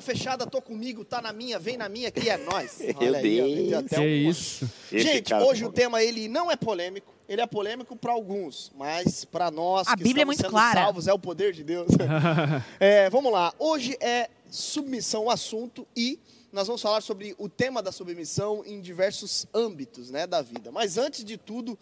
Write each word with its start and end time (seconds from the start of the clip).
Fechada, 0.00 0.46
tô 0.46 0.60
comigo, 0.62 1.04
tá 1.04 1.20
na 1.22 1.32
minha, 1.32 1.58
vem 1.58 1.76
na 1.76 1.88
minha, 1.88 2.10
que 2.10 2.28
é 2.28 2.36
nós. 2.36 2.78
Meu 3.00 3.14
aí, 3.14 3.40
ó, 3.40 3.44
Deus. 3.46 3.72
até 3.84 3.96
Que 3.96 4.00
um- 4.02 4.30
isso. 4.30 4.70
Gente, 4.90 5.34
hoje 5.34 5.62
tá 5.62 5.68
o 5.68 5.72
tema 5.72 6.02
ele 6.02 6.28
não 6.28 6.50
é 6.50 6.56
polêmico. 6.56 7.12
Ele 7.28 7.40
é 7.40 7.46
polêmico 7.46 7.94
para 7.94 8.12
alguns, 8.12 8.72
mas 8.76 9.24
para 9.24 9.50
nós 9.52 9.86
A 9.86 9.96
que 9.96 10.02
Bíblia 10.02 10.22
é 10.22 10.24
estamos 10.24 10.26
muito 10.26 10.40
sendo 10.42 10.50
clara. 10.50 10.80
salvos 10.82 11.06
é 11.06 11.12
o 11.12 11.18
poder 11.18 11.52
de 11.52 11.62
Deus. 11.62 11.88
É, 12.80 13.08
vamos 13.10 13.30
lá. 13.32 13.52
Hoje 13.58 13.96
é 14.00 14.28
submissão 14.50 15.24
o 15.26 15.30
assunto 15.30 15.86
e 15.96 16.18
nós 16.52 16.66
vamos 16.66 16.82
falar 16.82 17.00
sobre 17.00 17.36
o 17.38 17.48
tema 17.48 17.80
da 17.80 17.92
submissão 17.92 18.64
em 18.66 18.80
diversos 18.80 19.46
âmbitos, 19.54 20.10
né, 20.10 20.26
da 20.26 20.42
vida. 20.42 20.72
Mas 20.72 20.98
antes 20.98 21.24
de 21.24 21.36
tudo, 21.36 21.78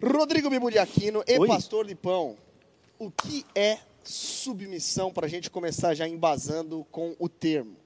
Rodrigo 0.00 0.48
Bibo 0.48 0.70
de 0.70 0.78
Aquino 0.78 1.24
e 1.26 1.36
Oi. 1.38 1.48
Pastor 1.48 1.84
Lipão, 1.84 2.36
o 3.00 3.10
que 3.10 3.44
é 3.56 3.78
submissão 4.08 5.12
para 5.12 5.26
a 5.26 5.28
gente 5.28 5.50
começar 5.50 5.94
já 5.94 6.08
embasando 6.08 6.86
com 6.90 7.14
o 7.18 7.28
termo? 7.28 7.76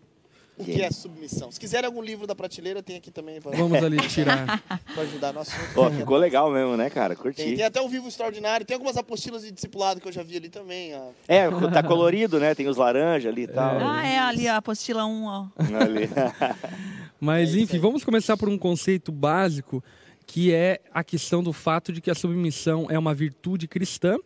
O 0.57 0.65
que 0.65 0.83
é 0.83 0.91
submissão? 0.93 1.51
Se 1.51 1.59
quiser 1.59 1.85
algum 1.85 2.01
livro 2.03 2.27
da 2.27 2.35
prateleira, 2.37 2.83
tem 2.83 2.97
aqui 2.97 3.11
também 3.11 3.41
para 3.41 3.57
Vamos 3.57 3.83
ali 3.83 3.97
tirar. 4.09 4.63
ajudar 4.97 5.33
no 5.33 5.41
assunto. 5.41 5.73
Ó, 5.75 5.91
ficou 5.91 6.16
legal 6.19 6.51
mesmo, 6.53 6.77
né, 6.77 6.89
cara? 6.91 7.15
Tem, 7.16 7.23
Curti. 7.23 7.43
tem 7.57 7.63
até 7.65 7.80
o 7.80 7.89
Vivo 7.89 8.07
Extraordinário, 8.07 8.65
tem 8.65 8.75
algumas 8.75 8.97
apostilas 8.97 9.43
de 9.43 9.51
discipulado 9.51 10.01
que 10.01 10.07
eu 10.07 10.13
já 10.13 10.23
vi 10.23 10.37
ali 10.37 10.49
também. 10.51 10.95
ó. 10.95 11.09
É, 11.27 11.49
tá 11.73 11.83
colorido, 11.83 12.39
né? 12.39 12.55
Tem 12.55 12.69
os 12.69 12.77
laranjas 12.77 13.33
ali 13.33 13.45
e 13.45 13.49
tal. 13.49 13.79
Ah, 13.80 14.07
é 14.07 14.19
ali 14.19 14.47
a 14.47 14.59
apostila 14.59 15.05
1, 15.07 15.25
ó. 15.25 15.47
Ali. 15.59 16.09
Mas, 17.19 17.55
É 17.57 17.59
enfim, 17.59 17.77
aí. 17.77 17.80
vamos 17.80 18.05
começar 18.05 18.37
por 18.37 18.49
um 18.49 18.59
conceito 18.59 19.11
básico, 19.11 19.83
que 20.27 20.52
é 20.52 20.80
a 20.93 21.02
questão 21.02 21.43
do 21.43 21.52
fato 21.52 21.93
de 21.93 22.01
que 22.01 22.11
a 22.11 22.15
submissão 22.15 22.87
é 22.91 22.99
uma 22.99 23.15
virtude 23.15 23.66
cristã 23.66 24.16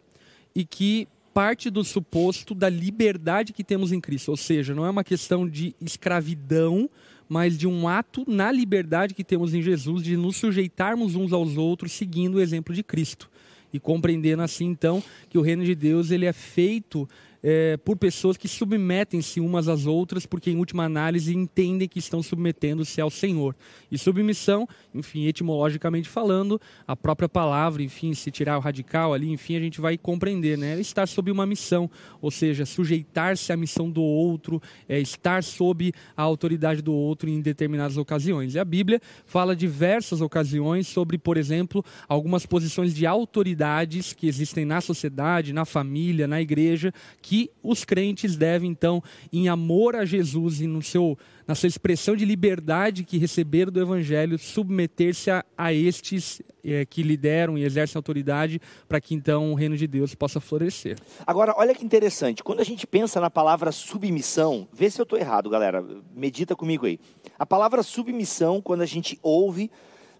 e 0.54 0.64
que 0.66 1.06
parte 1.36 1.68
do 1.68 1.84
suposto 1.84 2.54
da 2.54 2.66
liberdade 2.66 3.52
que 3.52 3.62
temos 3.62 3.92
em 3.92 4.00
Cristo. 4.00 4.30
Ou 4.30 4.38
seja, 4.38 4.74
não 4.74 4.86
é 4.86 4.88
uma 4.88 5.04
questão 5.04 5.46
de 5.46 5.76
escravidão, 5.78 6.88
mas 7.28 7.58
de 7.58 7.66
um 7.66 7.86
ato 7.86 8.24
na 8.26 8.50
liberdade 8.50 9.12
que 9.12 9.22
temos 9.22 9.52
em 9.52 9.60
Jesus 9.60 10.02
de 10.02 10.16
nos 10.16 10.38
sujeitarmos 10.38 11.14
uns 11.14 11.34
aos 11.34 11.58
outros 11.58 11.92
seguindo 11.92 12.36
o 12.36 12.40
exemplo 12.40 12.74
de 12.74 12.82
Cristo. 12.82 13.28
E 13.70 13.78
compreendendo 13.78 14.42
assim, 14.42 14.64
então, 14.64 15.02
que 15.28 15.36
o 15.36 15.42
reino 15.42 15.62
de 15.62 15.74
Deus 15.74 16.10
ele 16.10 16.24
é 16.24 16.32
feito 16.32 17.06
é, 17.48 17.76
por 17.76 17.96
pessoas 17.96 18.36
que 18.36 18.48
submetem-se 18.48 19.38
umas 19.38 19.68
às 19.68 19.86
outras, 19.86 20.26
porque 20.26 20.50
em 20.50 20.56
última 20.56 20.82
análise 20.82 21.32
entendem 21.32 21.86
que 21.86 22.00
estão 22.00 22.20
submetendo-se 22.20 23.00
ao 23.00 23.08
Senhor. 23.08 23.54
E 23.88 23.96
submissão, 23.96 24.68
enfim, 24.92 25.26
etimologicamente 25.26 26.08
falando, 26.08 26.60
a 26.88 26.96
própria 26.96 27.28
palavra, 27.28 27.84
enfim, 27.84 28.14
se 28.14 28.32
tirar 28.32 28.58
o 28.58 28.60
radical 28.60 29.14
ali, 29.14 29.30
enfim, 29.30 29.54
a 29.54 29.60
gente 29.60 29.80
vai 29.80 29.96
compreender, 29.96 30.58
né? 30.58 30.80
Estar 30.80 31.06
sob 31.06 31.30
uma 31.30 31.46
missão, 31.46 31.88
ou 32.20 32.32
seja, 32.32 32.66
sujeitar-se 32.66 33.52
à 33.52 33.56
missão 33.56 33.88
do 33.88 34.02
outro, 34.02 34.60
é 34.88 34.98
estar 34.98 35.44
sob 35.44 35.92
a 36.16 36.22
autoridade 36.24 36.82
do 36.82 36.92
outro 36.92 37.30
em 37.30 37.40
determinadas 37.40 37.96
ocasiões. 37.96 38.56
E 38.56 38.58
a 38.58 38.64
Bíblia 38.64 39.00
fala 39.24 39.54
diversas 39.54 40.20
ocasiões 40.20 40.88
sobre, 40.88 41.16
por 41.16 41.36
exemplo, 41.36 41.84
algumas 42.08 42.44
posições 42.44 42.92
de 42.92 43.06
autoridades 43.06 44.12
que 44.12 44.26
existem 44.26 44.64
na 44.64 44.80
sociedade, 44.80 45.52
na 45.52 45.64
família, 45.64 46.26
na 46.26 46.42
igreja, 46.42 46.92
que 47.22 47.35
os 47.62 47.84
crentes 47.84 48.36
devem, 48.36 48.70
então, 48.70 49.02
em 49.32 49.48
amor 49.48 49.96
a 49.96 50.04
Jesus 50.04 50.60
e 50.60 50.66
no 50.66 50.82
seu, 50.82 51.18
na 51.46 51.54
sua 51.54 51.66
expressão 51.66 52.16
de 52.16 52.24
liberdade 52.24 53.04
que 53.04 53.18
receberam 53.18 53.72
do 53.72 53.80
Evangelho, 53.80 54.38
submeter-se 54.38 55.30
a, 55.30 55.44
a 55.56 55.72
estes 55.72 56.40
eh, 56.64 56.84
que 56.84 57.02
lideram 57.02 57.56
e 57.56 57.64
exercem 57.64 57.98
autoridade, 57.98 58.60
para 58.88 59.00
que 59.00 59.14
então 59.14 59.52
o 59.52 59.54
reino 59.54 59.76
de 59.76 59.86
Deus 59.86 60.14
possa 60.14 60.40
florescer. 60.40 60.96
Agora, 61.26 61.54
olha 61.56 61.74
que 61.74 61.84
interessante. 61.84 62.42
Quando 62.42 62.60
a 62.60 62.64
gente 62.64 62.86
pensa 62.86 63.20
na 63.20 63.30
palavra 63.30 63.72
submissão, 63.72 64.68
vê 64.72 64.90
se 64.90 65.00
eu 65.00 65.04
estou 65.04 65.18
errado, 65.18 65.50
galera. 65.50 65.84
Medita 66.14 66.56
comigo 66.56 66.86
aí. 66.86 66.98
A 67.38 67.46
palavra 67.46 67.82
submissão, 67.82 68.60
quando 68.60 68.80
a 68.80 68.86
gente 68.86 69.18
ouve, 69.22 69.70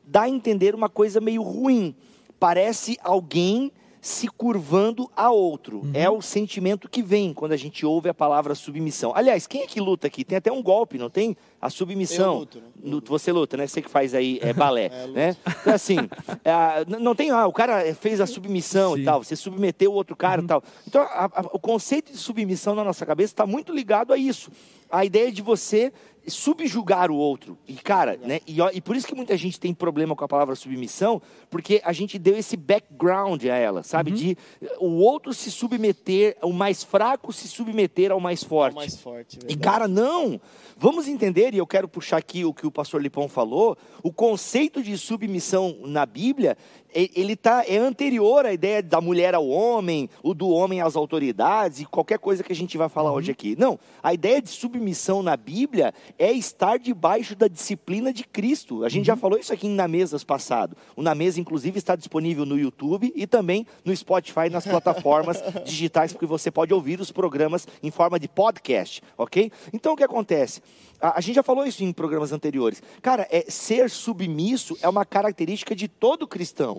dá 0.07 0.23
a 0.23 0.29
entender 0.29 0.75
uma 0.75 0.89
coisa 0.89 1.21
meio 1.21 1.43
ruim. 1.43 1.95
Parece 2.39 2.97
alguém 3.03 3.73
se 4.07 4.29
curvando 4.29 5.11
a 5.17 5.33
outro. 5.33 5.83
É 5.93 6.09
o 6.09 6.23
sentimento 6.23 6.89
que 6.89 7.03
vem 7.03 7.35
quando 7.35 7.51
a 7.51 7.57
gente 7.57 7.85
ouve 7.85 8.09
a 8.09 8.15
palavra 8.15 8.55
submissão. 8.55 9.13
Aliás, 9.13 9.49
quem 9.49 9.63
é 9.63 9.67
que 9.67 9.81
luta 9.81 10.07
aqui? 10.07 10.25
Tem 10.25 10.39
até 10.39 10.53
um 10.53 10.63
golpe, 10.63 10.97
não 10.97 11.11
tem? 11.11 11.37
A 11.61 11.71
submissão. 11.71 12.35
Eu 12.35 12.39
luto, 12.41 12.59
né? 12.61 12.67
Eu 12.85 12.91
Nu- 12.91 13.03
Você 13.07 13.33
luta, 13.33 13.57
né? 13.57 13.67
Você 13.67 13.81
que 13.81 13.89
faz 13.91 14.15
aí 14.15 14.39
é, 14.43 14.53
balé, 14.55 14.91
É, 14.93 15.03
eu 15.03 15.07
luto. 15.07 15.13
né? 15.19 15.37
Então, 15.61 15.75
assim, 15.75 15.97
é, 16.45 16.85
não 17.01 17.15
tem, 17.15 17.31
ah, 17.31 17.47
o 17.47 17.53
cara 17.53 17.95
fez 17.95 18.21
a 18.21 18.27
submissão 18.27 18.95
Sim. 18.95 19.01
e 19.01 19.05
tal, 19.05 19.25
você 19.25 19.35
submeteu 19.35 19.91
o 19.91 19.95
outro 19.95 20.15
cara 20.15 20.43
e 20.43 20.47
tal. 20.47 20.63
Então, 20.87 21.03
a- 21.03 21.31
a- 21.35 21.49
o 21.53 21.59
conceito 21.59 22.13
de 22.13 22.19
submissão 22.19 22.75
na 22.75 22.85
nossa 22.85 23.05
cabeça 23.07 23.33
está 23.33 23.47
muito 23.47 23.73
ligado 23.73 24.13
a 24.13 24.19
isso. 24.19 24.51
A 24.91 25.05
ideia 25.05 25.33
de 25.33 25.43
você 25.43 25.93
subjugar 26.29 27.11
o 27.11 27.17
outro. 27.17 27.57
E, 27.67 27.75
cara, 27.75 28.17
né? 28.23 28.41
E, 28.47 28.59
e 28.75 28.81
por 28.81 28.97
isso 28.97 29.07
que 29.07 29.15
muita 29.15 29.37
gente 29.37 29.59
tem 29.61 29.73
problema 29.73 30.15
com 30.17 30.25
a 30.25 30.29
palavra 30.29 30.55
submissão, 30.57 31.23
porque 31.49 31.81
a 31.85 31.93
gente 31.93 32.19
deu 32.19 32.37
esse 32.37 32.57
background 32.57 33.45
a 33.45 33.55
ela, 33.55 33.83
sabe? 33.83 34.11
De 34.11 34.37
o 34.81 34.97
outro 34.97 35.33
se 35.33 35.51
submeter, 35.51 36.37
o 36.43 36.53
mais 36.53 36.83
fraco 36.83 37.33
se 37.33 37.47
submeter 37.49 38.11
ao 38.11 38.19
mais 38.21 38.43
É 38.43 38.47
o 38.47 38.49
forte. 38.49 38.75
mais 38.75 38.97
forte. 38.97 39.39
E 39.49 39.57
cara, 39.57 39.87
não! 39.89 40.41
Vamos 40.77 41.09
entender, 41.09 41.55
e 41.57 41.59
eu 41.59 41.67
quero 41.67 41.89
puxar 41.89 42.19
aqui 42.19 42.45
o 42.45 42.53
que 42.53 42.67
o 42.67 42.71
pastor 42.71 43.03
Lipão 43.03 43.29
falou, 43.29 43.77
o 44.03 44.13
conceito 44.13 44.83
de 44.83 44.97
submissão 44.99 45.79
na 45.81 46.05
Bíblia, 46.05 46.57
ele 46.95 47.37
tá, 47.37 47.65
é 47.67 47.77
anterior 47.77 48.47
à 48.47 48.53
ideia 48.53 48.83
da 48.83 49.01
mulher 49.01 49.35
ao 49.35 49.47
homem, 49.49 50.09
o 50.23 50.35
do 50.35 50.49
homem 50.49 50.81
às 50.81 50.97
autoridades, 50.97 51.81
e 51.81 51.85
qualquer 51.85 52.19
coisa 52.19 52.43
que 52.43 52.53
a 52.53 52.57
gente 52.57 52.77
vai 52.79 52.89
falar 52.89 53.13
hoje 53.13 53.31
aqui. 53.31 53.57
Não, 53.59 53.79
a 54.03 54.15
ideia 54.15 54.41
de 54.41 54.49
submissão 54.51 55.23
na 55.23 55.37
Bíblia 55.37 55.93
é 56.19 56.33
estar 56.33 56.79
debaixo 56.79 57.35
da 57.35 57.49
disciplina 57.49 58.13
de 58.13 58.25
Cristo. 58.25 58.85
A 58.85 58.89
gente 58.89 59.07
já 59.07 59.17
falou 59.17 59.39
isso 59.39 59.53
aqui 59.53 59.67
em 59.67 59.75
Na 59.75 59.89
Mesas 59.89 60.25
passado. 60.25 60.77
O 60.95 61.03
Na 61.03 61.15
Mesa, 61.15 61.41
inclusive, 61.41 61.79
está 61.79 61.97
disponível 61.97 62.45
no 62.47 62.59
YouTube 62.59 63.13
e 63.15 63.27
também 63.27 63.67
no 63.85 63.95
Spotify, 63.97 64.49
nas 64.51 64.67
plataformas 64.67 65.43
digitais, 65.65 66.13
porque 66.13 66.27
você 66.27 66.51
pode 66.51 66.73
ouvir 66.73 67.01
os 67.01 67.11
programas 67.11 67.67
em 67.83 67.91
forma 67.91 68.19
de 68.19 68.29
podcast, 68.29 69.03
ok? 69.17 69.51
Então, 69.73 69.93
o 69.93 69.97
que 69.97 70.05
acontece? 70.05 70.61
A, 71.01 71.19
a 71.19 71.21
gente 71.21 71.37
já 71.37 71.43
falou 71.43 71.67
isso 71.67 71.85
em 71.85 71.93
programas 71.93 72.33
anteriores. 72.33 72.83
Cara, 73.03 73.27
é, 73.31 73.45
ser 73.49 73.91
submisso 73.91 74.77
é 74.81 74.89
uma 74.89 75.05
característica 75.05 75.75
de 75.75 75.89
todo 75.89 76.27
cristão. 76.27 76.76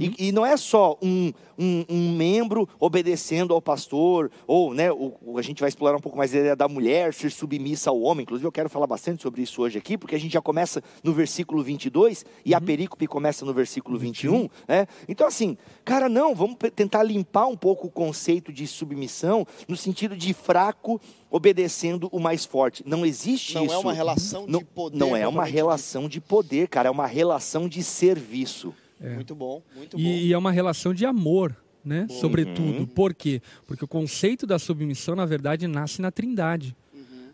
E, 0.00 0.28
e 0.28 0.32
não 0.32 0.44
é 0.44 0.56
só 0.56 0.98
um, 1.02 1.32
um, 1.58 1.84
um 1.88 2.12
membro 2.12 2.68
obedecendo 2.78 3.54
ao 3.54 3.60
pastor, 3.62 4.30
ou 4.46 4.74
né, 4.74 4.90
o, 4.92 5.38
a 5.38 5.42
gente 5.42 5.60
vai 5.60 5.68
explorar 5.68 5.96
um 5.96 6.00
pouco 6.00 6.16
mais 6.16 6.34
a 6.34 6.38
ideia 6.38 6.56
da 6.56 6.68
mulher 6.68 7.12
ser 7.12 7.30
submissa 7.30 7.90
ao 7.90 8.00
homem. 8.00 8.22
Inclusive, 8.22 8.46
eu 8.46 8.52
quero 8.52 8.68
falar 8.68 8.86
bastante 8.86 9.22
sobre 9.22 9.42
isso 9.42 9.62
hoje 9.62 9.78
aqui, 9.78 9.96
porque 9.96 10.14
a 10.14 10.20
gente 10.20 10.32
já 10.32 10.40
começa 10.40 10.82
no 11.02 11.12
versículo 11.12 11.62
22 11.62 12.24
e 12.44 12.54
a 12.54 12.60
perícope 12.60 13.06
começa 13.06 13.44
no 13.44 13.52
versículo 13.52 13.98
21. 13.98 14.48
Né? 14.66 14.86
Então, 15.08 15.26
assim, 15.26 15.56
cara, 15.84 16.08
não, 16.08 16.34
vamos 16.34 16.56
tentar 16.74 17.02
limpar 17.02 17.46
um 17.46 17.56
pouco 17.56 17.86
o 17.86 17.90
conceito 17.90 18.52
de 18.52 18.66
submissão 18.66 19.46
no 19.66 19.76
sentido 19.76 20.16
de 20.16 20.32
fraco 20.32 21.00
obedecendo 21.30 22.08
o 22.10 22.18
mais 22.18 22.44
forte. 22.44 22.82
Não 22.86 23.04
existe 23.04 23.54
Não 23.54 23.66
isso. 23.66 23.74
é 23.74 23.78
uma 23.78 23.92
relação 23.92 24.46
de 24.46 24.52
não, 24.52 24.62
poder. 24.62 24.98
Não 24.98 25.16
é 25.16 25.26
uma 25.26 25.44
relação 25.44 26.08
de 26.08 26.20
poder, 26.20 26.68
cara, 26.68 26.88
é 26.88 26.90
uma 26.90 27.06
relação 27.06 27.68
de 27.68 27.82
serviço. 27.82 28.74
Dito. 29.00 29.14
Muito 29.14 29.34
bom, 29.34 29.62
muito 29.76 29.96
bom. 29.96 30.02
E, 30.02 30.28
e 30.28 30.32
é 30.32 30.38
uma 30.38 30.50
relação 30.50 30.92
de 30.92 31.06
amor, 31.06 31.56
né? 31.84 32.06
Uhum. 32.08 32.16
Sobretudo. 32.20 32.86
Por 32.86 33.14
quê? 33.14 33.40
Porque 33.66 33.84
o 33.84 33.88
conceito 33.88 34.46
da 34.46 34.58
submissão, 34.58 35.14
na 35.14 35.26
verdade, 35.26 35.66
nasce 35.66 36.00
na 36.02 36.10
Trindade. 36.10 36.76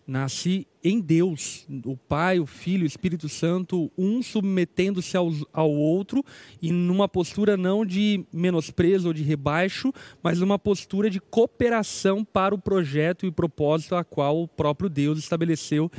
Nasce 0.06 0.66
em 0.82 1.00
Deus, 1.00 1.66
o 1.86 1.96
Pai, 1.96 2.38
o 2.38 2.44
Filho, 2.44 2.82
o 2.82 2.86
Espírito 2.86 3.26
Santo, 3.26 3.90
um 3.96 4.22
submetendo-se 4.22 5.16
aos- 5.16 5.42
ao 5.50 5.70
outro 5.70 6.22
e 6.60 6.70
numa 6.70 7.08
postura 7.08 7.56
não 7.56 7.86
de 7.86 8.22
menosprezo 8.30 9.08
ou 9.08 9.14
de 9.14 9.22
rebaixo, 9.22 9.90
mas 10.22 10.42
uma 10.42 10.58
postura 10.58 11.08
de 11.08 11.18
cooperação 11.20 12.22
para 12.22 12.54
o 12.54 12.58
projeto 12.58 13.24
e 13.24 13.30
propósito 13.30 13.94
a 13.94 14.04
qual 14.04 14.42
o 14.42 14.48
próprio 14.48 14.90
Deus 14.90 15.18
estabeleceu 15.18 15.90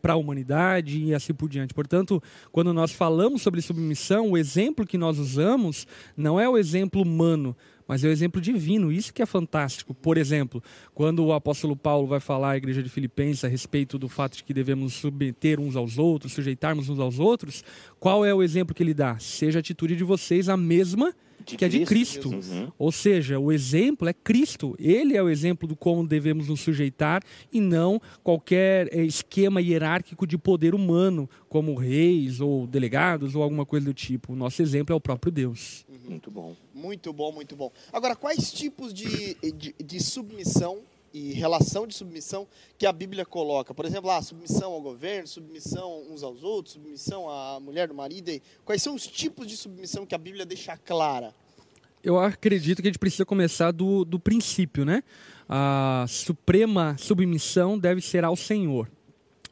para 0.00 0.12
a 0.12 0.16
humanidade 0.16 1.02
e 1.02 1.14
assim 1.14 1.32
por 1.32 1.48
diante. 1.48 1.74
Portanto, 1.74 2.22
quando 2.52 2.72
nós 2.72 2.92
falamos 2.92 3.42
sobre 3.42 3.62
submissão, 3.62 4.30
o 4.30 4.38
exemplo 4.38 4.86
que 4.86 4.98
nós 4.98 5.18
usamos 5.18 5.86
não 6.16 6.38
é 6.38 6.48
o 6.48 6.58
exemplo 6.58 7.02
humano, 7.02 7.56
mas 7.92 8.02
é 8.02 8.08
o 8.08 8.10
exemplo 8.10 8.40
divino. 8.40 8.90
Isso 8.90 9.12
que 9.12 9.20
é 9.20 9.26
fantástico. 9.26 9.92
Por 9.92 10.16
exemplo, 10.16 10.64
quando 10.94 11.22
o 11.26 11.30
apóstolo 11.30 11.76
Paulo 11.76 12.06
vai 12.06 12.20
falar 12.20 12.52
à 12.52 12.56
igreja 12.56 12.82
de 12.82 12.88
Filipenses 12.88 13.44
a 13.44 13.48
respeito 13.48 13.98
do 13.98 14.08
fato 14.08 14.38
de 14.38 14.44
que 14.44 14.54
devemos 14.54 14.94
submeter 14.94 15.60
uns 15.60 15.76
aos 15.76 15.98
outros, 15.98 16.32
sujeitarmos 16.32 16.88
uns 16.88 16.98
aos 16.98 17.18
outros, 17.18 17.62
qual 18.00 18.24
é 18.24 18.32
o 18.32 18.42
exemplo 18.42 18.74
que 18.74 18.82
ele 18.82 18.94
dá? 18.94 19.18
Seja 19.18 19.58
a 19.58 19.60
atitude 19.60 19.94
de 19.94 20.04
vocês 20.04 20.48
a 20.48 20.56
mesma 20.56 21.14
De 21.44 21.54
que 21.54 21.66
é 21.66 21.68
de 21.68 21.84
Cristo. 21.84 22.30
Uhum. 22.30 22.72
Ou 22.78 22.90
seja, 22.90 23.38
o 23.38 23.52
exemplo 23.52 24.08
é 24.08 24.14
Cristo. 24.14 24.74
Ele 24.78 25.14
é 25.14 25.22
o 25.22 25.28
exemplo 25.28 25.68
do 25.68 25.76
como 25.76 26.08
devemos 26.08 26.48
nos 26.48 26.60
sujeitar 26.60 27.22
e 27.52 27.60
não 27.60 28.00
qualquer 28.22 28.88
eh, 28.90 29.04
esquema 29.04 29.60
hierárquico 29.60 30.26
de 30.26 30.38
poder 30.38 30.74
humano, 30.74 31.28
como 31.46 31.74
reis 31.74 32.40
ou 32.40 32.66
delegados 32.66 33.34
ou 33.34 33.42
alguma 33.42 33.66
coisa 33.66 33.84
do 33.84 33.92
tipo. 33.92 34.32
O 34.32 34.36
nosso 34.36 34.62
exemplo 34.62 34.94
é 34.94 34.96
o 34.96 35.00
próprio 35.00 35.30
Deus. 35.30 35.84
Muito 36.08 36.30
bom. 36.30 36.56
Muito 36.74 37.12
bom, 37.12 37.32
muito 37.32 37.56
bom. 37.56 37.70
Agora, 37.92 38.16
quais 38.16 38.52
tipos 38.52 38.92
de, 38.92 39.34
de, 39.34 39.74
de 39.78 40.00
submissão 40.02 40.80
e 41.12 41.32
relação 41.32 41.86
de 41.86 41.94
submissão 41.94 42.46
que 42.78 42.86
a 42.86 42.92
Bíblia 42.92 43.24
coloca? 43.24 43.74
Por 43.74 43.84
exemplo, 43.84 44.10
a 44.10 44.22
submissão 44.22 44.72
ao 44.72 44.80
governo, 44.80 45.26
submissão 45.26 46.02
uns 46.10 46.22
aos 46.22 46.42
outros, 46.42 46.74
submissão 46.74 47.28
à 47.28 47.60
mulher 47.60 47.88
do 47.88 47.94
marido. 47.94 48.30
E 48.30 48.42
quais 48.64 48.82
são 48.82 48.94
os 48.94 49.06
tipos 49.06 49.46
de 49.46 49.56
submissão 49.56 50.06
que 50.06 50.14
a 50.14 50.18
Bíblia 50.18 50.44
deixa 50.44 50.76
clara? 50.76 51.34
Eu 52.02 52.18
acredito 52.18 52.82
que 52.82 52.88
a 52.88 52.90
gente 52.90 52.98
precisa 52.98 53.24
começar 53.24 53.70
do, 53.70 54.04
do 54.04 54.18
princípio, 54.18 54.84
né? 54.84 55.04
A 55.48 56.04
suprema 56.08 56.96
submissão 56.98 57.78
deve 57.78 58.00
ser 58.00 58.24
ao 58.24 58.34
Senhor. 58.34 58.90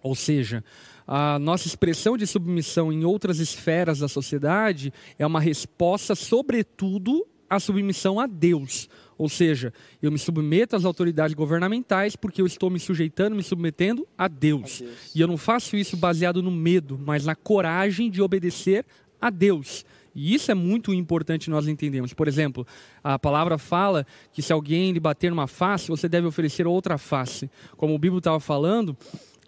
Ou 0.02 0.14
seja, 0.14 0.64
a 1.12 1.40
nossa 1.40 1.66
expressão 1.66 2.16
de 2.16 2.24
submissão 2.24 2.92
em 2.92 3.04
outras 3.04 3.40
esferas 3.40 3.98
da 3.98 4.06
sociedade 4.06 4.92
é 5.18 5.26
uma 5.26 5.40
resposta, 5.40 6.14
sobretudo, 6.14 7.26
à 7.48 7.58
submissão 7.58 8.20
a 8.20 8.28
Deus. 8.28 8.88
Ou 9.18 9.28
seja, 9.28 9.74
eu 10.00 10.12
me 10.12 10.20
submeto 10.20 10.76
às 10.76 10.84
autoridades 10.84 11.34
governamentais 11.34 12.14
porque 12.14 12.40
eu 12.40 12.46
estou 12.46 12.70
me 12.70 12.78
sujeitando, 12.78 13.34
me 13.34 13.42
submetendo 13.42 14.06
a 14.16 14.28
Deus. 14.28 14.82
a 14.82 14.84
Deus. 14.84 14.98
E 15.12 15.20
eu 15.20 15.26
não 15.26 15.36
faço 15.36 15.76
isso 15.76 15.96
baseado 15.96 16.40
no 16.44 16.50
medo, 16.50 16.96
mas 17.04 17.26
na 17.26 17.34
coragem 17.34 18.08
de 18.08 18.22
obedecer 18.22 18.86
a 19.20 19.30
Deus. 19.30 19.84
E 20.14 20.32
isso 20.32 20.52
é 20.52 20.54
muito 20.54 20.94
importante 20.94 21.50
nós 21.50 21.66
entendemos. 21.66 22.14
Por 22.14 22.28
exemplo, 22.28 22.64
a 23.02 23.18
palavra 23.18 23.58
fala 23.58 24.06
que 24.32 24.42
se 24.42 24.52
alguém 24.52 24.92
lhe 24.92 25.00
bater 25.00 25.30
numa 25.30 25.48
face, 25.48 25.88
você 25.88 26.08
deve 26.08 26.28
oferecer 26.28 26.68
outra 26.68 26.96
face. 26.96 27.50
Como 27.76 27.94
o 27.94 27.98
Bíblia 27.98 28.18
estava 28.18 28.38
falando, 28.38 28.96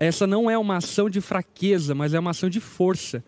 essa 0.05 0.27
não 0.27 0.51
é 0.51 0.59
uma 0.59 0.77
ação 0.77 1.09
de 1.09 1.21
fraqueza, 1.21 1.95
mas 1.95 2.15
é 2.15 2.19
uma 2.19 2.31
ação 2.31 2.49
de 2.49 2.61
força. 2.61 3.25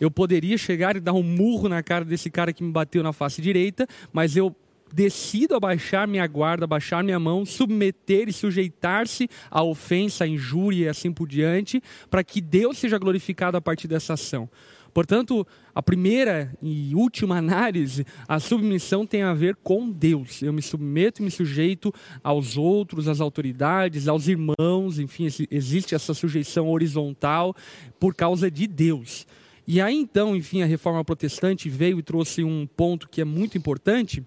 Eu 0.00 0.10
poderia 0.10 0.58
chegar 0.58 0.96
e 0.96 1.00
dar 1.00 1.12
um 1.12 1.22
murro 1.22 1.68
na 1.68 1.82
cara 1.82 2.04
desse 2.04 2.30
cara 2.30 2.52
que 2.52 2.62
me 2.62 2.70
bateu 2.70 3.02
na 3.02 3.12
face 3.12 3.40
direita, 3.40 3.86
mas 4.12 4.36
eu 4.36 4.54
decido 4.92 5.54
abaixar 5.54 6.06
minha 6.06 6.26
guarda, 6.26 6.64
abaixar 6.64 7.02
minha 7.02 7.18
mão, 7.18 7.44
submeter 7.44 8.28
e 8.28 8.32
sujeitar-se 8.32 9.28
à 9.50 9.62
ofensa, 9.62 10.24
à 10.24 10.28
injúria 10.28 10.86
e 10.86 10.88
assim 10.88 11.12
por 11.12 11.26
diante, 11.28 11.82
para 12.10 12.22
que 12.22 12.40
Deus 12.40 12.78
seja 12.78 12.98
glorificado 12.98 13.56
a 13.56 13.60
partir 13.60 13.88
dessa 13.88 14.14
ação. 14.14 14.48
Portanto, 14.96 15.46
a 15.74 15.82
primeira 15.82 16.56
e 16.62 16.94
última 16.94 17.36
análise, 17.36 18.06
a 18.26 18.40
submissão 18.40 19.06
tem 19.06 19.20
a 19.20 19.34
ver 19.34 19.54
com 19.56 19.90
Deus. 19.90 20.40
Eu 20.40 20.54
me 20.54 20.62
submeto 20.62 21.20
e 21.20 21.24
me 21.26 21.30
sujeito 21.30 21.92
aos 22.24 22.56
outros, 22.56 23.06
às 23.06 23.20
autoridades, 23.20 24.08
aos 24.08 24.26
irmãos, 24.26 24.98
enfim, 24.98 25.28
existe 25.50 25.94
essa 25.94 26.14
sujeição 26.14 26.70
horizontal 26.70 27.54
por 28.00 28.14
causa 28.14 28.50
de 28.50 28.66
Deus. 28.66 29.26
E 29.66 29.82
aí 29.82 29.94
então, 29.94 30.34
enfim, 30.34 30.62
a 30.62 30.66
reforma 30.66 31.04
protestante 31.04 31.68
veio 31.68 31.98
e 31.98 32.02
trouxe 32.02 32.42
um 32.42 32.66
ponto 32.66 33.06
que 33.06 33.20
é 33.20 33.24
muito 33.26 33.58
importante, 33.58 34.24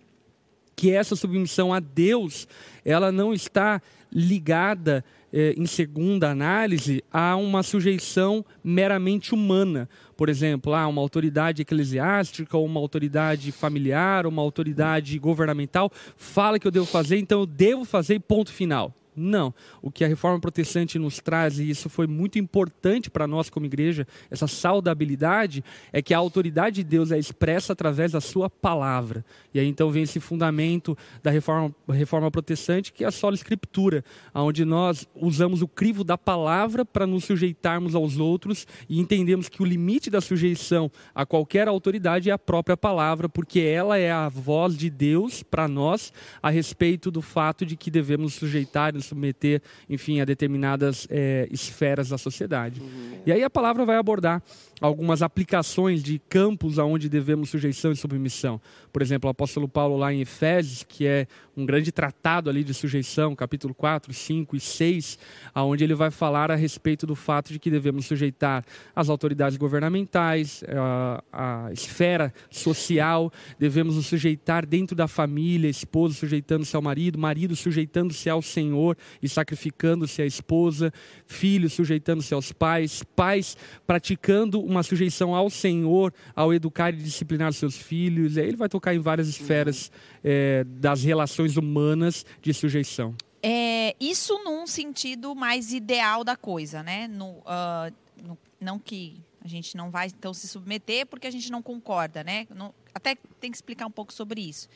que 0.76 0.92
essa 0.92 1.16
submissão 1.16 1.74
a 1.74 1.80
Deus, 1.80 2.48
ela 2.86 3.12
não 3.12 3.34
está 3.34 3.82
ligada, 4.14 5.04
em 5.32 5.66
segunda 5.66 6.30
análise, 6.30 7.04
a 7.12 7.36
uma 7.36 7.64
sujeição 7.64 8.46
meramente 8.64 9.34
humana. 9.34 9.88
Por 10.18 10.30
exemplo, 10.30 10.74
a 10.74 10.88
uma 10.88 11.02
autoridade 11.02 11.62
eclesiástica, 11.62 12.58
uma 12.58 12.80
autoridade 12.80 13.52
familiar, 13.52 14.26
uma 14.26 14.42
autoridade 14.42 15.18
governamental 15.20 15.92
fala 16.18 16.60
que 16.60 16.68
eu 16.68 16.72
devo 16.72 16.86
fazer, 16.86 17.18
então 17.18 17.42
eu 17.42 17.46
devo 17.46 17.86
fazer, 17.86 18.20
ponto 18.20 18.52
final. 18.52 18.94
Não. 19.20 19.54
O 19.82 19.92
que 19.92 20.06
a 20.06 20.08
reforma 20.08 20.40
protestante 20.40 20.98
nos 20.98 21.20
traz, 21.20 21.60
e 21.60 21.70
isso 21.70 21.90
foi 21.90 22.08
muito 22.08 22.40
importante 22.40 23.10
para 23.10 23.28
nós 23.28 23.50
como 23.50 23.66
igreja, 23.66 24.08
essa 24.32 24.48
saudabilidade, 24.48 25.64
é 25.92 26.02
que 26.02 26.14
a 26.14 26.18
autoridade 26.18 26.78
de 26.78 26.84
Deus 26.84 27.12
é 27.12 27.20
expressa 27.20 27.74
através 27.74 28.14
da 28.14 28.22
sua 28.22 28.50
palavra. 28.50 29.26
E 29.54 29.60
aí 29.60 29.68
então 29.68 29.92
vem 29.92 30.04
esse 30.04 30.20
fundamento 30.20 30.98
da 31.22 31.30
reforma, 31.30 31.76
reforma 31.90 32.32
protestante, 32.32 32.94
que 32.94 33.04
é 33.04 33.08
a 33.08 33.12
sola 33.12 33.36
escritura, 33.36 34.04
onde 34.34 34.64
nós 34.64 35.08
usamos 35.16 35.62
o 35.62 35.68
crivo 35.68 36.04
da 36.04 36.18
palavra 36.18 36.86
para 36.86 37.06
nos 37.06 37.26
sujeitarmos 37.26 37.96
aos 37.96 38.18
outros 38.18 38.66
e 38.88 39.00
entendemos 39.00 39.50
que 39.50 39.62
o 39.62 39.66
limite 39.66 40.10
da 40.10 40.22
sujeição 40.22 40.92
a 41.14 41.26
qualquer 41.26 41.68
autoridade 41.68 42.30
é 42.30 42.34
a 42.34 42.40
própria 42.40 42.78
palavra, 42.78 43.28
porque 43.28 43.60
ela 43.60 43.98
é 43.98 44.12
a 44.12 44.30
voz 44.30 44.78
de 44.78 44.90
Deus 44.90 45.44
para 45.44 45.68
nós 45.68 46.14
a 46.42 46.50
respeito 46.50 47.12
do 47.12 47.22
fato 47.22 47.66
de 47.66 47.76
que 47.76 47.92
devemos 47.92 48.34
sujeitar 48.34 48.94
nos 48.94 49.09
submeter, 49.10 49.62
enfim, 49.90 50.22
a 50.22 50.26
determinadas 50.26 51.08
é, 51.10 51.48
esferas 51.52 52.10
da 52.10 52.18
sociedade. 52.18 52.82
Uhum. 52.82 53.20
E 53.26 53.32
aí 53.32 53.44
a 53.44 53.50
palavra 53.50 53.86
vai 53.86 53.98
abordar 53.98 54.42
algumas 54.80 55.22
aplicações 55.22 56.02
de 56.02 56.20
campos 56.30 56.80
aonde 56.80 57.10
devemos 57.10 57.50
sujeição 57.50 57.92
e 57.92 57.96
submissão. 57.96 58.62
Por 58.94 59.02
exemplo, 59.02 59.28
o 59.28 59.32
apóstolo 59.32 59.68
Paulo 59.68 59.98
lá 59.98 60.14
em 60.14 60.22
Efésios, 60.22 60.84
que 60.84 61.06
é 61.06 61.28
um 61.60 61.66
grande 61.66 61.92
tratado 61.92 62.50
ali 62.50 62.64
de 62.64 62.74
sujeição, 62.74 63.36
capítulo 63.36 63.74
4, 63.74 64.14
5 64.14 64.56
e 64.56 64.60
6, 64.60 65.20
aonde 65.54 65.84
ele 65.84 65.94
vai 65.94 66.10
falar 66.10 66.50
a 66.52 66.56
respeito 66.56 67.06
do 67.06 67.16
fato 67.16 67.52
de 67.52 67.60
que 67.60 67.70
devemos 67.70 68.06
sujeitar 68.06 68.64
as 68.96 69.10
autoridades 69.10 69.58
governamentais, 69.58 70.64
a, 70.70 71.68
a 71.68 71.74
esfera 71.74 72.34
social, 72.50 73.32
devemos 73.60 73.96
nos 73.96 74.06
sujeitar 74.06 74.66
dentro 74.66 74.96
da 74.96 75.08
família, 75.08 75.70
esposa 75.70 76.16
sujeitando-se 76.16 76.76
ao 76.76 76.82
marido, 76.82 77.20
marido 77.20 77.56
sujeitando-se 77.56 78.30
ao 78.30 78.42
Senhor 78.42 78.98
e 79.22 79.28
sacrificando-se 79.28 80.22
à 80.22 80.26
esposa, 80.26 80.94
filhos 81.26 81.74
sujeitando-se 81.74 82.34
aos 82.34 82.54
pais, 82.54 83.04
pais 83.16 83.58
praticando 83.86 84.62
uma 84.62 84.82
sujeição 84.82 85.36
ao 85.36 85.50
Senhor 85.50 86.14
ao 86.34 86.54
educar 86.54 86.94
e 86.94 86.98
disciplinar 86.98 87.52
seus 87.52 87.78
filhos. 87.78 88.38
Aí 88.38 88.48
ele 88.48 88.58
vai 88.58 88.70
tocar 88.70 88.96
em 88.96 89.00
várias 89.00 89.28
esferas 89.28 89.92
é, 90.24 90.64
das 90.66 91.04
relações 91.04 91.58
humanas 91.58 92.26
de 92.42 92.54
sujeição. 92.54 93.16
É, 93.42 93.96
isso 94.00 94.38
num 94.44 94.68
sentido 94.68 95.34
mais 95.34 95.72
ideal 95.72 96.24
da 96.24 96.36
coisa, 96.36 96.84
né? 96.84 97.08
No, 97.08 97.38
uh, 97.40 97.94
no, 98.22 98.38
não 98.60 98.78
que 98.78 99.22
a 99.44 99.48
gente 99.48 99.78
não 99.78 99.90
vai 99.90 100.08
então 100.08 100.34
se 100.34 100.48
submeter 100.48 101.06
porque 101.06 101.26
a 101.26 101.32
gente 101.32 101.52
não 101.52 101.62
concorda, 101.62 102.24
né? 102.24 102.46
Não, 102.54 102.74
até 102.94 103.16
tem 103.40 103.50
que 103.50 103.58
explicar 103.58 103.86
um 103.86 103.92
pouco 103.92 104.12
sobre 104.12 104.42
isso. 104.42 104.68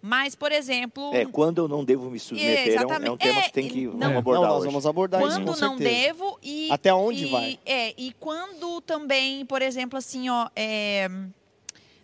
Mas, 0.00 0.34
por 0.34 0.52
exemplo. 0.52 1.12
É, 1.14 1.24
quando 1.24 1.58
eu 1.58 1.68
não 1.68 1.84
devo 1.84 2.10
me 2.10 2.18
submeter, 2.18 2.68
é, 2.68 2.74
é, 2.74 2.86
um, 2.86 2.92
é 2.92 3.10
um, 3.10 3.16
tema 3.16 3.40
é, 3.40 3.42
que 3.42 3.52
tem 3.52 3.68
que 3.68 3.86
não, 3.86 3.98
vamos 3.98 4.18
abordar. 4.18 4.42
Não, 4.42 4.54
nós 4.54 4.64
vamos 4.64 4.86
abordar 4.86 5.20
quando 5.20 5.32
isso. 5.32 5.42
Quando 5.42 5.60
não 5.60 5.76
devo 5.76 6.38
e. 6.42 6.70
Até 6.70 6.94
onde 6.94 7.24
e, 7.24 7.30
vai? 7.30 7.58
É, 7.66 7.94
e 8.00 8.12
quando 8.20 8.80
também, 8.82 9.44
por 9.46 9.62
exemplo, 9.62 9.98
assim, 9.98 10.28
ó, 10.28 10.48
é, 10.54 11.10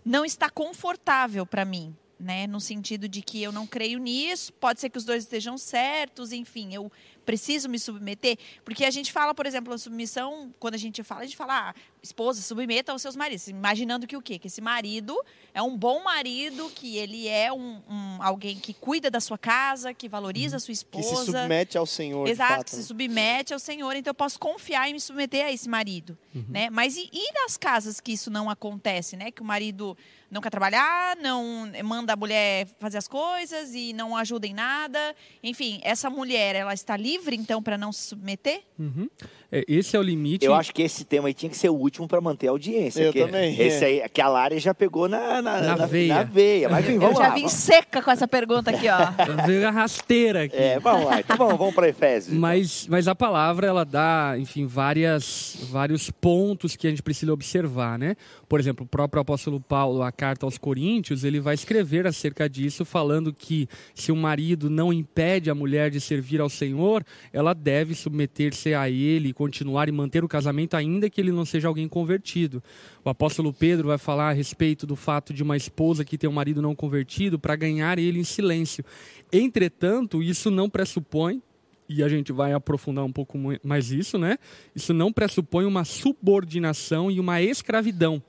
não 0.05 0.25
está 0.25 0.51
confortável 0.51 1.47
para 1.47 1.65
mim. 1.65 1.95
Né, 2.23 2.47
no 2.47 2.61
sentido 2.61 3.09
de 3.09 3.21
que 3.21 3.43
eu 3.43 3.51
não 3.51 3.67
creio 3.67 3.99
nisso, 3.99 4.53
pode 4.53 4.79
ser 4.79 4.89
que 4.89 4.97
os 4.97 5.05
dois 5.05 5.25
estejam 5.25 5.59
certos, 5.59 6.31
enfim, 6.31 6.73
eu 6.73 6.89
preciso 7.27 7.69
me 7.69 7.81
submeter? 7.81 8.39
Porque 8.65 8.85
a 8.85 8.93
gente 8.93 9.13
fala, 9.13 9.35
por 9.35 9.45
exemplo, 9.45 9.75
a 9.75 9.79
submissão, 9.79 10.55
quando 10.61 10.75
a 10.75 10.79
gente 10.79 11.03
fala, 11.03 11.23
a 11.23 11.25
gente 11.25 11.37
fala, 11.37 11.71
ah, 11.71 11.75
esposa, 12.03 12.43
submeta 12.43 12.93
aos 12.93 13.01
seus 13.01 13.15
maridos. 13.15 13.47
Imaginando 13.47 14.07
que 14.07 14.17
o 14.17 14.23
quê? 14.23 14.39
Que 14.39 14.49
esse 14.49 14.61
marido 14.61 15.17
é 15.55 15.63
um 15.63 15.77
bom 15.77 16.03
marido, 16.03 16.71
que 16.75 16.97
ele 16.97 17.29
é 17.29 17.53
um, 17.53 17.81
um 17.89 18.23
alguém 18.23 18.57
que 18.59 18.75
cuida 18.75 19.11
da 19.11 19.21
sua 19.21 19.39
casa, 19.39 19.95
que 19.95 20.09
valoriza 20.09 20.57
a 20.57 20.61
sua 20.61 20.73
esposa. 20.73 21.09
Que 21.09 21.17
se 21.17 21.27
submete 21.27 21.79
ao 21.79 21.87
Senhor. 21.87 22.27
Exato, 22.27 22.55
fato, 22.55 22.71
se 22.71 22.77
né? 22.77 22.83
submete 22.83 23.53
ao 23.53 23.59
Senhor. 23.59 23.95
Então 23.95 24.11
eu 24.11 24.15
posso 24.15 24.39
confiar 24.39 24.89
e 24.91 24.93
me 24.93 25.01
submeter 25.01 25.47
a 25.47 25.53
esse 25.53 25.69
marido. 25.69 26.19
Uhum. 26.35 26.45
Né? 26.49 26.71
Mas 26.71 26.97
e, 26.97 27.09
e 27.13 27.33
nas 27.41 27.57
casas 27.57 28.01
que 28.01 28.13
isso 28.13 28.31
não 28.31 28.51
acontece, 28.51 29.17
né? 29.17 29.31
Que 29.31 29.43
o 29.43 29.45
marido 29.45 29.97
não 30.33 30.41
quer 30.41 30.49
trabalhar, 30.49 31.15
não 31.19 31.71
manda 31.85 32.15
a 32.15 32.17
mulher 32.17 32.67
fazer 32.79 32.97
as 32.97 33.07
coisas 33.07 33.75
e 33.75 33.93
não 33.93 34.17
ajuda 34.17 34.47
em 34.47 34.55
nada. 34.55 35.15
Enfim, 35.43 35.79
essa 35.85 36.09
mulher, 36.09 36.57
ela 36.57 36.73
está 36.73 36.97
livre, 36.97 37.37
então, 37.37 37.63
para 37.63 37.77
não 37.77 37.93
se 37.93 38.09
submeter? 38.09 38.63
Uhum. 38.79 39.11
É, 39.55 39.63
esse 39.69 39.95
é 39.95 39.99
o 39.99 40.03
limite. 40.03 40.47
Eu 40.47 40.55
acho 40.55 40.73
que 40.73 40.81
esse 40.81 41.05
tema 41.05 41.29
aí 41.29 41.35
tinha 41.35 41.51
que 41.51 41.57
ser 41.59 41.69
o 41.69 41.75
último 41.75 42.09
para 42.09 42.19
manter 42.23 42.49
a 42.49 42.51
audiência. 42.53 43.03
Eu 43.03 43.13
também. 43.13 43.61
Esse 43.61 43.85
aí, 43.85 44.09
que 44.09 44.21
a 44.23 44.27
Lara 44.27 44.59
já 44.59 44.73
pegou 44.73 45.07
na, 45.09 45.43
na, 45.43 45.61
na, 45.61 45.77
na 45.77 45.87
veia. 45.87 46.15
Na 46.15 46.23
veia. 46.23 46.69
Mas, 46.71 46.89
enfim, 46.89 46.95
Eu 46.95 47.13
já 47.13 47.19
lá, 47.19 47.29
vim 47.35 47.41
vamos. 47.43 47.53
seca 47.53 48.01
com 48.01 48.11
essa 48.11 48.27
pergunta 48.27 48.71
aqui, 48.71 48.87
ó. 48.89 49.13
Veio 49.47 49.69
a 49.69 49.71
rasteira 49.71 50.45
aqui. 50.45 50.57
É, 50.57 50.81
vamos 50.81 51.05
lá. 51.05 51.21
Então 51.21 51.37
vamos, 51.37 51.59
vamos 51.59 51.75
para 51.75 51.87
Efésios. 51.87 52.35
Mas, 52.35 52.87
mas 52.89 53.07
a 53.07 53.15
palavra, 53.15 53.67
ela 53.67 53.85
dá, 53.85 54.37
enfim, 54.39 54.65
várias, 54.65 55.59
vários 55.71 56.11
pontos 56.11 56.75
que 56.75 56.87
a 56.87 56.91
gente 56.91 57.03
precisa 57.03 57.31
observar, 57.31 57.99
né? 57.99 58.17
Por 58.53 58.61
exemplo, 58.61 58.85
o 58.85 58.87
próprio 58.87 59.23
apóstolo 59.23 59.59
Paulo, 59.59 60.03
a 60.03 60.13
carta 60.13 60.45
aos 60.45 60.59
Coríntios, 60.59 61.25
ele 61.25 61.41
vai 61.41 61.55
escrever 61.55 62.07
acerca 62.07 62.47
disso, 62.51 62.85
falando 62.85 63.33
que 63.33 63.67
se 63.95 64.13
o 64.13 64.15
marido 64.15 64.69
não 64.69 64.93
impede 64.93 65.49
a 65.49 65.55
mulher 65.55 65.91
de 65.91 65.99
servir 65.99 66.39
ao 66.39 66.51
Senhor, 66.51 67.03
ela 67.33 67.55
deve 67.55 67.95
submeter-se 67.95 68.75
a 68.75 68.91
ele, 68.91 69.33
continuar 69.33 69.89
e 69.89 69.93
manter 69.93 70.23
o 70.23 70.29
casamento, 70.29 70.75
ainda 70.75 71.09
que 71.09 71.19
ele 71.19 71.33
não 71.33 71.47
seja 71.47 71.67
alguém 71.67 71.89
convertido. 71.89 72.63
O 73.03 73.09
apóstolo 73.09 73.55
Pedro 73.55 73.89
vai 73.89 73.97
falar 73.97 74.29
a 74.29 74.35
respeito 74.35 74.87
do 74.87 74.97
fato 74.97 75.33
de 75.33 75.43
uma 75.43 75.57
esposa 75.57 76.05
que 76.05 76.19
tem 76.19 76.29
um 76.29 76.35
marido 76.35 76.61
não 76.61 76.75
convertido 76.75 77.39
para 77.39 77.57
ganhar 77.57 77.99
ele 77.99 78.19
em 78.19 78.25
silêncio. 78.25 78.85
Entretanto, 79.33 80.23
isso 80.23 80.51
não 80.51 80.69
pressupõe 80.69 81.41
e 81.89 82.03
a 82.03 82.09
gente 82.09 82.33
vai 82.33 82.53
aprofundar 82.53 83.03
um 83.03 83.13
pouco 83.13 83.39
mais 83.65 83.91
isso, 83.91 84.19
né? 84.19 84.37
Isso 84.77 84.93
não 84.93 85.11
pressupõe 85.11 85.65
uma 85.65 85.85
subordinação 85.85 87.11
e 87.11 87.19
uma 87.19 87.41
escravidão. 87.41 88.23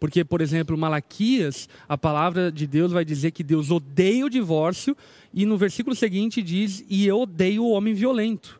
Porque, 0.00 0.24
por 0.24 0.40
exemplo, 0.40 0.76
Malaquias, 0.78 1.68
a 1.86 1.96
palavra 1.96 2.50
de 2.50 2.66
Deus 2.66 2.90
vai 2.90 3.04
dizer 3.04 3.30
que 3.32 3.44
Deus 3.44 3.70
odeia 3.70 4.24
o 4.24 4.30
divórcio, 4.30 4.96
e 5.32 5.44
no 5.44 5.58
versículo 5.58 5.94
seguinte 5.94 6.42
diz: 6.42 6.82
E 6.88 7.06
eu 7.06 7.20
odeio 7.20 7.62
o 7.62 7.70
homem 7.70 7.92
violento. 7.92 8.59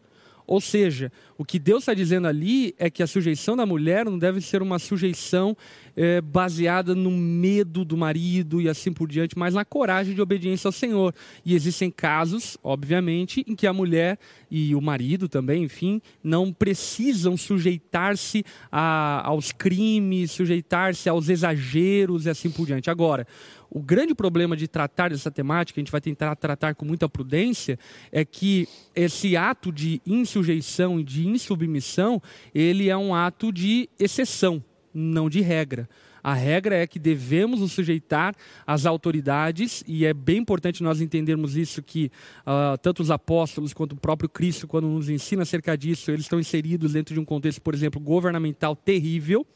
Ou 0.50 0.61
seja, 0.61 1.12
o 1.38 1.45
que 1.45 1.61
Deus 1.61 1.85
está 1.85 1.95
dizendo 1.95 2.26
ali 2.26 2.75
é 2.76 2.90
que 2.90 3.04
a 3.04 3.07
sujeição 3.07 3.57
da 3.57 3.64
mulher 3.64 4.04
não 4.04 4.19
deve 4.19 4.40
ser 4.40 4.62
uma 4.62 4.80
sujeição 4.80 5.57
é, 5.97 6.21
baseada 6.21 6.92
no 6.92 7.09
medo 7.09 7.85
do 7.85 7.97
marido 7.97 8.61
e 8.61 8.69
assim 8.69 8.92
por 8.92 9.09
diante, 9.09 9.38
mas 9.38 9.54
na 9.54 9.64
coragem 9.64 10.12
de 10.12 10.21
obediência 10.21 10.66
ao 10.66 10.73
Senhor. 10.73 11.14
E 11.45 11.54
existem 11.54 11.88
casos, 11.88 12.59
obviamente, 12.64 13.45
em 13.47 13.54
que 13.54 13.64
a 13.64 13.73
mulher 13.73 14.19
e 14.50 14.75
o 14.75 14.80
marido 14.80 15.28
também, 15.28 15.62
enfim, 15.62 16.02
não 16.21 16.52
precisam 16.52 17.37
sujeitar-se 17.37 18.45
aos 18.73 19.52
crimes, 19.52 20.33
sujeitar-se 20.33 21.09
aos 21.09 21.28
exageros 21.28 22.26
e 22.26 22.30
assim 22.30 22.50
por 22.50 22.66
diante. 22.66 22.90
Agora, 22.90 23.25
o 23.71 23.81
grande 23.81 24.15
problema 24.15 24.57
de 24.57 24.67
tratar 24.67 25.11
dessa 25.11 25.31
temática, 25.31 25.79
a 25.79 25.83
gente 25.83 25.93
vai 25.93 26.00
tentar 26.00 26.35
tratar 26.37 26.75
com 26.75 26.85
muita 26.85 27.09
prudência, 27.09 27.79
é 28.11 28.25
que 28.25 28.69
esse 28.95 29.37
ato 29.37 29.71
de 29.71 30.03
insujeição 30.05 30.99
e 30.99 31.05
de 31.05 31.27
insubmissão, 31.27 32.21
ele 32.55 32.89
é 32.89 32.97
um 32.97 33.15
ato 33.15 33.53
de 33.53 33.89
exceção, 33.99 34.62
não 34.93 35.31
de 35.31 35.41
regra. 35.41 35.89
A 36.23 36.35
regra 36.35 36.77
é 36.77 36.87
que 36.87 36.99
devemos 36.99 37.61
nos 37.61 37.73
sujeitar 37.73 38.35
às 38.67 38.85
autoridades, 38.85 39.83
e 39.87 40.05
é 40.05 40.12
bem 40.12 40.39
importante 40.39 40.83
nós 40.83 41.00
entendermos 41.00 41.57
isso, 41.57 41.83
que 41.83 42.11
uh, 42.43 42.77
tanto 42.79 43.03
os 43.03 43.11
apóstolos 43.11 43.73
quanto 43.73 43.93
o 43.93 43.97
próprio 43.97 44.29
Cristo, 44.29 44.69
quando 44.69 44.87
nos 44.87 45.09
ensina 45.09 45.43
acerca 45.43 45.77
disso, 45.77 46.11
eles 46.11 46.25
estão 46.25 46.39
inseridos 46.39 46.93
dentro 46.93 47.15
de 47.15 47.21
um 47.21 47.25
contexto, 47.25 47.62
por 47.62 47.75
exemplo, 47.75 48.00
governamental 48.00 48.77
terrível, 48.77 49.47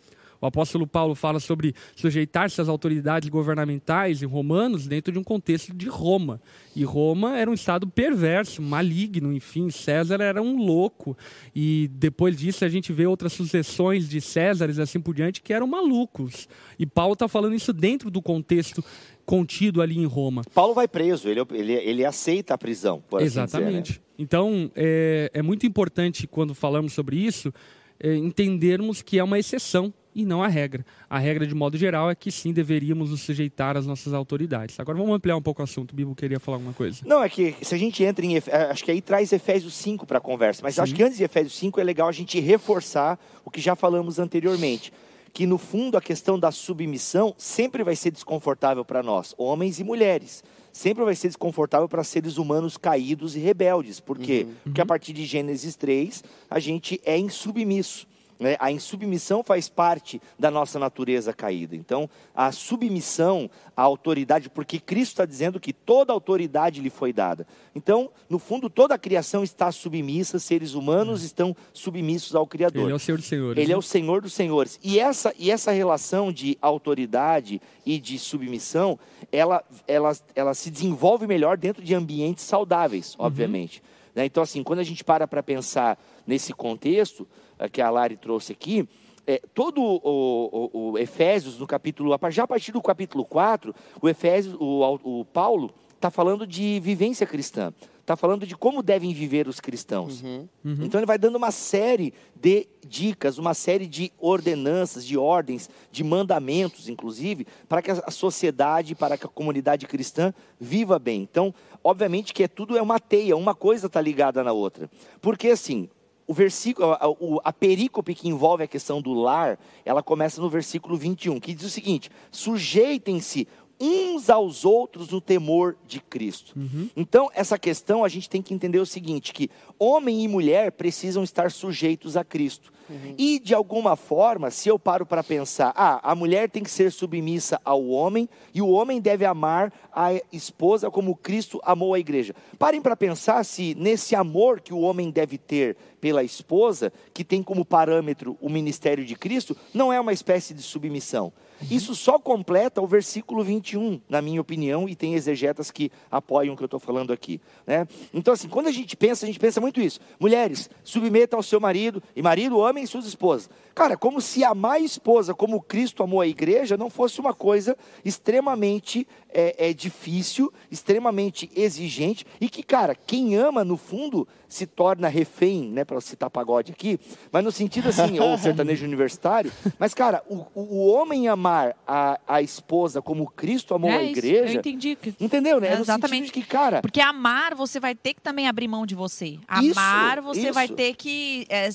o 0.45 0.49
apóstolo 0.49 0.87
Paulo 0.87 1.15
fala 1.15 1.41
sobre 1.41 1.75
sujeitar-se 1.97 2.61
às 2.61 2.69
autoridades 2.69 3.31
governamentais 3.31 4.23
em 4.23 4.27
Romanos 4.27 4.87
dentro 4.87 5.11
de 5.11 5.19
um 5.19 5.25
contexto 5.25 5.73
de 5.73 5.89
Roma. 5.89 6.39
E 6.77 6.85
Roma 6.85 7.39
era 7.39 7.51
um 7.51 7.55
estado 7.55 7.87
perverso, 7.87 8.61
maligno, 8.61 9.33
enfim, 9.33 9.71
César 9.71 10.21
era 10.21 10.43
um 10.43 10.59
louco. 10.59 11.17
E 11.57 11.89
depois 11.95 12.37
disso 12.37 12.63
a 12.63 12.69
gente 12.69 12.93
vê 12.93 13.07
outras 13.07 13.33
sucessões 13.33 14.07
de 14.07 14.21
Césares 14.21 14.79
assim 14.79 15.01
por 15.01 15.15
diante 15.15 15.41
que 15.41 15.53
eram 15.53 15.67
malucos. 15.67 16.47
E 16.79 16.85
Paulo 16.85 17.15
está 17.15 17.27
falando 17.27 17.55
isso 17.55 17.73
dentro 17.73 18.11
do 18.11 18.21
contexto 18.21 18.85
contido 19.25 19.81
ali 19.81 19.97
em 19.97 20.05
Roma. 20.05 20.43
Paulo 20.53 20.75
vai 20.75 20.87
preso, 20.87 21.27
ele, 21.27 21.41
ele, 21.55 21.73
ele 21.73 22.05
aceita 22.05 22.53
a 22.53 22.59
prisão. 22.59 23.03
Exatamente. 23.19 23.93
Dizer, 23.93 24.01
né? 24.01 24.05
Então, 24.19 24.71
é, 24.77 25.31
é 25.33 25.41
muito 25.41 25.65
importante 25.65 26.27
quando 26.27 26.55
falamos 26.55 26.93
sobre 26.93 27.17
isso, 27.17 27.53
é, 27.99 28.15
entendermos 28.15 29.01
que 29.01 29.19
é 29.19 29.25
uma 29.25 29.39
exceção 29.39 29.93
e 30.15 30.25
não 30.25 30.43
a 30.43 30.49
regra. 30.49 30.85
A 31.09 31.19
regra, 31.19 31.47
de 31.47 31.55
modo 31.55 31.77
geral, 31.77 32.11
é 32.11 32.15
que 32.15 32.31
sim, 32.31 32.53
deveríamos 32.53 33.11
nos 33.11 33.23
sujeitar 33.23 33.77
às 33.77 33.87
nossas 33.87 34.13
autoridades. 34.13 34.79
Agora 34.79 34.97
vamos 34.97 35.15
ampliar 35.15 35.37
um 35.37 35.43
pouco 35.43 35.61
o 35.61 35.65
assunto. 35.65 35.95
Bibo 35.95 36.15
queria 36.15 36.39
falar 36.39 36.57
alguma 36.57 36.73
coisa. 36.73 37.01
Não, 37.05 37.23
é 37.23 37.29
que 37.29 37.55
se 37.63 37.75
a 37.75 37.79
gente 37.79 38.03
entra 38.03 38.25
em. 38.25 38.37
É, 38.37 38.41
acho 38.71 38.85
que 38.85 38.91
aí 38.91 39.01
traz 39.01 39.33
Efésios 39.33 39.75
5 39.75 40.07
para 40.07 40.19
a 40.19 40.21
conversa, 40.21 40.61
mas 40.63 40.77
sim. 40.77 40.81
acho 40.81 40.95
que 40.95 41.03
antes 41.03 41.19
de 41.19 41.25
Efésios 41.25 41.57
5 41.57 41.81
é 41.81 41.85
legal 41.85 42.09
a 42.09 42.13
gente 42.13 42.39
reforçar 42.41 43.19
o 43.45 43.51
que 43.51 43.61
já 43.61 43.75
falamos 43.75 44.19
anteriormente. 44.19 44.93
Que 45.33 45.47
no 45.47 45.59
fundo 45.59 45.97
a 45.97 46.01
questão 46.01 46.39
da 46.39 46.53
submissão 46.53 47.35
sempre 47.37 47.83
vai 47.83 47.97
ser 47.97 48.13
desconfortável 48.13 48.85
para 48.85 49.03
nós, 49.03 49.35
homens 49.37 49.81
e 49.81 49.85
mulheres 49.85 50.45
sempre 50.75 51.05
vai 51.05 51.15
ser 51.15 51.29
desconfortável 51.29 51.89
para 51.89 52.03
seres 52.03 52.37
humanos 52.37 52.77
caídos 52.77 53.37
e 53.37 53.39
rebeldes. 53.39 54.01
Por 54.01 54.19
quê? 54.19 54.45
Uhum. 54.45 54.55
Porque 54.65 54.81
a 54.81 54.87
partir 54.87 55.13
de 55.13 55.25
Gênesis 55.25 55.77
3, 55.77 56.25
a 56.51 56.59
gente 56.59 57.01
é 57.05 57.17
insubmisso. 57.17 58.09
Né? 58.39 58.57
A 58.59 58.71
insubmissão 58.71 59.43
faz 59.43 59.69
parte 59.69 60.21
da 60.39 60.51
nossa 60.51 60.79
natureza 60.79 61.33
caída. 61.33 61.77
Então, 61.77 62.09
a 62.35 62.51
submissão 62.51 63.49
à 63.77 63.83
autoridade, 63.83 64.51
porque 64.51 64.81
Cristo 64.81 65.13
está 65.13 65.25
dizendo 65.25 65.61
que 65.61 65.73
toda 65.73 66.13
autoridade 66.13 66.81
lhe 66.81 66.91
foi 66.91 67.13
dada. 67.13 67.47
Então, 67.75 68.11
no 68.29 68.39
fundo, 68.39 68.69
toda 68.69 68.95
a 68.95 68.99
criação 68.99 69.45
está 69.45 69.71
submissa, 69.71 70.39
seres 70.39 70.75
humanos 70.75 71.21
uhum. 71.21 71.27
estão 71.27 71.57
submissos 71.73 72.35
ao 72.35 72.47
Criador. 72.47 72.85
Ele 72.85 72.93
é 72.93 72.97
o 72.97 72.99
Senhor 72.99 73.19
dos 73.19 73.27
Senhores. 73.27 73.59
Ele 73.59 73.69
né? 73.69 73.75
é 73.75 73.77
o 73.77 73.83
Senhor 73.83 74.21
dos 74.21 74.33
Senhores. 74.33 74.81
E 74.83 74.99
essa, 74.99 75.33
e 75.39 75.51
essa 75.51 75.71
relação 75.71 76.33
de 76.33 76.59
autoridade 76.61 77.61
e 77.87 77.99
de 77.99 78.19
submissão, 78.19 78.99
ela, 79.31 79.63
ela, 79.87 80.17
ela 80.35 80.55
se 80.55 80.71
desenvolve 80.71 81.27
melhor 81.27 81.57
dentro 81.57 81.83
de 81.83 81.95
ambientes 81.95 82.45
saudáveis, 82.45 83.15
uhum. 83.15 83.27
obviamente. 83.27 83.81
Uhum. 83.81 83.95
Então, 84.17 84.43
assim, 84.43 84.63
quando 84.63 84.79
a 84.79 84.85
gente 84.85 85.03
para 85.03 85.27
para 85.27 85.43
pensar 85.43 85.99
nesse 86.27 86.53
contexto 86.53 87.27
eh, 87.59 87.69
que 87.69 87.81
a 87.81 87.91
Lari 87.91 88.17
trouxe 88.17 88.53
aqui, 88.53 88.89
é, 89.27 89.41
todo 89.55 89.81
o, 89.81 90.01
o, 90.05 90.91
o, 90.91 90.99
Efésios, 90.99 91.59
no 91.59 91.67
capítulo, 91.67 92.15
já 92.31 92.45
a 92.45 92.47
partir 92.47 92.73
do 92.73 92.83
capítulo 92.83 93.25
4, 93.25 93.75
o, 94.01 94.09
Efésios, 94.09 94.55
o, 94.61 95.21
o 95.21 95.25
Paulo 95.25 95.73
está 95.95 96.11
falando 96.11 96.47
de 96.47 96.79
vivência 96.81 97.27
cristã 97.27 97.73
está 98.05 98.17
falando 98.17 98.47
de 98.47 98.55
como 98.55 98.83
devem 98.83 99.13
viver 99.13 99.49
os 99.49 99.61
cristãos. 99.61 100.23
Uhum. 100.23 100.49
Uhum. 100.65 100.79
Então 100.83 101.01
ele 101.01 101.07
vai 101.07 101.19
dando 101.19 101.37
uma 101.37 101.51
série 101.51 102.13
de 102.37 102.69
dicas, 102.87 103.39
uma 103.39 103.55
série 103.55 103.87
de 103.87 104.13
ordenanças, 104.19 105.05
de 105.05 105.17
ordens, 105.17 105.69
de 105.91 106.05
mandamentos, 106.05 106.89
inclusive, 106.89 107.47
para 107.69 107.83
que 107.83 107.91
a 107.91 108.11
sociedade, 108.11 108.95
para 108.95 109.17
que 109.17 109.27
a 109.27 109.29
comunidade 109.29 109.87
cristã 109.87 110.33
viva 110.61 110.99
bem. 110.99 111.23
Então, 111.23 111.55
obviamente 111.83 112.33
que 112.33 112.45
é 112.45 112.49
tudo 112.49 112.77
é 112.77 112.83
uma 112.83 113.01
teia, 113.01 113.37
uma 113.37 113.55
coisa 113.55 113.87
está 113.87 114.01
ligada 114.01 114.45
na 114.45 114.53
outra. 114.53 114.91
Porque 115.21 115.49
assim, 115.49 115.89
o 116.27 116.33
versículo, 116.33 116.93
a, 116.93 116.97
a, 116.97 117.09
a, 117.45 117.53
perícope 117.53 118.15
que 118.15 118.29
envolve 118.29 118.65
a 118.65 118.69
questão 118.69 119.01
do 119.01 119.13
lar, 119.13 119.59
ela 119.85 120.03
começa 120.03 120.41
no 120.41 120.49
versículo 120.49 120.97
21, 120.97 121.39
que 121.39 121.55
diz 121.55 121.67
o 121.67 121.71
seguinte: 121.71 122.11
sujeitem-se 122.31 123.47
uns 123.81 124.31
aos 124.31 124.65
outros 124.65 125.09
no 125.09 125.21
temor 125.21 125.77
de 125.87 126.01
Cristo. 126.01 126.53
Uhum. 126.57 126.89
Então, 126.97 127.31
essa 127.35 127.59
questão 127.59 128.05
a 128.05 128.09
gente 128.09 128.29
tem 128.29 128.43
que 128.43 128.55
entender 128.55 128.79
o 128.79 128.87
seguinte: 128.87 129.33
que 129.33 129.51
homem 129.79 130.23
e 130.23 130.29
mulher 130.29 130.73
precisam 130.73 131.23
estar 131.23 131.51
sujeitos 131.51 132.17
a 132.17 132.25
Cristo. 132.25 132.73
Uhum. 132.89 133.15
E, 133.17 133.39
de 133.39 133.55
alguma 133.55 133.97
forma, 133.97 134.51
se 134.51 134.69
eu 134.69 134.79
paro 134.79 135.07
para 135.07 135.25
pensar, 135.25 135.73
ah, 135.75 136.01
a 136.03 136.15
mulher 136.15 136.51
tem 136.51 136.63
que 136.63 136.71
ser 136.71 136.93
submissa 136.93 137.61
ao 137.65 137.87
homem 137.87 138.29
e 138.53 138.61
o 138.61 138.69
homem 138.69 139.01
deve 139.01 139.25
amar 139.25 139.73
a 139.93 140.11
esposa 140.33 140.91
como 140.91 141.17
Cristo 141.17 141.61
amou 141.65 141.95
a 141.95 141.99
igreja. 141.99 142.35
Parem 142.59 142.83
para 142.83 142.97
pensar 142.97 143.43
se 143.45 143.75
nesse 143.75 144.15
amor 144.15 144.61
que 144.61 144.75
o 144.75 144.81
homem 144.81 145.11
deve 145.11 145.39
ter 145.39 145.77
pela 146.01 146.23
esposa, 146.23 146.93
que 147.15 147.25
tem 147.25 147.43
como 147.43 147.65
parâmetro 147.65 148.37
o 148.41 148.51
ministério 148.51 149.05
de 149.05 149.17
Cristo, 149.17 149.57
não 149.73 149.91
é 149.91 149.99
uma 149.99 150.13
espécie 150.13 150.53
de 150.53 150.61
submissão. 150.61 151.33
Isso 151.71 151.95
só 151.95 152.19
completa 152.19 152.81
o 152.81 152.87
versículo 152.87 153.43
21, 153.43 154.01
na 154.09 154.21
minha 154.21 154.41
opinião, 154.41 154.89
e 154.89 154.95
tem 154.95 155.15
exegetas 155.15 155.71
que 155.71 155.91
apoiam 156.11 156.55
o 156.55 156.57
que 156.57 156.63
eu 156.63 156.67
estou 156.67 156.81
falando 156.81 157.13
aqui. 157.13 157.41
Né? 157.67 157.87
Então, 158.13 158.35
assim, 158.35 158.49
quando 158.49 158.69
a 158.69 158.73
gente 158.73 158.97
pensa, 158.97 159.25
a 159.25 159.27
gente 159.27 159.39
pensa 159.39 159.61
muito 159.61 159.81
isso. 159.81 160.01
Mulheres, 160.19 160.71
submetam 160.83 161.39
ao 161.39 161.43
seu 161.43 161.61
marido, 161.61 162.03
e 162.15 162.23
marido, 162.23 162.65
amem 162.65 162.87
suas 162.87 163.07
esposas. 163.07 163.49
Cara, 163.75 163.97
como 163.97 164.21
se 164.21 164.45
amar 164.45 164.75
a 164.75 164.81
esposa 164.81 165.35
como 165.35 165.61
Cristo 165.61 166.03
amou 166.03 166.21
a 166.21 166.27
igreja 166.27 166.77
não 166.77 166.89
fosse 166.89 167.21
uma 167.21 167.35
coisa 167.35 167.77
extremamente 168.05 169.07
é, 169.35 169.71
é 169.71 169.73
difícil, 169.73 170.53
extremamente 170.71 171.51
exigente, 171.57 172.25
e 172.41 172.49
que, 172.49 172.63
cara, 172.63 172.95
quem 172.95 173.35
ama, 173.35 173.65
no 173.65 173.77
fundo, 173.77 174.29
se 174.49 174.65
torna 174.65 175.09
refém, 175.09 175.65
né, 175.65 175.85
para 175.85 176.01
citar 176.01 176.31
pagode 176.31 176.71
aqui, 176.71 177.01
mas 177.33 177.43
no 177.43 177.51
sentido 177.51 177.89
assim, 177.89 178.21
ou 178.21 178.39
sertanejo 178.39 178.85
universitário, 178.85 179.53
mas, 179.77 179.93
cara, 179.93 180.23
o, 180.29 180.47
o 180.55 180.87
homem 180.87 181.27
amar 181.27 181.77
a, 181.85 182.21
a 182.29 182.41
esposa 182.41 183.03
como 183.03 183.29
Cristo 183.29 183.75
amou 183.75 183.91
é 183.91 183.97
a 183.97 184.03
igreja. 184.05 184.45
Isso, 184.45 184.55
eu 184.55 184.61
entendi. 184.61 184.99
Entendeu, 185.21 185.61
né? 185.61 185.75
É 185.75 185.81
exatamente. 185.81 186.31
que, 186.31 186.43
cara. 186.43 186.81
Porque 186.81 187.01
amar, 187.01 187.57
você 187.57 187.81
vai 187.81 187.97
ter 187.97 188.15
que 188.15 188.21
também 188.21 188.47
abrir 188.47 188.69
mão 188.69 188.87
de 188.87 188.95
você. 188.95 189.39
Amar, 189.49 190.19
isso, 190.19 190.27
você 190.27 190.41
isso. 190.43 190.53
vai 190.53 190.69
ter 190.69 190.95
que. 190.95 191.45
É, 191.49 191.69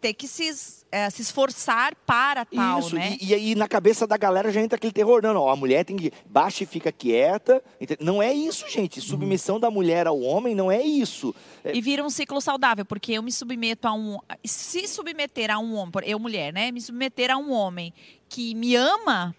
ter 0.00 0.14
que 0.14 0.28
se 0.28 0.48
é, 0.90 1.10
se 1.10 1.22
esforçar 1.22 1.94
para 2.06 2.44
tal, 2.44 2.80
Isso, 2.80 2.94
né? 2.94 3.16
E, 3.20 3.34
aí 3.34 3.54
na 3.54 3.68
cabeça 3.68 4.06
da 4.06 4.16
galera 4.16 4.50
já 4.50 4.60
entra 4.60 4.76
aquele 4.76 4.92
terror. 4.92 5.22
Não, 5.22 5.34
não, 5.34 5.48
a 5.48 5.56
mulher 5.56 5.84
tem 5.84 5.96
que 5.96 6.12
baixa 6.26 6.64
e 6.64 6.66
fica 6.66 6.90
quieta. 6.90 7.62
Não 8.00 8.22
é 8.22 8.32
isso, 8.32 8.68
gente. 8.68 9.00
Submissão 9.00 9.60
da 9.60 9.70
mulher 9.70 10.06
ao 10.06 10.20
homem 10.20 10.54
não 10.54 10.70
é 10.70 10.82
isso. 10.82 11.34
É... 11.62 11.76
E 11.76 11.80
vira 11.80 12.02
um 12.02 12.10
ciclo 12.10 12.40
saudável, 12.40 12.84
porque 12.84 13.12
eu 13.12 13.22
me 13.22 13.32
submeto 13.32 13.86
a 13.86 13.92
um... 13.92 14.18
Se 14.44 14.86
submeter 14.88 15.50
a 15.50 15.58
um 15.58 15.74
homem, 15.74 15.92
eu 16.04 16.18
mulher, 16.18 16.52
né? 16.52 16.70
Me 16.70 16.80
submeter 16.80 17.30
a 17.30 17.36
um 17.36 17.52
homem 17.52 17.92
que 18.28 18.54
me 18.54 18.74
ama 18.76 19.34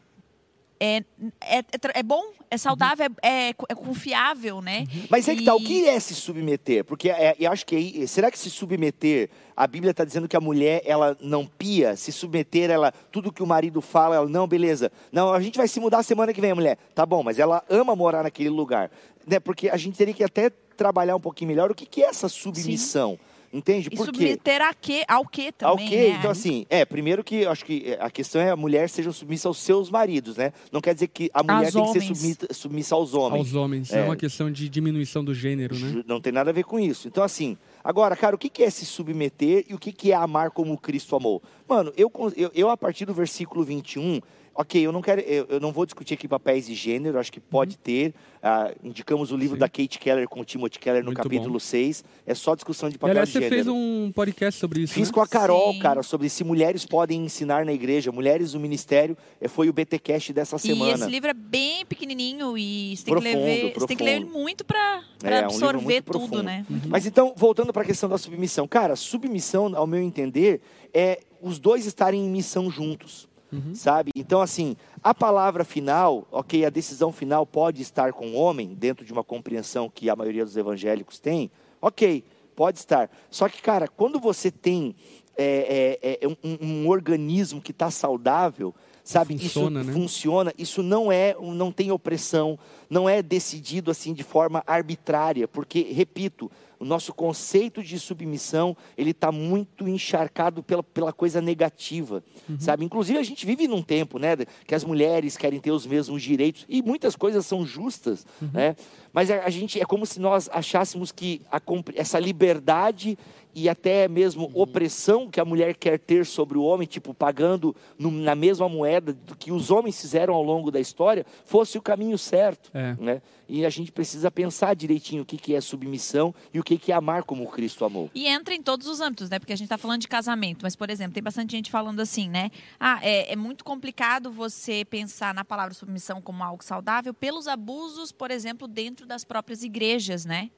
é, 0.79 1.03
é, 1.41 1.59
é, 1.59 1.65
é, 1.95 2.03
bom, 2.03 2.23
é 2.51 2.57
saudável, 2.57 3.07
uhum. 3.07 3.15
é, 3.21 3.49
é, 3.49 3.75
confiável, 3.75 4.61
né? 4.61 4.85
Uhum. 4.93 5.03
Mas 5.09 5.27
é 5.27 5.35
que 5.35 5.43
tá, 5.43 5.55
o 5.55 5.59
que 5.59 5.87
é 5.87 5.99
se 5.99 6.15
submeter? 6.15 6.83
Porque 6.83 7.09
é, 7.09 7.35
eu 7.39 7.51
acho 7.51 7.65
que 7.65 8.07
será 8.07 8.31
que 8.31 8.39
se 8.39 8.49
submeter, 8.49 9.29
a 9.55 9.67
Bíblia 9.67 9.91
está 9.91 10.03
dizendo 10.03 10.27
que 10.27 10.35
a 10.35 10.41
mulher 10.41 10.81
ela 10.85 11.17
não 11.21 11.45
pia, 11.45 11.95
se 11.95 12.11
submeter, 12.11 12.69
ela 12.69 12.91
tudo 13.11 13.31
que 13.31 13.43
o 13.43 13.47
marido 13.47 13.81
fala, 13.81 14.15
ela 14.15 14.29
não, 14.29 14.47
beleza, 14.47 14.91
não, 15.11 15.33
a 15.33 15.39
gente 15.39 15.57
vai 15.57 15.67
se 15.67 15.79
mudar 15.79 16.01
semana 16.03 16.33
que 16.33 16.41
vem, 16.41 16.51
a 16.51 16.55
mulher, 16.55 16.77
tá 16.95 17.05
bom, 17.05 17.21
mas 17.23 17.37
ela 17.39 17.63
ama 17.69 17.95
morar 17.95 18.23
naquele 18.23 18.49
lugar, 18.49 18.89
né? 19.27 19.39
Porque 19.39 19.69
a 19.69 19.77
gente 19.77 19.97
teria 19.97 20.13
que 20.13 20.23
até 20.23 20.49
trabalhar 20.49 21.15
um 21.15 21.21
pouquinho 21.21 21.49
melhor 21.49 21.69
o 21.69 21.75
que, 21.75 21.85
que 21.85 22.03
é 22.03 22.07
essa 22.07 22.27
submissão. 22.27 23.11
Sim 23.11 23.28
Entende? 23.51 23.89
E 23.91 23.95
Por 23.95 24.05
quê? 24.11 24.17
submeter 24.17 24.61
a 24.61 24.73
quê? 24.73 25.03
ao 25.07 25.25
quê 25.25 25.53
Ao 25.61 25.75
também, 25.75 25.89
quê? 25.89 25.95
né? 26.09 26.15
Então, 26.19 26.29
assim, 26.29 26.65
é, 26.69 26.85
primeiro 26.85 27.23
que 27.23 27.37
eu 27.37 27.49
acho 27.51 27.65
que 27.65 27.83
é, 27.87 27.97
a 27.99 28.09
questão 28.09 28.39
é 28.41 28.51
a 28.51 28.55
mulher 28.55 28.89
seja 28.89 29.11
submissa 29.11 29.47
aos 29.47 29.57
seus 29.57 29.89
maridos, 29.89 30.37
né? 30.37 30.53
Não 30.71 30.79
quer 30.81 30.93
dizer 30.93 31.07
que 31.07 31.31
a 31.33 31.41
mulher 31.41 31.65
Aos 31.65 31.73
tem 31.73 31.83
que 31.83 31.91
ser 31.91 31.97
homens. 31.99 32.17
submissa, 32.17 32.47
submissa 32.53 32.95
aos 32.95 33.13
homens. 33.13 33.39
Aos 33.39 33.55
homens. 33.55 33.91
É. 33.93 33.99
É. 34.01 34.03
uma 34.03 34.15
questão 34.15 34.51
de 34.51 34.69
diminuição 34.69 35.23
do 35.23 35.33
gênero, 35.33 35.75
né? 35.75 36.03
Não 36.05 36.21
tem 36.21 36.31
nada 36.31 36.51
a 36.51 36.53
ver 36.53 36.63
com 36.63 36.79
isso. 36.79 37.07
Então, 37.07 37.23
assim, 37.23 37.57
agora, 37.83 38.15
cara, 38.15 38.35
o 38.35 38.39
que 38.39 38.61
é 38.63 38.69
se 38.69 38.85
submeter 38.85 39.65
e 39.67 39.73
o 39.73 39.79
que 39.79 40.11
é 40.11 40.15
amar 40.15 40.51
como 40.51 40.77
Cristo 40.77 41.15
amou? 41.15 41.41
Mano, 41.67 41.91
eu, 41.97 42.11
eu, 42.35 42.51
eu, 42.53 42.69
a 42.69 42.77
partir 42.77 43.05
do 43.05 43.13
versículo 43.13 43.63
21, 43.63 44.21
ok, 44.61 44.85
eu 44.85 44.91
não 44.91 45.01
quero, 45.01 45.21
eu, 45.21 45.45
eu 45.49 45.59
não 45.59 45.71
vou 45.71 45.85
discutir 45.85 46.15
aqui 46.15 46.27
papéis 46.27 46.67
de 46.67 46.75
gênero, 46.75 47.17
acho 47.17 47.31
que 47.31 47.39
pode 47.39 47.77
ter. 47.77 48.13
ah, 48.43 48.73
indicamos 48.83 49.31
o 49.31 49.37
livro 49.37 49.55
Sim. 49.55 49.59
da 49.59 49.69
Kate 49.69 49.97
Keller 49.99 50.27
com 50.27 50.41
o 50.41 50.45
Timothy 50.45 50.79
Keller 50.79 51.01
no 51.01 51.07
Muito 51.07 51.17
capítulo 51.21 51.53
bom. 51.53 51.59
6. 51.59 52.03
É 52.27 52.33
só 52.35 52.55
discussão 52.55 52.89
de 52.89 52.95
E, 52.95 52.99
papel 52.99 53.11
aliás, 53.11 53.29
de 53.29 53.33
você 53.33 53.39
gênero. 53.39 53.55
fez 53.55 53.67
um 53.67 54.11
podcast 54.13 54.59
sobre 54.59 54.81
isso, 54.81 54.93
Fiz 54.93 55.07
né? 55.07 55.13
com 55.13 55.21
a 55.21 55.27
Carol, 55.27 55.71
Sim. 55.73 55.79
cara, 55.79 56.03
sobre 56.03 56.27
se 56.29 56.43
mulheres 56.43 56.85
podem 56.85 57.23
ensinar 57.23 57.65
na 57.65 57.71
igreja, 57.71 58.11
mulheres 58.11 58.53
no 58.53 58.59
ministério. 58.59 59.17
eh, 59.39 59.47
Foi 59.47 59.69
o 59.69 59.73
BTcast 59.73 60.33
dessa 60.33 60.57
E 60.57 60.59
semana. 60.59 60.93
esse 60.93 61.09
livro 61.09 61.29
é 61.29 61.33
bem 61.33 61.85
pequenininho 61.85 62.57
e 62.57 62.97
você 62.97 63.05
tem, 63.05 63.13
que, 63.15 63.21
Profundo, 63.21 63.45
ler, 63.45 63.73
você 63.73 63.87
tem 63.87 63.97
que 63.97 64.03
ler 64.03 64.15
ele 64.17 64.25
muito 64.25 64.65
para 64.65 65.03
É, 65.23 65.35
é 65.35 65.41
um 65.41 65.45
absorver 65.45 65.83
muito 65.83 66.03
tudo, 66.05 66.19
profundo. 66.19 66.43
né? 66.43 66.65
Mas 66.87 67.05
então, 67.05 67.33
voltando 67.37 67.71
para 67.71 67.83
a 67.83 67.85
questão 67.85 68.09
da 68.09 68.17
submissão. 68.17 68.67
Cara, 68.67 68.95
submissão, 68.97 69.73
ao 69.73 69.87
meu 69.87 70.01
entender, 70.01 70.59
é 70.93 71.19
os 71.41 71.59
dois 71.59 71.85
estarem 71.85 72.19
em 72.25 72.29
missão 72.29 72.69
juntos. 72.69 73.28
Sabe? 73.73 74.11
Então, 74.15 74.41
assim, 74.41 74.75
a 75.03 75.13
palavra 75.13 75.63
final, 75.63 76.27
ok, 76.31 76.65
a 76.65 76.69
decisão 76.69 77.11
final 77.11 77.45
pode 77.45 77.81
estar 77.81 78.13
com 78.13 78.27
o 78.27 78.35
homem, 78.35 78.75
dentro 78.75 79.05
de 79.05 79.11
uma 79.11 79.23
compreensão 79.23 79.89
que 79.89 80.09
a 80.09 80.15
maioria 80.15 80.45
dos 80.45 80.55
evangélicos 80.55 81.19
tem, 81.19 81.49
ok, 81.81 82.23
pode 82.55 82.77
estar. 82.77 83.09
Só 83.29 83.47
que, 83.49 83.61
cara, 83.61 83.87
quando 83.87 84.19
você 84.19 84.51
tem 84.51 84.95
é, 85.37 85.97
é, 86.01 86.19
é, 86.21 86.27
um, 86.27 86.83
um 86.83 86.87
organismo 86.89 87.61
que 87.61 87.71
está 87.71 87.89
saudável, 87.89 88.75
sabe? 89.03 89.37
Funciona, 89.39 89.79
isso 89.79 89.87
né? 89.87 89.93
funciona. 89.93 90.53
Isso 90.57 90.83
não 90.83 91.09
é, 91.09 91.33
não 91.39 91.71
tem 91.71 91.91
opressão, 91.91 92.59
não 92.89 93.07
é 93.07 93.23
decidido 93.23 93.89
assim 93.89 94.13
de 94.13 94.23
forma 94.23 94.61
arbitrária, 94.67 95.47
porque 95.47 95.81
repito, 95.93 96.51
o 96.79 96.85
nosso 96.85 97.13
conceito 97.13 97.83
de 97.83 97.99
submissão 97.99 98.75
ele 98.97 99.11
está 99.11 99.31
muito 99.31 99.87
encharcado 99.87 100.63
pela, 100.63 100.81
pela 100.81 101.11
coisa 101.11 101.41
negativa, 101.41 102.23
sabe? 102.57 102.85
Inclusive 102.85 103.19
a 103.19 103.23
gente 103.23 103.45
vive 103.45 103.67
num 103.67 103.81
tempo, 103.81 104.17
né, 104.17 104.35
que 104.65 104.73
as 104.73 104.83
mulheres 104.83 105.35
querem 105.35 105.59
ter 105.59 105.71
os 105.71 105.85
mesmos 105.85 106.21
direitos 106.23 106.65
e 106.69 106.81
muitas 106.81 107.15
coisas 107.15 107.45
são 107.45 107.65
justas, 107.65 108.25
né? 108.53 108.75
Mas 109.11 109.29
a, 109.31 109.43
a 109.43 109.49
gente 109.49 109.79
é 109.81 109.85
como 109.85 110.05
se 110.05 110.19
nós 110.19 110.49
achássemos 110.53 111.11
que 111.11 111.41
a 111.51 111.59
essa 111.95 112.19
liberdade 112.19 113.17
e 113.55 113.67
até 113.67 114.07
mesmo 114.07 114.49
opressão 114.53 115.27
que 115.27 115.39
a 115.39 115.45
mulher 115.45 115.75
quer 115.75 115.97
ter 115.97 116.23
sobre 116.25 116.57
o 116.57 116.61
homem, 116.63 116.87
tipo 116.87 117.13
pagando 117.13 117.75
no- 117.97 118.11
na 118.11 118.35
mesma 118.35 118.69
moeda 118.69 119.11
do 119.11 119.35
que 119.35 119.51
os 119.51 119.71
homens 119.71 119.99
fizeram 119.99 120.35
ao 120.35 120.43
longo 120.43 120.69
da 120.69 120.79
história, 120.79 121.25
fosse 121.45 121.75
o 121.77 121.81
caminho 121.81 122.17
certo, 122.17 122.69
É. 122.73 122.95
né? 122.99 123.21
E 123.51 123.65
a 123.65 123.69
gente 123.71 123.91
precisa 123.91 124.29
pensar 124.29 124.75
direitinho 124.75 125.23
o 125.23 125.25
que, 125.25 125.35
que 125.35 125.55
é 125.55 125.61
submissão 125.61 126.33
e 126.53 126.59
o 126.59 126.63
que, 126.63 126.68
que 126.77 126.91
é 126.91 126.95
amar 126.95 127.23
como 127.23 127.47
Cristo 127.49 127.83
amou. 127.85 128.09
E 128.13 128.27
entra 128.27 128.53
em 128.53 128.61
todos 128.61 128.87
os 128.87 128.99
âmbitos, 129.01 129.29
né? 129.29 129.39
Porque 129.39 129.53
a 129.53 129.55
gente 129.55 129.65
está 129.65 129.77
falando 129.77 130.01
de 130.01 130.07
casamento, 130.07 130.59
mas, 130.63 130.75
por 130.75 130.89
exemplo, 130.89 131.13
tem 131.13 131.23
bastante 131.23 131.51
gente 131.51 131.71
falando 131.71 131.99
assim, 131.99 132.29
né? 132.29 132.51
Ah, 132.79 132.99
é, 133.01 133.33
é 133.33 133.35
muito 133.35 133.63
complicado 133.63 134.31
você 134.31 134.85
pensar 134.85 135.33
na 135.33 135.43
palavra 135.45 135.73
submissão 135.73 136.21
como 136.21 136.43
algo 136.43 136.63
saudável 136.63 137.13
pelos 137.13 137.47
abusos, 137.47 138.11
por 138.11 138.29
exemplo, 138.31 138.67
dentro 138.67 139.05
das 139.05 139.23
próprias 139.23 139.63
igrejas, 139.63 140.25
né? 140.25 140.49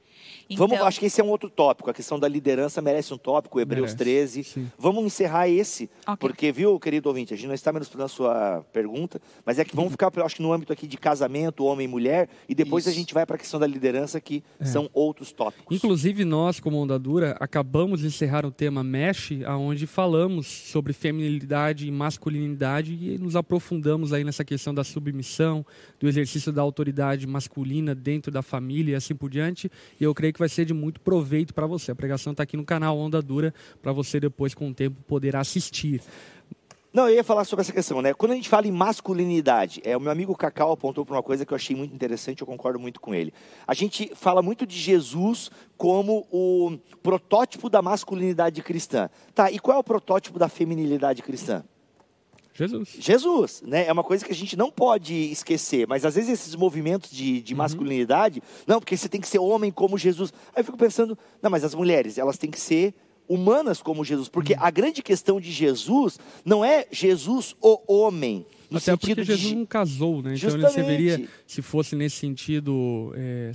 Vamos, 0.56 0.74
Então- 0.74 0.86
acho 0.86 1.00
que 1.00 1.06
esse 1.06 1.20
é 1.20 1.24
um 1.24 1.30
outro 1.30 1.48
tópico. 1.48 1.88
A 1.90 1.94
questão 1.94 2.18
da 2.20 2.28
liderança 2.28 2.82
merece 2.82 3.12
um 3.14 3.18
tópico, 3.18 3.58
Hebreus 3.58 3.92
Merece, 3.92 3.96
13. 3.96 4.44
sim. 4.44 4.70
Vamos 4.78 5.02
encerrar 5.04 5.48
esse, 5.48 5.90
Ok. 6.06 6.16
porque, 6.20 6.52
viu, 6.52 6.78
querido 6.78 7.08
ouvinte, 7.08 7.32
a 7.32 7.36
gente 7.36 7.46
não 7.46 7.54
está 7.54 7.72
menosprezando 7.72 8.04
a 8.04 8.08
sua 8.08 8.64
pergunta, 8.72 9.20
mas 9.44 9.58
é 9.58 9.64
que 9.64 9.74
vamos 9.74 9.90
ficar, 9.92 10.12
acho 10.22 10.36
que 10.36 10.42
no 10.42 10.52
âmbito 10.52 10.72
aqui 10.72 10.86
de 10.86 10.98
casamento, 10.98 11.64
homem 11.64 11.86
e 11.86 11.88
mulher, 11.88 12.28
e 12.48 12.54
depois 12.54 12.86
a 12.86 12.90
Isso. 12.90 12.98
gente 13.00 13.14
vai 13.14 13.24
para 13.24 13.36
a 13.36 13.38
questão 13.38 13.58
da 13.58 13.66
liderança, 13.66 14.20
que 14.20 14.44
É. 14.60 14.66
são 14.66 14.88
outros 14.92 15.32
tópicos. 15.32 15.78
Inclusive, 15.78 16.01
nós, 16.24 16.58
como 16.58 16.78
Onda 16.78 16.98
Dura, 16.98 17.36
acabamos 17.38 18.00
de 18.00 18.06
encerrar 18.06 18.44
o 18.44 18.50
tema 18.50 18.82
Mesh, 18.82 19.30
onde 19.58 19.86
falamos 19.86 20.46
sobre 20.46 20.92
feminilidade 20.92 21.86
e 21.86 21.90
masculinidade 21.90 22.92
e 22.94 23.18
nos 23.18 23.36
aprofundamos 23.36 24.12
aí 24.12 24.24
nessa 24.24 24.44
questão 24.44 24.74
da 24.74 24.82
submissão, 24.82 25.64
do 26.00 26.08
exercício 26.08 26.52
da 26.52 26.60
autoridade 26.62 27.26
masculina 27.26 27.94
dentro 27.94 28.32
da 28.32 28.42
família 28.42 28.92
e 28.92 28.94
assim 28.94 29.14
por 29.14 29.30
diante. 29.30 29.70
E 30.00 30.04
eu 30.04 30.14
creio 30.14 30.32
que 30.32 30.38
vai 30.38 30.48
ser 30.48 30.64
de 30.64 30.74
muito 30.74 31.00
proveito 31.00 31.54
para 31.54 31.66
você. 31.66 31.92
A 31.92 31.94
pregação 31.94 32.32
está 32.32 32.42
aqui 32.42 32.56
no 32.56 32.64
canal 32.64 32.98
Onda 32.98 33.22
Dura, 33.22 33.54
para 33.80 33.92
você 33.92 34.18
depois, 34.18 34.54
com 34.54 34.70
o 34.70 34.74
tempo, 34.74 35.00
poder 35.02 35.36
assistir. 35.36 36.00
Não, 36.92 37.08
eu 37.08 37.14
ia 37.14 37.24
falar 37.24 37.44
sobre 37.44 37.62
essa 37.62 37.72
questão, 37.72 38.02
né? 38.02 38.12
Quando 38.12 38.32
a 38.32 38.34
gente 38.34 38.50
fala 38.50 38.66
em 38.66 38.70
masculinidade, 38.70 39.80
é, 39.82 39.96
o 39.96 40.00
meu 40.00 40.12
amigo 40.12 40.36
Cacau 40.36 40.72
apontou 40.72 41.06
para 41.06 41.16
uma 41.16 41.22
coisa 41.22 41.46
que 41.46 41.52
eu 41.52 41.56
achei 41.56 41.74
muito 41.74 41.94
interessante, 41.94 42.42
eu 42.42 42.46
concordo 42.46 42.78
muito 42.78 43.00
com 43.00 43.14
ele. 43.14 43.32
A 43.66 43.72
gente 43.72 44.12
fala 44.14 44.42
muito 44.42 44.66
de 44.66 44.76
Jesus 44.76 45.50
como 45.78 46.26
o 46.30 46.78
protótipo 47.02 47.70
da 47.70 47.80
masculinidade 47.80 48.62
cristã. 48.62 49.08
Tá, 49.34 49.50
e 49.50 49.58
qual 49.58 49.78
é 49.78 49.80
o 49.80 49.84
protótipo 49.84 50.38
da 50.38 50.50
feminilidade 50.50 51.22
cristã? 51.22 51.64
Jesus. 52.54 52.90
Jesus, 52.98 53.62
né? 53.66 53.86
É 53.86 53.92
uma 53.92 54.04
coisa 54.04 54.22
que 54.22 54.30
a 54.30 54.34
gente 54.34 54.54
não 54.54 54.70
pode 54.70 55.14
esquecer, 55.14 55.86
mas 55.88 56.04
às 56.04 56.14
vezes 56.14 56.28
esses 56.28 56.54
movimentos 56.54 57.10
de, 57.10 57.40
de 57.40 57.54
masculinidade, 57.54 58.42
não, 58.66 58.78
porque 58.78 58.94
você 58.94 59.08
tem 59.08 59.22
que 59.22 59.28
ser 59.28 59.38
homem 59.38 59.70
como 59.70 59.96
Jesus. 59.96 60.30
Aí 60.54 60.60
eu 60.60 60.64
fico 60.64 60.76
pensando, 60.76 61.16
não, 61.40 61.50
mas 61.50 61.64
as 61.64 61.74
mulheres, 61.74 62.18
elas 62.18 62.36
têm 62.36 62.50
que 62.50 62.60
ser 62.60 62.94
humanas 63.32 63.80
como 63.80 64.04
Jesus, 64.04 64.28
porque 64.28 64.54
a 64.58 64.70
grande 64.70 65.02
questão 65.02 65.40
de 65.40 65.50
Jesus 65.50 66.18
não 66.44 66.64
é 66.64 66.86
Jesus 66.90 67.54
o 67.60 67.80
homem, 67.86 68.44
no 68.70 68.78
Até 68.78 68.92
porque 68.92 69.08
sentido 69.08 69.24
Jesus 69.24 69.48
de 69.48 69.54
não 69.54 69.66
casou, 69.66 70.22
né? 70.22 70.34
Então 70.34 70.48
ele 70.50 70.62
Justamente. 70.62 70.74
deveria, 70.76 71.28
se 71.46 71.60
fosse 71.60 71.94
nesse 71.94 72.16
sentido 72.16 73.12
é, 73.14 73.52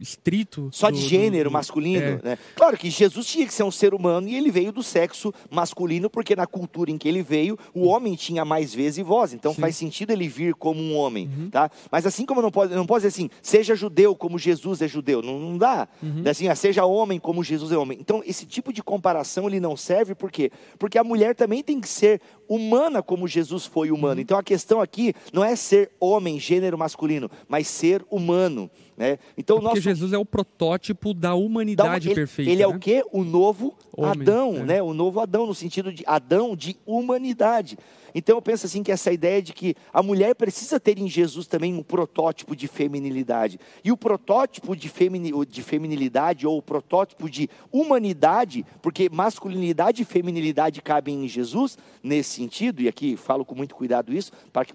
estrito. 0.00 0.68
só 0.72 0.90
do- 0.90 0.96
de 0.96 1.02
gênero 1.02 1.50
do- 1.50 1.52
masculino, 1.52 2.04
é. 2.06 2.20
né? 2.22 2.38
Claro 2.54 2.76
que 2.76 2.90
Jesus 2.90 3.26
tinha 3.26 3.46
que 3.46 3.54
ser 3.54 3.62
um 3.62 3.70
ser 3.70 3.94
humano 3.94 4.28
e 4.28 4.34
ele 4.34 4.50
veio 4.50 4.72
do 4.72 4.82
sexo 4.82 5.32
masculino, 5.50 6.10
porque 6.10 6.34
na 6.36 6.46
cultura 6.46 6.90
em 6.90 6.98
que 6.98 7.08
ele 7.08 7.22
veio, 7.22 7.58
o 7.72 7.86
homem 7.86 8.14
tinha 8.14 8.44
mais 8.44 8.74
vez 8.74 8.98
e 8.98 9.02
voz, 9.02 9.32
então 9.32 9.54
Sim. 9.54 9.60
faz 9.60 9.76
sentido 9.76 10.10
ele 10.10 10.28
vir 10.28 10.54
como 10.54 10.80
um 10.80 10.96
homem, 10.96 11.28
tá? 11.50 11.70
Mas 11.90 12.06
assim 12.06 12.26
como 12.26 12.42
não 12.42 12.50
pode, 12.50 12.74
não 12.74 12.86
pode 12.86 13.04
dizer 13.06 13.08
assim, 13.08 13.30
seja 13.42 13.74
judeu 13.74 14.14
como 14.16 14.38
Jesus 14.38 14.82
é 14.82 14.88
judeu, 14.88 15.22
não, 15.22 15.38
não 15.38 15.58
dá. 15.58 15.88
Assim, 16.28 16.48
ah, 16.48 16.54
seja 16.54 16.84
homem 16.84 17.18
como 17.18 17.42
Jesus 17.44 17.70
é 17.72 17.76
homem. 17.78 17.98
Então 18.00 18.22
esse 18.26 18.46
tipo 18.46 18.72
de 18.72 18.82
comparação 18.82 19.46
ele 19.48 19.60
não 19.60 19.76
serve 19.76 20.14
por 20.14 20.30
quê? 20.30 20.50
Porque 20.78 20.98
a 20.98 21.04
mulher 21.04 21.34
também 21.34 21.62
tem 21.62 21.80
que 21.80 21.88
ser 21.88 22.20
humana 22.48 23.02
como 23.02 23.26
Jesus 23.28 23.64
foi 23.66 23.90
humano. 23.90 24.20
Então 24.20 24.36
a 24.38 24.42
questão 24.42 24.80
aqui 24.80 25.14
não 25.32 25.44
é 25.44 25.56
ser 25.56 25.90
homem, 26.00 26.38
gênero 26.38 26.76
masculino, 26.76 27.30
mas 27.48 27.66
ser 27.68 28.04
humano, 28.10 28.70
né? 28.96 29.18
Então 29.36 29.56
o 29.56 29.60
Porque 29.60 29.74
nosso 29.74 29.82
Jesus 29.82 30.12
é 30.12 30.18
o 30.18 30.24
protótipo 30.24 31.12
da 31.12 31.34
humanidade 31.34 32.08
ele, 32.08 32.14
perfeita. 32.14 32.50
Ele 32.50 32.62
é 32.62 32.68
né? 32.68 32.74
o 32.74 32.78
quê? 32.78 33.04
O 33.12 33.24
novo 33.24 33.76
Homem, 33.96 34.22
Adão, 34.22 34.56
é. 34.56 34.64
né? 34.64 34.82
O 34.82 34.94
novo 34.94 35.20
Adão, 35.20 35.46
no 35.46 35.54
sentido 35.54 35.92
de 35.92 36.04
Adão 36.06 36.56
de 36.56 36.76
humanidade. 36.86 37.78
Então 38.14 38.36
eu 38.36 38.42
penso 38.42 38.66
assim 38.66 38.82
que 38.82 38.92
essa 38.92 39.12
ideia 39.12 39.42
de 39.42 39.52
que 39.52 39.74
a 39.92 40.02
mulher 40.02 40.34
precisa 40.34 40.78
ter 40.78 40.98
em 40.98 41.08
Jesus 41.08 41.46
também 41.46 41.74
um 41.74 41.82
protótipo 41.82 42.54
de 42.54 42.68
feminilidade. 42.68 43.58
E 43.82 43.90
o 43.90 43.96
protótipo 43.96 44.76
de, 44.76 44.88
femini, 44.88 45.32
de 45.46 45.62
feminilidade 45.62 46.46
ou 46.46 46.58
o 46.58 46.62
protótipo 46.62 47.28
de 47.28 47.48
humanidade, 47.72 48.64
porque 48.80 49.08
masculinidade 49.10 50.02
e 50.02 50.04
feminilidade 50.04 50.80
cabem 50.80 51.24
em 51.24 51.28
Jesus 51.28 51.76
nesse 52.02 52.30
sentido, 52.30 52.82
e 52.82 52.88
aqui 52.88 53.16
falo 53.16 53.44
com 53.44 53.54
muito 53.54 53.74
cuidado 53.74 54.12
isso, 54.12 54.30
para 54.52 54.64
que 54.64 54.74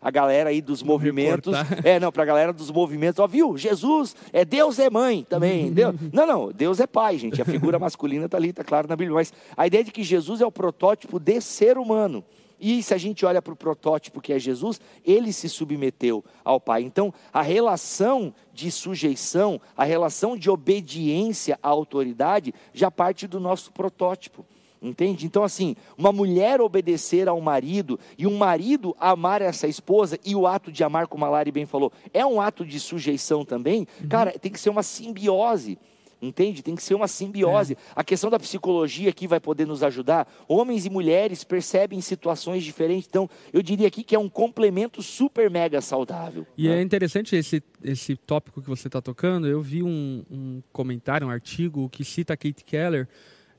a 0.00 0.10
galera 0.10 0.50
aí 0.50 0.60
dos 0.60 0.82
movimentos, 0.82 1.54
é, 1.84 1.98
não, 1.98 2.12
para 2.12 2.24
a 2.24 2.26
galera 2.26 2.52
dos 2.52 2.70
movimentos, 2.70 3.18
ó, 3.18 3.26
viu? 3.26 3.56
Jesus, 3.56 4.14
é 4.32 4.44
Deus 4.44 4.78
é 4.78 4.90
mãe 4.90 5.24
também, 5.28 5.70
Deus. 5.72 5.94
Não, 6.12 6.26
não, 6.26 6.52
Deus 6.52 6.80
é 6.80 6.86
pai, 6.86 7.16
gente. 7.16 7.40
A 7.40 7.44
figura 7.44 7.78
masculina 7.78 8.26
está 8.26 8.36
ali, 8.36 8.50
está 8.50 8.64
claro 8.64 8.88
na 8.88 8.96
Bíblia. 8.96 9.14
Mas 9.14 9.32
a 9.56 9.66
ideia 9.66 9.84
de 9.84 9.90
que 9.90 10.02
Jesus 10.02 10.40
é 10.40 10.46
o 10.46 10.52
protótipo 10.52 11.18
de 11.18 11.40
ser 11.40 11.78
humano. 11.78 12.24
E 12.60 12.82
se 12.82 12.94
a 12.94 12.98
gente 12.98 13.24
olha 13.26 13.42
para 13.42 13.52
o 13.52 13.56
protótipo 13.56 14.20
que 14.20 14.32
é 14.32 14.38
Jesus, 14.38 14.80
ele 15.04 15.32
se 15.32 15.48
submeteu 15.48 16.24
ao 16.44 16.60
Pai. 16.60 16.82
Então, 16.82 17.12
a 17.32 17.42
relação 17.42 18.34
de 18.52 18.70
sujeição, 18.70 19.60
a 19.76 19.84
relação 19.84 20.36
de 20.36 20.48
obediência 20.48 21.58
à 21.62 21.68
autoridade, 21.68 22.54
já 22.72 22.90
parte 22.90 23.26
do 23.26 23.40
nosso 23.40 23.72
protótipo. 23.72 24.44
Entende? 24.80 25.24
Então, 25.24 25.42
assim, 25.42 25.74
uma 25.96 26.12
mulher 26.12 26.60
obedecer 26.60 27.26
ao 27.26 27.40
marido 27.40 27.98
e 28.18 28.26
um 28.26 28.36
marido 28.36 28.94
amar 29.00 29.40
essa 29.40 29.66
esposa 29.66 30.18
e 30.22 30.36
o 30.36 30.46
ato 30.46 30.70
de 30.70 30.84
amar, 30.84 31.06
como 31.06 31.24
a 31.24 31.30
Lari 31.30 31.50
bem 31.50 31.64
falou, 31.64 31.90
é 32.12 32.24
um 32.26 32.38
ato 32.38 32.66
de 32.66 32.78
sujeição 32.78 33.46
também. 33.46 33.88
Cara, 34.10 34.38
tem 34.38 34.52
que 34.52 34.60
ser 34.60 34.68
uma 34.68 34.82
simbiose. 34.82 35.78
Entende? 36.26 36.62
Tem 36.62 36.74
que 36.74 36.82
ser 36.82 36.94
uma 36.94 37.08
simbiose. 37.08 37.76
A 37.94 38.02
questão 38.02 38.30
da 38.30 38.38
psicologia 38.38 39.10
aqui 39.10 39.26
vai 39.26 39.40
poder 39.40 39.66
nos 39.66 39.82
ajudar. 39.82 40.28
Homens 40.48 40.86
e 40.86 40.90
mulheres 40.90 41.44
percebem 41.44 42.00
situações 42.00 42.64
diferentes. 42.64 43.06
Então, 43.08 43.28
eu 43.52 43.62
diria 43.62 43.88
aqui 43.88 44.02
que 44.02 44.14
é 44.14 44.18
um 44.18 44.28
complemento 44.28 45.02
super 45.02 45.50
mega 45.50 45.80
saudável. 45.80 46.46
E 46.56 46.68
né? 46.68 46.78
é 46.78 46.82
interessante 46.82 47.36
esse, 47.36 47.62
esse 47.82 48.16
tópico 48.16 48.62
que 48.62 48.68
você 48.68 48.88
está 48.88 49.00
tocando. 49.00 49.46
Eu 49.46 49.60
vi 49.60 49.82
um, 49.82 50.24
um 50.30 50.62
comentário, 50.72 51.26
um 51.26 51.30
artigo 51.30 51.88
que 51.88 52.04
cita 52.04 52.34
a 52.34 52.36
Kate 52.36 52.64
Keller 52.64 53.08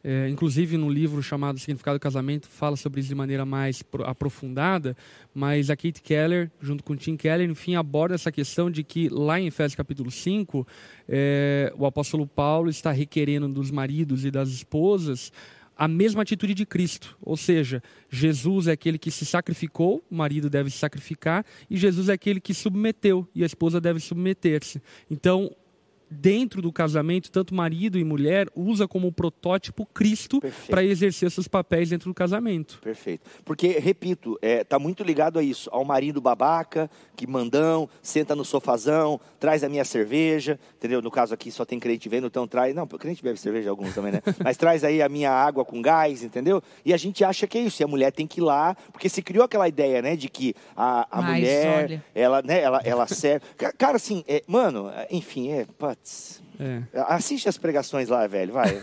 É, 0.08 0.30
inclusive 0.30 0.78
no 0.78 0.88
livro 0.88 1.24
chamado 1.24 1.58
Significado 1.58 1.98
do 1.98 2.00
Casamento 2.00 2.48
fala 2.48 2.76
sobre 2.76 3.00
isso 3.00 3.10
de 3.10 3.16
maneira 3.16 3.44
mais 3.44 3.84
aprofundada, 4.04 4.96
mas 5.34 5.72
a 5.72 5.76
Kate 5.76 6.00
Keller, 6.00 6.52
junto 6.62 6.84
com 6.84 6.96
Tim 6.96 7.18
Keller, 7.18 7.50
enfim, 7.50 7.74
aborda 7.74 8.14
essa 8.14 8.32
questão 8.32 8.70
de 8.70 8.84
que 8.84 9.10
lá 9.10 9.40
em 9.40 9.48
Efésios 9.48 9.74
capítulo 9.74 10.12
5, 10.12 10.68
é, 11.10 11.74
o 11.76 11.88
apóstolo 11.88 12.28
Paulo 12.28 12.70
está 12.70 12.92
requerendo 12.92 13.48
dos 13.48 13.72
maridos 13.72 14.26
e 14.26 14.30
das 14.30 14.50
esposas 14.50 15.32
a 15.76 15.88
mesma 15.88 16.22
atitude 16.22 16.54
de 16.54 16.68
Cristo, 16.68 17.18
ou 17.20 17.36
seja, 17.36 17.82
Jesus 18.08 18.68
é 18.68 18.74
aquele 18.74 19.00
que 19.00 19.10
se 19.10 19.26
sacrificou, 19.26 20.04
o 20.10 20.16
marido 20.16 20.52
deve 20.52 20.70
se 20.70 20.78
sacrificar, 20.78 21.44
e 21.68 21.76
Jesus 21.76 22.10
é 22.10 22.14
aquele 22.14 22.40
que 22.40 22.54
submeteu, 22.54 23.28
e 23.34 23.42
a 23.42 23.46
esposa 23.46 23.82
deve 23.82 24.00
submeter-se. 24.00 24.82
Então, 25.10 25.52
dentro 26.16 26.62
do 26.62 26.72
casamento, 26.72 27.32
tanto 27.32 27.54
marido 27.54 28.00
e 28.00 28.04
mulher 28.04 28.48
usa 28.56 28.88
como 28.88 29.12
protótipo 29.12 29.86
Cristo 29.86 30.42
para 30.70 30.84
exercer 30.84 31.30
seus 31.30 31.48
papéis 31.48 31.90
dentro 31.90 32.10
do 32.10 32.14
casamento. 32.14 32.80
Perfeito. 32.82 33.30
Porque, 33.44 33.80
repito, 33.80 34.36
está 34.42 34.48
é, 34.48 34.64
tá 34.64 34.80
muito 34.80 35.04
ligado 35.04 35.38
a 35.38 35.44
isso, 35.44 35.70
ao 35.72 35.84
marido 35.84 36.22
babaca, 36.22 36.90
que 37.16 37.28
mandão, 37.28 37.90
senta 38.02 38.36
no 38.36 38.46
sofazão, 38.46 39.20
traz 39.40 39.64
a 39.64 39.70
minha 39.70 39.86
cerveja, 39.86 40.60
entendeu? 40.78 41.02
No 41.02 41.12
caso 41.12 41.34
aqui 41.34 41.52
só 41.52 41.66
tem 41.66 41.80
crente 41.80 42.10
vendo, 42.10 42.28
então 42.28 42.48
traz... 42.48 42.74
Não, 42.74 42.88
crente 42.88 43.24
bebe 43.24 43.40
cerveja, 43.40 43.70
alguns 43.70 43.94
também, 43.94 44.14
né? 44.14 44.22
Mas 44.44 44.58
traz 44.58 44.84
aí 44.84 45.02
a 45.02 45.10
minha 45.10 45.32
água 45.32 45.66
com 45.66 45.82
gás, 45.82 46.24
entendeu? 46.24 46.62
E 46.84 46.94
a 46.94 46.98
gente 46.98 47.24
acha 47.24 47.46
que 47.48 47.58
é 47.58 47.62
isso, 47.62 47.82
e 47.82 47.84
a 47.84 47.88
mulher 47.88 48.12
tem 48.12 48.26
que 48.26 48.40
ir 48.40 48.44
lá, 48.44 48.76
porque 48.92 49.10
se 49.10 49.22
criou 49.22 49.46
aquela 49.46 49.68
ideia, 49.68 50.02
né, 50.02 50.16
de 50.16 50.30
que 50.30 50.56
a, 50.76 51.08
a 51.12 51.22
Mas, 51.22 51.36
mulher, 51.36 51.84
olha. 51.84 52.06
ela, 52.14 52.42
né, 52.42 52.62
ela, 52.62 52.82
ela 52.84 53.08
serve... 53.08 53.46
Cara, 53.78 53.98
assim, 53.98 54.24
é, 54.28 54.44
mano, 54.48 54.92
enfim, 55.10 55.52
é... 55.52 55.66
Putz, 55.78 56.05
é. 56.60 56.84
Assiste 57.08 57.50
as 57.50 57.58
pregações 57.58 58.10
lá, 58.10 58.26
velho, 58.28 58.54
vai. 58.54 58.82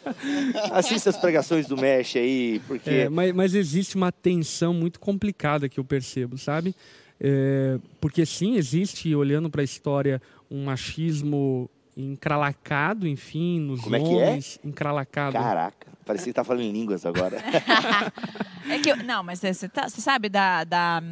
Assiste 0.72 1.08
as 1.08 1.16
pregações 1.16 1.66
do 1.66 1.76
Mesh 1.76 2.16
aí, 2.16 2.60
porque. 2.66 2.90
É, 2.90 3.08
mas, 3.08 3.32
mas, 3.32 3.54
existe 3.54 3.96
uma 3.96 4.12
tensão 4.12 4.72
muito 4.72 5.00
complicada 5.00 5.68
que 5.68 5.80
eu 5.80 5.84
percebo, 5.84 6.38
sabe? 6.38 6.74
É, 7.18 7.78
porque 8.00 8.24
sim, 8.24 8.56
existe, 8.56 9.14
olhando 9.14 9.50
para 9.50 9.60
a 9.60 9.64
história, 9.64 10.22
um 10.50 10.64
machismo 10.64 11.68
encralacado, 11.96 13.06
enfim, 13.06 13.60
nos 13.60 13.80
Como 13.80 13.96
homens. 13.96 14.56
É 14.56 14.58
que 14.60 14.66
é? 14.66 14.70
Encralacado. 14.70 15.32
Caraca, 15.32 15.86
parecia 16.06 16.26
que 16.26 16.36
tá 16.36 16.44
falando 16.44 16.62
em 16.62 16.72
línguas 16.72 17.04
agora. 17.04 17.38
é 18.68 18.78
que 18.78 18.90
eu, 18.90 18.96
não, 18.96 19.22
mas 19.22 19.40
você, 19.40 19.68
tá, 19.68 19.88
você 19.88 20.00
sabe 20.00 20.28
da, 20.28 20.64
da 20.64 21.02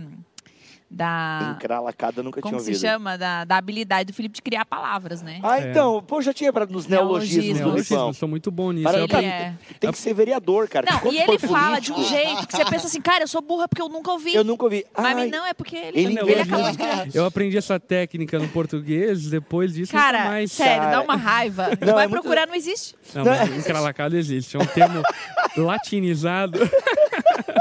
da. 0.90 1.54
Encralacada 1.56 2.22
nunca 2.22 2.40
como 2.40 2.52
tinha 2.52 2.60
ouvido. 2.60 2.74
se 2.74 2.80
chama? 2.80 3.18
Da, 3.18 3.44
da 3.44 3.56
habilidade 3.56 4.10
do 4.10 4.14
Felipe 4.14 4.34
de 4.34 4.42
criar 4.42 4.64
palavras, 4.64 5.22
né? 5.22 5.40
Ah, 5.42 5.60
é. 5.60 5.70
então. 5.70 6.02
Pô, 6.02 6.22
já 6.22 6.32
tinha 6.32 6.52
pra, 6.52 6.64
nos 6.66 6.86
neologismos, 6.86 7.58
neologismos 7.58 8.08
do 8.08 8.14
Sou 8.14 8.28
muito 8.28 8.50
bom 8.50 8.72
nisso. 8.72 8.84
Para, 8.84 9.22
é... 9.22 9.54
Tem 9.78 9.92
que 9.92 9.98
ser 9.98 10.14
vereador, 10.14 10.68
cara. 10.68 10.86
Não, 10.90 11.12
e 11.12 11.18
ele 11.18 11.38
fala 11.38 11.76
político... 11.76 12.00
de 12.00 12.00
um 12.00 12.08
jeito 12.08 12.46
que 12.46 12.56
você 12.56 12.64
pensa 12.64 12.86
assim, 12.86 13.00
cara, 13.00 13.24
eu 13.24 13.28
sou 13.28 13.42
burra 13.42 13.68
porque 13.68 13.82
eu 13.82 13.88
nunca 13.88 14.10
ouvi. 14.10 14.34
Eu 14.34 14.44
nunca 14.44 14.64
ouvi. 14.64 14.84
Ai, 14.94 15.14
Mas 15.14 15.30
não, 15.30 15.44
é 15.44 15.52
porque 15.52 15.76
ele, 15.76 16.00
ele, 16.00 16.18
ele 16.18 16.40
acabou 16.40 16.70
de 16.70 16.78
criar. 16.78 17.08
Eu 17.12 17.26
aprendi 17.26 17.58
essa 17.58 17.78
técnica 17.78 18.38
no 18.38 18.48
português, 18.48 19.28
depois 19.28 19.74
disso 19.74 19.92
cara, 19.92 20.24
mais. 20.24 20.52
Sério, 20.52 20.82
cara... 20.82 20.92
dá 20.92 21.02
uma 21.02 21.16
raiva. 21.16 21.68
Não, 21.80 21.94
Vai 21.94 22.06
é 22.06 22.08
procurar, 22.08 22.46
muito... 22.46 22.50
não 22.50 22.56
existe. 22.56 22.94
Não, 23.14 23.24
mas 23.24 23.56
encralacado 23.56 24.16
existe. 24.16 24.56
É 24.56 24.60
um 24.60 24.66
termo 24.66 25.02
latinizado. 25.56 26.58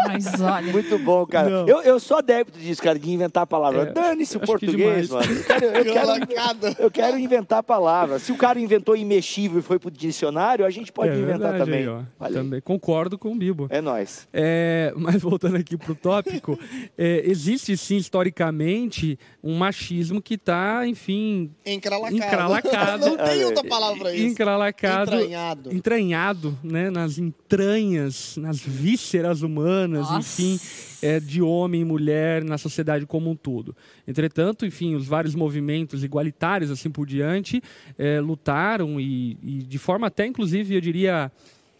Mas 0.07 0.39
olha. 0.39 0.71
Muito 0.71 0.97
bom, 0.99 1.25
cara. 1.25 1.49
Eu, 1.49 1.81
eu 1.81 1.99
sou 1.99 2.17
adepto 2.17 2.57
disso, 2.59 2.81
cara, 2.81 2.97
de 2.97 3.16
inventar 3.17 3.43
a 3.43 3.47
palavra. 3.47 3.81
É, 3.81 3.91
Dane-se 3.91 4.37
o 4.37 4.39
português, 4.39 5.09
mano. 5.09 5.25
Eu 5.31 5.43
quero, 5.43 5.65
eu, 5.65 5.83
quero, 6.27 6.75
eu 6.79 6.91
quero, 6.91 7.19
inventar 7.19 7.59
a 7.59 7.63
palavra. 7.63 8.19
Se 8.19 8.31
o 8.31 8.37
cara 8.37 8.59
inventou 8.59 8.95
imexível 8.95 9.59
e 9.59 9.61
foi 9.61 9.79
pro 9.79 9.91
dicionário, 9.91 10.65
a 10.65 10.69
gente 10.69 10.91
pode 10.91 11.11
é, 11.11 11.15
inventar 11.15 11.51
verdade, 11.51 11.65
também. 11.65 12.07
Aí, 12.19 12.33
também. 12.33 12.61
Concordo 12.61 13.17
com 13.17 13.31
o 13.33 13.35
Bibo. 13.35 13.67
É 13.69 13.81
nós. 13.81 14.27
É, 14.31 14.93
mas 14.95 15.21
voltando 15.21 15.57
aqui 15.57 15.75
pro 15.75 15.95
tópico, 15.95 16.57
é, 16.97 17.23
existe 17.25 17.75
sim, 17.75 17.97
historicamente, 17.97 19.17
um 19.43 19.57
machismo 19.57 20.21
que 20.21 20.35
está, 20.35 20.87
enfim. 20.87 21.51
Encralacado. 21.65 22.15
Encralacado. 22.15 23.05
Não 23.17 23.17
tem 23.17 23.43
outra 23.45 23.63
palavra 23.63 23.97
para 23.97 24.13
isso. 24.13 24.27
Encralacado. 24.27 25.15
Entranhado. 25.15 25.75
Entranhado, 25.75 26.57
né? 26.63 26.89
Nas 26.89 27.17
entranhas, 27.17 28.37
nas 28.37 28.59
vísceras 28.59 29.41
humanas, 29.41 30.09
Nossa. 30.09 30.41
enfim, 30.41 30.59
é, 31.01 31.19
de 31.19 31.41
homem 31.41 31.81
e 31.81 31.85
mulher 31.85 32.43
na 32.43 32.57
sociedade 32.57 33.05
como 33.05 33.29
um 33.29 33.35
todo. 33.35 33.75
Entretanto, 34.07 34.65
enfim, 34.65 34.95
os 34.95 35.05
vários 35.07 35.35
movimentos 35.35 36.03
igualitários, 36.03 36.71
assim 36.71 36.89
por 36.89 37.05
diante, 37.05 37.61
é, 37.97 38.19
lutaram 38.19 38.99
e, 38.99 39.37
e, 39.41 39.63
de 39.63 39.77
forma 39.77 40.07
até, 40.07 40.25
inclusive, 40.25 40.75
eu 40.75 40.81
diria 40.81 41.31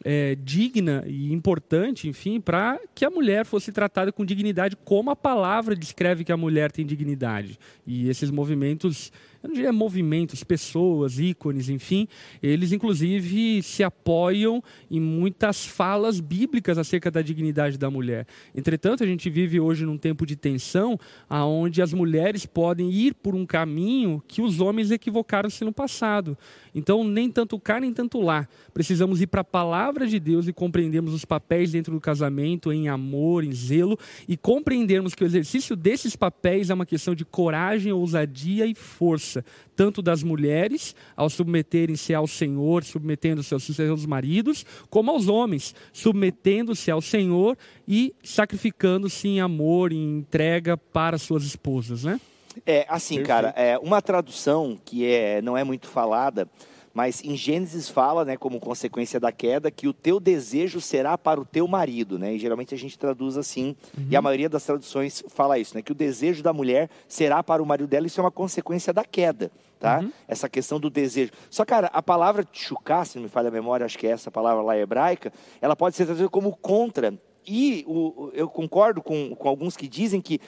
é, 0.04 0.36
digna 0.36 1.04
e 1.08 1.34
importante, 1.34 2.08
enfim, 2.08 2.40
para 2.40 2.80
que 2.94 3.04
a 3.04 3.10
mulher 3.10 3.46
fosse 3.46 3.72
tratada 3.72 4.12
com 4.12 4.24
dignidade, 4.24 4.76
como 4.86 5.10
a 5.10 5.16
palavra 5.16 5.76
descreve 5.76 6.24
que 6.24 6.32
a 6.32 6.38
mulher 6.38 6.72
tem 6.72 6.86
dignidade. 6.86 7.60
E 7.86 8.10
esses 8.10 8.30
movimentos 8.30 9.12
eu 9.48 9.50
não 9.50 9.56
diria 9.56 9.72
movimentos, 9.72 10.44
pessoas, 10.44 11.20
ícones, 11.20 11.70
enfim, 11.70 12.06
eles 12.44 12.74
inclusive 12.74 13.64
se 13.64 13.82
apoiam 13.82 14.62
em 14.92 15.00
muitas 15.00 15.66
falas 15.66 16.20
bíblicas 16.20 16.78
acerca 16.78 17.10
da 17.10 17.22
dignidade 17.22 17.78
da 17.78 17.90
mulher. 17.90 18.28
Entretanto, 18.54 19.06
a 19.06 19.08
gente 19.08 19.30
vive 19.30 19.58
hoje 19.58 19.86
num 19.86 19.98
tempo 19.98 20.26
de 20.26 20.36
tensão, 20.36 21.00
aonde 21.30 21.82
as 21.82 21.94
mulheres 21.94 22.46
podem 22.46 22.92
ir 22.92 23.14
por 23.14 23.36
um 23.36 23.46
caminho 23.46 24.22
que 24.28 24.42
os 24.42 24.60
homens 24.60 24.92
equivocaram-se 24.92 25.64
no 25.64 25.72
passado. 25.72 26.38
Então, 26.76 27.06
nem 27.06 27.32
tanto 27.32 27.58
cá, 27.58 27.80
nem 27.80 27.94
tanto 27.94 28.20
lá. 28.20 28.48
Precisamos 28.74 29.22
ir 29.22 29.28
para 29.28 29.42
a 29.42 29.46
palavra 29.46 30.06
de 30.06 30.20
Deus 30.20 30.48
e 30.48 30.54
compreendermos 30.54 31.14
os 31.14 31.24
papéis 31.24 31.72
dentro 31.72 31.94
do 31.94 32.02
casamento, 32.02 32.74
em 32.74 32.90
amor, 32.90 33.46
em 33.46 33.54
zelo, 33.54 33.98
e 34.28 34.36
compreendermos 34.36 35.16
que 35.16 35.24
o 35.24 35.26
exercício 35.26 35.76
desses 35.76 36.18
papéis 36.18 36.70
é 36.70 36.74
uma 36.74 36.86
questão 36.86 37.16
de 37.16 37.24
coragem, 37.24 37.94
ousadia 37.94 38.66
e 38.66 38.76
força 38.76 39.37
tanto 39.76 40.02
das 40.02 40.24
mulheres, 40.24 40.96
ao 41.16 41.30
submeterem-se 41.30 42.14
ao 42.14 42.28
Senhor, 42.28 42.84
submetendo-se 42.84 43.54
aos 43.54 43.64
seus 43.64 44.06
maridos, 44.06 44.66
como 44.90 45.12
aos 45.12 45.28
homens, 45.28 45.76
submetendo-se 45.92 46.92
ao 46.92 47.02
Senhor 47.02 47.58
e 47.88 48.14
sacrificando-se 48.24 49.28
em 49.28 49.40
amor, 49.40 49.92
em 49.92 50.18
entrega 50.18 50.78
para 50.78 51.18
suas 51.18 51.44
esposas, 51.44 52.04
né? 52.04 52.20
É, 52.66 52.86
assim, 52.90 53.18
Perfeito. 53.18 53.28
cara, 53.28 53.54
é 53.56 53.78
uma 53.78 54.02
tradução 54.02 54.78
que 54.84 55.06
é, 55.06 55.42
não 55.42 55.58
é 55.58 55.64
muito 55.64 55.88
falada, 55.88 56.50
mas 56.98 57.24
em 57.24 57.36
Gênesis 57.36 57.88
fala, 57.88 58.26
né, 58.26 58.36
como 58.36 58.60
consequência 58.60 59.20
da 59.20 59.32
queda, 59.32 59.70
que 59.70 59.88
o 59.88 59.94
teu 59.94 60.20
desejo 60.20 60.82
será 60.82 61.16
para 61.16 61.40
o 61.40 61.46
teu 61.46 61.68
marido, 61.68 62.18
né? 62.18 62.34
E 62.34 62.40
geralmente 62.40 62.74
a 62.74 62.78
gente 62.78 62.98
traduz 62.98 63.38
assim, 63.38 63.76
uhum. 63.96 64.08
e 64.10 64.16
a 64.16 64.22
maioria 64.22 64.50
das 64.50 64.66
traduções 64.66 65.24
fala 65.28 65.60
isso, 65.60 65.76
né? 65.76 65.84
Que 65.84 65.92
o 65.92 65.96
desejo 65.96 66.42
da 66.42 66.52
mulher 66.52 66.90
será 67.08 67.44
para 67.44 67.62
o 67.62 67.66
marido 67.68 67.88
dela, 67.88 68.08
isso 68.08 68.20
é 68.20 68.24
uma 68.24 68.32
consequência 68.32 68.92
da 68.92 69.06
queda, 69.06 69.52
tá? 69.80 70.00
Uhum. 70.00 70.12
Essa 70.28 70.50
questão 70.50 70.80
do 70.80 70.90
desejo. 70.90 71.32
Só, 71.52 71.64
cara, 71.64 71.86
a 71.94 72.02
palavra 72.02 72.44
tchuká, 72.44 73.06
se 73.06 73.18
não 73.18 73.26
me 73.26 73.30
falha 73.30 73.50
a 73.50 73.52
memória, 73.52 73.86
acho 73.86 74.00
que 74.00 74.08
é 74.08 74.10
essa 74.10 74.32
palavra 74.32 74.64
lá 74.64 74.76
hebraica, 74.76 75.32
ela 75.62 75.76
pode 75.76 75.96
ser 75.96 76.06
traduzida 76.06 76.30
como 76.30 76.58
contra. 76.58 77.14
E 77.46 77.86
o, 77.88 78.32
eu 78.34 78.50
concordo 78.50 79.04
com, 79.04 79.36
com 79.36 79.48
alguns 79.48 79.78
que 79.78 79.88
dizem 79.88 80.20
que 80.20 80.42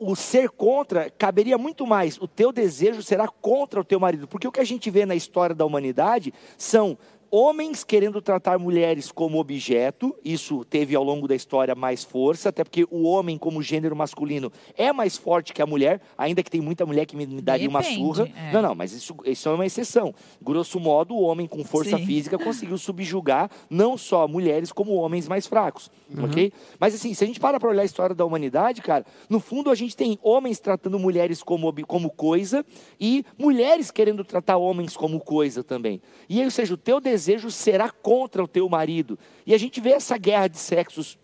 o 0.00 0.16
ser 0.16 0.48
contra 0.48 1.10
caberia 1.10 1.58
muito 1.58 1.86
mais. 1.86 2.16
O 2.18 2.26
teu 2.26 2.50
desejo 2.50 3.02
será 3.02 3.28
contra 3.28 3.80
o 3.80 3.84
teu 3.84 4.00
marido. 4.00 4.26
Porque 4.26 4.48
o 4.48 4.52
que 4.52 4.60
a 4.60 4.64
gente 4.64 4.90
vê 4.90 5.04
na 5.04 5.14
história 5.14 5.54
da 5.54 5.66
humanidade 5.66 6.32
são 6.56 6.96
homens 7.30 7.84
querendo 7.84 8.20
tratar 8.20 8.58
mulheres 8.58 9.12
como 9.12 9.38
objeto, 9.38 10.16
isso 10.24 10.64
teve 10.64 10.96
ao 10.96 11.04
longo 11.04 11.28
da 11.28 11.34
história 11.34 11.74
mais 11.74 12.02
força, 12.02 12.48
até 12.48 12.64
porque 12.64 12.86
o 12.90 13.04
homem, 13.04 13.38
como 13.38 13.62
gênero 13.62 13.94
masculino, 13.94 14.52
é 14.76 14.92
mais 14.92 15.16
forte 15.16 15.52
que 15.52 15.62
a 15.62 15.66
mulher, 15.66 16.00
ainda 16.18 16.42
que 16.42 16.50
tem 16.50 16.60
muita 16.60 16.84
mulher 16.84 17.06
que 17.06 17.16
me, 17.16 17.26
me 17.26 17.40
daria 17.40 17.68
Depende, 17.68 17.98
uma 17.98 18.14
surra. 18.14 18.28
É. 18.34 18.52
Não, 18.52 18.60
não, 18.60 18.74
mas 18.74 18.92
isso, 18.92 19.14
isso 19.24 19.48
é 19.48 19.52
uma 19.52 19.64
exceção. 19.64 20.12
Grosso 20.42 20.80
modo, 20.80 21.14
o 21.14 21.22
homem 21.22 21.46
com 21.46 21.62
força 21.64 21.96
Sim. 21.96 22.04
física 22.04 22.36
conseguiu 22.36 22.76
subjugar 22.76 23.48
não 23.68 23.96
só 23.96 24.26
mulheres, 24.26 24.72
como 24.72 24.94
homens 24.94 25.28
mais 25.28 25.46
fracos, 25.46 25.90
uhum. 26.12 26.24
ok? 26.24 26.52
Mas 26.80 26.94
assim, 26.94 27.14
se 27.14 27.22
a 27.22 27.26
gente 27.26 27.38
para 27.38 27.60
para 27.60 27.70
olhar 27.70 27.82
a 27.82 27.86
história 27.86 28.14
da 28.14 28.24
humanidade, 28.24 28.82
cara, 28.82 29.06
no 29.28 29.38
fundo 29.38 29.70
a 29.70 29.74
gente 29.74 29.96
tem 29.96 30.18
homens 30.22 30.58
tratando 30.58 30.98
mulheres 30.98 31.42
como, 31.42 31.72
como 31.86 32.10
coisa 32.10 32.64
e 33.00 33.24
mulheres 33.38 33.90
querendo 33.90 34.24
tratar 34.24 34.56
homens 34.56 34.96
como 34.96 35.20
coisa 35.20 35.62
também. 35.62 36.02
E 36.28 36.40
aí, 36.40 36.44
ou 36.44 36.50
seja, 36.50 36.74
o 36.74 36.76
teu 36.76 37.00
desejo 37.00 37.19
desejo 37.20 37.50
será 37.50 37.90
contra 37.90 38.42
o 38.42 38.48
teu 38.48 38.68
marido. 38.68 39.18
E 39.46 39.54
a 39.54 39.58
gente 39.58 39.80
vê 39.80 39.90
essa 39.90 40.16
guerra 40.16 40.48
de 40.48 40.58
sexos 40.58 41.18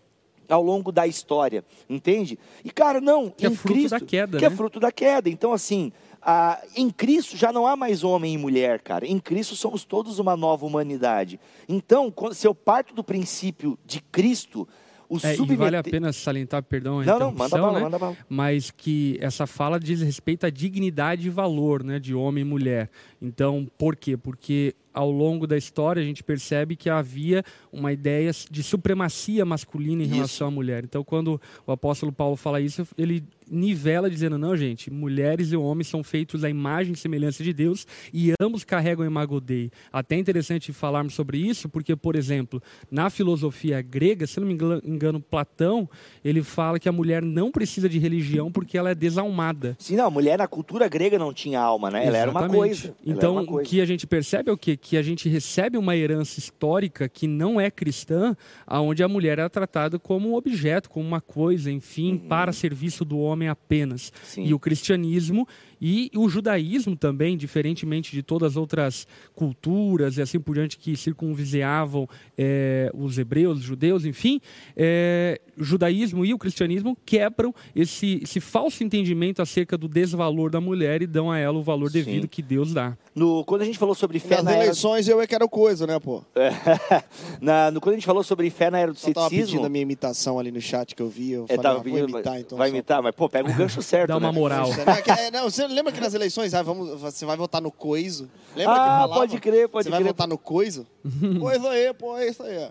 ao 0.47 0.63
longo 0.63 0.91
da 0.91 1.05
história, 1.05 1.65
entende? 1.89 2.39
E 2.63 2.69
cara, 2.69 3.01
não, 3.01 3.29
que 3.29 3.45
é 3.45 3.49
em 3.49 3.53
é 3.53 3.55
fruto 3.55 3.73
Cristo, 3.73 3.99
da 3.99 3.99
queda, 3.99 4.37
que 4.37 4.45
é 4.45 4.49
né? 4.49 4.53
é 4.53 4.57
fruto 4.57 4.79
da 4.79 4.91
queda. 4.91 5.29
Então 5.29 5.51
assim, 5.51 5.91
a, 6.21 6.61
em 6.75 6.89
Cristo 6.89 7.35
já 7.35 7.51
não 7.51 7.67
há 7.67 7.75
mais 7.75 8.03
homem 8.03 8.33
e 8.33 8.37
mulher, 8.37 8.81
cara. 8.81 9.05
Em 9.05 9.19
Cristo 9.19 9.55
somos 9.55 9.83
todos 9.83 10.19
uma 10.19 10.37
nova 10.37 10.65
humanidade. 10.65 11.39
Então, 11.67 12.13
se 12.31 12.47
eu 12.47 12.55
parto 12.55 12.93
do 12.93 13.03
princípio 13.03 13.77
de 13.85 13.99
Cristo, 13.99 14.67
o 15.09 15.17
é, 15.17 15.35
submeter... 15.35 15.57
vale 15.57 15.77
a 15.77 15.83
pena 15.83 16.13
salientar, 16.13 16.63
perdão, 16.63 16.99
a 16.99 17.05
não, 17.05 17.19
não, 17.19 17.31
manda 17.31 17.57
bala, 17.57 17.73
né? 17.73 17.79
manda 17.79 17.99
bala. 17.99 18.17
mas 18.27 18.71
que 18.71 19.17
essa 19.21 19.47
fala 19.47 19.79
diz 19.79 20.01
respeito 20.01 20.45
à 20.45 20.49
dignidade 20.49 21.27
e 21.27 21.29
valor 21.29 21.83
né, 21.83 21.99
de 21.99 22.13
homem 22.13 22.41
e 22.41 22.45
mulher. 22.45 22.89
Então, 23.21 23.67
por 23.77 23.95
quê? 23.95 24.17
Porque 24.17 24.75
ao 24.97 25.11
longo 25.11 25.45
da 25.45 25.55
história, 25.55 26.01
a 26.01 26.05
gente 26.05 26.23
percebe 26.23 26.75
que 26.75 26.89
havia 26.89 27.43
uma 27.71 27.93
ideia 27.93 28.31
de 28.49 28.63
supremacia 28.63 29.45
masculina 29.45 30.01
em 30.01 30.05
Isso. 30.07 30.15
relação 30.15 30.47
à 30.47 30.51
mulher. 30.51 30.83
Então, 30.83 31.03
quando 31.03 31.39
o 31.67 31.71
apóstolo 31.71 32.11
Paulo 32.11 32.35
fala 32.35 32.59
isso, 32.59 32.87
ele 32.97 33.23
nivela 33.49 34.09
dizendo: 34.09 34.37
não, 34.37 34.55
gente, 34.55 34.91
mulheres 34.91 35.51
e 35.51 35.55
homens 35.55 35.87
são 35.87 36.03
feitos 36.03 36.43
à 36.43 36.49
imagem 36.49 36.93
e 36.93 36.97
semelhança 36.97 37.43
de 37.43 37.53
Deus 37.53 37.85
e 38.13 38.33
ambos 38.41 38.63
carregam 38.63 39.05
imago 39.05 39.39
Dei. 39.39 39.71
Até 39.91 40.15
é 40.15 40.19
interessante 40.19 40.73
falarmos 40.73 41.13
sobre 41.13 41.37
isso, 41.37 41.69
porque, 41.69 41.95
por 41.95 42.15
exemplo, 42.15 42.61
na 42.89 43.09
filosofia 43.09 43.81
grega, 43.81 44.25
se 44.25 44.39
não 44.39 44.47
me 44.47 44.53
engano, 44.83 45.19
Platão, 45.21 45.89
ele 46.23 46.41
fala 46.41 46.79
que 46.79 46.89
a 46.89 46.91
mulher 46.91 47.21
não 47.21 47.51
precisa 47.51 47.87
de 47.87 47.99
religião 47.99 48.51
porque 48.51 48.77
ela 48.77 48.89
é 48.89 48.95
desalmada. 48.95 49.75
Sim, 49.79 49.95
não, 49.95 50.07
a 50.07 50.11
mulher 50.11 50.39
na 50.39 50.47
cultura 50.47 50.87
grega 50.87 51.19
não 51.19 51.33
tinha 51.33 51.59
alma, 51.59 51.89
né? 51.91 52.05
Ela 52.05 52.17
era 52.17 52.31
uma 52.31 52.41
Exatamente. 52.41 52.59
coisa. 52.59 52.95
Então, 53.05 53.31
era 53.31 53.31
uma 53.31 53.41
o 53.43 53.45
coisa. 53.45 53.69
que 53.69 53.81
a 53.81 53.85
gente 53.85 54.07
percebe 54.07 54.49
é 54.49 54.53
o 54.53 54.57
quê? 54.57 54.75
Que 54.87 54.95
a 54.95 55.01
gente 55.01 55.27
recebe 55.27 55.77
uma 55.77 55.97
herança 55.97 56.39
histórica 56.39 57.09
que 57.09 57.27
não 57.27 57.59
é 57.59 57.69
cristã, 57.69 58.37
onde 58.65 59.03
a 59.03 59.07
mulher 59.09 59.37
é 59.37 59.49
tratada 59.49 59.99
como 59.99 60.29
um 60.29 60.33
objeto, 60.33 60.89
como 60.89 61.05
uma 61.05 61.19
coisa, 61.19 61.69
enfim, 61.69 62.17
para 62.17 62.53
serviço 62.53 63.03
do 63.03 63.19
homem 63.19 63.49
apenas. 63.49 64.07
Uhum. 64.07 64.21
Sim. 64.23 64.45
E 64.45 64.53
o 64.53 64.59
cristianismo 64.59 65.45
e 65.81 66.09
o 66.15 66.27
judaísmo 66.29 66.95
também, 66.95 67.37
diferentemente 67.37 68.11
de 68.11 68.23
todas 68.23 68.53
as 68.53 68.57
outras 68.57 69.07
culturas 69.35 70.17
e 70.17 70.21
assim 70.21 70.39
por 70.39 70.55
diante 70.55 70.77
que 70.77 70.95
circunvizinhavam 70.97 72.07
eh, 72.37 72.91
os 72.93 73.17
hebreus, 73.17 73.59
os 73.59 73.63
judeus, 73.63 74.05
enfim, 74.05 74.41
eh, 74.75 75.39
o 75.57 75.63
judaísmo 75.63 76.25
e 76.25 76.33
o 76.33 76.37
cristianismo 76.37 76.97
quebram 77.05 77.53
esse, 77.75 78.19
esse 78.23 78.39
falso 78.39 78.83
entendimento 78.83 79.41
acerca 79.41 79.77
do 79.77 79.87
desvalor 79.87 80.49
da 80.49 80.59
mulher 80.61 81.01
e 81.01 81.07
dão 81.07 81.31
a 81.31 81.37
ela 81.37 81.57
o 81.57 81.63
valor 81.63 81.89
Sim. 81.91 81.99
devido 82.03 82.27
que 82.27 82.41
Deus 82.41 82.73
dá. 82.73 82.97
No- 83.15 83.43
quando 83.45 83.61
a 83.61 83.65
gente 83.65 83.77
falou 83.77 83.95
sobre 83.95 84.19
fé 84.19 84.35
Nas 84.37 84.45
na 84.45 84.51
era... 84.53 84.63
eleições 84.65 85.07
eu 85.07 85.19
é 85.21 85.27
que 85.27 85.33
era 85.35 85.47
coisa, 85.47 85.87
né, 85.87 85.99
pô? 85.99 86.23
na, 87.41 87.71
no- 87.71 87.81
quando 87.81 87.93
a 87.93 87.97
gente 87.97 88.05
falou 88.05 88.23
sobre 88.23 88.49
fé 88.49 88.69
na 88.69 88.79
era 88.79 88.91
do 88.93 88.99
Só 88.99 89.11
tava 89.11 89.29
pedindo 89.29 89.41
ceticismo... 89.45 89.65
a 89.65 89.69
minha 89.69 89.81
imitação 89.81 90.39
ali 90.39 90.51
no 90.51 90.61
chat 90.61 90.95
que 90.95 91.01
eu 91.01 91.09
vi. 91.09 91.31
Eu 91.31 91.45
É, 91.45 91.55
falei, 91.55 91.61
tá, 91.63 91.71
ah, 91.71 91.77
vou 91.83 91.97
imitar, 91.99 92.39
então. 92.39 92.57
vai 92.57 92.69
só- 92.69 92.75
imitar, 92.75 93.01
mas 93.01 93.15
pô, 93.15 93.29
pega 93.29 93.49
o 93.49 93.53
gancho 93.53 93.81
certo. 93.81 94.07
Dá 94.09 94.17
uma 94.17 94.31
né? 94.31 94.37
moral. 94.39 94.69
Que- 95.03 95.11
é, 95.11 95.31
não, 95.31 95.49
você 95.49 95.66
lembra 95.67 95.91
que 95.91 95.99
nas 95.99 96.13
eleições 96.13 96.53
ah, 96.53 96.61
vamos, 96.61 96.99
você 96.99 97.25
vai 97.25 97.37
votar 97.37 97.61
no 97.61 97.71
coiso? 97.71 98.29
Lembra 98.55 98.73
que 98.75 98.79
Ah, 98.79 98.85
falava? 99.01 99.13
pode 99.13 99.39
crer, 99.39 99.69
pode 99.69 99.83
Você 99.85 99.89
vai 99.89 99.99
crer. 99.99 100.07
votar 100.11 100.27
no 100.27 100.37
coiso? 100.37 100.85
coisa 101.39 101.69
aí, 101.69 101.93
pô, 101.93 102.17
é 102.17 102.27
isso 102.29 102.43
aí. 102.43 102.57
ó. 102.63 102.69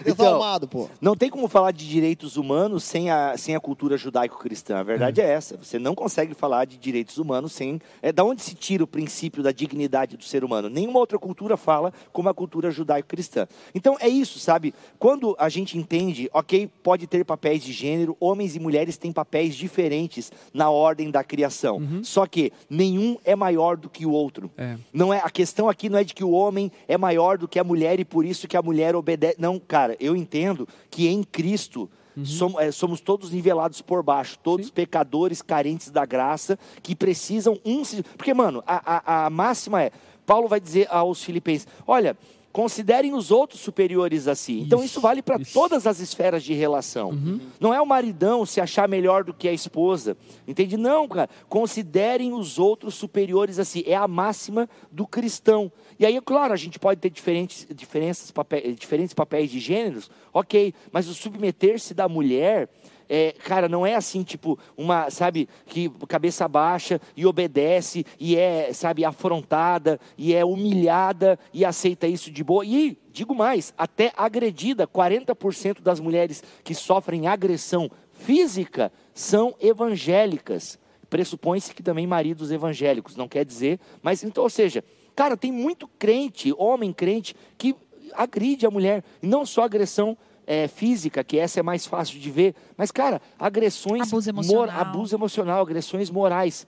Então, 0.00 0.14
Desalmado, 0.26 0.66
pô. 0.68 0.88
Não 1.00 1.14
tem 1.16 1.30
como 1.30 1.48
falar 1.48 1.70
de 1.72 1.88
direitos 1.88 2.36
humanos 2.36 2.84
sem 2.84 3.10
a, 3.10 3.36
sem 3.36 3.54
a 3.54 3.60
cultura 3.60 3.96
judaico-cristã. 3.96 4.78
A 4.78 4.82
verdade 4.82 5.20
é. 5.20 5.24
essa. 5.32 5.56
Você 5.56 5.78
não 5.78 5.94
consegue 5.94 6.34
falar 6.34 6.64
de 6.64 6.76
direitos 6.76 7.18
humanos 7.18 7.52
sem. 7.52 7.80
É, 8.00 8.10
da 8.12 8.24
onde 8.24 8.42
se 8.42 8.54
tira 8.54 8.82
o 8.82 8.86
princípio 8.86 9.42
da 9.42 9.52
dignidade 9.52 10.16
do 10.16 10.24
ser 10.24 10.44
humano? 10.44 10.68
Nenhuma 10.68 10.98
outra 10.98 11.18
cultura 11.18 11.56
fala 11.56 11.92
como 12.12 12.28
a 12.28 12.34
cultura 12.34 12.70
judaico-cristã. 12.70 13.46
Então 13.74 13.96
é 14.00 14.08
isso, 14.08 14.38
sabe? 14.38 14.74
Quando 14.98 15.36
a 15.38 15.48
gente 15.48 15.78
entende, 15.78 16.28
ok, 16.32 16.68
pode 16.82 17.06
ter 17.06 17.24
papéis 17.24 17.62
de 17.62 17.72
gênero, 17.72 18.16
homens 18.18 18.56
e 18.56 18.60
mulheres 18.60 18.96
têm 18.96 19.12
papéis 19.12 19.54
diferentes 19.54 20.32
na 20.52 20.70
ordem 20.70 21.10
da 21.10 21.22
criação. 21.22 21.71
Só 22.02 22.26
que 22.26 22.52
nenhum 22.68 23.16
é 23.24 23.34
maior 23.36 23.76
do 23.76 23.88
que 23.88 24.04
o 24.06 24.10
outro. 24.10 24.50
É. 24.56 24.76
Não 24.92 25.12
é 25.12 25.18
a 25.22 25.30
questão 25.30 25.68
aqui 25.68 25.88
não 25.88 25.98
é 25.98 26.04
de 26.04 26.14
que 26.14 26.24
o 26.24 26.30
homem 26.30 26.70
é 26.88 26.96
maior 26.98 27.38
do 27.38 27.46
que 27.48 27.58
a 27.58 27.64
mulher 27.64 28.00
e 28.00 28.04
por 28.04 28.24
isso 28.24 28.46
que 28.48 28.56
a 28.56 28.62
mulher 28.62 28.94
obedece. 28.96 29.36
Não, 29.38 29.58
cara, 29.58 29.96
eu 30.00 30.14
entendo 30.16 30.66
que 30.90 31.08
em 31.08 31.22
Cristo 31.22 31.88
som- 32.24 32.60
é, 32.60 32.70
somos 32.70 33.00
todos 33.00 33.30
nivelados 33.30 33.80
por 33.80 34.02
baixo, 34.02 34.38
todos 34.42 34.68
pecadores 34.70 35.40
carentes 35.40 35.90
da 35.90 36.04
graça 36.04 36.58
que 36.82 36.94
precisam 36.94 37.58
um. 37.64 37.82
Porque, 38.16 38.34
mano, 38.34 38.62
a, 38.66 39.22
a, 39.22 39.26
a 39.26 39.30
máxima 39.30 39.82
é: 39.82 39.90
Paulo 40.26 40.46
vai 40.48 40.60
dizer 40.60 40.86
aos 40.90 41.22
Filipenses: 41.22 41.66
olha. 41.86 42.16
Considerem 42.52 43.14
os 43.14 43.30
outros 43.30 43.60
superiores 43.60 44.28
a 44.28 44.34
si. 44.34 44.60
Então, 44.60 44.80
Isso, 44.80 44.86
isso 44.86 45.00
vale 45.00 45.22
para 45.22 45.38
todas 45.52 45.86
as 45.86 46.00
esferas 46.00 46.42
de 46.42 46.52
relação. 46.52 47.12
Não 47.58 47.72
é 47.72 47.80
o 47.80 47.86
maridão 47.86 48.44
se 48.44 48.60
achar 48.60 48.86
melhor 48.86 49.24
do 49.24 49.32
que 49.32 49.48
a 49.48 49.52
esposa. 49.52 50.16
Entende? 50.46 50.76
Não, 50.76 51.08
cara. 51.08 51.30
Considerem 51.48 52.34
os 52.34 52.58
outros 52.58 52.94
superiores 52.94 53.58
a 53.58 53.64
si. 53.64 53.82
É 53.86 53.94
a 53.94 54.06
máxima 54.06 54.68
do 54.90 55.06
cristão. 55.06 55.72
E 55.98 56.04
aí, 56.04 56.20
claro, 56.20 56.52
a 56.52 56.56
gente 56.56 56.78
pode 56.78 57.00
ter 57.00 57.10
diferentes, 57.10 57.66
diferenças, 57.74 58.30
papéis, 58.30 58.76
diferentes 58.76 59.14
papéis 59.14 59.50
de 59.50 59.58
gêneros, 59.58 60.10
ok. 60.32 60.74
Mas 60.90 61.08
o 61.08 61.14
submeter-se 61.14 61.94
da 61.94 62.08
mulher. 62.08 62.68
É, 63.14 63.32
cara, 63.44 63.68
não 63.68 63.84
é 63.84 63.94
assim, 63.94 64.22
tipo, 64.22 64.58
uma, 64.74 65.10
sabe, 65.10 65.46
que 65.66 65.90
cabeça 66.08 66.48
baixa 66.48 66.98
e 67.14 67.26
obedece 67.26 68.06
e 68.18 68.38
é, 68.38 68.72
sabe, 68.72 69.04
afrontada 69.04 70.00
e 70.16 70.32
é 70.32 70.42
humilhada 70.42 71.38
e 71.52 71.62
aceita 71.62 72.06
isso 72.06 72.30
de 72.30 72.42
boa. 72.42 72.64
E 72.64 72.96
digo 73.12 73.34
mais, 73.34 73.74
até 73.76 74.14
agredida, 74.16 74.88
40% 74.88 75.82
das 75.82 76.00
mulheres 76.00 76.42
que 76.64 76.74
sofrem 76.74 77.26
agressão 77.26 77.90
física 78.14 78.90
são 79.12 79.54
evangélicas. 79.60 80.78
Pressupõe-se 81.10 81.74
que 81.74 81.82
também 81.82 82.06
maridos 82.06 82.50
evangélicos, 82.50 83.14
não 83.14 83.28
quer 83.28 83.44
dizer, 83.44 83.78
mas 84.00 84.24
então, 84.24 84.44
ou 84.44 84.48
seja, 84.48 84.82
cara, 85.14 85.36
tem 85.36 85.52
muito 85.52 85.86
crente, 85.86 86.54
homem 86.56 86.94
crente, 86.94 87.36
que 87.58 87.76
agride 88.14 88.64
a 88.64 88.70
mulher, 88.70 89.04
não 89.20 89.44
só 89.44 89.64
agressão 89.64 90.16
é, 90.46 90.68
física, 90.68 91.22
que 91.22 91.38
essa 91.38 91.60
é 91.60 91.62
mais 91.62 91.86
fácil 91.86 92.18
de 92.18 92.30
ver, 92.30 92.54
mas, 92.76 92.90
cara, 92.90 93.20
agressões. 93.38 94.02
Abuso 94.12 94.32
mor- 94.32 94.44
emocional. 94.44 94.80
abuso 94.80 95.14
emocional, 95.16 95.62
agressões 95.62 96.10
morais. 96.10 96.66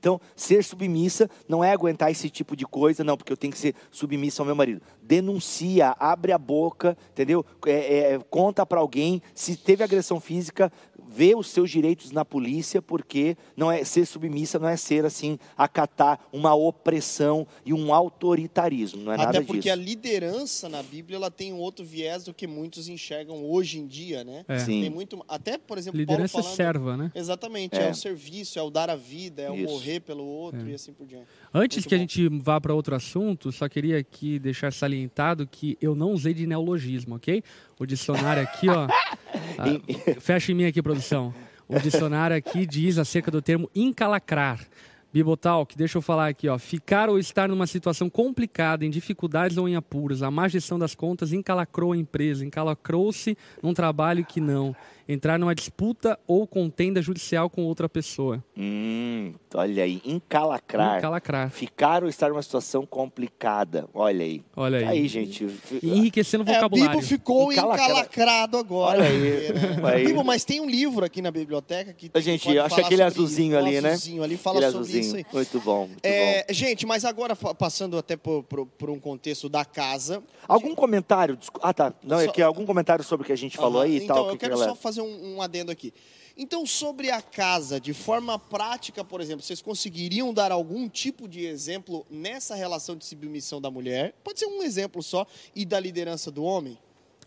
Então, 0.00 0.18
ser 0.34 0.64
submissa 0.64 1.28
não 1.46 1.62
é 1.62 1.72
aguentar 1.72 2.10
esse 2.10 2.30
tipo 2.30 2.56
de 2.56 2.64
coisa, 2.64 3.04
não, 3.04 3.18
porque 3.18 3.30
eu 3.30 3.36
tenho 3.36 3.52
que 3.52 3.58
ser 3.58 3.74
submissa 3.90 4.40
ao 4.40 4.46
meu 4.46 4.54
marido. 4.56 4.80
Denuncia, 5.02 5.94
abre 5.98 6.32
a 6.32 6.38
boca, 6.38 6.96
entendeu? 7.12 7.44
É, 7.66 8.14
é, 8.14 8.18
conta 8.30 8.64
para 8.64 8.80
alguém. 8.80 9.20
Se 9.34 9.56
teve 9.56 9.84
agressão 9.84 10.18
física, 10.18 10.72
vê 11.06 11.34
os 11.34 11.48
seus 11.48 11.70
direitos 11.70 12.12
na 12.12 12.24
polícia, 12.24 12.80
porque 12.80 13.36
não 13.56 13.70
é 13.70 13.84
ser 13.84 14.06
submissa 14.06 14.58
não 14.58 14.68
é 14.68 14.76
ser 14.76 15.04
assim, 15.04 15.38
acatar 15.56 16.20
uma 16.32 16.54
opressão 16.54 17.46
e 17.66 17.74
um 17.74 17.92
autoritarismo. 17.92 19.02
Não 19.02 19.12
é 19.12 19.16
nada 19.16 19.30
Até 19.30 19.40
porque 19.42 19.62
disso. 19.62 19.72
a 19.72 19.74
liderança 19.76 20.68
na 20.68 20.82
Bíblia 20.82 21.16
ela 21.16 21.30
tem 21.30 21.52
um 21.52 21.58
outro 21.58 21.84
viés 21.84 22.24
do 22.24 22.32
que 22.32 22.46
muitos 22.46 22.88
enxergam 22.88 23.44
hoje 23.44 23.78
em 23.78 23.86
dia, 23.86 24.22
né? 24.24 24.44
É. 24.48 24.58
Sim. 24.60 24.82
Tem 24.82 24.90
muito, 24.90 25.22
até 25.28 25.58
por 25.58 25.76
exemplo, 25.78 25.98
Liderança 25.98 26.32
Paulo 26.34 26.44
falando, 26.44 26.56
serva, 26.56 26.96
né? 26.96 27.12
Exatamente, 27.14 27.76
É. 27.76 27.88
é. 27.88 27.90
o 27.90 27.94
serviço, 27.94 28.58
é 28.58 28.62
o 28.62 28.70
dar 28.70 28.88
a 28.88 28.96
vida, 28.96 29.42
é 29.42 29.50
o 29.50 29.56
Isso. 29.56 29.66
Morrer 29.90 30.00
pelo 30.00 30.24
outro 30.24 30.68
e 30.68 30.74
assim 30.74 30.92
por 30.92 31.06
diante. 31.06 31.26
Antes 31.52 31.78
Muito 31.78 31.88
que 31.88 31.94
a 31.94 31.98
bom. 31.98 32.02
gente 32.02 32.28
vá 32.42 32.60
para 32.60 32.74
outro 32.74 32.94
assunto, 32.94 33.50
só 33.50 33.68
queria 33.68 33.98
aqui 33.98 34.38
deixar 34.38 34.72
salientado 34.72 35.46
que 35.46 35.76
eu 35.80 35.94
não 35.94 36.12
usei 36.12 36.32
de 36.32 36.46
neologismo, 36.46 37.16
ok? 37.16 37.42
O 37.78 37.86
dicionário 37.86 38.42
aqui, 38.42 38.68
ó. 38.68 38.86
ah, 39.58 40.20
fecha 40.20 40.52
em 40.52 40.54
mim 40.54 40.64
aqui, 40.64 40.80
produção. 40.80 41.34
O 41.68 41.78
dicionário 41.78 42.36
aqui 42.36 42.66
diz 42.66 42.98
acerca 42.98 43.30
do 43.30 43.42
termo 43.42 43.70
encalacrar. 43.74 44.66
Bibotalk, 45.12 45.76
deixa 45.76 45.98
eu 45.98 46.02
falar 46.02 46.28
aqui, 46.28 46.48
ó. 46.48 46.56
Ficar 46.56 47.08
ou 47.08 47.18
estar 47.18 47.48
numa 47.48 47.66
situação 47.66 48.08
complicada, 48.08 48.84
em 48.84 48.90
dificuldades 48.90 49.56
ou 49.56 49.68
em 49.68 49.74
apuros. 49.74 50.22
A 50.22 50.30
má 50.30 50.46
gestão 50.46 50.78
das 50.78 50.94
contas 50.94 51.32
encalacrou 51.32 51.92
a 51.92 51.96
empresa, 51.96 52.44
encalacrou-se 52.44 53.36
num 53.60 53.74
trabalho 53.74 54.24
que 54.24 54.40
não. 54.40 54.74
Entrar 55.12 55.40
numa 55.40 55.56
disputa 55.56 56.16
ou 56.24 56.46
contenda 56.46 57.02
judicial 57.02 57.50
com 57.50 57.64
outra 57.64 57.88
pessoa. 57.88 58.44
Hum, 58.56 59.32
olha 59.54 59.82
aí, 59.82 60.00
encalacrar. 60.04 60.98
Encalacrar. 60.98 61.50
Ficar 61.50 62.04
ou 62.04 62.08
estar 62.08 62.28
numa 62.28 62.40
situação 62.42 62.86
complicada. 62.86 63.88
Olha 63.92 64.24
aí. 64.24 64.40
Olha 64.56 64.78
aí. 64.78 64.84
Tá 64.84 64.90
aí, 64.90 65.08
gente. 65.08 65.46
Enriquecendo 65.82 66.44
o 66.44 66.48
É, 66.48 66.52
a 66.52 66.54
vocabulário. 66.58 66.90
Bibo 66.96 67.02
ficou 67.02 67.52
Encalacra- 67.52 67.84
encalacrado 67.86 68.56
agora. 68.56 69.00
Olha 69.00 69.08
aí, 69.10 69.18
né? 69.18 69.50
aí. 69.94 70.06
Bibo, 70.06 70.22
mas 70.22 70.44
tem 70.44 70.60
um 70.60 70.70
livro 70.70 71.04
aqui 71.04 71.20
na 71.20 71.32
biblioteca 71.32 71.92
que 71.92 72.08
A 72.14 72.20
gente, 72.20 72.56
acha 72.56 72.80
aquele 72.80 73.02
azulzinho 73.02 73.58
ali, 73.58 73.80
né? 73.80 73.88
azulzinho 73.90 74.22
ali 74.22 74.36
fala 74.36 74.58
Aquele 74.58 74.72
sobre 74.72 74.88
azulzinho. 74.90 75.00
isso 75.04 75.16
aí. 75.16 75.26
Muito 75.32 75.60
bom, 75.60 75.86
muito 75.88 75.94
bom. 76.02 76.08
É, 76.08 76.46
gente, 76.50 76.86
mas 76.86 77.04
agora 77.04 77.34
passando 77.34 77.98
até 77.98 78.16
por, 78.16 78.44
por- 78.44 78.64
por 78.66 78.88
um 78.90 79.00
contexto 79.00 79.48
da 79.48 79.64
casa. 79.64 80.22
Algum 80.46 80.72
comentário? 80.74 81.36
Descu- 81.36 81.58
Ah, 81.62 81.74
tá. 81.74 81.92
Não, 82.04 82.20
é 82.20 82.28
que 82.28 82.40
algum 82.40 82.64
comentário 82.64 83.04
sobre 83.04 83.24
o 83.24 83.26
que 83.26 83.32
a 83.32 83.36
gente 83.36 83.56
falou 83.56 83.82
aí 83.82 83.98
e 83.98 84.04
então, 84.04 84.14
tal. 84.16 84.26
eu 84.26 84.32
que 84.32 84.38
quero 84.38 84.54
que 84.54 84.60
ela- 84.62 84.68
só 84.70 84.76
fazer 84.76 84.99
um, 85.00 85.36
um 85.36 85.42
adendo 85.42 85.70
aqui. 85.70 85.92
Então, 86.36 86.64
sobre 86.64 87.10
a 87.10 87.20
casa, 87.20 87.78
de 87.78 87.92
forma 87.92 88.38
prática, 88.38 89.04
por 89.04 89.20
exemplo, 89.20 89.44
vocês 89.44 89.60
conseguiriam 89.60 90.32
dar 90.32 90.50
algum 90.50 90.88
tipo 90.88 91.28
de 91.28 91.44
exemplo 91.44 92.06
nessa 92.10 92.54
relação 92.54 92.96
de 92.96 93.04
submissão 93.04 93.60
da 93.60 93.70
mulher? 93.70 94.14
Pode 94.24 94.38
ser 94.38 94.46
um 94.46 94.62
exemplo 94.62 95.02
só, 95.02 95.26
e 95.54 95.66
da 95.66 95.78
liderança 95.78 96.30
do 96.30 96.42
homem? 96.42 96.78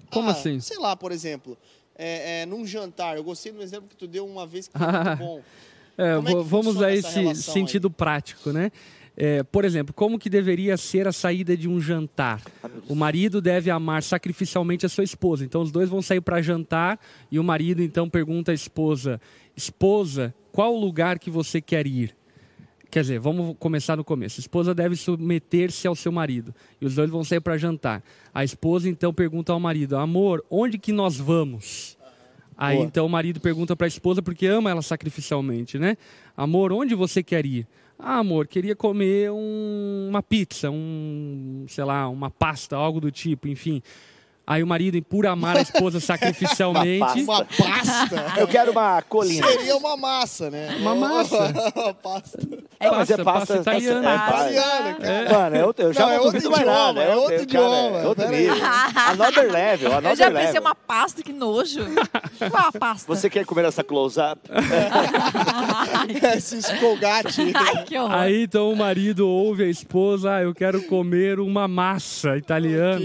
Como 0.09 0.29
Ah, 0.29 0.31
assim? 0.31 0.59
Sei 0.59 0.77
lá, 0.79 0.95
por 0.95 1.11
exemplo, 1.11 1.57
é, 1.95 2.41
é, 2.41 2.45
num 2.45 2.65
jantar. 2.65 3.17
Eu 3.17 3.23
gostei 3.23 3.51
do 3.51 3.61
exemplo 3.61 3.87
que 3.87 3.95
tu 3.95 4.07
deu 4.07 4.25
uma 4.25 4.47
vez 4.47 4.67
que 4.67 4.77
foi 4.77 4.87
muito 4.87 5.17
bom. 5.17 5.41
É, 5.97 6.13
é 6.13 6.43
vamos 6.43 6.81
a 6.81 6.91
esse 6.91 7.35
sentido 7.35 7.89
prático, 7.89 8.51
né? 8.51 8.71
É, 9.15 9.43
por 9.43 9.63
exemplo, 9.63 9.93
como 9.93 10.17
que 10.17 10.29
deveria 10.29 10.75
ser 10.75 11.07
a 11.07 11.11
saída 11.11 11.55
de 11.55 11.69
um 11.69 11.79
jantar? 11.79 12.41
O 12.89 12.95
marido 12.95 13.39
deve 13.39 13.69
amar 13.69 14.01
sacrificialmente 14.01 14.85
a 14.85 14.89
sua 14.89 15.03
esposa. 15.03 15.45
Então, 15.45 15.61
os 15.61 15.71
dois 15.71 15.87
vão 15.87 16.01
sair 16.01 16.21
para 16.21 16.41
jantar 16.41 16.99
e 17.31 17.37
o 17.37 17.43
marido 17.43 17.83
então 17.83 18.09
pergunta 18.09 18.51
à 18.51 18.55
esposa: 18.55 19.21
Esposa, 19.55 20.33
qual 20.51 20.73
o 20.75 20.79
lugar 20.79 21.19
que 21.19 21.29
você 21.29 21.61
quer 21.61 21.85
ir? 21.85 22.15
Quer 22.89 23.01
dizer, 23.01 23.19
vamos 23.19 23.55
começar 23.59 23.97
no 23.97 24.03
começo. 24.03 24.39
A 24.39 24.41
esposa 24.41 24.73
deve 24.73 24.95
submeter-se 24.95 25.87
ao 25.87 25.95
seu 25.95 26.11
marido. 26.11 26.53
E 26.79 26.85
os 26.85 26.93
dois 26.93 27.09
vão 27.09 27.23
sair 27.23 27.41
para 27.41 27.57
jantar. 27.57 28.03
A 28.31 28.43
esposa 28.43 28.87
então 28.87 29.13
pergunta 29.13 29.51
ao 29.51 29.59
marido: 29.59 29.97
Amor, 29.97 30.43
onde 30.49 30.77
que 30.77 30.91
nós 30.91 31.17
vamos? 31.17 31.97
Aí 32.55 32.77
Boa. 32.77 32.87
então 32.87 33.05
o 33.05 33.09
marido 33.09 33.39
pergunta 33.39 33.75
para 33.75 33.85
a 33.85 33.87
esposa, 33.87 34.21
porque 34.21 34.45
ama 34.45 34.69
ela 34.69 34.81
sacrificialmente, 34.81 35.79
né? 35.79 35.97
Amor, 36.37 36.71
onde 36.71 36.93
você 36.93 37.23
quer 37.23 37.45
ir? 37.45 37.67
Ah, 37.97 38.19
amor, 38.19 38.47
queria 38.47 38.75
comer 38.75 39.31
um- 39.31 40.07
uma 40.09 40.21
pizza, 40.21 40.69
um, 40.69 41.65
sei 41.69 41.83
lá, 41.83 42.09
uma 42.09 42.29
pasta, 42.29 42.75
algo 42.75 42.99
do 42.99 43.11
tipo, 43.11 43.47
enfim. 43.47 43.81
Aí 44.45 44.61
o 44.61 44.67
marido, 44.67 45.01
por 45.01 45.25
amar 45.25 45.55
a 45.57 45.61
esposa 45.61 46.01
sacrificialmente, 46.01 47.23
Uma 47.23 47.45
pasta. 47.45 48.25
Eu 48.37 48.45
quero 48.47 48.71
uma 48.73 49.01
colina. 49.01 49.47
Seria 49.47 49.77
uma 49.77 49.95
massa, 49.95 50.49
né? 50.49 50.75
Uma 50.81 50.93
massa. 50.93 51.37
uma 51.75 51.93
pasta. 51.93 52.39
É 52.77 52.91
mas 52.91 53.09
é 53.09 53.15
pasta, 53.17 53.23
pasta, 53.23 53.55
pasta 53.55 53.71
italiana. 53.71 54.09
é, 54.11 54.17
Pasta. 54.17 54.51
Italiana, 54.51 54.93
cara. 54.99 55.39
Mano, 55.39 55.55
eu, 55.55 55.75
eu 55.77 55.93
já 55.93 56.01
Não, 56.01 56.07
não, 56.09 56.13
é 56.15 56.19
outro 56.19 56.51
mais 56.51 56.61
idioma, 56.61 56.83
nada. 56.93 57.01
é 57.03 57.15
outro 57.15 57.29
cara, 57.31 57.43
idioma, 57.43 57.97
É 57.99 58.05
outro 58.07 58.29
nível. 58.29 58.55
Another 59.07 59.51
level, 59.51 59.91
another 59.93 60.11
Eu 60.11 60.15
já 60.17 60.25
level. 60.27 60.41
pensei 60.45 60.59
uma 60.59 60.75
pasta, 60.75 61.23
que 61.23 61.31
nojo. 61.31 61.79
Qual 62.51 62.63
é 62.63 62.67
a 62.67 62.71
pasta? 62.77 63.07
Você 63.15 63.29
quer 63.29 63.45
comer 63.45 63.63
essa 63.63 63.81
close-up? 63.83 64.41
Esses 66.35 66.67
colgate. 66.79 67.53
Ai, 67.55 67.83
que 67.85 67.97
horror. 67.97 68.11
Aí 68.13 68.43
então 68.43 68.69
o 68.71 68.75
marido 68.75 69.25
ouve 69.27 69.63
a 69.63 69.67
esposa, 69.67 70.33
ah, 70.35 70.41
eu 70.43 70.53
quero 70.53 70.81
comer 70.83 71.39
uma 71.39 71.65
massa 71.67 72.35
italiana. 72.37 72.99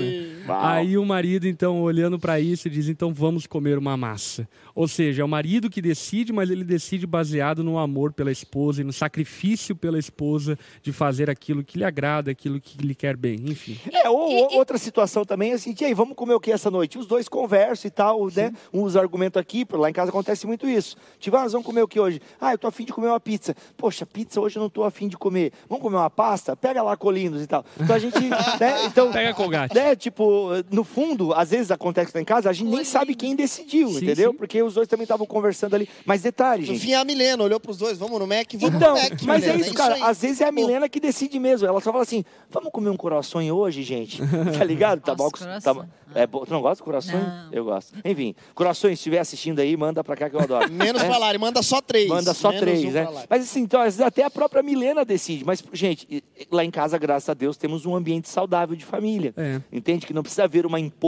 Uau. 0.48 0.66
Aí 0.66 0.98
o 0.98 1.04
marido 1.04 1.27
então 1.36 1.82
olhando 1.82 2.18
para 2.18 2.40
isso 2.40 2.68
diz, 2.68 2.88
então 2.88 3.12
vamos 3.12 3.46
comer 3.46 3.78
uma 3.78 3.96
massa. 3.96 4.48
Ou 4.74 4.86
seja, 4.86 5.22
é 5.22 5.24
o 5.24 5.28
marido 5.28 5.70
que 5.70 5.82
decide, 5.82 6.32
mas 6.32 6.50
ele 6.50 6.64
decide 6.64 7.06
baseado 7.06 7.64
no 7.64 7.78
amor 7.78 8.12
pela 8.12 8.30
esposa 8.30 8.80
e 8.80 8.84
no 8.84 8.92
sacrifício 8.92 9.74
pela 9.74 9.98
esposa 9.98 10.58
de 10.82 10.92
fazer 10.92 11.28
aquilo 11.30 11.64
que 11.64 11.78
lhe 11.78 11.84
agrada, 11.84 12.30
aquilo 12.30 12.60
que 12.60 12.78
lhe 12.78 12.94
quer 12.94 13.16
bem, 13.16 13.36
enfim. 13.46 13.78
É, 13.92 14.08
ou, 14.08 14.18
ou 14.18 14.54
outra 14.54 14.78
situação 14.78 15.24
também, 15.24 15.52
assim, 15.52 15.74
e 15.78 15.84
aí, 15.84 15.94
vamos 15.94 16.14
comer 16.16 16.34
o 16.34 16.40
que 16.40 16.50
essa 16.50 16.70
noite? 16.70 16.98
Os 16.98 17.06
dois 17.06 17.28
conversam 17.28 17.88
e 17.88 17.90
tal, 17.90 18.26
né? 18.34 18.52
Um 18.72 18.82
usa 18.82 19.00
argumento 19.00 19.38
aqui, 19.38 19.66
lá 19.72 19.88
em 19.88 19.92
casa 19.92 20.10
acontece 20.10 20.46
muito 20.46 20.68
isso. 20.68 20.96
Tipo, 21.18 21.36
ah, 21.36 21.42
nós 21.42 21.52
vamos 21.52 21.66
comer 21.66 21.82
o 21.82 21.88
que 21.88 22.00
hoje? 22.00 22.20
Ah, 22.40 22.52
eu 22.52 22.58
tô 22.58 22.66
afim 22.66 22.84
de 22.84 22.92
comer 22.92 23.08
uma 23.08 23.20
pizza. 23.20 23.54
Poxa, 23.76 24.04
pizza 24.04 24.40
hoje 24.40 24.56
eu 24.56 24.62
não 24.62 24.70
tô 24.70 24.84
afim 24.84 25.08
de 25.08 25.16
comer. 25.16 25.52
Vamos 25.68 25.82
comer 25.82 25.96
uma 25.96 26.10
pasta? 26.10 26.56
Pega 26.56 26.82
lá 26.82 26.96
colinos 26.96 27.42
e 27.42 27.46
tal. 27.46 27.64
Então 27.80 27.94
a 27.94 27.98
gente, 27.98 28.18
né? 28.60 28.84
Então, 28.86 29.12
Pega 29.12 29.34
colgate. 29.34 29.74
né, 29.74 29.94
tipo, 29.94 30.50
no 30.70 30.84
fundo, 30.84 31.17
às 31.34 31.50
vezes 31.50 31.70
acontece 31.70 32.12
lá 32.14 32.20
em 32.20 32.24
casa, 32.24 32.48
a 32.50 32.52
gente 32.52 32.68
nem 32.68 32.84
sabe 32.84 33.14
quem 33.14 33.34
decidiu, 33.36 33.88
Sim, 33.88 33.96
entendeu? 34.04 34.30
sim. 34.32 34.36
Porque 34.36 34.62
os 34.62 34.74
dois 34.74 34.88
também 34.88 35.04
estavam 35.04 35.26
conversando 35.26 35.74
ali. 35.74 35.88
Mas 36.04 36.22
detalhe, 36.22 36.62
No 36.62 36.66
gente. 36.68 36.80
fim, 36.80 36.94
a 36.94 37.04
Milena 37.04 37.42
olhou 37.42 37.58
pros 37.60 37.76
dois. 37.78 37.98
Vamos 37.98 38.18
no 38.18 38.26
Mac? 38.26 38.46
Vamos 38.54 38.76
Então, 38.76 38.94
no 38.94 39.02
Mac, 39.02 39.22
mas 39.22 39.42
é 39.42 39.46
Milena, 39.48 39.66
isso, 39.66 39.74
cara. 39.74 39.94
aí. 39.94 40.02
Às 40.02 40.20
vezes 40.20 40.40
é 40.40 40.46
a 40.48 40.52
Milena 40.52 40.88
que 40.88 41.00
decide 41.00 41.38
mesmo. 41.38 41.66
Ela 41.66 41.80
só 41.80 41.90
fala 41.92 42.02
assim: 42.04 42.24
vamos 42.50 42.70
comer 42.72 42.90
um 42.90 42.96
coração 42.96 43.40
hoje, 43.50 43.82
gente? 43.82 44.20
Tá 44.58 44.64
ligado? 44.64 45.00
Tá 45.00 45.14
bom. 45.14 45.28
Tá, 45.30 45.86
é 46.14 46.26
bom. 46.26 46.44
Tu 46.44 46.52
não 46.52 46.60
gosta 46.62 46.76
de 46.76 46.82
coração? 46.84 47.20
Não. 47.20 47.52
Eu 47.52 47.64
gosto. 47.64 47.92
Enfim, 48.04 48.34
coração, 48.54 48.88
se 48.88 48.94
estiver 48.94 49.18
assistindo 49.18 49.58
aí, 49.60 49.76
manda 49.76 50.02
pra 50.02 50.16
cá 50.16 50.28
que 50.30 50.36
eu 50.36 50.40
adoro. 50.40 50.70
Menos 50.72 51.02
É. 51.02 51.28
ele 51.28 51.38
manda 51.38 51.62
só 51.62 51.80
três. 51.80 52.08
Manda 52.08 52.32
só 52.34 52.48
Menos 52.48 52.60
três, 52.62 52.84
um 52.84 52.90
né? 52.90 53.08
Mas 53.28 53.42
assim, 53.44 53.60
então, 53.60 53.80
às 53.80 53.86
vezes 53.96 54.00
até 54.00 54.22
a 54.24 54.30
própria 54.30 54.62
Milena 54.62 55.04
decide. 55.04 55.44
Mas, 55.44 55.62
gente, 55.72 56.22
lá 56.50 56.64
em 56.64 56.70
casa, 56.70 56.96
graças 56.98 57.28
a 57.28 57.34
Deus, 57.34 57.56
temos 57.56 57.84
um 57.86 57.94
ambiente 57.94 58.28
saudável 58.28 58.74
de 58.74 58.84
família. 58.84 59.34
É. 59.36 59.60
Entende? 59.72 60.06
Que 60.06 60.14
não 60.14 60.22
precisa 60.22 60.44
haver 60.44 60.64
uma 60.66 60.80
imposição, 60.80 61.07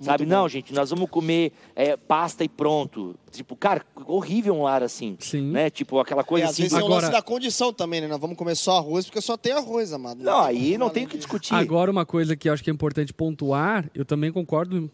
sabe? 0.00 0.26
Não, 0.26 0.48
gente, 0.48 0.72
nós 0.72 0.90
vamos 0.90 1.08
comer 1.10 1.52
é, 1.74 1.96
pasta 1.96 2.44
e 2.44 2.48
pronto. 2.48 3.14
Tipo, 3.30 3.56
cara, 3.56 3.84
horrível 4.06 4.54
um 4.54 4.62
lar 4.64 4.82
assim. 4.82 5.16
Sim. 5.18 5.50
Né? 5.50 5.70
Tipo, 5.70 5.98
aquela 5.98 6.22
E 6.22 6.24
coisa 6.24 6.44
às 6.46 6.50
assim. 6.52 6.62
vezes 6.62 6.76
é 6.78 6.82
o 6.82 6.84
Agora- 6.86 7.00
lance 7.06 7.12
da 7.12 7.22
condição 7.22 7.72
também, 7.72 8.00
né? 8.00 8.06
Nós 8.06 8.20
vamos 8.20 8.36
comer 8.36 8.54
só 8.54 8.78
arroz, 8.78 9.06
porque 9.06 9.20
só 9.20 9.36
tem 9.36 9.52
arroz, 9.52 9.92
amado. 9.92 10.22
Não, 10.22 10.46
tem 10.46 10.56
aí 10.56 10.78
não 10.78 10.90
tem 10.90 11.04
o 11.04 11.08
que 11.08 11.16
discutir. 11.16 11.54
Agora 11.54 11.90
uma 11.90 12.04
coisa 12.06 12.36
que 12.36 12.48
eu 12.48 12.52
acho 12.52 12.62
que 12.62 12.70
é 12.70 12.72
importante 12.72 13.12
pontuar, 13.12 13.88
eu 13.94 14.04
também 14.04 14.30
concordo, 14.30 14.90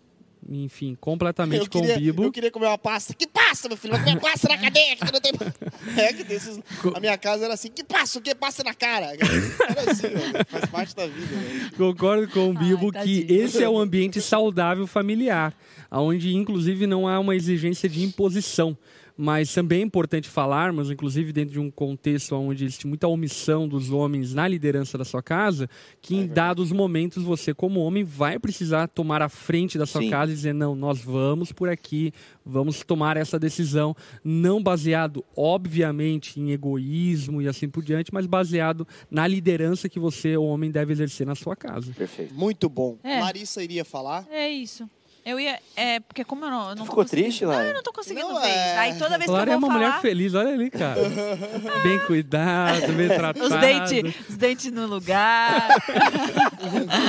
enfim, 0.48 0.96
completamente 1.00 1.60
Eu 1.60 1.70
com 1.70 1.80
queria, 1.80 1.96
o 1.96 1.98
Bibo. 2.00 2.24
eu 2.24 2.32
queria 2.32 2.50
comer 2.50 2.66
uma 2.66 2.78
pasta. 2.78 3.12
Que 3.12 3.26
pasta, 3.26 3.68
meu 3.68 3.76
filho? 3.76 3.94
Vai 3.94 4.04
comer 4.04 4.20
pasta 4.20 4.48
na 4.48 4.56
cadeia, 4.56 4.96
que 4.96 5.12
não 5.12 5.20
tem... 5.20 5.32
É 5.96 6.12
que 6.12 6.24
desses... 6.24 6.58
A 6.94 7.00
minha 7.00 7.18
casa 7.18 7.44
era 7.44 7.54
assim, 7.54 7.68
que 7.68 7.84
pasta? 7.84 8.18
O 8.18 8.22
que 8.22 8.34
pasta 8.34 8.64
na 8.64 8.72
cara? 8.74 9.06
Era 9.16 9.90
assim. 9.90 10.08
Faz 10.48 10.66
parte 10.66 10.96
da 10.96 11.06
vida, 11.06 11.26
velho. 11.26 11.72
Concordo 11.76 12.28
com 12.28 12.50
o 12.50 12.54
Bibo 12.54 12.90
Ai, 12.94 13.04
que 13.04 13.26
esse 13.28 13.62
é 13.62 13.68
um 13.68 13.78
ambiente 13.78 14.20
saudável 14.20 14.86
familiar, 14.86 15.54
onde 15.90 16.34
inclusive 16.34 16.86
não 16.86 17.06
há 17.06 17.18
uma 17.18 17.36
exigência 17.36 17.88
de 17.88 18.02
imposição. 18.02 18.76
Mas 19.20 19.52
também 19.52 19.80
é 19.80 19.82
importante 19.82 20.28
falarmos, 20.28 20.92
inclusive 20.92 21.32
dentro 21.32 21.54
de 21.54 21.58
um 21.58 21.72
contexto 21.72 22.36
onde 22.36 22.64
existe 22.64 22.86
muita 22.86 23.08
omissão 23.08 23.66
dos 23.66 23.90
homens 23.90 24.32
na 24.32 24.46
liderança 24.46 24.96
da 24.96 25.04
sua 25.04 25.20
casa, 25.20 25.68
que 26.00 26.14
É 26.14 26.18
em 26.18 26.26
dados 26.28 26.70
momentos 26.70 27.24
você, 27.24 27.52
como 27.52 27.80
homem, 27.80 28.04
vai 28.04 28.38
precisar 28.38 28.86
tomar 28.86 29.20
a 29.20 29.28
frente 29.28 29.76
da 29.76 29.86
sua 29.86 30.02
Sim. 30.02 30.10
casa 30.10 30.30
e 30.30 30.36
dizer: 30.36 30.52
não, 30.52 30.76
nós 30.76 31.00
vamos 31.00 31.50
por 31.50 31.68
aqui, 31.68 32.12
vamos 32.46 32.84
tomar 32.84 33.16
essa 33.16 33.40
decisão, 33.40 33.92
não 34.22 34.62
baseado, 34.62 35.24
obviamente, 35.36 36.40
em 36.40 36.52
egoísmo 36.52 37.42
e 37.42 37.48
assim 37.48 37.68
por 37.68 37.82
diante, 37.82 38.14
mas 38.14 38.24
baseado 38.24 38.86
na 39.10 39.26
liderança 39.26 39.88
que 39.88 39.98
você, 39.98 40.36
o 40.36 40.44
homem, 40.44 40.70
deve 40.70 40.92
exercer 40.92 41.26
na 41.26 41.34
sua 41.34 41.56
casa. 41.56 41.92
Perfeito. 41.92 42.32
Muito 42.34 42.68
bom. 42.68 42.96
É. 43.02 43.18
Larissa 43.18 43.64
iria 43.64 43.84
falar. 43.84 44.28
É 44.30 44.48
isso. 44.48 44.88
Eu 45.28 45.38
ia. 45.38 45.60
É, 45.76 46.00
porque 46.00 46.24
como 46.24 46.46
eu 46.46 46.50
não. 46.50 46.70
eu 46.70 46.74
não 46.76 46.84
Ficou 46.86 47.04
triste, 47.04 47.44
Não, 47.44 47.52
Lari? 47.52 47.68
eu 47.68 47.74
não 47.74 47.82
tô 47.82 47.92
conseguindo 47.92 48.28
Não, 48.28 48.40
ver. 48.40 48.48
é. 48.48 48.78
Aí 48.78 48.94
toda 48.98 49.18
vez 49.18 49.30
que 49.30 49.36
é 49.36 49.40
eu 49.40 49.46
vou 49.46 49.56
uma 49.58 49.66
falar. 49.66 49.72
mulher 49.74 50.00
feliz, 50.00 50.32
olha 50.34 50.54
ali, 50.54 50.70
cara. 50.70 50.98
bem 51.84 51.98
cuidado, 52.06 52.92
bem 52.94 53.08
tratado. 53.08 53.44
Os 53.44 53.50
dentes 53.60 54.14
os 54.30 54.36
dentes 54.38 54.72
no 54.72 54.86
lugar. 54.86 55.68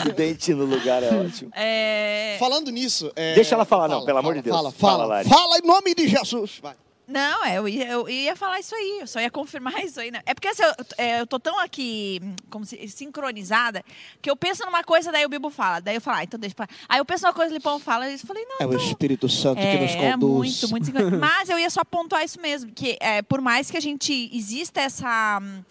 Os 0.06 0.14
dentes 0.14 0.50
no 0.50 0.66
lugar 0.66 1.02
é 1.02 1.14
ótimo. 1.14 1.50
É, 1.56 2.36
Falando 2.40 2.70
nisso... 2.72 3.10
é, 3.16 3.36
Deixa 3.36 3.56
ela 3.56 3.64
falar, 3.64 3.88
não, 3.88 3.96
fala, 3.96 4.06
pelo 4.06 4.18
amor 4.20 4.32
fala, 4.34 4.36
de 4.36 4.42
Deus. 4.42 4.56
Fala, 4.58 4.72
Fala, 4.72 4.92
fala. 4.98 5.06
Lari. 5.06 5.30
Fala 5.30 5.58
em 5.58 5.66
nome 5.68 5.96
de 5.96 6.08
Jesus. 6.10 6.60
Vai. 6.62 6.76
Não, 7.10 7.44
é, 7.44 7.58
eu 7.58 7.68
ia, 7.68 7.88
eu 7.88 8.08
ia 8.08 8.36
falar 8.36 8.60
isso 8.60 8.76
aí, 8.76 9.00
eu 9.02 9.08
só 9.08 9.20
ia 9.20 9.32
confirmar 9.32 9.74
isso 9.84 10.00
aí. 10.00 10.12
Né? 10.12 10.22
É 10.26 10.34
porque 10.34 10.48
assim, 10.48 10.62
eu, 10.64 10.74
é, 10.98 11.22
eu 11.22 11.28
tô 11.28 11.40
tão 11.40 11.60
aqui, 11.60 12.22
como 12.50 12.64
se, 12.66 12.88
sincronizada, 12.88 13.84
que 14.22 14.30
eu 14.30 14.36
penso 14.36 14.64
numa 14.64 14.84
coisa, 14.84 15.12
daí 15.12 15.26
o 15.26 15.30
Bibo 15.30 15.50
fala. 15.50 15.82
Daí 15.82 15.96
eu 15.96 16.02
falo, 16.02 16.18
ah, 16.18 16.24
então 16.24 16.40
deixa 16.40 16.56
pra... 16.56 16.68
Aí 16.88 17.00
eu 17.00 17.06
penso 17.06 17.24
numa 17.26 17.34
coisa, 17.34 17.52
o 17.52 17.56
Lipão 17.56 17.80
fala, 17.80 18.08
e 18.10 18.14
eu 18.14 18.20
falei, 18.20 18.46
não, 18.46 18.58
É 18.60 18.66
o 18.68 18.74
então... 18.74 18.86
Espírito 18.86 19.28
Santo 19.28 19.60
que 19.60 19.78
nos 19.78 19.92
É, 19.92 20.12
conduz. 20.12 20.62
muito, 20.62 20.70
muito 20.70 20.86
sincronizado. 20.86 21.20
Mas 21.20 21.50
eu 21.50 21.58
ia 21.58 21.70
só 21.70 21.84
pontuar 21.84 22.24
isso 22.24 22.40
mesmo, 22.40 22.72
que 22.72 22.98
é, 23.02 23.22
por 23.24 23.42
mais 23.42 23.72
que 23.72 23.78
a 23.78 23.82
gente 23.82 24.30
exista 24.32 24.82
essa 24.82 25.40
hum, 25.42 25.64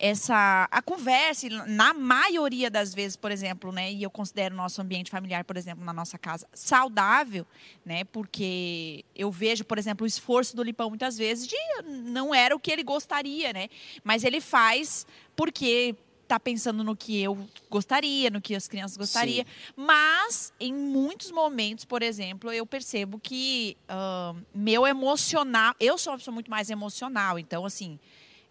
essa 0.00 0.66
a 0.70 0.80
conversa, 0.80 1.46
na 1.66 1.92
maioria 1.92 2.70
das 2.70 2.94
vezes, 2.94 3.16
por 3.16 3.30
exemplo, 3.30 3.70
né, 3.70 3.92
e 3.92 4.02
eu 4.02 4.10
considero 4.10 4.54
o 4.54 4.56
nosso 4.56 4.80
ambiente 4.80 5.10
familiar, 5.10 5.44
por 5.44 5.58
exemplo, 5.58 5.84
na 5.84 5.92
nossa 5.92 6.16
casa, 6.16 6.48
saudável, 6.54 7.46
né, 7.84 8.04
porque 8.04 9.04
eu 9.14 9.30
vejo, 9.30 9.62
por 9.62 9.76
exemplo, 9.76 10.04
o 10.04 10.06
esforço 10.06 10.56
do 10.56 10.62
Lipão 10.62 10.88
muitas 10.88 11.18
vezes 11.18 11.46
de 11.46 11.56
não 11.84 12.34
era 12.34 12.56
o 12.56 12.58
que 12.58 12.72
ele 12.72 12.82
gostaria, 12.82 13.52
né, 13.52 13.68
mas 14.02 14.24
ele 14.24 14.40
faz 14.40 15.06
porque 15.36 15.94
tá 16.26 16.40
pensando 16.40 16.82
no 16.82 16.96
que 16.96 17.20
eu 17.20 17.36
gostaria, 17.68 18.30
no 18.30 18.40
que 18.40 18.54
as 18.54 18.68
crianças 18.68 18.96
gostariam. 18.96 19.44
Mas, 19.74 20.52
em 20.60 20.72
muitos 20.72 21.32
momentos, 21.32 21.84
por 21.84 22.04
exemplo, 22.04 22.52
eu 22.52 22.64
percebo 22.64 23.18
que 23.18 23.76
ahn, 23.88 24.40
meu 24.54 24.86
emocional. 24.86 25.74
Eu 25.80 25.98
sou 25.98 26.12
uma 26.12 26.18
pessoa 26.20 26.32
muito 26.32 26.48
mais 26.48 26.70
emocional, 26.70 27.36
então, 27.36 27.66
assim. 27.66 27.98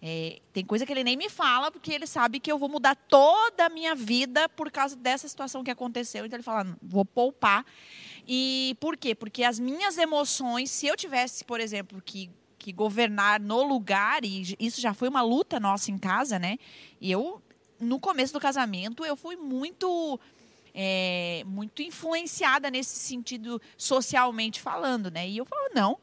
É, 0.01 0.39
tem 0.53 0.63
coisa 0.63 0.85
que 0.85 0.93
ele 0.93 1.03
nem 1.03 1.17
me 1.17 1.29
fala, 1.29 1.69
porque 1.71 1.91
ele 1.91 2.07
sabe 2.07 2.39
que 2.39 2.51
eu 2.51 2.57
vou 2.57 2.69
mudar 2.69 2.95
toda 2.95 3.65
a 3.65 3.69
minha 3.69 3.93
vida 3.93 4.47
por 4.47 4.71
causa 4.71 4.95
dessa 4.95 5.27
situação 5.27 5.63
que 5.63 5.71
aconteceu. 5.71 6.25
Então 6.25 6.37
ele 6.37 6.43
fala, 6.43 6.63
"Não, 6.63 6.77
vou 6.81 7.03
poupar. 7.03 7.65
E 8.27 8.77
por 8.79 8.95
quê? 8.95 9.13
Porque 9.13 9.43
as 9.43 9.59
minhas 9.59 9.97
emoções, 9.97 10.71
se 10.71 10.87
eu 10.87 10.95
tivesse, 10.95 11.43
por 11.43 11.59
exemplo, 11.59 12.01
que, 12.01 12.29
que 12.57 12.71
governar 12.71 13.41
no 13.41 13.61
lugar, 13.63 14.23
e 14.23 14.55
isso 14.57 14.79
já 14.79 14.93
foi 14.93 15.09
uma 15.09 15.21
luta 15.21 15.59
nossa 15.59 15.91
em 15.91 15.97
casa, 15.97 16.39
né? 16.39 16.57
E 17.01 17.11
eu, 17.11 17.41
no 17.79 17.99
começo 17.99 18.31
do 18.31 18.39
casamento, 18.39 19.03
eu 19.03 19.17
fui 19.17 19.35
muito 19.35 20.19
é, 20.73 21.43
muito 21.45 21.81
influenciada 21.81 22.69
nesse 22.69 22.95
sentido 22.99 23.61
socialmente 23.77 24.61
falando, 24.61 25.11
né? 25.11 25.27
E 25.27 25.37
eu 25.37 25.45
falo, 25.45 25.69
não, 25.73 25.97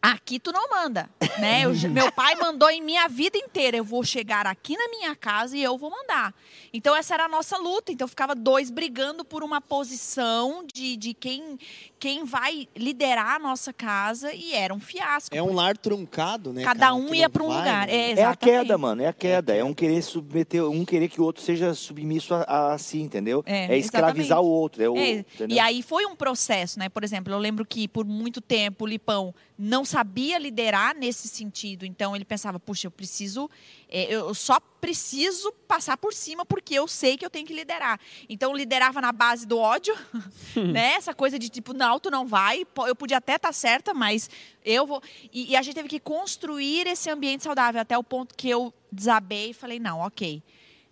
aqui 0.00 0.38
tu 0.38 0.52
não 0.52 0.68
manda, 0.70 1.08
né? 1.38 1.64
Eu- 1.64 1.74
meu 1.90 2.10
pai 2.12 2.34
mandou 2.36 2.70
em 2.70 2.80
minha 2.82 3.08
vida 3.08 3.36
inteira, 3.36 3.76
eu 3.76 3.84
vou 3.84 4.04
chegar 4.04 4.46
aqui 4.46 4.76
na 4.76 4.88
minha 4.88 5.14
casa 5.16 5.56
e 5.56 5.62
eu 5.62 5.76
vou 5.76 5.90
mandar. 5.90 6.32
Então 6.72 6.94
essa 6.94 7.14
era 7.14 7.24
a 7.24 7.28
nossa 7.28 7.56
luta, 7.58 7.90
então 7.92 8.06
ficava 8.06 8.34
dois 8.34 8.70
brigando 8.70 9.24
por 9.24 9.42
uma 9.42 9.60
posição 9.60 10.64
de, 10.72 10.96
de 10.96 11.14
quem, 11.14 11.58
quem 11.98 12.24
vai 12.24 12.68
liderar 12.76 13.36
a 13.36 13.38
nossa 13.38 13.72
casa 13.72 14.32
e 14.32 14.52
era 14.54 14.72
um 14.72 14.80
fiasco. 14.80 15.34
É 15.34 15.42
um 15.42 15.52
lar 15.52 15.76
truncado, 15.76 16.52
né? 16.52 16.62
Cada 16.62 16.80
cara, 16.80 16.94
um 16.94 17.14
ia 17.14 17.28
para 17.28 17.42
um 17.42 17.48
vai, 17.48 17.58
lugar. 17.58 17.86
né? 17.86 17.94
É, 17.94 18.20
É 18.20 18.24
a 18.24 18.36
queda, 18.36 18.78
mano. 18.78 19.02
É 19.02 19.06
a 19.08 19.12
queda. 19.12 19.54
É 19.54 19.64
um 19.64 19.74
querer 19.74 20.02
submeter, 20.02 20.64
um 20.64 20.84
querer 20.84 21.08
que 21.08 21.20
o 21.20 21.24
outro 21.24 21.42
seja 21.42 21.74
submisso 21.74 22.34
a, 22.34 22.72
a 22.74 22.78
si, 22.78 23.00
entendeu? 23.00 23.42
É, 23.46 23.76
escravizar 23.76 24.38
exatamente. 24.38 24.46
o 24.46 24.50
outro. 24.50 24.82
É 24.82 24.88
o, 24.88 24.96
É, 24.96 25.24
e 25.48 25.58
aí 25.58 25.82
foi 25.82 26.06
um 26.06 26.14
processo, 26.14 26.78
né? 26.78 26.88
Por 26.88 27.02
exemplo, 27.02 27.32
eu 27.32 27.38
lembro 27.38 27.64
que 27.64 27.88
por 27.88 28.04
muito 28.04 28.40
tempo 28.40 28.84
o 28.84 28.86
Lipão 28.86 29.34
não 29.58 29.84
sabia 29.88 30.38
liderar 30.38 30.94
nesse 30.94 31.26
sentido. 31.26 31.86
Então 31.86 32.14
ele 32.14 32.24
pensava, 32.24 32.60
puxa, 32.60 32.86
eu 32.86 32.90
preciso, 32.90 33.50
é, 33.88 34.14
eu 34.14 34.34
só 34.34 34.60
preciso 34.60 35.50
passar 35.66 35.96
por 35.96 36.12
cima 36.12 36.44
porque 36.44 36.74
eu 36.74 36.86
sei 36.86 37.16
que 37.16 37.24
eu 37.24 37.30
tenho 37.30 37.46
que 37.46 37.54
liderar. 37.54 37.98
Então 38.28 38.54
liderava 38.54 39.00
na 39.00 39.10
base 39.10 39.46
do 39.46 39.58
ódio, 39.58 39.96
né? 40.72 40.94
Essa 40.94 41.14
coisa 41.14 41.38
de 41.38 41.48
tipo, 41.48 41.72
não, 41.72 41.98
tu 41.98 42.10
não 42.10 42.26
vai. 42.26 42.66
Eu 42.86 42.94
podia 42.94 43.16
até 43.16 43.36
estar 43.36 43.48
tá 43.48 43.52
certa, 43.52 43.94
mas 43.94 44.28
eu 44.64 44.86
vou. 44.86 45.02
E, 45.32 45.52
e 45.52 45.56
a 45.56 45.62
gente 45.62 45.74
teve 45.74 45.88
que 45.88 45.98
construir 45.98 46.86
esse 46.86 47.10
ambiente 47.10 47.44
saudável 47.44 47.80
até 47.80 47.96
o 47.96 48.04
ponto 48.04 48.34
que 48.34 48.48
eu 48.48 48.72
desabei 48.92 49.50
e 49.50 49.54
falei, 49.54 49.78
não, 49.80 50.00
ok. 50.00 50.42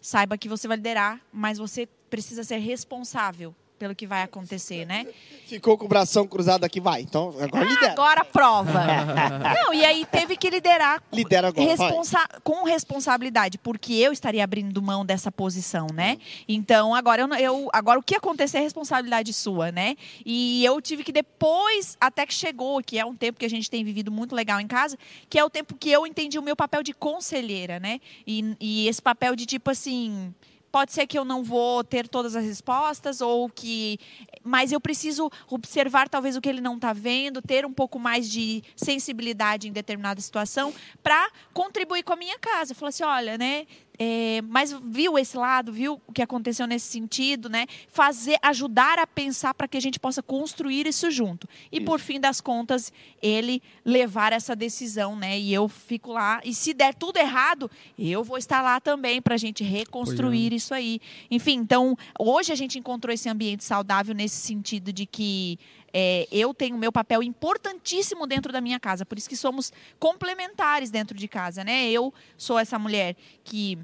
Saiba 0.01 0.39
que 0.39 0.49
você 0.49 0.67
vai 0.67 0.77
liderar, 0.77 1.21
mas 1.33 1.59
você 1.59 1.87
precisa 2.09 2.45
ser 2.45 2.59
responsável 2.59 3.55
pelo 3.79 3.95
que 3.95 4.07
vai 4.07 4.23
acontecer, 4.23 4.85
né? 4.85 5.07
Ficou 5.47 5.77
com 5.79 5.85
o 5.85 5.89
bração 5.89 6.27
cruzado 6.27 6.65
aqui, 6.65 6.81
vai. 6.81 7.03
Então, 7.03 7.35
agora 7.41 7.65
ah, 7.65 7.69
lidera. 7.69 7.93
Agora 7.93 8.25
prova. 8.25 8.73
Não, 9.63 9.73
e 9.73 9.85
aí 9.85 10.05
teve 10.07 10.37
que 10.37 10.51
liderar 10.51 11.03
Lidera 11.13 11.49
agora, 11.49 11.69
responsa 11.69 12.19
com 12.43 12.65
responsabilidade, 12.65 13.59
porque 13.59 13.95
eu 13.95 14.13
estaria 14.13 14.43
abrindo 14.43 14.83
mão 14.83 15.05
dessa 15.05 15.31
posição, 15.31 15.87
né? 15.93 16.19
Então, 16.49 16.95
agora 16.95 17.23
eu, 17.23 17.35
eu 17.35 17.69
agora 17.73 17.99
o 17.99 18.03
que 18.03 18.17
acontecer 18.17 18.59
é 18.59 18.61
responsabilidade 18.61 19.33
sua, 19.33 19.71
né? 19.71 19.97
E 20.25 20.65
eu 20.65 20.81
tive 20.81 21.05
que 21.05 21.13
depois, 21.13 21.97
até 22.01 22.27
que 22.27 22.35
chegou, 22.35 22.83
que 22.83 22.99
é 22.99 23.05
um 23.05 23.15
tempo 23.15 23.39
que 23.39 23.47
a 23.47 23.51
gente 23.51 23.71
tem 23.71 23.85
vivido 23.85 24.11
muito 24.11 24.35
legal 24.35 24.61
em 24.61 24.67
casa, 24.67 24.99
que 25.29 25.39
é 25.39 25.45
o 25.45 25.51
tempo 25.51 25.75
que 25.75 25.91
eu 25.91 26.07
entendi 26.07 26.39
o 26.39 26.43
meu 26.43 26.57
papel 26.57 26.83
de 26.83 26.93
conselheira, 26.93 27.79
né? 27.79 28.01
E, 28.27 28.57
e 28.61 28.89
esse 28.89 29.03
papel 29.03 29.37
de 29.37 29.47
tipo 29.47 29.71
assim, 29.71 30.35
pode 30.77 30.93
ser 30.93 31.07
que 31.07 31.19
eu 31.19 31.25
não 31.25 31.43
vou 31.43 31.83
ter 31.83 32.07
todas 32.07 32.37
as 32.37 32.45
respostas 32.45 33.23
ou 33.23 33.49
que 33.49 33.99
mas 34.45 34.73
eu 34.73 34.79
preciso 34.79 35.31
observar 35.49 36.07
talvez 36.07 36.37
o 36.37 36.41
que 36.41 36.51
ele 36.51 36.61
não 36.61 36.75
está 36.77 36.93
vendo, 36.93 37.41
ter 37.41 37.65
um 37.65 37.73
pouco 37.73 37.99
mais 37.99 38.31
de 38.31 38.63
sensibilidade 38.77 39.69
em 39.69 39.73
determinada 39.73 40.21
situação 40.21 40.75
para 41.03 41.31
contribuir 41.55 42.03
com 42.03 42.13
a 42.13 42.17
minha 42.17 42.39
casa. 42.39 42.75
Falar 42.75 42.91
assim, 42.91 43.03
olha, 43.03 43.39
né? 43.39 43.67
É, 43.99 44.43
mas 44.49 44.73
viu 44.73 45.19
esse 45.19 45.37
lado, 45.37 45.73
viu 45.73 46.01
o 46.07 46.13
que 46.13 46.23
aconteceu 46.23 46.67
nesse 46.67 46.87
sentido, 46.87 47.49
né? 47.49 47.67
Fazer, 47.89 48.39
ajudar 48.43 48.99
a 48.99 49.07
pensar 49.07 49.55
para 49.55 49.67
que 49.67 49.77
a 49.77 49.81
gente 49.81 49.99
possa 49.99 50.23
construir 50.23 50.87
isso 50.87 51.11
junto. 51.11 51.49
E 51.73 51.77
isso. 51.77 51.87
por 51.87 51.99
fim 51.99 52.21
das 52.21 52.41
contas, 52.41 52.93
ele 53.23 53.63
levar 53.85 54.33
essa 54.33 54.55
decisão, 54.55 55.17
né? 55.17 55.39
E 55.39 55.53
eu 55.53 55.69
fico 55.69 56.13
lá. 56.13 56.41
E 56.45 56.55
se 56.55 56.75
der 56.75 56.95
tudo 56.95 57.19
errado, 57.19 57.71
eu 57.99 58.23
vou 58.23 58.39
estar 58.39 58.63
lá 58.63 58.81
também 58.81 59.21
para 59.23 59.35
a 59.35 59.39
gente 59.39 59.65
reconstruir 59.65 60.53
isso 60.53 60.75
aí. 60.75 61.01
Enfim, 61.31 61.55
então 61.55 61.97
hoje 62.19 62.53
a 62.53 62.57
gente 62.57 62.79
encontrou 62.79 63.13
esse 63.13 63.29
ambiente 63.29 63.65
saudável 63.65 64.15
nesse 64.15 64.37
sentido 64.37 64.93
de 64.93 65.07
que 65.07 65.59
é, 65.93 66.27
eu 66.31 66.53
tenho 66.53 66.77
meu 66.77 66.93
papel 66.93 67.23
importantíssimo 67.23 68.27
dentro 68.27 68.53
da 68.53 68.61
minha 68.61 68.79
casa. 68.79 69.05
Por 69.05 69.19
isso 69.19 69.29
que 69.29 69.37
somos 69.37 69.73
complementares 69.99 70.91
dentro 70.91 71.17
de 71.17 71.29
casa, 71.29 71.65
né? 71.65 71.89
Eu 71.91 72.13
sou 72.37 72.59
essa 72.59 72.79
mulher 72.79 73.17
que 73.45 73.79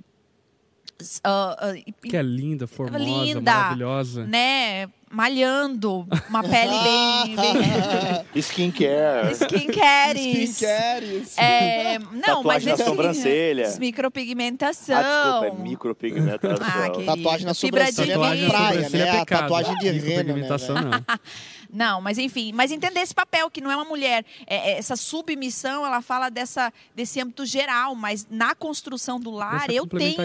Uh, 1.03 1.81
uh, 1.81 2.09
que 2.09 2.17
é 2.17 2.23
linda, 2.23 2.67
formosa, 2.67 3.03
linda, 3.03 3.53
maravilhosa. 3.53 4.25
Né? 4.25 4.89
Malhando, 5.11 6.07
uma 6.29 6.43
pele 6.43 6.71
bem. 6.71 7.37
bem... 7.37 8.25
Skincare. 8.41 9.35
Skincare. 9.35 10.47
Skincare. 10.47 11.23
É, 11.37 11.99
não, 11.99 12.21
Tatuagem 12.21 12.69
mas 12.71 12.79
na 12.79 12.87
sobrancelha. 12.87 13.77
Micropigmentação. 13.79 14.97
Ah, 14.97 15.03
desculpa, 15.03 15.47
é 15.47 15.63
micropigmentação. 15.63 16.67
Ah, 16.67 17.05
tatuagem 17.05 17.47
na 17.47 17.55
sobrancelha 17.55 18.13
é 18.13 18.49
praia, 18.49 18.89
né? 18.89 18.99
É 19.01 19.21
a 19.21 19.27
tatuagem 19.27 19.77
de 19.79 19.91
rena, 19.91 20.35
né? 20.35 20.49
não. 20.49 21.19
Não, 21.73 22.03
mas 22.03 22.19
enfim, 22.19 22.53
mas 22.53 22.71
entender 22.71 23.01
esse 23.01 23.15
papel, 23.15 23.51
que 23.51 23.63
não 23.63 23.71
é 23.71 23.77
uma 23.77 23.87
mulher. 23.87 24.27
É, 24.47 24.73
é, 24.73 24.79
essa 24.79 24.95
submissão, 24.95 25.87
ela 25.87 26.03
fala 26.03 26.29
dessa, 26.29 26.71
desse 26.95 27.19
âmbito 27.19 27.47
geral, 27.47 27.95
mas 27.95 28.27
na 28.31 28.55
construção 28.55 29.19
do 29.19 29.31
lar 29.31 29.71
eu 29.71 29.87
tenho 29.87 30.21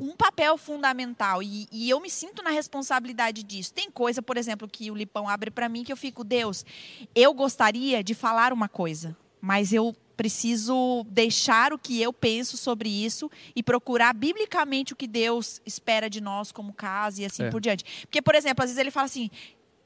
um 0.00 0.16
papel 0.16 0.58
fundamental. 0.58 1.40
E, 1.40 1.68
e, 1.70 1.88
eu 1.88 2.00
me 2.00 2.10
sinto 2.10 2.42
na 2.42 2.50
responsabilidade 2.50 3.44
disso. 3.44 3.72
Tem 3.72 3.88
coisa, 3.88 4.20
por 4.20 4.36
exemplo, 4.36 4.68
que 4.68 4.90
o 4.90 4.94
Lipão 4.94 5.28
abre 5.28 5.52
para 5.52 5.68
mim 5.68 5.84
que 5.84 5.92
eu 5.92 5.96
fico, 5.96 6.24
Deus, 6.24 6.66
eu 7.14 7.32
gostaria 7.32 8.02
de 8.02 8.12
falar 8.12 8.52
uma 8.52 8.68
coisa, 8.68 9.16
mas 9.40 9.72
eu 9.72 9.94
preciso 10.18 11.06
deixar 11.08 11.72
o 11.72 11.78
que 11.78 12.02
eu 12.02 12.12
penso 12.12 12.56
sobre 12.56 12.88
isso 12.88 13.30
e 13.54 13.62
procurar 13.62 14.12
biblicamente 14.12 14.92
o 14.92 14.96
que 14.96 15.06
Deus 15.06 15.62
espera 15.64 16.10
de 16.10 16.20
nós 16.20 16.50
como 16.50 16.72
casa 16.72 17.22
e 17.22 17.24
assim 17.24 17.44
é. 17.44 17.50
por 17.50 17.60
diante. 17.60 17.84
Porque, 18.00 18.20
por 18.20 18.34
exemplo, 18.34 18.64
às 18.64 18.70
vezes 18.70 18.80
ele 18.80 18.90
fala 18.90 19.06
assim: 19.06 19.30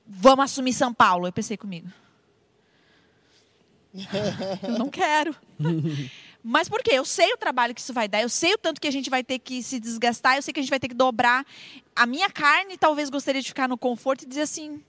vamos 0.07 0.44
assumir 0.44 0.72
São 0.72 0.92
Paulo. 0.92 1.26
Eu 1.26 1.32
pensei 1.32 1.57
comigo. 1.57 1.88
eu 4.62 4.78
não 4.78 4.88
quero. 4.88 5.34
Mas 6.42 6.68
por 6.68 6.82
quê? 6.82 6.92
Eu 6.94 7.05
sei 7.05 7.32
o 7.32 7.36
trabalho 7.36 7.74
que 7.74 7.80
isso 7.80 7.92
vai 7.92 8.09
dar, 8.09 8.20
eu 8.20 8.28
sei 8.28 8.55
o 8.55 8.59
tanto 8.59 8.80
que 8.80 8.88
a 8.88 8.90
gente 8.90 9.09
vai 9.09 9.22
ter 9.22 9.38
que 9.38 9.62
se 9.62 9.78
desgastar, 9.78 10.36
eu 10.36 10.42
sei 10.42 10.53
que 10.53 10.59
a 10.59 10.62
gente 10.62 10.70
vai 10.70 10.80
ter 10.80 10.88
que 10.88 10.94
dobrar. 10.94 11.46
A 11.94 12.05
minha 12.05 12.28
carne 12.28 12.76
talvez 12.76 13.11
gostaria 13.11 13.40
de 13.40 13.48
ficar 13.48 13.68
no 13.68 13.78
conforto 13.78 14.22
e 14.22 14.26
dizer 14.26 14.42
assim: 14.42 14.82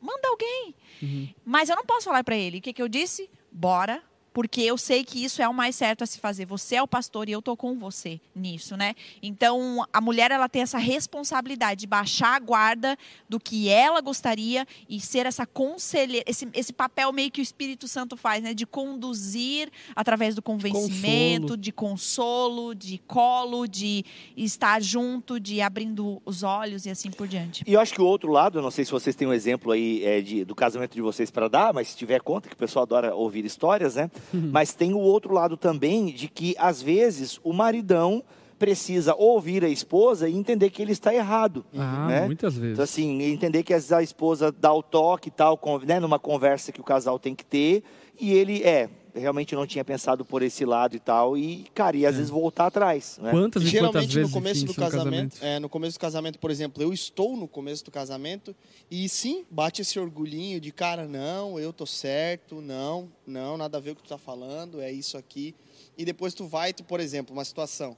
manda 0.00 0.28
alguém. 0.28 0.74
Uhum. 1.02 1.28
Mas 1.44 1.68
eu 1.70 1.76
não 1.76 1.86
posso 1.86 2.04
falar 2.04 2.22
para 2.22 2.36
ele. 2.36 2.58
O 2.58 2.60
que, 2.60 2.72
que 2.72 2.82
eu 2.82 2.88
disse? 2.88 3.30
Bora 3.50 4.02
porque 4.38 4.60
eu 4.60 4.78
sei 4.78 5.02
que 5.02 5.24
isso 5.24 5.42
é 5.42 5.48
o 5.48 5.52
mais 5.52 5.74
certo 5.74 6.04
a 6.04 6.06
se 6.06 6.20
fazer. 6.20 6.44
Você 6.46 6.76
é 6.76 6.82
o 6.82 6.86
pastor 6.86 7.28
e 7.28 7.32
eu 7.32 7.42
tô 7.42 7.56
com 7.56 7.76
você 7.76 8.20
nisso, 8.32 8.76
né? 8.76 8.94
Então, 9.20 9.84
a 9.92 10.00
mulher 10.00 10.30
ela 10.30 10.48
tem 10.48 10.62
essa 10.62 10.78
responsabilidade 10.78 11.80
de 11.80 11.86
baixar 11.88 12.36
a 12.36 12.38
guarda 12.38 12.96
do 13.28 13.40
que 13.40 13.68
ela 13.68 14.00
gostaria 14.00 14.64
e 14.88 15.00
ser 15.00 15.26
essa 15.26 15.44
conselheira, 15.44 16.24
esse, 16.24 16.48
esse 16.54 16.72
papel 16.72 17.12
meio 17.12 17.32
que 17.32 17.40
o 17.40 17.42
Espírito 17.42 17.88
Santo 17.88 18.16
faz, 18.16 18.40
né? 18.40 18.54
De 18.54 18.64
conduzir 18.64 19.72
através 19.96 20.36
do 20.36 20.40
convencimento, 20.40 21.40
consolo. 21.40 21.56
de 21.56 21.72
consolo, 21.72 22.74
de 22.76 22.98
colo, 23.08 23.66
de 23.66 24.04
estar 24.36 24.80
junto, 24.80 25.40
de 25.40 25.60
abrindo 25.60 26.22
os 26.24 26.44
olhos 26.44 26.86
e 26.86 26.90
assim 26.90 27.10
por 27.10 27.26
diante. 27.26 27.64
E 27.66 27.72
eu 27.72 27.80
acho 27.80 27.92
que 27.92 28.00
o 28.00 28.06
outro 28.06 28.30
lado, 28.30 28.58
eu 28.58 28.62
não 28.62 28.70
sei 28.70 28.84
se 28.84 28.92
vocês 28.92 29.16
têm 29.16 29.26
um 29.26 29.32
exemplo 29.32 29.72
aí 29.72 30.04
é, 30.04 30.20
de, 30.20 30.44
do 30.44 30.54
casamento 30.54 30.94
de 30.94 31.02
vocês 31.02 31.28
para 31.28 31.48
dar, 31.48 31.74
mas 31.74 31.88
se 31.88 31.96
tiver 31.96 32.22
conta, 32.22 32.48
que 32.48 32.54
o 32.54 32.56
pessoal 32.56 32.84
adora 32.84 33.12
ouvir 33.16 33.44
histórias, 33.44 33.96
né? 33.96 34.08
Mas 34.52 34.74
tem 34.74 34.94
o 34.94 34.98
outro 34.98 35.32
lado 35.32 35.56
também 35.56 36.06
de 36.06 36.28
que, 36.28 36.54
às 36.58 36.80
vezes, 36.82 37.40
o 37.42 37.52
maridão 37.52 38.22
precisa 38.58 39.14
ouvir 39.14 39.64
a 39.64 39.68
esposa 39.68 40.28
e 40.28 40.36
entender 40.36 40.70
que 40.70 40.82
ele 40.82 40.92
está 40.92 41.14
errado. 41.14 41.64
Ah, 41.76 42.06
né? 42.08 42.26
muitas 42.26 42.56
vezes. 42.56 42.72
Então, 42.72 42.84
assim, 42.84 43.22
entender 43.22 43.62
que 43.62 43.72
a 43.72 44.02
esposa 44.02 44.50
dá 44.50 44.72
o 44.72 44.82
toque 44.82 45.28
e 45.28 45.30
tal, 45.30 45.58
né, 45.86 46.00
numa 46.00 46.18
conversa 46.18 46.72
que 46.72 46.80
o 46.80 46.84
casal 46.84 47.18
tem 47.18 47.34
que 47.34 47.44
ter, 47.44 47.84
e 48.20 48.32
ele 48.32 48.62
é, 48.64 48.90
realmente 49.14 49.54
não 49.54 49.66
tinha 49.66 49.84
pensado 49.84 50.24
por 50.24 50.42
esse 50.42 50.64
lado 50.64 50.96
e 50.96 50.98
tal, 50.98 51.36
e, 51.36 51.64
cara, 51.74 51.96
e 51.96 52.06
às 52.06 52.14
é. 52.14 52.18
vezes 52.18 52.30
voltar 52.30 52.66
atrás. 52.66 53.18
Né? 53.20 53.30
Quantas 53.30 53.62
e 53.62 53.66
Geralmente 53.66 53.92
quantas 53.92 54.14
vezes 54.14 54.30
no 54.30 54.34
começo 54.34 54.64
do 54.64 54.74
casamento, 54.74 55.34
casamento? 55.34 55.44
É, 55.44 55.58
no 55.58 55.68
começo 55.68 55.98
do 55.98 56.00
casamento, 56.00 56.38
por 56.38 56.50
exemplo, 56.50 56.82
eu 56.82 56.92
estou 56.92 57.36
no 57.36 57.48
começo 57.48 57.84
do 57.84 57.90
casamento 57.90 58.54
e 58.90 59.08
sim, 59.08 59.44
bate 59.50 59.82
esse 59.82 59.98
orgulhinho 59.98 60.60
de 60.60 60.72
cara, 60.72 61.06
não, 61.06 61.58
eu 61.58 61.72
tô 61.72 61.86
certo, 61.86 62.60
não, 62.60 63.08
não, 63.26 63.56
nada 63.56 63.78
a 63.78 63.80
ver 63.80 63.94
com 63.94 64.00
o 64.00 64.02
que 64.02 64.08
tu 64.08 64.10
tá 64.10 64.18
falando, 64.18 64.80
é 64.80 64.90
isso 64.92 65.16
aqui. 65.16 65.54
E 65.96 66.04
depois 66.04 66.34
tu 66.34 66.46
vai, 66.46 66.72
tu, 66.72 66.84
por 66.84 67.00
exemplo, 67.00 67.34
uma 67.34 67.44
situação. 67.44 67.96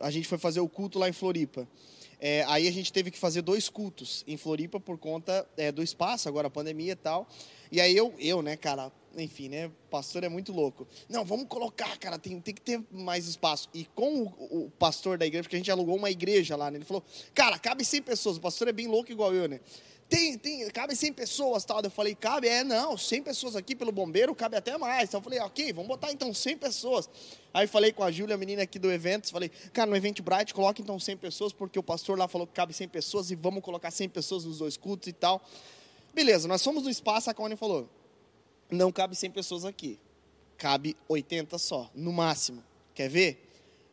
A 0.00 0.10
gente 0.10 0.28
foi 0.28 0.38
fazer 0.38 0.60
o 0.60 0.68
culto 0.68 0.98
lá 0.98 1.08
em 1.08 1.12
Floripa. 1.12 1.66
É, 2.18 2.44
aí 2.48 2.66
a 2.66 2.72
gente 2.72 2.92
teve 2.92 3.10
que 3.10 3.18
fazer 3.18 3.42
dois 3.42 3.68
cultos 3.68 4.24
em 4.26 4.36
Floripa 4.36 4.80
por 4.80 4.98
conta 4.98 5.46
é, 5.56 5.70
do 5.70 5.82
espaço, 5.82 6.28
agora 6.28 6.48
a 6.48 6.50
pandemia 6.50 6.92
e 6.92 6.96
tal. 6.96 7.28
E 7.70 7.80
aí 7.80 7.96
eu, 7.96 8.14
eu, 8.18 8.42
né, 8.42 8.56
cara, 8.56 8.90
enfim, 9.16 9.48
né? 9.48 9.70
Pastor 9.90 10.24
é 10.24 10.28
muito 10.28 10.52
louco. 10.52 10.86
Não, 11.08 11.24
vamos 11.24 11.46
colocar, 11.48 11.96
cara, 11.98 12.18
tem, 12.18 12.40
tem 12.40 12.54
que 12.54 12.60
ter 12.60 12.82
mais 12.90 13.26
espaço. 13.26 13.68
E 13.72 13.84
com 13.84 14.22
o, 14.22 14.64
o 14.66 14.70
pastor 14.78 15.16
da 15.18 15.26
igreja, 15.26 15.44
porque 15.44 15.56
a 15.56 15.58
gente 15.58 15.70
alugou 15.70 15.96
uma 15.96 16.10
igreja 16.10 16.56
lá, 16.56 16.70
né? 16.70 16.78
Ele 16.78 16.84
falou, 16.84 17.02
cara, 17.34 17.58
cabe 17.58 17.84
100 17.84 18.02
pessoas. 18.02 18.36
O 18.36 18.40
pastor 18.40 18.68
é 18.68 18.72
bem 18.72 18.86
louco 18.86 19.10
igual 19.10 19.34
eu, 19.34 19.48
né? 19.48 19.60
Tem, 20.08 20.38
tem, 20.38 20.68
cabe 20.70 20.94
100 20.94 21.12
pessoas, 21.14 21.64
tal. 21.64 21.80
Eu 21.82 21.90
falei, 21.90 22.14
cabe, 22.14 22.46
é, 22.46 22.62
não, 22.62 22.96
100 22.96 23.22
pessoas 23.22 23.56
aqui 23.56 23.74
pelo 23.74 23.90
bombeiro, 23.90 24.34
cabe 24.34 24.56
até 24.56 24.78
mais. 24.78 25.08
Então 25.08 25.18
eu 25.18 25.24
falei, 25.24 25.40
ok, 25.40 25.72
vamos 25.72 25.88
botar 25.88 26.12
então 26.12 26.32
100 26.32 26.58
pessoas. 26.58 27.10
Aí 27.52 27.66
falei 27.66 27.90
com 27.90 28.04
a 28.04 28.10
Júlia, 28.10 28.36
a 28.36 28.38
menina 28.38 28.62
aqui 28.62 28.78
do 28.78 28.90
evento, 28.92 29.30
falei, 29.30 29.50
cara, 29.72 29.90
no 29.90 29.96
Event 29.96 30.20
Bright, 30.20 30.54
coloca 30.54 30.80
então 30.80 30.98
100 31.00 31.16
pessoas, 31.16 31.52
porque 31.52 31.78
o 31.78 31.82
pastor 31.82 32.16
lá 32.16 32.28
falou 32.28 32.46
que 32.46 32.52
cabe 32.52 32.72
100 32.72 32.88
pessoas 32.88 33.30
e 33.32 33.34
vamos 33.34 33.64
colocar 33.64 33.90
100 33.90 34.08
pessoas 34.10 34.44
nos 34.44 34.58
dois 34.58 34.76
cultos 34.76 35.08
e 35.08 35.12
tal. 35.12 35.42
Beleza, 36.14 36.46
nós 36.46 36.62
fomos 36.62 36.84
no 36.84 36.90
espaço, 36.90 37.28
a 37.28 37.34
Connie 37.34 37.56
falou, 37.56 37.88
não 38.70 38.90
cabe 38.90 39.14
100 39.14 39.30
pessoas 39.30 39.64
aqui. 39.64 39.98
Cabe 40.56 40.96
80 41.08 41.58
só, 41.58 41.90
no 41.94 42.12
máximo. 42.12 42.62
Quer 42.94 43.08
ver? 43.08 43.46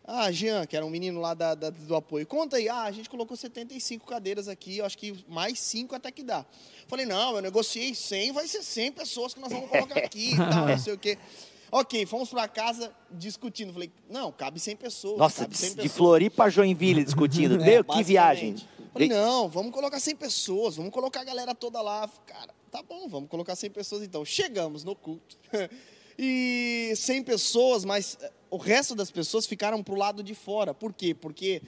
Ah, 0.05 0.29
Jean, 0.31 0.65
que 0.65 0.75
era 0.75 0.85
um 0.85 0.89
menino 0.89 1.21
lá 1.21 1.33
da, 1.33 1.55
da, 1.55 1.69
do 1.69 1.95
apoio, 1.95 2.27
conta 2.27 2.57
aí. 2.57 2.67
Ah, 2.67 2.83
a 2.83 2.91
gente 2.91 3.09
colocou 3.09 3.37
75 3.37 4.05
cadeiras 4.05 4.49
aqui, 4.49 4.79
eu 4.79 4.85
acho 4.85 4.97
que 4.97 5.23
mais 5.29 5.59
5 5.59 5.95
até 5.95 6.11
que 6.11 6.23
dá. 6.23 6.45
Falei, 6.87 7.05
não, 7.05 7.35
eu 7.35 7.41
negociei 7.41 7.95
100, 7.95 8.33
vai 8.33 8.47
ser 8.47 8.63
100 8.63 8.91
pessoas 8.91 9.33
que 9.33 9.39
nós 9.39 9.51
vamos 9.51 9.69
colocar 9.69 9.99
aqui 9.99 10.33
e 10.33 10.37
tal, 10.37 10.67
não 10.67 10.77
sei 10.77 10.93
o 10.93 10.97
quê. 10.97 11.17
Ok, 11.75 12.05
fomos 12.05 12.29
para 12.29 12.47
casa 12.47 12.93
discutindo. 13.09 13.73
Falei, 13.73 13.91
não, 14.07 14.31
cabe 14.31 14.59
100 14.59 14.75
pessoas. 14.75 15.17
Nossa, 15.17 15.47
de, 15.47 15.57
100 15.57 15.69
pessoas. 15.69 15.83
de 15.83 15.89
Floripa 15.89 16.43
a 16.43 16.49
Joinville 16.49 17.03
discutindo. 17.03 17.55
é, 17.63 17.65
Meu, 17.65 17.83
que 17.83 18.03
viagem. 18.03 18.55
Falei, 18.93 19.09
não, 19.09 19.49
vamos 19.49 19.71
colocar 19.71 19.99
100 19.99 20.15
pessoas, 20.17 20.75
vamos 20.75 20.93
colocar 20.93 21.21
a 21.21 21.23
galera 21.23 21.55
toda 21.55 21.81
lá. 21.81 22.07
Cara, 22.27 22.53
tá 22.73 22.81
bom, 22.81 23.07
vamos 23.07 23.29
colocar 23.29 23.55
100 23.55 23.69
pessoas 23.69 24.01
então. 24.01 24.25
Chegamos 24.25 24.83
no 24.83 24.95
culto. 24.95 25.37
E 26.15 26.93
100 26.95 27.23
pessoas, 27.23 27.83
mas 27.83 28.19
eh, 28.21 28.31
o 28.51 28.57
resto 28.57 28.93
das 28.93 29.09
pessoas 29.09 29.47
ficaram 29.47 29.81
pro 29.81 29.95
lado 29.95 30.21
de 30.21 30.35
fora. 30.35 30.71
Por 30.71 30.93
quê? 30.93 31.11
Porque 31.11 31.59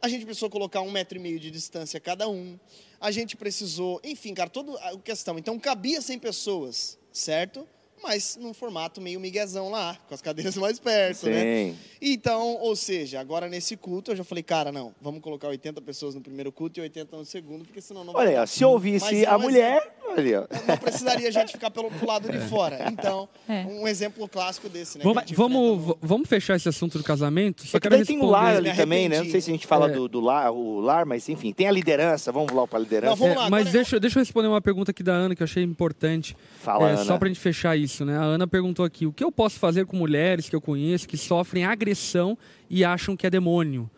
a 0.00 0.08
gente 0.08 0.24
precisou 0.24 0.48
colocar 0.48 0.82
um 0.82 0.90
metro 0.92 1.18
e 1.18 1.20
meio 1.20 1.40
de 1.40 1.50
distância 1.50 1.98
cada 1.98 2.28
um. 2.28 2.56
A 3.00 3.10
gente 3.10 3.36
precisou, 3.36 4.00
enfim, 4.04 4.34
cara, 4.34 4.48
toda 4.48 4.78
a 4.78 4.96
questão. 4.98 5.36
Então 5.36 5.58
cabia 5.58 6.00
100 6.00 6.20
pessoas, 6.20 6.96
certo? 7.10 7.66
Mas 8.06 8.38
num 8.40 8.54
formato 8.54 9.00
meio 9.00 9.18
miguezão 9.18 9.70
lá, 9.70 9.96
com 10.08 10.14
as 10.14 10.22
cadeiras 10.22 10.56
mais 10.58 10.78
perto, 10.78 11.26
né? 11.26 11.42
Sim. 11.42 11.76
Então, 12.00 12.54
ou 12.60 12.76
seja, 12.76 13.18
agora 13.20 13.48
nesse 13.48 13.76
culto 13.76 14.12
eu 14.12 14.16
já 14.16 14.22
falei, 14.24 14.42
cara, 14.44 14.70
não, 14.70 14.94
vamos 15.00 15.20
colocar 15.20 15.48
80 15.48 15.80
pessoas 15.82 16.14
no 16.14 16.20
primeiro 16.20 16.52
culto 16.52 16.78
e 16.78 16.82
80 16.82 17.16
no 17.16 17.24
segundo, 17.24 17.64
porque 17.64 17.80
senão 17.80 18.04
não 18.04 18.14
Olha 18.14 18.36
vai 18.38 18.46
se 18.46 18.64
ouvisse 18.64 19.04
Mas 19.06 19.22
é 19.22 19.26
a 19.26 19.36
um 19.36 19.40
mulher, 19.40 19.96
olha, 20.08 20.46
não 20.68 20.76
precisaria 20.76 21.28
a 21.28 21.30
gente 21.30 21.52
ficar 21.52 21.70
pelo 21.70 21.90
pro 21.90 22.06
lado 22.06 22.30
de 22.30 22.38
fora. 22.48 22.86
Então, 22.92 23.28
É. 23.48 23.64
um 23.66 23.88
exemplo 23.88 24.28
clássico 24.28 24.68
desse, 24.68 24.98
né? 24.98 25.04
Vamos, 25.04 25.24
vamos, 25.32 25.96
vamos 26.00 26.28
fechar 26.28 26.54
esse 26.56 26.68
assunto 26.68 26.98
do 26.98 27.04
casamento? 27.04 27.62
Só 27.62 27.72
Só 27.72 27.80
que 27.80 27.88
quero 27.88 28.04
tem 28.06 28.16
o 28.16 28.20
responder. 28.20 28.32
lar 28.32 28.56
ali 28.56 28.74
também, 28.76 29.08
né? 29.08 29.18
Não 29.22 29.30
sei 29.30 29.40
se 29.40 29.50
a 29.50 29.52
gente 29.54 29.66
fala 29.66 29.88
É. 29.88 29.92
do, 29.92 30.06
do 30.08 30.20
lar, 30.20 30.52
o 30.52 30.80
lar, 30.80 31.04
mas 31.06 31.28
enfim, 31.28 31.52
tem 31.52 31.66
a 31.66 31.72
liderança, 31.72 32.30
vamos 32.30 32.52
lá 32.52 32.66
para 32.66 32.78
a 32.78 32.82
liderança. 32.82 33.10
Não, 33.10 33.16
vamos 33.16 33.34
É, 33.34 33.38
lá, 33.38 33.50
mas 33.50 33.62
agora 33.62 33.72
deixa, 33.72 33.98
deixa 34.00 34.18
eu 34.18 34.22
responder 34.22 34.48
uma 34.48 34.60
pergunta 34.60 34.90
aqui 34.92 35.02
da 35.02 35.12
Ana 35.12 35.34
que 35.34 35.42
eu 35.42 35.44
achei 35.44 35.62
importante. 35.62 36.36
Fala, 36.66 36.90
É, 36.90 36.92
Ana. 36.94 37.04
Só 37.04 37.16
pra 37.16 37.28
gente 37.28 37.38
fechar 37.38 37.76
isso, 37.76 38.04
né? 38.04 38.18
A 38.18 38.22
Ana 38.22 38.46
perguntou 38.46 38.84
aqui: 38.84 39.06
o 39.06 39.12
que 39.12 39.22
eu 39.22 39.30
posso 39.30 39.56
fazer 39.58 39.86
com 39.86 39.96
mulheres 39.96 40.48
que 40.48 40.56
eu 40.56 40.60
conheço 40.60 41.06
que 41.06 41.16
sofrem 41.16 41.64
agressão 41.64 42.36
e 42.68 42.84
acham 42.84 43.16
que 43.16 43.24
é 43.26 43.30
demônio? 43.30 43.88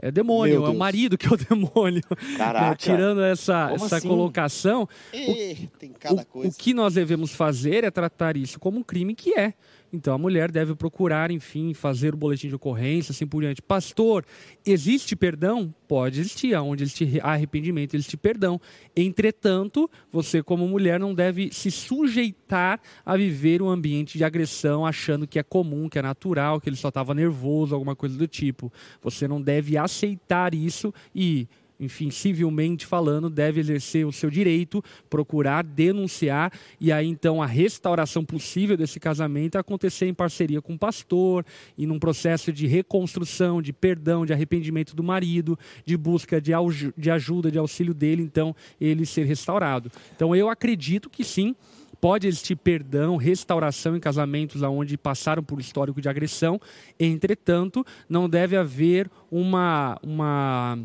É 0.00 0.12
demônio, 0.12 0.64
é 0.64 0.68
o 0.68 0.74
marido 0.78 1.18
que 1.18 1.26
é 1.26 1.30
o 1.30 1.36
demônio. 1.48 2.02
Caraca. 2.36 2.68
Né? 2.70 2.76
Tirando 2.76 3.20
essa, 3.22 3.68
Como 3.70 3.84
essa 3.86 3.96
assim? 3.96 4.06
colocação, 4.08 4.88
Ih, 5.12 5.68
tem 5.78 5.90
cada 5.98 6.22
o, 6.22 6.26
coisa. 6.26 6.50
o 6.50 6.54
que 6.56 6.72
nós 6.72 6.94
devemos 6.94 7.32
fazer 7.32 7.82
é 7.82 7.90
tratar 7.90 8.36
isso 8.36 8.60
como 8.60 8.78
um 8.78 8.82
crime 8.84 9.12
que 9.14 9.36
é. 9.36 9.54
Então 9.92 10.14
a 10.14 10.18
mulher 10.18 10.50
deve 10.50 10.74
procurar, 10.74 11.30
enfim, 11.30 11.72
fazer 11.72 12.14
o 12.14 12.16
boletim 12.16 12.48
de 12.48 12.54
ocorrência, 12.54 13.12
assim 13.12 13.26
por 13.26 13.40
diante. 13.40 13.62
Pastor, 13.62 14.24
existe 14.64 15.16
perdão? 15.16 15.74
Pode 15.86 16.20
existir. 16.20 16.54
Onde 16.56 16.84
existe 16.84 17.20
arrependimento, 17.22 17.94
existe 17.94 18.16
perdão. 18.16 18.60
Entretanto, 18.94 19.90
você, 20.12 20.42
como 20.42 20.68
mulher, 20.68 21.00
não 21.00 21.14
deve 21.14 21.50
se 21.52 21.70
sujeitar 21.70 22.80
a 23.04 23.16
viver 23.16 23.62
um 23.62 23.70
ambiente 23.70 24.18
de 24.18 24.24
agressão, 24.24 24.84
achando 24.84 25.26
que 25.26 25.38
é 25.38 25.42
comum, 25.42 25.88
que 25.88 25.98
é 25.98 26.02
natural, 26.02 26.60
que 26.60 26.68
ele 26.68 26.76
só 26.76 26.88
estava 26.88 27.14
nervoso, 27.14 27.74
alguma 27.74 27.96
coisa 27.96 28.18
do 28.18 28.28
tipo. 28.28 28.70
Você 29.02 29.26
não 29.26 29.40
deve 29.40 29.78
aceitar 29.78 30.54
isso 30.54 30.92
e 31.14 31.48
enfim, 31.78 32.10
civilmente 32.10 32.84
falando, 32.84 33.30
deve 33.30 33.60
exercer 33.60 34.06
o 34.06 34.12
seu 34.12 34.30
direito, 34.30 34.82
procurar 35.08 35.62
denunciar 35.62 36.52
e 36.80 36.90
aí 36.90 37.06
então 37.06 37.42
a 37.42 37.46
restauração 37.46 38.24
possível 38.24 38.76
desse 38.76 38.98
casamento 38.98 39.56
acontecer 39.56 40.06
em 40.06 40.14
parceria 40.14 40.60
com 40.60 40.74
o 40.74 40.78
pastor 40.78 41.44
e 41.76 41.86
num 41.86 41.98
processo 41.98 42.52
de 42.52 42.66
reconstrução, 42.66 43.62
de 43.62 43.72
perdão, 43.72 44.26
de 44.26 44.32
arrependimento 44.32 44.94
do 44.96 45.02
marido, 45.02 45.58
de 45.84 45.96
busca 45.96 46.40
de, 46.40 46.52
de 46.96 47.10
ajuda, 47.10 47.50
de 47.50 47.58
auxílio 47.58 47.94
dele, 47.94 48.22
então 48.22 48.54
ele 48.80 49.06
ser 49.06 49.24
restaurado. 49.24 49.90
Então 50.14 50.34
eu 50.34 50.48
acredito 50.48 51.08
que 51.08 51.24
sim, 51.24 51.54
Pode 52.00 52.28
existir 52.28 52.54
perdão, 52.54 53.16
restauração 53.16 53.96
em 53.96 54.00
casamentos 54.00 54.62
onde 54.62 54.96
passaram 54.96 55.42
por 55.42 55.58
histórico 55.58 56.00
de 56.00 56.08
agressão. 56.08 56.60
Entretanto, 56.98 57.84
não 58.08 58.28
deve 58.28 58.56
haver 58.56 59.10
uma, 59.30 59.98
uma 60.00 60.78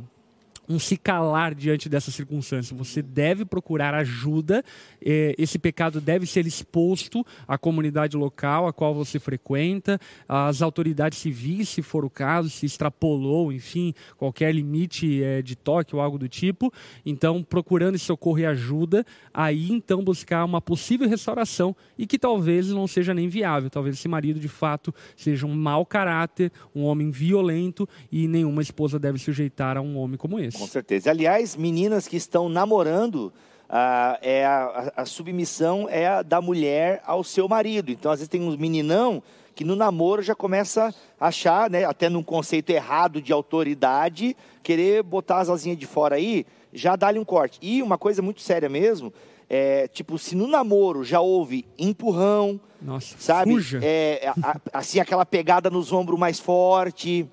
um 0.67 0.79
se 0.79 0.97
calar 0.97 1.53
diante 1.53 1.89
dessa 1.89 2.11
circunstância. 2.11 2.75
Você 2.75 3.01
deve 3.01 3.45
procurar 3.45 3.93
ajuda. 3.93 4.63
eh, 5.03 5.35
Esse 5.37 5.59
pecado 5.59 5.99
deve 5.99 6.25
ser 6.25 6.45
exposto 6.47 7.25
à 7.47 7.57
comunidade 7.57 8.15
local 8.15 8.67
a 8.67 8.73
qual 8.73 8.93
você 8.93 9.19
frequenta, 9.19 9.99
às 10.27 10.61
autoridades 10.61 11.19
civis, 11.19 11.69
se 11.69 11.81
for 11.81 12.05
o 12.05 12.09
caso, 12.09 12.49
se 12.49 12.65
extrapolou, 12.65 13.51
enfim, 13.51 13.93
qualquer 14.17 14.53
limite 14.53 15.21
eh, 15.21 15.41
de 15.41 15.55
toque 15.55 15.95
ou 15.95 16.01
algo 16.01 16.17
do 16.17 16.29
tipo. 16.29 16.71
Então, 17.05 17.43
procurando 17.43 17.95
esse 17.95 18.05
socorro 18.05 18.39
e 18.39 18.45
ajuda, 18.45 19.05
aí 19.33 19.71
então 19.71 20.03
buscar 20.03 20.45
uma 20.45 20.61
possível 20.61 21.07
restauração 21.09 21.75
e 21.97 22.07
que 22.07 22.17
talvez 22.17 22.69
não 22.69 22.87
seja 22.87 23.13
nem 23.13 23.27
viável. 23.27 23.69
Talvez 23.69 23.97
esse 23.97 24.07
marido 24.07 24.39
de 24.39 24.47
fato 24.47 24.93
seja 25.15 25.45
um 25.45 25.53
mau 25.53 25.85
caráter, 25.85 26.51
um 26.73 26.83
homem 26.83 27.09
violento 27.09 27.87
e 28.11 28.27
nenhuma 28.27 28.61
esposa 28.61 28.97
deve 28.97 29.17
sujeitar 29.19 29.77
a 29.77 29.81
um 29.81 29.97
homem 29.97 30.17
como 30.17 30.39
esse. 30.39 30.52
Com 30.57 30.67
certeza. 30.67 31.09
Aliás, 31.09 31.55
meninas 31.55 32.07
que 32.07 32.15
estão 32.17 32.47
namorando, 32.49 33.33
ah, 33.69 34.17
é 34.21 34.45
a, 34.45 34.91
a- 34.95 35.01
a 35.01 35.05
submissão 35.05 35.87
é 35.89 36.07
a 36.07 36.21
da 36.21 36.41
mulher 36.41 37.01
ao 37.05 37.23
seu 37.23 37.47
marido. 37.47 37.91
Então, 37.91 38.11
às 38.11 38.19
vezes 38.19 38.29
tem 38.29 38.41
uns 38.41 38.55
meninão 38.57 39.21
que 39.55 39.63
no 39.63 39.75
namoro 39.75 40.21
já 40.21 40.33
começa 40.33 40.93
a 41.19 41.27
achar, 41.27 41.69
né, 41.69 41.85
até 41.85 42.09
num 42.09 42.23
conceito 42.23 42.71
errado 42.71 43.21
de 43.21 43.31
autoridade, 43.31 44.35
querer 44.63 45.03
botar 45.03 45.39
as 45.39 45.49
asinhas 45.49 45.77
de 45.77 45.85
fora 45.85 46.15
aí, 46.15 46.45
já 46.73 46.95
dá-lhe 46.95 47.19
um 47.19 47.25
corte. 47.25 47.59
E 47.61 47.83
uma 47.83 47.97
coisa 47.97 48.21
muito 48.21 48.41
séria 48.41 48.67
mesmo, 48.67 49.13
é, 49.47 49.87
tipo, 49.87 50.17
se 50.17 50.35
no 50.35 50.47
namoro 50.47 51.03
já 51.03 51.19
houve 51.21 51.65
empurrão, 51.77 52.59
Nossa, 52.81 53.15
sabe? 53.19 53.51
É, 53.83 54.33
a- 54.41 54.57
assim, 54.73 54.99
aquela 54.99 55.23
pegada 55.25 55.69
nos 55.69 55.91
ombros 55.91 56.17
mais 56.19 56.39
forte, 56.39 57.29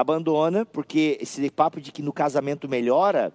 abandona, 0.00 0.66
porque 0.66 1.16
esse 1.20 1.50
papo 1.50 1.80
de 1.80 1.90
que 1.90 2.02
no 2.02 2.12
casamento 2.12 2.68
melhora 2.68 3.32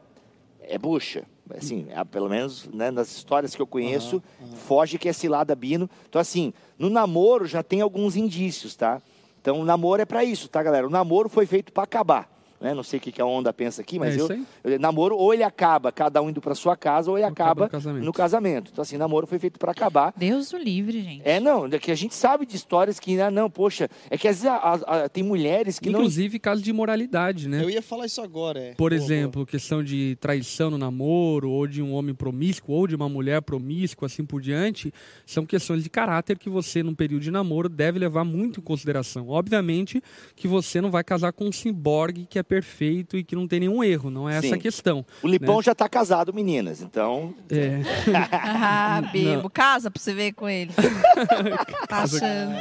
é 0.61 0.77
bucha. 0.77 1.23
Assim, 1.57 1.87
é, 1.89 2.03
pelo 2.03 2.29
menos 2.29 2.69
né, 2.71 2.91
nas 2.91 3.11
histórias 3.11 3.55
que 3.55 3.61
eu 3.61 3.67
conheço, 3.67 4.23
foge 4.55 4.97
que 4.97 5.09
é 5.09 5.13
cilada 5.13 5.55
bino. 5.55 5.89
Então, 6.07 6.21
assim, 6.21 6.53
no 6.77 6.89
namoro 6.89 7.45
já 7.45 7.61
tem 7.61 7.81
alguns 7.81 8.15
indícios, 8.15 8.75
tá? 8.75 9.01
Então, 9.41 9.59
o 9.59 9.65
namoro 9.65 10.01
é 10.01 10.05
pra 10.05 10.23
isso, 10.23 10.47
tá, 10.47 10.61
galera? 10.61 10.85
O 10.87 10.89
namoro 10.89 11.27
foi 11.27 11.45
feito 11.45 11.73
pra 11.73 11.83
acabar. 11.83 12.31
Né? 12.61 12.73
Não 12.75 12.83
sei 12.83 12.99
o 12.99 13.01
que 13.01 13.11
que 13.11 13.21
a 13.21 13.25
onda 13.25 13.51
pensa 13.51 13.81
aqui, 13.81 13.97
mas 13.97 14.15
É 14.15 14.21
eu, 14.21 14.45
eu- 14.73 14.79
namoro 14.79 15.17
ou 15.17 15.33
ele 15.33 15.43
acaba, 15.43 15.91
cada 15.91 16.21
um 16.21 16.29
indo 16.29 16.39
pra 16.39 16.53
sua 16.53 16.77
casa, 16.77 17.09
ou 17.09 17.17
ele 17.17 17.25
Acaba 17.25 17.51
acaba, 17.51 17.63
no 17.65 17.69
casamento. 17.71 18.05
no 18.05 18.13
casamento. 18.13 18.71
Então, 18.71 18.81
assim, 18.83 18.97
namoro 18.97 19.25
foi 19.25 19.39
feito 19.39 19.57
pra 19.59 19.71
acabar. 19.71 20.13
Deus 20.15 20.53
o 20.53 20.57
livre, 20.57 21.01
gente. 21.01 21.21
É, 21.25 21.39
não, 21.39 21.65
é 21.65 21.79
que 21.79 21.91
a 21.91 21.95
gente 21.95 22.13
sabe 22.13 22.45
de 22.45 22.55
histórias 22.55 22.99
que, 22.99 23.19
ah, 23.19 23.31
não, 23.31 23.49
poxa, 23.49 23.89
é 24.09 24.17
que 24.17 24.27
às 24.27 24.41
vezes 24.41 24.45
a- 24.45 24.55
a- 24.57 25.03
a- 25.05 25.09
tem 25.09 25.23
mulheres 25.23 25.79
que 25.79 25.89
Inclusive 25.89 26.37
casos 26.39 26.63
de 26.63 26.69
imoralidade, 26.69 27.49
né? 27.49 27.63
Eu 27.63 27.69
ia 27.69 27.81
falar 27.81 28.05
isso 28.05 28.21
agora. 28.21 28.59
é. 28.59 28.73
Por 28.75 28.93
exemplo, 28.93 29.45
questão 29.45 29.83
de 29.83 30.15
traição 30.21 30.69
no 30.69 30.77
namoro, 30.77 31.49
ou 31.49 31.65
de 31.65 31.81
um 31.81 31.93
homem 31.93 32.13
promíscuo, 32.13 32.75
ou 32.75 32.85
de 32.87 32.95
uma 32.95 33.09
mulher 33.09 33.41
promíscua, 33.41 34.05
assim 34.05 34.23
por 34.23 34.39
diante, 34.41 34.93
são 35.25 35.45
questões 35.45 35.83
de 35.83 35.89
caráter 35.89 36.37
que 36.37 36.49
você, 36.49 36.83
num 36.83 36.93
período 36.93 37.23
de 37.23 37.31
namoro, 37.31 37.67
deve 37.67 37.97
levar 37.97 38.23
muito 38.23 38.59
em 38.59 38.63
consideração. 38.63 39.29
Obviamente 39.29 40.01
que 40.35 40.47
você 40.47 40.79
não 40.79 40.91
vai 40.91 41.03
casar 41.03 41.31
com 41.33 41.45
um 41.45 41.51
ciborgue 41.51 42.27
que 42.29 42.37
é 42.37 42.43
perfeito 42.51 43.15
e 43.15 43.23
que 43.23 43.33
não 43.33 43.47
tem 43.47 43.61
nenhum 43.61 43.81
erro, 43.81 44.09
não 44.09 44.29
é 44.29 44.35
essa 44.35 44.55
a 44.55 44.57
questão. 44.57 45.05
O 45.23 45.27
Lipão 45.29 45.55
né? 45.55 45.63
já 45.63 45.73
tá 45.73 45.87
casado, 45.87 46.33
meninas, 46.33 46.81
então... 46.81 47.33
É, 47.49 47.79
Ah, 48.33 49.01
bebo. 49.13 49.49
Casa 49.49 49.89
pra 49.89 50.01
você 50.01 50.13
ver 50.13 50.33
com 50.33 50.49
ele. 50.49 50.73
tá 51.87 52.03
achando. 52.03 52.53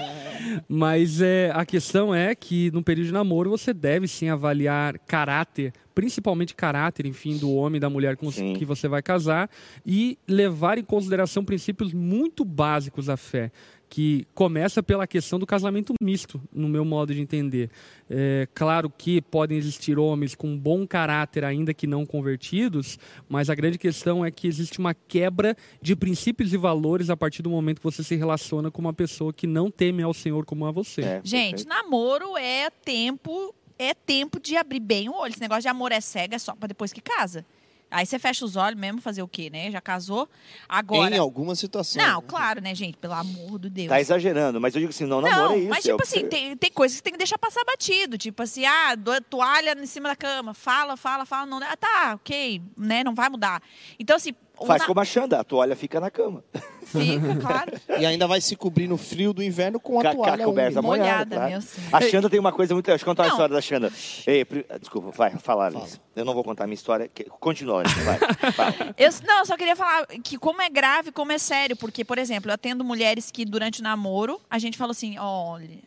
Mas 0.68 1.20
é, 1.20 1.50
a 1.52 1.66
questão 1.66 2.14
é 2.14 2.36
que 2.36 2.70
no 2.70 2.84
período 2.84 3.06
de 3.06 3.12
namoro 3.12 3.50
você 3.50 3.74
deve 3.74 4.06
sim 4.06 4.28
avaliar 4.28 4.96
caráter, 5.00 5.72
principalmente 5.92 6.54
caráter, 6.54 7.04
enfim, 7.04 7.36
do 7.36 7.52
homem 7.52 7.78
e 7.78 7.80
da 7.80 7.90
mulher 7.90 8.16
com 8.16 8.30
Sim. 8.30 8.54
que 8.54 8.64
você 8.64 8.86
vai 8.86 9.02
casar 9.02 9.50
e 9.84 10.16
levar 10.26 10.78
em 10.78 10.84
consideração 10.84 11.44
princípios 11.44 11.92
muito 11.92 12.44
básicos 12.44 13.06
da 13.06 13.16
fé. 13.16 13.50
Que 13.92 14.24
começa 14.34 14.82
pela 14.84 15.04
questão 15.04 15.36
do 15.36 15.44
casamento 15.44 15.92
misto, 16.00 16.40
no 16.52 16.68
meu 16.68 16.84
modo 16.84 17.12
de 17.12 17.20
entender. 17.20 17.68
É, 18.08 18.46
claro 18.54 18.88
que 18.88 19.20
podem 19.20 19.58
existir 19.58 19.98
homens 19.98 20.36
com 20.36 20.56
bom 20.56 20.86
caráter, 20.86 21.44
ainda 21.44 21.74
que 21.74 21.88
não 21.88 22.06
convertidos, 22.06 23.00
mas 23.28 23.50
a 23.50 23.54
grande 23.54 23.78
questão 23.78 24.24
é 24.24 24.30
que 24.30 24.46
existe 24.46 24.78
uma 24.78 24.94
quebra 24.94 25.56
de 25.82 25.96
princípios 25.96 26.54
e 26.54 26.56
valores 26.56 27.10
a 27.10 27.16
partir 27.16 27.42
do 27.42 27.50
momento 27.50 27.78
que 27.78 27.84
você 27.84 28.04
se 28.04 28.14
relaciona 28.14 28.70
com 28.70 28.80
uma 28.80 28.92
pessoa 28.92 29.32
que 29.32 29.46
não 29.48 29.68
teme 29.72 30.04
ao 30.04 30.14
Senhor 30.14 30.44
como 30.46 30.66
a 30.66 30.70
você. 30.70 31.02
é, 31.02 31.20
Gente, 31.24 31.64
perfeito. 31.64 31.68
namoro 31.68 32.36
é 32.36 32.70
tempo, 32.70 33.52
é 33.76 33.92
tempo 33.92 34.38
de 34.38 34.56
abrir 34.56 34.78
bem 34.80 35.08
o 35.08 35.14
olho. 35.14 35.32
Esse 35.32 35.40
negócio 35.40 35.62
de 35.62 35.68
amor 35.68 35.90
é 35.90 36.00
cega 36.00 36.36
é 36.36 36.38
só 36.38 36.54
pra 36.54 36.68
depois 36.68 36.92
que 36.92 37.00
casa. 37.00 37.44
Aí 37.90 38.06
você 38.06 38.18
fecha 38.18 38.44
os 38.44 38.54
olhos 38.56 38.78
mesmo, 38.78 39.00
fazer 39.00 39.22
o 39.22 39.28
quê, 39.28 39.50
né? 39.50 39.70
Já 39.70 39.80
casou. 39.80 40.28
Agora. 40.68 41.14
Em 41.14 41.18
algumas 41.18 41.58
situações. 41.58 42.04
Não, 42.04 42.22
claro, 42.22 42.60
né, 42.60 42.74
gente? 42.74 42.96
Pelo 42.96 43.14
amor 43.14 43.58
de 43.58 43.68
Deus. 43.68 43.88
Tá 43.88 44.00
exagerando, 44.00 44.60
mas 44.60 44.74
eu 44.74 44.80
digo 44.80 44.90
assim, 44.90 45.06
não, 45.06 45.20
namoro 45.20 45.42
Não, 45.42 45.52
é 45.52 45.58
isso. 45.58 45.68
mas 45.68 45.78
é 45.78 45.82
tipo 45.90 45.96
que 45.96 46.02
assim, 46.04 46.28
tem, 46.28 46.56
tem 46.56 46.70
coisas 46.70 46.98
que 46.98 47.02
tem 47.02 47.12
que 47.12 47.18
deixar 47.18 47.36
passar 47.38 47.64
batido. 47.64 48.16
Tipo 48.16 48.42
assim, 48.42 48.64
ah, 48.64 48.94
do- 48.94 49.20
toalha 49.22 49.76
em 49.80 49.86
cima 49.86 50.08
da 50.08 50.16
cama. 50.16 50.54
Fala, 50.54 50.96
fala, 50.96 51.26
fala. 51.26 51.46
Não, 51.46 51.58
ah, 51.62 51.76
tá, 51.76 52.12
ok, 52.14 52.62
né? 52.76 53.02
Não 53.02 53.14
vai 53.14 53.28
mudar. 53.28 53.60
Então, 53.98 54.16
assim, 54.16 54.34
Faz 54.66 54.80
na- 54.82 54.86
como 54.86 55.00
a 55.00 55.04
Xanda, 55.04 55.40
a 55.40 55.44
toalha 55.44 55.74
fica 55.76 55.98
na 56.00 56.10
cama. 56.10 56.44
Fica, 56.84 57.36
claro. 57.40 57.72
E 58.00 58.06
ainda 58.06 58.26
vai 58.26 58.40
se 58.40 58.56
cobrir 58.56 58.86
no 58.88 58.96
frio 58.96 59.32
do 59.32 59.42
inverno 59.42 59.78
com 59.80 59.98
a 60.00 60.02
Com 60.02 60.08
a- 60.08 60.14
com 60.14 60.22
a 60.22 60.26
toalha 60.26 60.44
coberta 60.44 60.82
molhada, 60.82 61.36
Molhada, 61.38 61.64
claro. 61.70 61.96
A 62.04 62.08
Xanda 62.10 62.28
tem 62.30 62.38
uma 62.40 62.52
coisa 62.52 62.74
muito... 62.74 62.86
Deixa 62.86 63.02
eu 63.02 63.06
contar 63.06 63.24
Não. 63.24 63.30
história 63.30 63.54
da 63.54 63.60
Xanda. 63.60 63.92
Ei, 64.26 64.44
pri- 64.44 64.66
desculpa, 64.80 65.10
vai, 65.10 65.30
fala, 65.38 65.66
Alice. 65.66 66.00
Eu 66.16 66.24
não 66.24 66.34
vou 66.34 66.42
contar 66.44 66.64
a 66.64 66.66
minha 66.66 66.74
história. 66.74 67.08
que- 67.08 67.24
Continua, 67.24 67.80
Alice, 67.80 67.98
vai. 68.00 68.18
Eu, 68.96 69.10
não, 69.26 69.38
eu 69.40 69.46
só 69.46 69.56
queria 69.56 69.76
falar 69.76 70.06
que 70.06 70.36
como 70.38 70.60
é 70.60 70.68
grave, 70.68 71.12
como 71.12 71.32
é 71.32 71.38
sério. 71.38 71.76
Porque, 71.76 72.04
por 72.04 72.18
exemplo, 72.18 72.50
eu 72.50 72.54
atendo 72.54 72.84
mulheres 72.84 73.30
que 73.30 73.44
durante 73.44 73.80
o 73.80 73.82
namoro, 73.82 74.40
a 74.50 74.58
gente 74.58 74.76
fala 74.76 74.90
assim, 74.92 75.18
olha, 75.18 75.78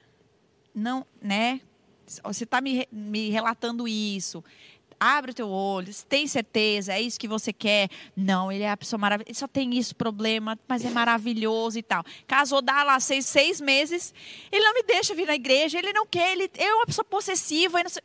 não, 0.74 1.06
né? 1.22 1.60
Você 2.24 2.46
tá 2.46 2.60
me, 2.62 2.88
me 2.92 3.30
relatando 3.30 3.88
isso. 3.88 4.44
Abre 5.06 5.32
o 5.32 5.34
teu 5.34 5.50
olho, 5.50 5.94
tem 6.08 6.26
certeza, 6.28 6.94
é 6.94 7.02
isso 7.02 7.20
que 7.20 7.28
você 7.28 7.52
quer. 7.52 7.90
Não, 8.16 8.50
ele 8.50 8.64
é 8.64 8.72
a 8.72 8.78
pessoa 8.78 8.98
maravilhosa, 8.98 9.38
só 9.38 9.48
tem 9.50 9.78
isso, 9.78 9.94
problema, 9.96 10.58
mas 10.66 10.86
é 10.86 10.90
maravilhoso 10.90 11.78
e 11.78 11.84
tal. 11.84 12.06
Casou, 12.26 12.62
dá 12.62 12.84
lá 12.84 12.98
seis, 13.02 13.26
seis 13.26 13.60
meses, 13.60 14.14
ele 14.50 14.64
não 14.64 14.74
me 14.74 14.84
deixa 14.84 15.14
vir 15.14 15.28
na 15.28 15.36
igreja, 15.36 15.78
ele 15.78 15.92
não 15.92 16.06
quer, 16.08 16.32
ele 16.32 16.50
é 16.58 16.74
uma 16.74 16.86
pessoa 16.86 17.04
possessiva, 17.04 17.84
não 17.84 17.90
sei- 17.90 18.02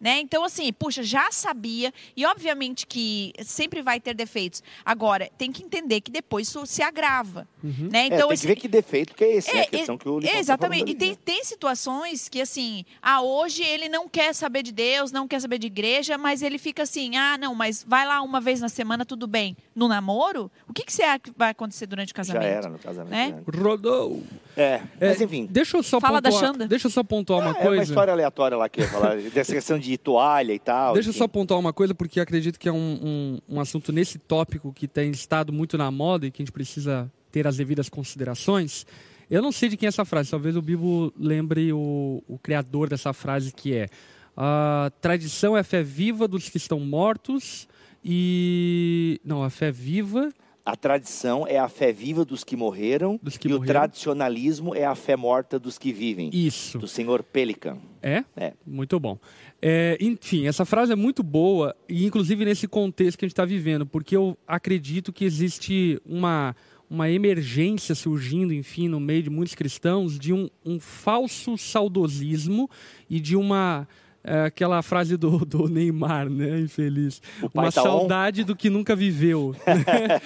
né? 0.00 0.20
Então, 0.20 0.44
assim, 0.44 0.72
puxa, 0.72 1.02
já 1.02 1.30
sabia, 1.30 1.92
e 2.16 2.24
obviamente 2.26 2.86
que 2.86 3.32
sempre 3.44 3.82
vai 3.82 4.00
ter 4.00 4.14
defeitos. 4.14 4.62
Agora, 4.84 5.30
tem 5.38 5.50
que 5.52 5.62
entender 5.62 6.00
que 6.00 6.10
depois 6.10 6.48
isso 6.48 6.64
se 6.66 6.82
agrava. 6.82 7.46
Né? 7.62 8.00
É, 8.00 8.06
Então, 8.06 8.18
tem 8.18 8.28
que 8.28 8.34
assim, 8.34 8.46
ver 8.46 8.56
que 8.56 8.68
defeito 8.68 9.14
que 9.14 9.24
é 9.24 9.36
esse, 9.36 9.52
né? 9.52 9.60
é, 9.60 9.62
A 9.62 9.66
questão 9.66 9.98
que 9.98 10.08
o 10.08 10.20
tá 10.20 10.38
Exatamente. 10.38 10.80
falando 10.80 10.90
E 10.90 10.94
tem, 10.94 11.10
né? 11.10 11.16
tem 11.24 11.44
situações 11.44 12.28
que, 12.28 12.40
assim, 12.40 12.84
ah, 13.02 13.20
hoje 13.22 13.62
ele 13.62 13.88
não 13.88 14.08
quer 14.08 14.34
saber 14.34 14.62
de 14.62 14.72
Deus, 14.72 15.12
não 15.12 15.26
quer 15.26 15.40
saber 15.40 15.58
de 15.58 15.66
igreja, 15.66 16.16
mas 16.16 16.42
ele 16.42 16.58
fica 16.58 16.82
assim, 16.82 17.16
ah, 17.16 17.36
não, 17.38 17.54
mas 17.54 17.84
vai 17.86 18.06
lá 18.06 18.22
uma 18.22 18.40
vez 18.40 18.60
na 18.60 18.68
semana, 18.68 19.04
tudo 19.04 19.26
bem. 19.26 19.56
No 19.74 19.88
namoro, 19.88 20.50
o 20.68 20.72
que, 20.72 20.84
que 20.84 20.92
você 20.92 21.02
acha 21.02 21.18
que 21.20 21.32
vai 21.36 21.50
acontecer 21.50 21.86
durante 21.86 22.08
o 22.08 22.10
Já 22.10 22.14
casamento? 22.14 22.44
era 22.44 22.68
no 22.68 22.78
casamento. 22.78 23.10
Né? 23.10 23.42
né? 23.46 23.62
Rodou. 23.62 24.22
É, 24.56 24.82
É, 25.00 25.08
mas 25.08 25.20
enfim. 25.20 25.46
Deixa 25.48 25.76
eu 25.76 25.82
só 25.82 26.00
Fala 26.00 26.20
da 26.20 26.30
pontuar, 26.30 26.52
Xanda. 26.52 26.66
Deixa 26.66 26.86
eu 26.86 26.90
só 26.90 27.02
pontuar 27.04 27.40
uma 27.40 27.50
é 27.50 27.54
coisa. 27.54 27.70
uma 27.70 27.82
história 27.82 28.12
aleatória 28.12 28.56
lá 28.56 28.68
que 28.68 28.80
eu 28.80 28.84
ia 28.84 28.90
falar, 28.90 29.16
questão 29.68 29.78
de 29.78 29.98
toalha 29.98 30.52
e 30.52 30.58
tal. 30.58 30.94
Deixa 30.94 31.08
eu 31.08 31.10
enfim. 31.10 31.18
só 31.18 31.28
pontuar 31.28 31.60
uma 31.60 31.72
coisa, 31.72 31.94
porque 31.94 32.20
acredito 32.20 32.58
que 32.58 32.68
é 32.68 32.72
um, 32.72 33.40
um, 33.48 33.56
um 33.56 33.60
assunto 33.60 33.92
nesse 33.92 34.18
tópico 34.18 34.72
que 34.72 34.88
tem 34.88 35.10
estado 35.10 35.52
muito 35.52 35.76
na 35.76 35.90
moda 35.90 36.26
e 36.26 36.30
que 36.30 36.42
a 36.42 36.44
gente 36.44 36.52
precisa 36.52 37.10
ter 37.30 37.46
as 37.46 37.56
devidas 37.56 37.88
considerações. 37.88 38.86
Eu 39.30 39.42
não 39.42 39.52
sei 39.52 39.68
de 39.68 39.76
quem 39.76 39.86
é 39.86 39.88
essa 39.88 40.04
frase, 40.04 40.30
talvez 40.30 40.56
o 40.56 40.62
Bibo 40.62 41.12
lembre 41.18 41.70
o, 41.72 42.22
o 42.26 42.38
criador 42.38 42.88
dessa 42.88 43.12
frase, 43.12 43.52
que 43.52 43.74
é 43.74 43.88
a 44.34 44.90
tradição 45.00 45.56
é 45.56 45.60
a 45.60 45.64
fé 45.64 45.82
viva 45.82 46.26
dos 46.28 46.48
que 46.48 46.56
estão 46.56 46.80
mortos 46.80 47.68
e... 48.04 49.20
Não, 49.24 49.42
a 49.42 49.50
fé 49.50 49.72
viva 49.72 50.30
A 50.64 50.76
tradição 50.76 51.44
é 51.46 51.58
a 51.58 51.68
fé 51.68 51.92
viva 51.92 52.24
dos 52.24 52.44
que 52.44 52.56
morreram 52.56 53.18
dos 53.22 53.36
que 53.36 53.48
e 53.48 53.52
o 53.52 53.56
morreram. 53.56 53.80
tradicionalismo 53.80 54.74
é 54.74 54.86
a 54.86 54.94
fé 54.94 55.16
morta 55.16 55.58
dos 55.58 55.76
que 55.76 55.92
vivem. 55.92 56.30
Isso. 56.32 56.78
Do 56.78 56.86
senhor 56.86 57.22
Pelican. 57.22 57.78
É? 58.00 58.24
É. 58.36 58.52
Muito 58.64 58.98
bom. 59.00 59.18
É, 59.60 59.98
enfim, 60.00 60.46
essa 60.46 60.64
frase 60.64 60.92
é 60.92 60.96
muito 60.96 61.22
boa, 61.22 61.74
e 61.88 62.06
inclusive 62.06 62.44
nesse 62.44 62.68
contexto 62.68 63.18
que 63.18 63.24
a 63.24 63.26
gente 63.26 63.32
está 63.32 63.44
vivendo, 63.44 63.84
porque 63.84 64.16
eu 64.16 64.38
acredito 64.46 65.12
que 65.12 65.24
existe 65.24 66.00
uma, 66.06 66.54
uma 66.88 67.10
emergência 67.10 67.94
surgindo, 67.94 68.54
enfim, 68.54 68.88
no 68.88 69.00
meio 69.00 69.24
de 69.24 69.30
muitos 69.30 69.56
cristãos, 69.56 70.16
de 70.18 70.32
um, 70.32 70.48
um 70.64 70.78
falso 70.78 71.58
saudosismo 71.58 72.70
e 73.10 73.18
de 73.18 73.36
uma. 73.36 73.86
É, 74.28 74.44
aquela 74.44 74.82
frase 74.82 75.16
do, 75.16 75.38
do 75.46 75.68
Neymar, 75.68 76.28
né? 76.28 76.60
Infeliz. 76.60 77.22
Uma 77.54 77.72
tá 77.72 77.80
on. 77.80 77.84
saudade 77.84 78.44
do 78.44 78.54
que 78.54 78.68
nunca 78.68 78.94
viveu. 78.94 79.56
né? 79.66 80.18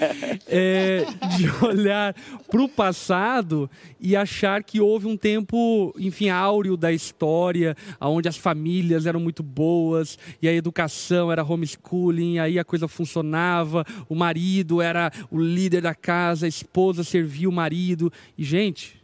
É, 0.55 1.05
de 1.37 1.65
olhar 1.65 2.15
para 2.51 2.63
o 2.63 2.69
passado 2.69 3.71
e 3.99 4.15
achar 4.15 4.63
que 4.63 4.81
houve 4.81 5.07
um 5.07 5.17
tempo, 5.17 5.95
enfim, 5.99 6.29
áureo 6.29 6.77
da 6.77 6.93
história, 6.93 7.77
onde 8.01 8.29
as 8.29 8.37
famílias 8.37 9.07
eram 9.07 9.21
muito 9.21 9.43
boas 9.43 10.19
e 10.41 10.49
a 10.49 10.53
educação 10.53 11.31
era 11.33 11.45
homeschooling, 11.45 12.39
aí 12.39 12.59
a 12.59 12.65
coisa 12.65 12.87
funcionava, 12.87 13.85
o 14.09 14.15
marido 14.15 14.83
era 14.83 15.11
o 15.31 15.41
líder 15.41 15.83
da 15.83 15.95
casa, 15.95 16.47
a 16.47 16.49
esposa 16.49 17.05
servia 17.05 17.49
o 17.49 17.53
marido. 17.53 18.13
E, 18.37 18.45
gente, 18.45 19.03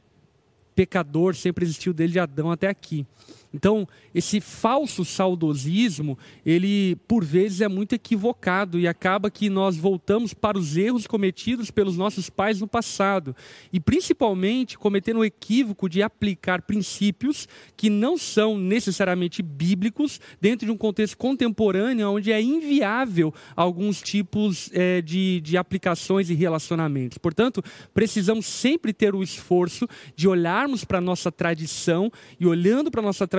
pecador 0.74 1.34
sempre 1.34 1.64
existiu 1.64 1.92
desde 1.92 2.18
Adão 2.18 2.50
até 2.50 2.68
aqui. 2.68 3.06
Então, 3.52 3.88
esse 4.14 4.40
falso 4.40 5.04
saudosismo, 5.04 6.18
ele 6.44 6.96
por 7.06 7.24
vezes 7.24 7.60
é 7.60 7.68
muito 7.68 7.94
equivocado 7.94 8.78
e 8.78 8.86
acaba 8.86 9.30
que 9.30 9.48
nós 9.48 9.76
voltamos 9.76 10.34
para 10.34 10.58
os 10.58 10.76
erros 10.76 11.06
cometidos 11.06 11.70
pelos 11.70 11.96
nossos 11.96 12.28
pais 12.28 12.60
no 12.60 12.66
passado. 12.66 13.34
E 13.72 13.80
principalmente 13.80 14.76
cometendo 14.76 15.20
o 15.20 15.24
equívoco 15.24 15.88
de 15.88 16.02
aplicar 16.02 16.62
princípios 16.62 17.48
que 17.76 17.88
não 17.88 18.18
são 18.18 18.58
necessariamente 18.58 19.42
bíblicos 19.42 20.20
dentro 20.40 20.66
de 20.66 20.72
um 20.72 20.76
contexto 20.76 21.16
contemporâneo 21.16 22.10
onde 22.10 22.32
é 22.32 22.40
inviável 22.40 23.32
alguns 23.56 24.02
tipos 24.02 24.70
eh, 24.72 25.00
de, 25.00 25.40
de 25.40 25.56
aplicações 25.56 26.28
e 26.28 26.34
relacionamentos. 26.34 27.18
Portanto, 27.18 27.62
precisamos 27.94 28.46
sempre 28.46 28.92
ter 28.92 29.14
o 29.14 29.22
esforço 29.22 29.88
de 30.14 30.28
olharmos 30.28 30.84
para 30.84 30.98
a 30.98 31.00
nossa 31.00 31.32
tradição 31.32 32.10
e 32.38 32.46
olhando 32.46 32.90
para 32.90 33.00
a 33.00 33.04
nossa 33.04 33.26
tradição, 33.26 33.37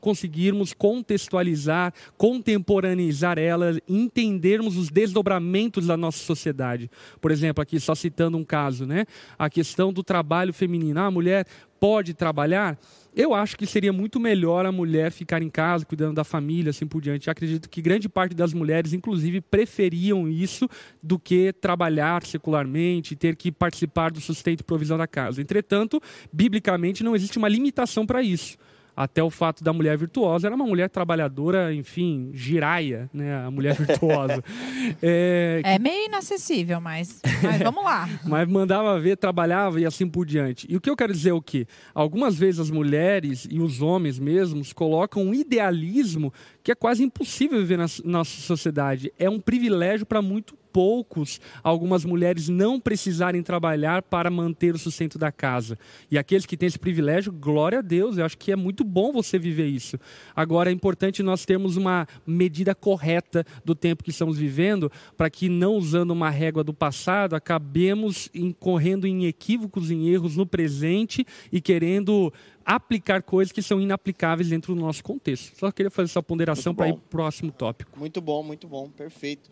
conseguirmos 0.00 0.72
contextualizar, 0.72 1.92
contemporaneizar 2.16 3.38
ela, 3.38 3.78
entendermos 3.88 4.76
os 4.76 4.90
desdobramentos 4.90 5.86
da 5.86 5.96
nossa 5.96 6.18
sociedade. 6.18 6.90
Por 7.20 7.30
exemplo, 7.30 7.62
aqui 7.62 7.78
só 7.78 7.94
citando 7.94 8.36
um 8.36 8.44
caso, 8.44 8.86
né? 8.86 9.06
A 9.38 9.50
questão 9.50 9.92
do 9.92 10.02
trabalho 10.02 10.52
feminino. 10.52 11.00
Ah, 11.00 11.06
a 11.06 11.10
mulher 11.10 11.46
pode 11.80 12.12
trabalhar? 12.12 12.78
Eu 13.16 13.34
acho 13.34 13.56
que 13.56 13.66
seria 13.66 13.92
muito 13.92 14.20
melhor 14.20 14.64
a 14.64 14.70
mulher 14.70 15.10
ficar 15.10 15.42
em 15.42 15.50
casa, 15.50 15.84
cuidando 15.84 16.14
da 16.14 16.22
família, 16.22 16.70
assim 16.70 16.86
por 16.86 17.00
diante. 17.00 17.26
Eu 17.26 17.32
acredito 17.32 17.68
que 17.68 17.82
grande 17.82 18.08
parte 18.08 18.36
das 18.36 18.52
mulheres, 18.52 18.92
inclusive, 18.92 19.40
preferiam 19.40 20.28
isso 20.28 20.68
do 21.02 21.18
que 21.18 21.52
trabalhar 21.54 22.24
secularmente, 22.24 23.16
ter 23.16 23.34
que 23.34 23.50
participar 23.50 24.12
do 24.12 24.20
sustento 24.20 24.60
e 24.60 24.64
provisão 24.64 24.96
da 24.96 25.08
casa. 25.08 25.40
Entretanto, 25.42 26.00
biblicamente 26.32 27.02
não 27.02 27.16
existe 27.16 27.36
uma 27.36 27.48
limitação 27.48 28.06
para 28.06 28.22
isso. 28.22 28.56
Até 29.00 29.22
o 29.22 29.30
fato 29.30 29.64
da 29.64 29.72
mulher 29.72 29.96
virtuosa 29.96 30.46
era 30.46 30.54
uma 30.54 30.66
mulher 30.66 30.90
trabalhadora, 30.90 31.72
enfim, 31.72 32.30
giraia, 32.34 33.08
né? 33.14 33.34
A 33.46 33.50
mulher 33.50 33.74
virtuosa. 33.74 34.44
É, 35.02 35.60
É 35.64 35.78
meio 35.78 36.06
inacessível, 36.06 36.80
mas, 36.80 37.20
mas 37.42 37.58
vamos 37.62 37.82
lá. 37.82 38.08
mas 38.26 38.48
mandava 38.48 38.98
ver, 38.98 39.16
trabalhava 39.16 39.80
e 39.80 39.86
assim 39.86 40.06
por 40.06 40.26
diante. 40.26 40.66
E 40.68 40.76
o 40.76 40.80
que 40.80 40.90
eu 40.90 40.96
quero 40.96 41.12
dizer 41.12 41.30
é 41.30 41.32
o 41.32 41.40
quê? 41.40 41.66
Algumas 41.94 42.36
vezes 42.36 42.60
as 42.60 42.70
mulheres 42.70 43.46
e 43.50 43.60
os 43.60 43.80
homens 43.80 44.18
mesmos 44.18 44.72
colocam 44.72 45.22
um 45.22 45.32
idealismo 45.34 46.32
que 46.62 46.72
é 46.72 46.74
quase 46.74 47.02
impossível 47.02 47.58
viver 47.58 47.78
na 47.78 47.86
nossa 48.04 48.40
sociedade. 48.40 49.12
É 49.18 49.28
um 49.28 49.40
privilégio 49.40 50.06
para 50.06 50.20
muito 50.20 50.54
poucos 50.72 51.40
algumas 51.62 52.04
mulheres 52.04 52.48
não 52.48 52.80
precisarem 52.80 53.42
trabalhar 53.42 54.02
para 54.02 54.30
manter 54.30 54.74
o 54.74 54.78
sustento 54.78 55.18
da 55.18 55.30
casa. 55.30 55.78
E 56.10 56.18
aqueles 56.18 56.46
que 56.46 56.56
têm 56.56 56.66
esse 56.66 56.78
privilégio, 56.78 57.32
glória 57.32 57.78
a 57.78 57.82
Deus, 57.82 58.18
eu 58.18 58.24
acho 58.24 58.38
que 58.38 58.52
é 58.52 58.56
muito 58.56 58.84
bom 58.84 59.12
você 59.12 59.38
viver 59.38 59.66
isso. 59.66 59.98
Agora 60.34 60.70
é 60.70 60.72
importante 60.72 61.22
nós 61.22 61.44
termos 61.44 61.76
uma 61.76 62.06
medida 62.26 62.74
correta 62.74 63.44
do 63.64 63.74
tempo 63.74 64.04
que 64.04 64.10
estamos 64.10 64.38
vivendo, 64.38 64.90
para 65.16 65.30
que 65.30 65.48
não 65.48 65.74
usando 65.74 66.12
uma 66.12 66.30
régua 66.30 66.62
do 66.62 66.72
passado, 66.72 67.34
acabemos 67.34 68.28
incorrendo 68.34 69.06
em 69.06 69.26
equívocos, 69.26 69.90
em 69.90 70.08
erros 70.08 70.36
no 70.36 70.46
presente 70.46 71.26
e 71.52 71.60
querendo 71.60 72.32
aplicar 72.64 73.22
coisas 73.22 73.52
que 73.52 73.62
são 73.62 73.80
inaplicáveis 73.80 74.48
dentro 74.48 74.74
do 74.74 74.80
nosso 74.80 75.02
contexto. 75.02 75.58
Só 75.58 75.70
queria 75.70 75.90
fazer 75.90 76.10
essa 76.10 76.22
ponderação 76.22 76.74
para 76.74 76.88
ir 76.88 76.92
para 76.92 76.98
o 76.98 77.02
próximo 77.02 77.52
tópico. 77.52 77.98
Muito 77.98 78.20
bom, 78.20 78.42
muito 78.42 78.66
bom, 78.68 78.88
perfeito. 78.88 79.50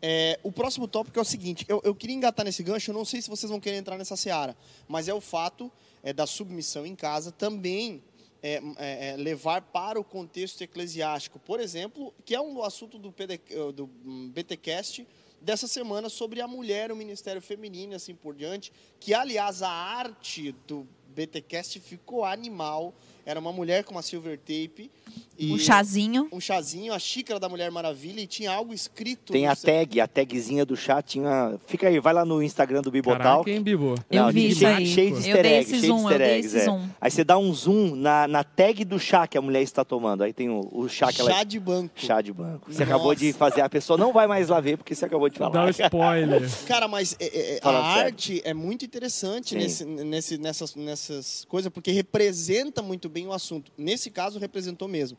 É, 0.00 0.38
o 0.42 0.50
próximo 0.50 0.88
tópico 0.88 1.18
é 1.18 1.22
o 1.22 1.24
seguinte: 1.24 1.64
eu, 1.68 1.80
eu 1.84 1.94
queria 1.94 2.16
engatar 2.16 2.44
nesse 2.44 2.62
gancho, 2.62 2.90
eu 2.90 2.94
não 2.94 3.04
sei 3.04 3.22
se 3.22 3.30
vocês 3.30 3.48
vão 3.48 3.60
querer 3.60 3.76
entrar 3.76 3.96
nessa 3.96 4.16
seara, 4.16 4.56
mas 4.88 5.08
é 5.08 5.14
o 5.14 5.20
fato 5.20 5.70
é, 6.02 6.12
da 6.12 6.26
submissão 6.26 6.84
em 6.84 6.96
casa 6.96 7.30
também 7.30 8.02
é, 8.42 8.60
é, 8.76 9.08
é, 9.10 9.16
levar 9.16 9.62
para 9.62 10.00
o 10.00 10.04
contexto 10.04 10.60
eclesiástico. 10.62 11.38
Por 11.38 11.60
exemplo, 11.60 12.12
que 12.24 12.34
é 12.34 12.40
um 12.40 12.60
assunto 12.64 12.98
do, 12.98 13.12
PD, 13.12 13.40
do 13.72 13.88
hum, 14.04 14.28
BTcast 14.34 15.06
dessa 15.40 15.68
semana 15.68 16.08
sobre 16.08 16.40
a 16.40 16.48
mulher, 16.48 16.90
o 16.90 16.96
ministério 16.96 17.40
feminino 17.40 17.92
e 17.92 17.94
assim 17.94 18.16
por 18.16 18.34
diante, 18.34 18.72
que 18.98 19.14
aliás 19.14 19.62
a 19.62 19.70
arte 19.70 20.52
do 20.66 20.88
BTcast 21.12 21.78
ficou 21.80 22.24
animal. 22.24 22.94
Era 23.24 23.38
uma 23.38 23.52
mulher 23.52 23.84
com 23.84 23.92
uma 23.94 24.02
silver 24.02 24.38
tape. 24.38 24.90
E 25.38 25.52
Um 25.52 25.58
chazinho. 25.58 26.28
Um 26.32 26.40
chazinho, 26.40 26.92
a 26.92 26.98
xícara 26.98 27.40
da 27.40 27.48
Mulher 27.48 27.70
Maravilha 27.70 28.20
e 28.20 28.26
tinha 28.26 28.50
algo 28.52 28.72
escrito. 28.72 29.32
Tem 29.32 29.46
a 29.46 29.56
tag, 29.56 30.00
a 30.00 30.06
tagzinha 30.06 30.64
do 30.64 30.76
chat. 30.76 31.04
Tinha... 31.12 31.58
Fica 31.66 31.88
aí, 31.88 31.98
vai 31.98 32.12
lá 32.12 32.24
no 32.24 32.42
Instagram 32.42 32.82
do 32.82 32.90
Bibotal. 32.90 33.18
Caraca, 33.42 33.50
hein, 33.50 33.62
Bibo? 33.62 33.94
Eu 34.10 34.22
Não, 34.24 34.32
vi 34.32 34.40
cheio- 34.40 34.52
isso 34.52 34.66
aí. 34.66 34.86
cheio 34.86 35.20
de 35.20 35.30
Eu 35.30 35.36
easter 35.36 35.46
esse 35.46 35.70
cheio 35.70 35.80
de 35.80 35.86
zoom, 35.86 35.96
easter 35.98 36.12
eu 36.12 36.18
dei 36.18 36.28
eggs, 36.38 36.56
esse 36.56 36.58
é. 36.58 36.64
zoom. 36.70 36.88
Aí 37.00 37.10
você 37.10 37.24
dá 37.24 37.38
um 37.38 37.52
zoom 37.52 37.94
na, 37.96 38.28
na 38.28 38.44
tag 38.44 38.84
do 38.84 38.98
chá 38.98 39.26
que 39.26 39.36
a 39.38 39.42
mulher 39.42 39.62
está 39.62 39.84
tomando. 39.84 40.22
Aí 40.22 40.32
tem 40.32 40.48
o, 40.48 40.68
o 40.72 40.88
chá 40.88 41.12
que 41.12 41.20
ela... 41.20 41.30
Chá 41.32 41.44
de 41.44 41.58
banco. 41.58 41.92
Chá 41.96 42.20
de 42.20 42.32
banco. 42.32 42.72
Você 42.72 42.80
Nossa. 42.80 42.94
acabou 42.94 43.14
de 43.14 43.32
fazer, 43.32 43.62
a 43.62 43.68
pessoa 43.68 43.98
não 43.98 44.12
vai 44.12 44.26
mais 44.26 44.48
lá 44.48 44.60
ver 44.60 44.76
porque 44.76 44.94
você 44.94 45.04
acabou 45.06 45.28
de 45.28 45.38
Dá 45.38 45.50
falar. 45.50 45.66
um 45.66 45.70
spoiler. 45.70 46.42
Cara, 46.66 46.86
mas 46.86 47.16
é, 47.18 47.26
é, 47.26 47.54
é, 47.54 47.60
a 47.62 47.62
sério. 47.62 47.78
arte 47.80 48.42
é 48.44 48.54
muito 48.54 48.84
interessante 48.84 49.54
nesse, 49.54 49.84
nesse, 49.84 50.38
nessas, 50.38 50.74
nessas 50.76 51.44
coisas, 51.48 51.72
porque 51.72 51.90
representa 51.90 52.80
muito 52.82 53.08
bem 53.12 53.26
o 53.26 53.32
assunto. 53.32 53.70
Nesse 53.78 54.10
caso, 54.10 54.38
representou 54.38 54.88
mesmo. 54.88 55.16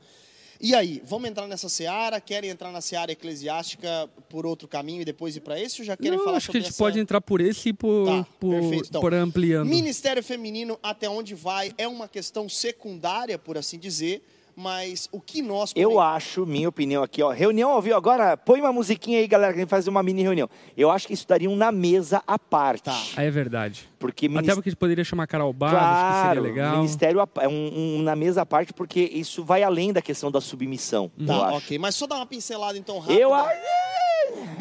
E 0.61 0.73
aí, 0.73 1.01
vamos 1.05 1.29
entrar 1.29 1.45
nessa 1.47 1.67
seara? 1.67 2.21
Querem 2.21 2.49
entrar 2.49 2.71
na 2.71 2.79
seara 2.79 3.11
eclesiástica 3.11 4.09
por 4.29 4.45
outro 4.45 4.65
caminho 4.67 5.01
e 5.01 5.05
depois 5.05 5.35
ir 5.35 5.41
para 5.41 5.59
esse? 5.59 5.81
Ou 5.81 5.85
já 5.85 5.97
querem 5.97 6.17
Não, 6.17 6.23
falar 6.23 6.37
acho 6.37 6.45
que 6.45 6.51
sobre 6.53 6.57
a 6.59 6.61
gente 6.61 6.69
essa... 6.69 6.77
pode 6.83 6.99
entrar 6.99 7.19
por 7.19 7.41
esse 7.41 7.69
e 7.69 7.73
por, 7.73 8.05
Tá, 8.05 8.27
por, 8.39 8.73
então. 8.73 9.01
por 9.01 9.13
ampliando. 9.13 9.67
Ministério 9.67 10.23
feminino, 10.23 10.79
até 10.81 11.09
onde 11.09 11.35
vai, 11.35 11.73
é 11.77 11.87
uma 11.87 12.07
questão 12.07 12.47
secundária, 12.47 13.37
por 13.37 13.57
assim 13.57 13.77
dizer, 13.77 14.23
mas 14.55 15.07
o 15.11 15.19
que 15.19 15.41
nós... 15.41 15.71
Eu 15.75 15.99
acho, 15.99 16.45
minha 16.45 16.69
opinião 16.69 17.03
aqui, 17.03 17.21
ó. 17.21 17.29
Reunião 17.31 17.71
ao 17.71 17.81
vivo. 17.81 17.95
Agora, 17.95 18.35
põe 18.37 18.59
uma 18.59 18.71
musiquinha 18.73 19.19
aí, 19.19 19.27
galera, 19.27 19.53
que 19.53 19.59
a 19.59 19.61
gente 19.61 19.69
faz 19.69 19.87
uma 19.87 20.01
mini 20.03 20.21
reunião. 20.21 20.49
Eu 20.77 20.89
acho 20.91 21.07
que 21.07 21.13
isso 21.13 21.27
daria 21.27 21.49
um 21.49 21.55
na 21.55 21.71
mesa 21.71 22.21
à 22.27 22.37
parte. 22.37 22.83
Tá. 22.83 23.01
Ah, 23.17 23.23
é 23.23 23.31
verdade. 23.31 23.89
Porque 23.99 24.25
Até 24.25 24.33
ministério. 24.33 24.55
porque 24.57 24.69
a 24.69 24.71
gente 24.71 24.79
poderia 24.79 25.03
chamar 25.03 25.27
Carol 25.27 25.53
Barros, 25.53 25.77
que 25.79 25.83
Claro, 25.85 26.27
seria 26.27 26.41
legal. 26.41 26.75
ministério 26.77 27.19
é 27.39 27.47
um, 27.47 27.97
um 27.97 28.01
na 28.01 28.15
mesa 28.15 28.41
à 28.41 28.45
parte, 28.45 28.73
porque 28.73 28.99
isso 29.01 29.43
vai 29.43 29.63
além 29.63 29.93
da 29.93 30.01
questão 30.01 30.29
da 30.29 30.41
submissão. 30.41 31.11
eu 31.17 31.25
Tá, 31.25 31.47
acho. 31.47 31.57
ok. 31.57 31.79
Mas 31.79 31.95
só 31.95 32.05
dar 32.05 32.15
uma 32.17 32.25
pincelada, 32.25 32.77
então, 32.77 32.99
rápida. 32.99 33.19
Eu 33.19 33.33
acho. 33.33 33.49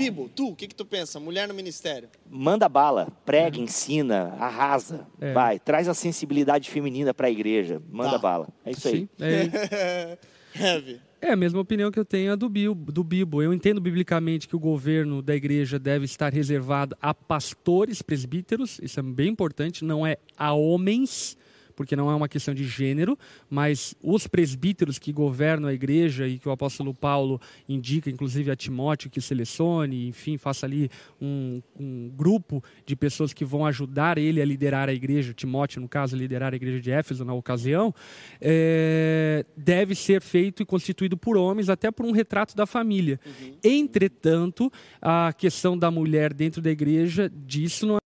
Bibo, 0.03 0.28
tu, 0.34 0.48
o 0.48 0.57
que, 0.57 0.66
que 0.68 0.74
tu 0.74 0.84
pensa? 0.84 1.18
Mulher 1.20 1.46
no 1.48 1.55
ministério. 1.55 2.09
Manda 2.30 2.68
bala, 2.68 3.09
prega, 3.24 3.59
ensina, 3.59 4.34
arrasa, 4.38 5.07
É. 5.20 5.32
vai, 5.32 5.59
traz 5.59 5.88
a 5.88 5.94
sensibilidade 5.94 6.68
feminina 6.70 7.12
para 7.14 7.26
a 7.28 7.30
igreja, 7.30 7.80
manda 7.90 8.12
Tá. 8.12 8.18
bala. 8.18 8.48
É 8.64 8.70
isso 8.72 8.88
aí. 8.88 8.94
Sim, 9.00 9.09
é, 9.20 10.18
Heavy. 10.55 11.00
é 11.20 11.32
a 11.32 11.36
mesma 11.36 11.61
opinião 11.61 11.90
que 11.90 11.98
eu 11.98 12.05
tenho 12.05 12.32
a 12.32 12.36
do 12.36 12.48
Bibo, 12.48 12.92
do 12.92 13.03
Bibo. 13.03 13.42
Eu 13.42 13.55
entendo 13.55 13.80
biblicamente 13.80 14.46
que 14.48 14.55
o 14.57 14.59
governo 14.61 15.22
da 15.22 15.34
igreja 15.34 15.78
deve 15.78 16.05
estar 16.05 16.32
reservado 16.32 16.96
a 17.00 17.14
pastores 17.14 18.03
presbíteros, 18.03 18.78
isso 18.82 19.00
é 19.00 19.03
bem 19.03 19.28
importante, 19.28 19.84
não 19.84 20.07
é 20.07 20.16
a 20.36 20.53
homens, 20.53 21.36
porque 21.75 21.97
não 21.97 22.11
é 22.11 22.14
uma 22.14 22.29
questão 22.29 22.55
de 22.55 22.64
gênero, 22.64 23.18
mas 23.49 23.95
os 24.03 24.27
presbíteros 24.27 24.99
que 24.99 25.12
governam 25.12 25.68
a 25.68 25.75
igreja 25.75 26.27
e 26.27 26.39
que 26.39 26.49
o 26.49 26.53
apóstolo 26.53 26.95
Paulo 26.95 27.41
indica, 27.68 28.11
inclusive 28.11 28.51
a 28.51 28.57
Timóteo, 28.57 29.11
que 29.11 29.20
selecione, 29.20 30.09
enfim, 30.09 30.37
faça 30.37 30.66
ali 30.66 30.91
um, 31.20 31.62
um 31.79 32.11
grupo 32.14 32.62
de 32.85 32.95
pessoas 32.95 33.33
que 33.33 33.45
vão 33.45 33.64
ajudar 33.66 34.18
ele 34.18 34.41
a 34.41 34.45
liderar 34.45 34.89
a 34.89 34.93
igreja, 34.93 35.33
Timóteo, 35.33 35.81
no 35.81 35.89
caso, 35.89 36.16
liderar 36.16 36.53
a 36.53 36.57
igreja 36.57 36.81
de 36.81 36.91
Éfeso 36.91 37.25
na 37.25 37.35
ocasião, 37.35 37.95
é, 38.41 39.45
deve 39.57 39.95
ser 39.95 40.20
feito 40.20 40.62
e 40.62 40.66
constituído 40.66 41.16
por 41.16 41.37
homens, 41.37 41.68
até 41.68 41.91
por 41.91 42.07
um 42.07 42.12
retrato 42.12 42.57
da 42.57 42.66
família. 42.66 43.18
Entretanto, 43.62 44.70
a 45.01 45.33
questão 45.33 45.77
da 45.77 45.91
mulher 45.91 46.33
dentro 46.33 46.61
da 46.61 46.70
igreja, 46.70 47.31
disso 47.35 47.87
não 47.87 47.97
é 47.97 48.01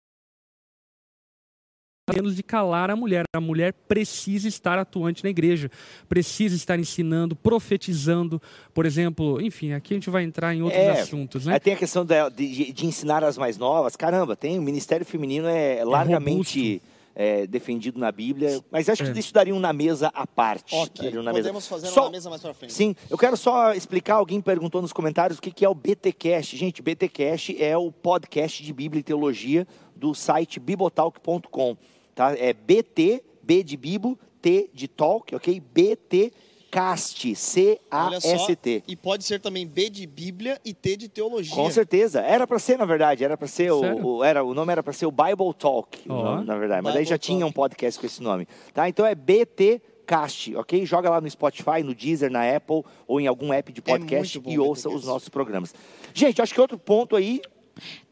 menos 2.13 2.35
de 2.35 2.43
calar 2.43 2.91
a 2.91 2.95
mulher. 2.95 3.23
A 3.35 3.41
mulher 3.41 3.73
precisa 3.87 4.47
estar 4.47 4.77
atuante 4.77 5.23
na 5.23 5.29
igreja, 5.31 5.71
precisa 6.07 6.55
estar 6.55 6.77
ensinando, 6.79 7.35
profetizando, 7.35 8.39
por 8.75 8.85
exemplo, 8.85 9.41
enfim, 9.41 9.71
aqui 9.73 9.93
a 9.95 9.97
gente 9.97 10.09
vai 10.11 10.23
entrar 10.23 10.53
em 10.53 10.61
outros 10.61 10.79
É, 10.79 10.91
assuntos, 11.01 11.45
né? 11.47 11.53
Aí 11.55 11.59
tem 11.59 11.73
a 11.73 11.77
questão 11.77 12.05
da- 12.05 12.29
de, 12.29 12.71
de 12.71 12.85
ensinar 12.85 13.23
as 13.23 13.37
mais 13.39 13.57
novas. 13.57 13.95
Caramba, 13.95 14.35
tem 14.35 14.59
o 14.59 14.61
ministério 14.61 15.03
feminino 15.05 15.47
é 15.47 15.83
largamente 15.83 16.79
é, 17.17 17.47
defendido 17.47 17.97
na 17.97 18.11
Bíblia, 18.11 18.59
mas 18.69 18.87
acho 18.89 19.01
que 19.03 19.09
É. 19.09 19.19
isso 19.19 19.33
daria 19.33 19.55
um 19.55 19.59
na 19.59 19.71
mesa 19.73 20.11
à 20.13 20.27
parte. 20.27 20.75
Ok, 20.75 21.05
daria 21.05 21.19
um 21.21 21.23
na 21.23 21.31
mesa. 21.31 21.43
podemos 21.43 21.65
fazer 21.67 21.87
Só- 21.87 22.03
uma 22.03 22.11
mesa 22.11 22.29
mais 22.29 22.41
pra 22.41 22.53
frente. 22.53 22.73
Sim, 22.73 22.93
eu 23.09 23.17
quero 23.17 23.35
só 23.37 23.73
explicar, 23.73 24.15
alguém 24.15 24.39
perguntou 24.41 24.79
nos 24.81 24.91
comentários 24.93 25.39
o 25.39 25.41
que 25.41 25.49
que 25.49 25.63
é 25.65 25.69
o 25.69 25.73
BTcast. 25.73 26.55
Gente, 26.57 26.81
BTcast 26.83 27.55
é 27.63 27.75
o 27.77 27.89
podcast 27.91 28.61
de 28.61 28.71
Bíblia 28.73 28.99
e 28.99 29.03
Teologia 29.03 29.65
do 29.95 30.13
site 30.13 30.59
bibotalk.com, 30.59 31.77
tá? 32.15 32.33
É 32.37 32.53
BT, 32.53 33.21
B 33.43 33.61
de 33.63 33.77
Bibo, 33.77 34.17
T 34.41 34.69
de 34.73 34.87
Talk, 34.87 35.35
ok? 35.35 35.59
BT 35.59 36.31
Cast, 36.71 37.33
C-A-S-T. 37.35 38.83
e 38.87 38.95
pode 38.97 39.23
ser 39.23 39.39
também 39.39 39.65
B 39.65 39.89
de 39.89 40.05
Bíblia 40.05 40.59
e 40.65 40.73
T 40.73 40.97
de 40.97 41.07
Teologia. 41.07 41.53
Com 41.55 41.69
certeza. 41.71 42.19
Era 42.21 42.45
para 42.45 42.59
ser, 42.59 42.77
na 42.77 42.83
verdade, 42.85 43.23
era 43.23 43.37
para 43.37 43.47
ser 43.47 43.71
o, 43.71 44.05
o- 44.17 44.23
era 44.23 44.43
o 44.43 44.53
nome 44.53 44.71
era 44.73 44.83
para 44.83 44.91
ser 44.93 45.05
o 45.05 45.11
Bible 45.11 45.53
Talk, 45.57 46.05
nome, 46.07 46.45
na 46.45 46.57
verdade. 46.57 46.81
Mas 46.83 46.93
daí 46.93 47.03
Bible 47.03 47.09
já 47.09 47.17
tinha 47.17 47.39
Talk. 47.39 47.49
um 47.49 47.53
podcast 47.53 47.99
com 47.99 48.05
esse 48.05 48.21
nome, 48.21 48.47
tá? 48.73 48.89
Então 48.89 49.05
é 49.05 49.15
BT 49.15 49.81
Cast, 50.05 50.55
ok? 50.55 50.85
Joga 50.85 51.09
lá 51.09 51.19
no 51.21 51.29
Spotify, 51.29 51.81
no 51.83 51.95
Deezer, 51.95 52.29
na 52.29 52.43
Apple 52.55 52.83
ou 53.07 53.19
em 53.21 53.25
algum 53.27 53.51
app 53.53 53.71
de 53.71 53.81
podcast 53.81 54.37
É 54.37 54.41
muito 54.41 54.41
bom 54.41 54.51
e 54.51 54.59
ouça 54.59 54.89
os 54.89 55.05
nossos 55.05 55.29
programas. 55.29 55.73
Gente, 56.13 56.41
acho 56.41 56.53
que 56.53 56.61
outro 56.61 56.77
ponto 56.77 57.15
aí. 57.15 57.41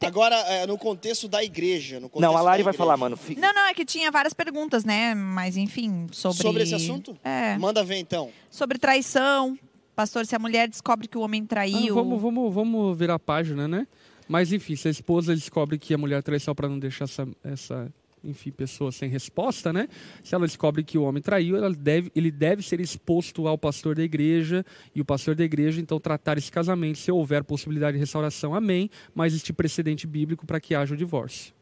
Agora, 0.01 0.35
é, 0.35 0.67
no 0.67 0.77
contexto 0.77 1.27
da 1.27 1.43
igreja. 1.43 1.99
No 1.99 2.09
contexto 2.09 2.29
Não, 2.31 2.37
a 2.37 2.41
Lari 2.41 2.63
vai 2.63 2.73
falar, 2.73 2.97
mano. 2.97 3.15
Fi- 3.15 3.35
Não, 3.35 3.53
não, 3.53 3.65
é 3.67 3.73
que 3.73 3.85
tinha 3.85 4.11
várias 4.11 4.33
perguntas, 4.33 4.83
né? 4.83 5.15
Mas 5.15 5.55
enfim, 5.57 6.07
sobre. 6.11 6.37
Sobre 6.41 6.63
esse 6.63 6.75
assunto? 6.75 7.17
É. 7.23 7.57
Manda 7.57 7.83
ver 7.83 7.97
então. 7.97 8.29
Sobre 8.49 8.77
traição. 8.77 9.57
Pastor, 9.95 10.25
se 10.25 10.35
a 10.35 10.39
mulher 10.39 10.67
descobre 10.67 11.07
que 11.07 11.17
o 11.17 11.21
homem 11.21 11.43
Ah, 11.43 11.47
traiu. 11.47 11.93
vamos, 11.95 12.21
vamos, 12.21 12.53
vamos 12.53 12.97
virar 12.97 13.15
a 13.15 13.19
página, 13.19 13.67
né? 13.67 13.87
Mas 14.27 14.51
enfim, 14.51 14.75
se 14.75 14.87
a 14.87 14.91
esposa 14.91 15.35
descobre 15.35 15.77
que 15.77 15.93
a 15.93 15.97
mulher 15.97 16.23
traiu 16.23 16.55
para 16.55 16.67
não 16.67 16.79
deixar 16.79 17.05
essa, 17.05 17.27
essa 17.43 17.93
enfim, 18.23 18.51
pessoa 18.51 18.91
sem 18.91 19.09
resposta, 19.09 19.73
né? 19.73 19.87
Se 20.23 20.33
ela 20.33 20.45
descobre 20.45 20.83
que 20.83 20.97
o 20.97 21.03
homem 21.03 21.21
traiu, 21.21 21.57
ela 21.57 21.69
deve, 21.69 22.11
ele 22.15 22.31
deve 22.31 22.63
ser 22.63 22.79
exposto 22.79 23.47
ao 23.47 23.57
pastor 23.57 23.95
da 23.95 24.03
igreja 24.03 24.65
e 24.95 25.01
o 25.01 25.05
pastor 25.05 25.35
da 25.35 25.43
igreja 25.43 25.81
então 25.81 25.99
tratar 25.99 26.37
esse 26.37 26.51
casamento, 26.51 26.97
se 26.99 27.11
houver 27.11 27.43
possibilidade 27.43 27.93
de 27.93 27.99
restauração, 27.99 28.55
amém, 28.55 28.89
mas 29.13 29.33
este 29.35 29.51
precedente 29.51 30.07
bíblico 30.07 30.45
para 30.45 30.59
que 30.59 30.73
haja 30.73 30.93
o 30.93 30.97
divórcio. 30.97 31.53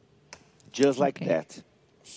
Just 0.74 1.00
like 1.00 1.22
Ok. 1.24 1.28
that. 1.28 1.64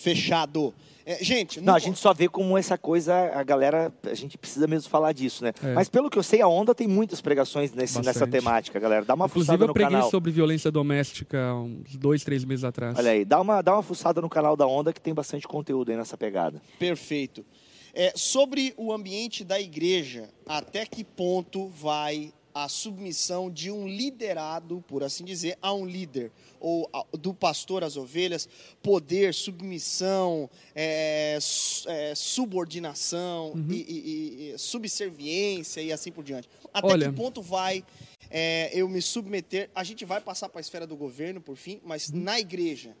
Fechado. 0.01 0.73
É, 1.05 1.23
gente, 1.23 1.59
Não, 1.61 1.73
no 1.73 1.75
a 1.75 1.79
gente 1.79 1.99
só 1.99 2.15
vê 2.15 2.27
como 2.27 2.57
essa 2.57 2.79
coisa, 2.79 3.13
a 3.35 3.43
galera, 3.43 3.93
a 4.03 4.13
gente 4.15 4.39
precisa 4.39 4.65
mesmo 4.65 4.89
falar 4.89 5.11
disso, 5.11 5.43
né? 5.43 5.53
É. 5.63 5.73
Mas 5.73 5.87
pelo 5.87 6.09
que 6.09 6.17
eu 6.17 6.23
sei, 6.23 6.41
a 6.41 6.47
Onda 6.47 6.73
tem 6.73 6.87
muitas 6.87 7.21
pregações 7.21 7.71
nesse, 7.71 8.01
nessa 8.03 8.25
temática, 8.25 8.79
galera. 8.79 9.05
Dá 9.05 9.13
uma 9.13 9.25
Inclusive, 9.27 9.45
fuçada 9.45 9.63
eu 9.63 9.67
no 9.67 9.73
preguei 9.73 9.91
canal. 9.93 10.09
sobre 10.09 10.31
violência 10.31 10.71
doméstica 10.71 11.53
uns 11.53 11.95
dois, 11.95 12.23
três 12.23 12.43
meses 12.43 12.63
atrás. 12.65 12.97
Olha 12.97 13.11
aí, 13.11 13.23
dá 13.23 13.39
uma, 13.39 13.61
dá 13.61 13.73
uma 13.73 13.83
fuçada 13.83 14.19
no 14.19 14.27
canal 14.27 14.57
da 14.57 14.65
Onda 14.65 14.91
que 14.91 14.99
tem 14.99 15.13
bastante 15.13 15.47
conteúdo 15.47 15.91
aí 15.91 15.97
nessa 15.97 16.17
pegada. 16.17 16.59
Perfeito. 16.79 17.45
É, 17.93 18.11
sobre 18.15 18.73
o 18.75 18.91
ambiente 18.91 19.43
da 19.43 19.61
igreja, 19.61 20.27
até 20.47 20.85
que 20.87 21.03
ponto 21.03 21.67
vai 21.67 22.33
a 22.55 22.69
submissão 22.69 23.51
de 23.51 23.69
um 23.69 23.85
liderado, 23.85 24.81
por 24.87 25.03
assim 25.03 25.25
dizer, 25.25 25.57
a 25.61 25.73
um 25.73 25.85
líder, 25.85 26.31
ou 26.57 26.89
a- 26.93 27.05
do 27.17 27.33
pastor 27.33 27.83
às 27.83 27.97
ovelhas, 27.97 28.47
poder, 28.81 29.33
submissão, 29.33 30.49
é, 30.73 31.37
su- 31.41 31.87
é, 31.89 32.15
subordinação, 32.15 33.51
Uhum. 33.51 33.67
e, 33.69 33.75
e- 33.75 34.51
e 34.53 34.57
subserviência 34.57 35.81
e 35.81 35.91
assim 35.91 36.13
por 36.13 36.23
diante. 36.23 36.47
Até 36.73 36.87
Olha- 36.87 37.09
que 37.09 37.15
ponto 37.17 37.41
vai 37.41 37.83
é, 38.31 38.71
eu 38.73 38.89
me 38.89 39.01
submeter? 39.01 39.69
A 39.75 39.83
gente 39.83 40.03
vai 40.03 40.19
passar 40.19 40.49
para 40.49 40.59
a 40.59 40.61
esfera 40.61 40.87
do 40.87 40.95
governo, 40.95 41.39
por 41.41 41.55
fim, 41.55 41.79
mas 41.85 42.09
Uhum. 42.09 42.21
na 42.21 42.39
igreja, 42.39 42.95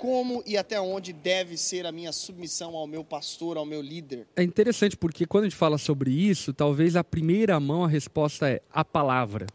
como 0.00 0.42
e 0.46 0.56
até 0.56 0.80
onde 0.80 1.12
deve 1.12 1.58
ser 1.58 1.84
a 1.84 1.92
minha 1.92 2.10
submissão 2.10 2.74
ao 2.74 2.86
meu 2.86 3.04
pastor, 3.04 3.58
ao 3.58 3.66
meu 3.66 3.82
líder? 3.82 4.26
É 4.34 4.42
interessante 4.42 4.96
porque 4.96 5.26
quando 5.26 5.44
a 5.44 5.48
gente 5.48 5.58
fala 5.58 5.76
sobre 5.76 6.10
isso, 6.10 6.54
talvez 6.54 6.96
a 6.96 7.04
primeira 7.04 7.60
mão 7.60 7.84
a 7.84 7.88
resposta 7.88 8.48
é 8.48 8.62
a 8.72 8.82
palavra. 8.82 9.46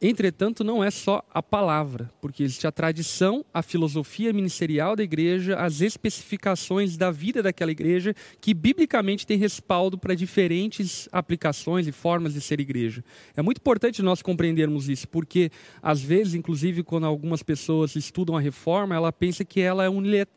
Entretanto, 0.00 0.62
não 0.62 0.84
é 0.84 0.90
só 0.90 1.22
a 1.32 1.42
palavra, 1.42 2.10
porque 2.20 2.42
existe 2.42 2.66
a 2.66 2.72
tradição, 2.72 3.42
a 3.52 3.62
filosofia 3.62 4.30
ministerial 4.30 4.94
da 4.94 5.02
igreja, 5.02 5.56
as 5.56 5.80
especificações 5.80 6.98
da 6.98 7.10
vida 7.10 7.42
daquela 7.42 7.70
igreja, 7.70 8.14
que 8.38 8.52
biblicamente 8.52 9.26
tem 9.26 9.38
respaldo 9.38 9.96
para 9.96 10.14
diferentes 10.14 11.08
aplicações 11.10 11.86
e 11.86 11.92
formas 11.92 12.34
de 12.34 12.42
ser 12.42 12.60
igreja. 12.60 13.02
É 13.34 13.40
muito 13.40 13.58
importante 13.58 14.02
nós 14.02 14.20
compreendermos 14.20 14.86
isso, 14.86 15.08
porque 15.08 15.50
às 15.82 16.02
vezes, 16.02 16.34
inclusive, 16.34 16.82
quando 16.82 17.06
algumas 17.06 17.42
pessoas 17.42 17.96
estudam 17.96 18.36
a 18.36 18.40
reforma, 18.40 18.94
ela 18.94 19.10
pensa 19.10 19.46
que 19.46 19.62
ela 19.62 19.84
é 19.84 19.88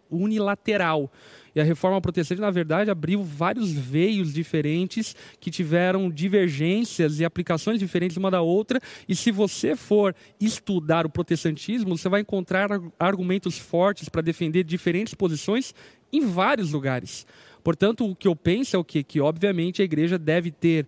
unilateral. 0.09 1.11
E 1.55 1.61
a 1.61 1.63
reforma 1.63 1.99
protestante, 2.01 2.41
na 2.41 2.51
verdade, 2.51 2.91
abriu 2.91 3.23
vários 3.23 3.71
veios 3.71 4.33
diferentes 4.33 5.15
que 5.39 5.49
tiveram 5.49 6.09
divergências 6.09 7.19
e 7.19 7.25
aplicações 7.25 7.79
diferentes 7.79 8.17
uma 8.17 8.29
da 8.29 8.41
outra. 8.41 8.79
E 9.07 9.15
se 9.15 9.31
você 9.31 9.75
for 9.75 10.15
estudar 10.39 11.05
o 11.05 11.09
protestantismo, 11.09 11.97
você 11.97 12.09
vai 12.09 12.21
encontrar 12.21 12.71
ar- 12.71 12.81
argumentos 12.99 13.57
fortes 13.57 14.09
para 14.09 14.21
defender 14.21 14.63
diferentes 14.63 15.13
posições 15.13 15.73
em 16.11 16.25
vários 16.25 16.71
lugares. 16.71 17.25
Por 17.63 17.69
Portanto, 17.69 18.09
o 18.09 18.15
que 18.15 18.27
eu 18.27 18.35
penso 18.35 18.75
é 18.75 18.79
o 18.79 18.83
quê? 18.83 19.03
Que, 19.03 19.21
obviamente, 19.21 19.81
a 19.81 19.85
igreja 19.85 20.17
deve 20.17 20.49
ter 20.49 20.87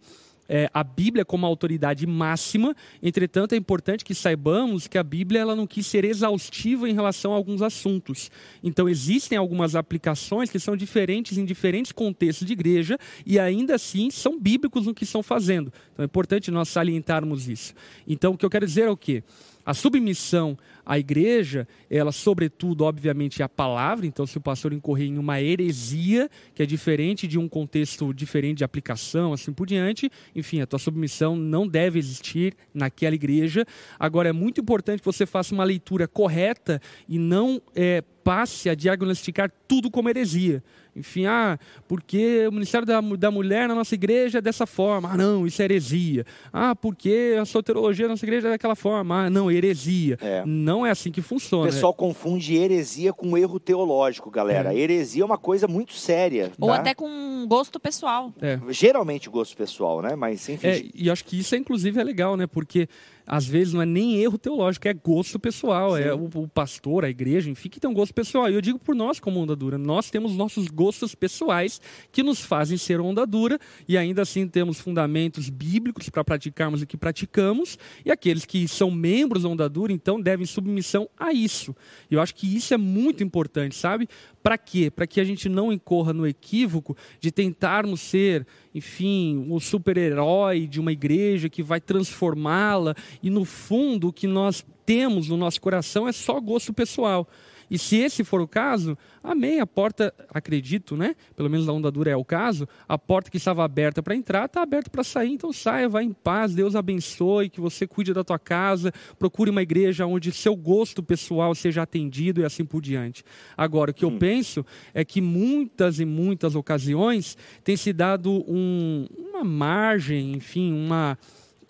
é, 0.54 0.70
a 0.74 0.84
Bíblia 0.84 1.24
como 1.24 1.46
autoridade 1.46 2.06
máxima, 2.06 2.76
entretanto, 3.02 3.54
é 3.54 3.56
importante 3.56 4.04
que 4.04 4.14
saibamos 4.14 4.86
que 4.86 4.98
a 4.98 5.04
Bíblia 5.04 5.40
ela 5.40 5.56
não 5.56 5.66
quis 5.66 5.88
ser 5.88 6.04
exaustiva 6.04 6.90
em 6.90 6.94
relação 6.94 7.32
a 7.32 7.38
alguns 7.38 7.62
assuntos. 7.62 8.30
Então, 8.62 8.90
existem 8.90 9.38
algumas 9.38 9.78
aplicações 9.78 10.50
que 10.50 10.60
são 10.60 10.76
diferentes 10.76 11.38
em 11.38 11.46
diferentes 11.46 11.94
contextos 11.94 12.46
de 12.46 12.52
igreja 12.52 12.98
e 13.26 13.40
ainda 13.40 13.76
assim 13.76 14.12
são 14.12 14.38
bíblicos 14.38 14.88
no 14.88 14.94
que 14.94 15.06
estão 15.06 15.24
fazendo. 15.24 15.72
Então, 15.94 16.04
é 16.04 16.06
importante 16.06 16.52
nós 16.52 16.68
salientarmos 16.68 17.48
isso. 17.48 17.74
Então, 18.06 18.34
o 18.34 18.38
que 18.38 18.46
eu 18.46 18.50
quero 18.50 18.68
dizer 18.68 18.82
é 18.82 18.90
o 18.90 18.98
quê? 18.98 19.24
A 19.66 19.74
submissão 19.74 20.58
à 20.92 21.00
igreja, 21.00 21.66
ela, 21.90 22.12
sobretudo, 22.12 22.84
obviamente, 22.84 23.42
é 23.42 23.46
a 23.46 23.48
palavra. 23.48 24.06
Então, 24.06 24.28
se 24.28 24.38
o 24.38 24.42
pastor 24.42 24.74
incorrer 24.74 25.08
em 25.08 25.18
uma 25.18 25.42
heresia, 25.42 26.30
que 26.54 26.62
é 26.62 26.66
diferente 26.66 27.30
de 27.30 27.40
um 27.40 27.48
contexto 27.48 28.14
diferente 28.14 28.58
de 28.58 28.66
aplicação, 28.66 29.32
assim 29.32 29.54
por 29.54 29.66
diante, 29.66 30.12
enfim, 30.36 30.60
a 30.60 30.68
tua 30.68 30.78
submissão 30.78 31.34
não 31.34 31.66
deve 31.66 31.98
existir 31.98 32.54
naquela 32.74 33.16
igreja. 33.16 33.66
Agora, 33.98 34.28
é 34.28 34.34
muito 34.34 34.60
importante 34.60 35.00
que 35.00 35.06
você 35.06 35.26
faça 35.26 35.54
uma 35.54 35.64
leitura 35.64 36.10
correta 36.10 36.82
e 37.08 37.18
não 37.18 37.62
é, 37.74 38.04
passe 38.22 38.70
a 38.70 38.76
diagnosticar 38.76 39.50
tudo 39.68 39.90
como 39.90 40.10
heresia. 40.10 40.62
Enfim, 40.96 41.26
ah, 41.26 41.58
porque 41.88 42.46
o 42.48 42.52
Ministério 42.52 42.86
da, 42.86 43.00
da 43.00 43.32
Mulher 43.32 43.68
na 43.68 43.74
nossa 43.74 43.96
igreja 43.96 44.40
é 44.40 44.42
dessa 44.42 44.66
forma. 44.66 45.10
Ah, 45.12 45.18
não, 45.18 45.48
isso 45.48 45.62
é 45.62 45.66
heresia. 45.66 46.26
Ah, 46.52 46.76
porque 46.76 47.38
a 47.40 47.46
soterologia 47.46 48.08
na 48.08 48.14
nossa 48.14 48.26
igreja 48.26 48.50
é 48.50 48.52
daquela 48.52 48.76
forma. 48.76 49.26
Ah, 49.26 49.30
não, 49.30 49.50
heresia. 49.50 50.18
É. 50.22 50.44
Não 50.46 50.81
é 50.86 50.92
assim 50.92 51.12
que 51.12 51.22
funciona. 51.22 51.64
O 51.64 51.72
pessoal 51.72 51.94
confunde 51.94 52.56
heresia 52.56 53.14
com 53.14 53.38
erro 53.38 53.60
teológico, 53.60 54.30
galera. 54.30 54.74
É. 54.74 54.78
Heresia 54.78 55.24
é 55.24 55.26
uma 55.26 55.38
coisa 55.38 55.68
muito 55.68 55.94
séria. 55.94 56.52
Ou 56.60 56.70
tá? 56.70 56.76
até 56.76 56.94
com 56.94 57.46
gosto 57.48 57.80
pessoal. 57.80 58.34
É. 58.42 58.60
Geralmente 58.70 59.30
gosto 59.30 59.56
pessoal, 59.56 60.02
né? 60.02 60.16
Mas 60.16 60.48
enfim. 60.50 60.68
É, 60.68 60.84
e 60.94 61.10
acho 61.10 61.26
que 61.26 61.40
isso, 61.40 61.56
inclusive, 61.56 62.00
é 62.00 62.04
legal, 62.04 62.36
né? 62.38 62.48
Porque 62.48 62.88
às 63.32 63.46
vezes 63.46 63.74
não 63.74 63.82
é 63.82 63.86
nem 63.86 64.22
erro 64.22 64.38
teológico, 64.38 64.90
é 64.90 64.94
gosto 64.94 65.40
pessoal. 65.40 65.96
Sim. 65.96 66.04
É 66.04 66.14
o, 66.14 66.26
o, 66.36 66.50
pastor, 66.50 67.06
a 67.06 67.10
igreja, 67.10 67.50
enfim, 67.50 67.70
que 67.70 67.80
tem 67.80 67.90
um 67.90 67.94
gosto 67.94 68.14
pessoal. 68.14 68.50
E 68.50 68.54
eu 68.54 68.60
digo 68.60 68.78
por 68.78 68.94
nós 68.94 69.22
como 69.22 69.40
onda 69.40 69.56
dura, 69.56 69.78
nós 69.78 70.10
temos 70.10 70.36
nossos 70.36 70.68
gostos 70.68 71.16
pessoais 71.16 71.80
que 72.12 72.24
nos 72.24 72.42
fazem 72.42 72.78
ser 72.78 73.00
onda 73.00 73.26
dura 73.26 73.58
e 73.88 73.98
ainda 73.98 74.24
assim 74.24 74.46
temos 74.50 74.82
fundamentos 74.82 75.48
bíblicos 75.48 76.10
para 76.10 76.26
praticarmos 76.26 76.82
o 76.82 76.86
que 76.86 76.98
praticamos 76.98 77.80
e 78.04 78.12
aqueles 78.12 78.44
que 78.44 78.68
são 78.68 78.92
membros 78.92 79.44
da 79.44 79.50
onda 79.50 79.70
dura, 79.70 79.94
então 79.94 80.20
devem 80.20 80.46
submissão 80.46 81.08
a 81.18 81.32
isso. 81.32 81.74
E 82.10 82.16
eu 82.16 82.20
acho 82.20 82.36
que 82.36 82.54
isso 82.54 82.74
é 82.74 82.78
muito 82.78 83.24
importante, 83.24 83.76
sabe? 83.78 84.10
Para 84.44 84.58
quê? 84.58 84.92
Para 84.92 85.08
que 85.08 85.22
a 85.22 85.24
gente 85.24 85.48
não 85.48 85.72
incorra 85.72 86.12
no 86.12 86.28
equívoco 86.28 86.98
de 87.22 87.32
tentarmos 87.32 88.02
ser, 88.02 88.46
enfim, 88.74 89.48
o 89.50 89.60
super-herói 89.60 90.66
de 90.66 90.80
uma 90.80 90.92
igreja 90.92 91.50
que 91.50 91.62
vai 91.62 91.82
transformá-la 91.82 92.96
e 93.22 93.30
no 93.30 93.44
fundo 93.44 94.08
o 94.08 94.14
que 94.14 94.28
nós 94.28 94.66
temos 94.86 95.28
no 95.28 95.38
nosso 95.38 95.60
coração 95.60 96.08
é 96.08 96.12
só 96.12 96.40
gosto 96.40 96.74
pessoal. 96.74 97.28
E 97.72 97.80
se 97.80 97.96
esse 97.96 98.22
for 98.26 98.42
o 98.42 98.48
caso, 98.48 98.98
amém. 99.24 99.62
A 99.62 99.66
porta, 99.66 100.14
acredito, 100.28 100.98
né? 100.98 101.16
Pelo 101.38 101.50
menos 101.50 101.70
a 101.70 101.72
onda 101.72 101.90
dura 101.90 102.12
é 102.12 102.16
o 102.18 102.26
caso. 102.26 102.68
A 102.86 102.98
porta 102.98 103.32
que 103.32 103.38
estava 103.38 103.64
aberta 103.64 104.04
para 104.04 104.14
entrar 104.14 104.44
está 104.44 104.62
aberta 104.62 104.90
para 104.90 105.06
sair. 105.06 105.32
Então 105.32 105.54
saia, 105.54 105.88
vá 105.88 106.04
em 106.04 106.12
paz. 106.12 106.54
Deus 106.54 106.76
abençoe, 106.76 107.50
que 107.50 107.62
você 107.62 107.88
cuide 107.88 108.14
da 108.14 108.26
tua 108.26 108.38
casa. 108.38 108.92
Procure 109.18 109.50
uma 109.50 109.62
igreja 109.62 110.06
onde 110.06 110.34
seu 110.34 110.54
gosto 110.54 111.02
pessoal 111.02 111.56
seja 111.56 111.84
atendido 111.84 112.42
e 112.42 112.44
assim 112.44 112.66
por 112.66 112.82
diante. 112.82 113.24
Agora, 113.56 113.92
o 113.92 113.94
que 113.94 114.04
eu 114.04 114.10
hum. 114.10 114.20
penso 114.20 114.66
é 114.94 115.06
que 115.06 115.22
muitas 115.22 116.02
e 116.02 116.04
muitas 116.04 116.56
ocasiões 116.56 117.38
tem 117.64 117.78
se 117.78 117.94
dado 117.94 118.44
um, 118.50 119.08
uma 119.18 119.46
margem, 119.46 120.34
enfim, 120.34 120.74
uma 120.74 121.18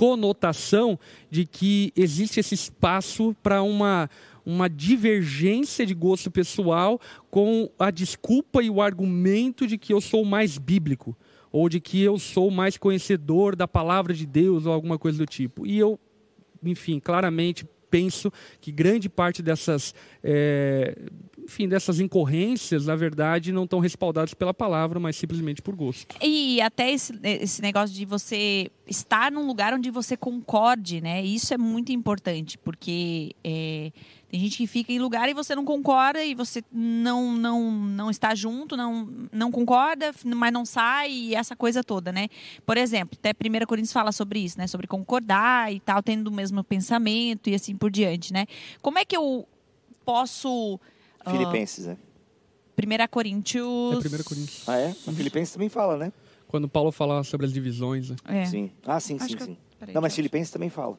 conotação 0.02 0.98
de 1.30 1.46
que 1.46 1.94
existe 1.96 2.40
esse 2.40 2.56
espaço 2.56 3.36
para 3.44 3.62
uma 3.62 4.10
uma 4.46 4.70
divergência 4.70 5.86
de 5.86 5.94
gosto 5.94 6.32
pessoal 6.32 7.00
com 7.30 7.70
a 7.78 7.92
desculpa 7.92 8.62
e 8.64 8.70
o 8.70 8.82
argumento 8.82 9.68
de 9.68 9.78
que 9.78 9.94
eu 9.94 10.02
sou 10.02 10.26
mais 10.26 10.58
bíblico 10.58 11.16
ou 11.52 11.68
de 11.68 11.80
que 11.80 12.02
eu 12.02 12.18
sou 12.18 12.50
mais 12.50 12.78
conhecedor 12.78 13.56
da 13.56 13.68
palavra 13.68 14.14
de 14.14 14.26
Deus 14.26 14.66
ou 14.66 14.72
alguma 14.72 14.98
coisa 14.98 15.18
do 15.18 15.26
tipo. 15.26 15.66
E 15.68 15.78
eu, 15.78 16.00
enfim, 16.64 17.00
claramente 17.00 17.66
penso 17.92 18.32
que 18.62 18.72
grande 18.72 19.10
parte 19.10 19.44
dessas, 19.44 19.94
é, 20.24 20.96
enfim, 21.44 21.68
dessas 21.68 22.00
incorrências, 22.00 22.86
na 22.86 22.96
verdade, 22.96 23.52
não 23.52 23.66
estão 23.66 23.80
respaldadas 23.80 24.34
pela 24.34 24.54
palavra, 24.54 24.98
mas 24.98 25.18
simplesmente 25.18 25.62
por 25.62 25.76
gosto. 25.76 26.16
E 26.22 26.62
até 26.62 26.90
esse, 26.90 27.14
esse 27.22 27.62
negócio 27.62 27.94
de 27.94 28.06
você 28.06 28.72
estar 28.88 29.30
num 29.30 29.46
lugar 29.46 29.74
onde 29.74 29.92
você 29.92 30.16
concorde, 30.16 31.02
né? 31.02 31.22
Isso 31.22 31.54
é 31.54 31.58
muito 31.58 31.92
importante, 31.92 32.58
porque 32.58 33.36
é, 33.44 33.92
tem 34.32 34.40
gente 34.40 34.56
que 34.56 34.66
fica 34.66 34.94
em 34.94 34.98
lugar 34.98 35.28
e 35.28 35.34
você 35.34 35.54
não 35.54 35.66
concorda 35.66 36.24
e 36.24 36.34
você 36.34 36.64
não 36.72 37.34
não 37.34 37.70
não 37.70 38.10
está 38.10 38.34
junto, 38.34 38.78
não 38.78 39.28
não 39.30 39.52
concorda, 39.52 40.14
mas 40.24 40.54
não 40.54 40.64
sai 40.64 41.12
e 41.12 41.36
essa 41.36 41.54
coisa 41.54 41.84
toda, 41.84 42.14
né? 42.14 42.30
Por 42.66 42.78
exemplo, 42.78 43.20
até 43.20 43.32
1 43.32 43.66
Coríntios 43.66 43.92
fala 43.92 44.14
sobre 44.14 44.40
isso, 44.40 44.58
né? 44.58 44.68
Sobre 44.68 44.88
concordar 44.88 45.74
e 45.74 45.82
tal, 45.82 46.02
tendo 46.02 46.30
o 46.30 46.32
mesmo 46.32 46.64
pensamento 46.64 47.50
e 47.50 47.56
assim 47.56 47.76
por 47.76 47.92
diante, 47.92 48.32
né? 48.32 48.46
Como 48.82 48.98
é 48.98 49.04
que 49.04 49.18
eu 49.18 49.46
posso 50.06 50.80
Filipenses, 51.30 51.86
uh, 51.86 51.90
né? 51.90 51.98
1 53.06 53.08
Coríntios. 53.12 54.06
É 54.06 54.08
1 54.08 54.24
Coríntios. 54.24 54.70
Ah, 54.70 54.78
é? 54.78 54.96
A 55.08 55.12
Filipenses 55.12 55.54
também 55.54 55.68
fala, 55.68 55.98
né? 55.98 56.14
Quando 56.48 56.70
Paulo 56.70 56.94
fala 56.94 57.22
sobre 57.26 57.46
as 57.46 57.52
divisões. 57.52 58.12
Né? 58.12 58.16
É. 58.26 58.46
Sim. 58.46 58.72
Ah, 58.86 59.00
sim, 59.02 59.18
Acho 59.20 59.28
sim, 59.28 59.40
sim. 59.40 59.58
Eu... 59.82 59.94
Não, 59.94 60.02
mas 60.02 60.16
Filipenses 60.16 60.52
também 60.52 60.70
fala 60.70 60.98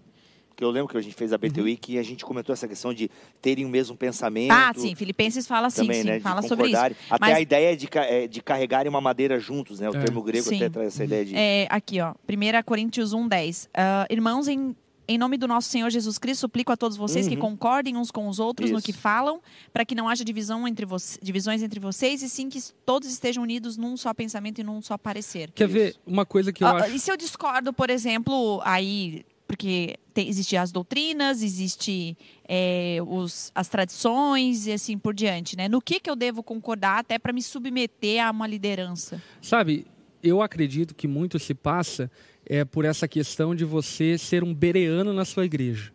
que 0.63 0.65
eu 0.65 0.71
lembro 0.71 0.89
que 0.89 0.97
a 0.97 1.01
gente 1.01 1.17
fez 1.17 1.33
a 1.33 1.39
BTUI, 1.39 1.73
uhum. 1.73 1.77
que 1.77 1.99
a 1.99 2.03
gente 2.05 2.25
comentou 2.25 2.53
essa 2.53 2.69
questão 2.69 2.95
de 2.95 3.11
terem 3.41 3.65
o 3.65 3.69
mesmo 3.69 3.97
pensamento. 3.97 4.53
Ah, 4.53 4.73
sim, 4.77 4.95
Filipenses 4.95 5.45
fala 5.45 5.67
assim, 5.67 5.83
também, 5.83 6.03
sim, 6.03 6.09
né, 6.09 6.21
fala 6.21 6.41
sobre 6.43 6.69
isso. 6.69 6.77
Até 6.77 6.95
Mas... 7.21 7.37
a 7.37 7.41
ideia 7.41 7.77
de, 7.77 7.89
é, 7.93 8.29
de 8.29 8.41
carregarem 8.41 8.89
uma 8.89 9.01
madeira 9.01 9.41
juntos, 9.41 9.81
né? 9.81 9.91
O 9.91 9.97
é. 9.97 10.01
termo 10.01 10.23
grego 10.23 10.49
sim. 10.49 10.57
até 10.57 10.69
traz 10.69 10.89
essa 10.89 11.03
ideia 11.03 11.25
de... 11.25 11.35
É, 11.35 11.67
aqui, 11.69 12.01
ó, 12.01 12.15
1 12.29 12.63
Coríntios 12.65 13.13
1, 13.13 13.27
10. 13.27 13.65
Uh, 13.65 14.13
irmãos, 14.13 14.47
em 14.47 14.77
em 15.09 15.19
nome 15.19 15.37
do 15.37 15.49
nosso 15.49 15.69
Senhor 15.69 15.91
Jesus 15.91 16.17
Cristo, 16.17 16.43
suplico 16.43 16.71
a 16.71 16.77
todos 16.77 16.97
vocês 16.97 17.27
uhum. 17.27 17.33
que 17.33 17.37
concordem 17.37 17.97
uns 17.97 18.13
com 18.13 18.29
os 18.29 18.39
outros 18.39 18.71
Isso. 18.71 18.77
no 18.77 18.81
que 18.81 18.93
falam, 18.93 19.41
para 19.73 19.85
que 19.85 19.97
não 19.97 20.09
haja 20.09 20.25
divisão 20.25 20.67
entre 20.67 20.87
divisões 21.21 21.61
entre 21.61 21.81
vocês, 21.81 22.23
e 22.23 22.29
sim 22.29 22.49
que 22.49 22.61
todos 22.87 23.09
estejam 23.09 23.43
unidos 23.43 23.77
num 23.77 23.97
só 23.97 24.15
pensamento 24.15 24.61
e 24.61 24.65
num 24.65 24.81
só 24.81 24.97
parecer. 24.97 25.51
Quer 25.51 25.65
Isso. 25.65 25.75
ver 25.75 25.97
uma 26.07 26.25
coisa 26.25 26.53
que 26.53 26.63
eu 26.63 26.69
uh, 26.69 26.77
acho... 26.77 26.95
E 26.95 27.01
se 27.01 27.11
eu 27.11 27.17
discordo, 27.17 27.73
por 27.73 27.91
exemplo, 27.91 28.63
aí 28.65 29.25
porque 29.53 29.97
tem, 30.15 30.31
existe 30.31 30.57
as 30.57 30.73
doutrinas, 30.73 31.43
existe 31.43 32.17
é, 32.49 32.97
os, 33.07 33.53
as 33.55 33.69
tradições 33.69 34.67
e 34.67 34.73
assim 34.73 34.97
por 34.97 35.13
diante, 35.13 35.59
né? 35.59 35.69
No 35.69 35.79
que, 35.83 36.01
que 36.01 36.09
eu 36.09 36.17
devo 36.17 36.43
concordar 36.43 37.01
até 37.01 37.19
para 37.19 37.35
me 37.35 37.43
submeter 37.43 38.25
a 38.25 38.31
uma 38.31 38.47
liderança? 38.47 39.23
Sabe, 39.43 39.85
eu 40.23 40.41
acredito 40.41 40.95
que 40.95 41.07
muito 41.07 41.39
se 41.39 41.53
passa 41.53 42.11
é, 42.47 42.65
por 42.65 42.87
essa 42.87 43.07
questão 43.07 43.55
de 43.55 43.63
você 43.63 44.17
ser 44.17 44.43
um 44.43 44.55
bereano 44.55 45.13
na 45.13 45.27
sua 45.27 45.45
igreja. 45.45 45.93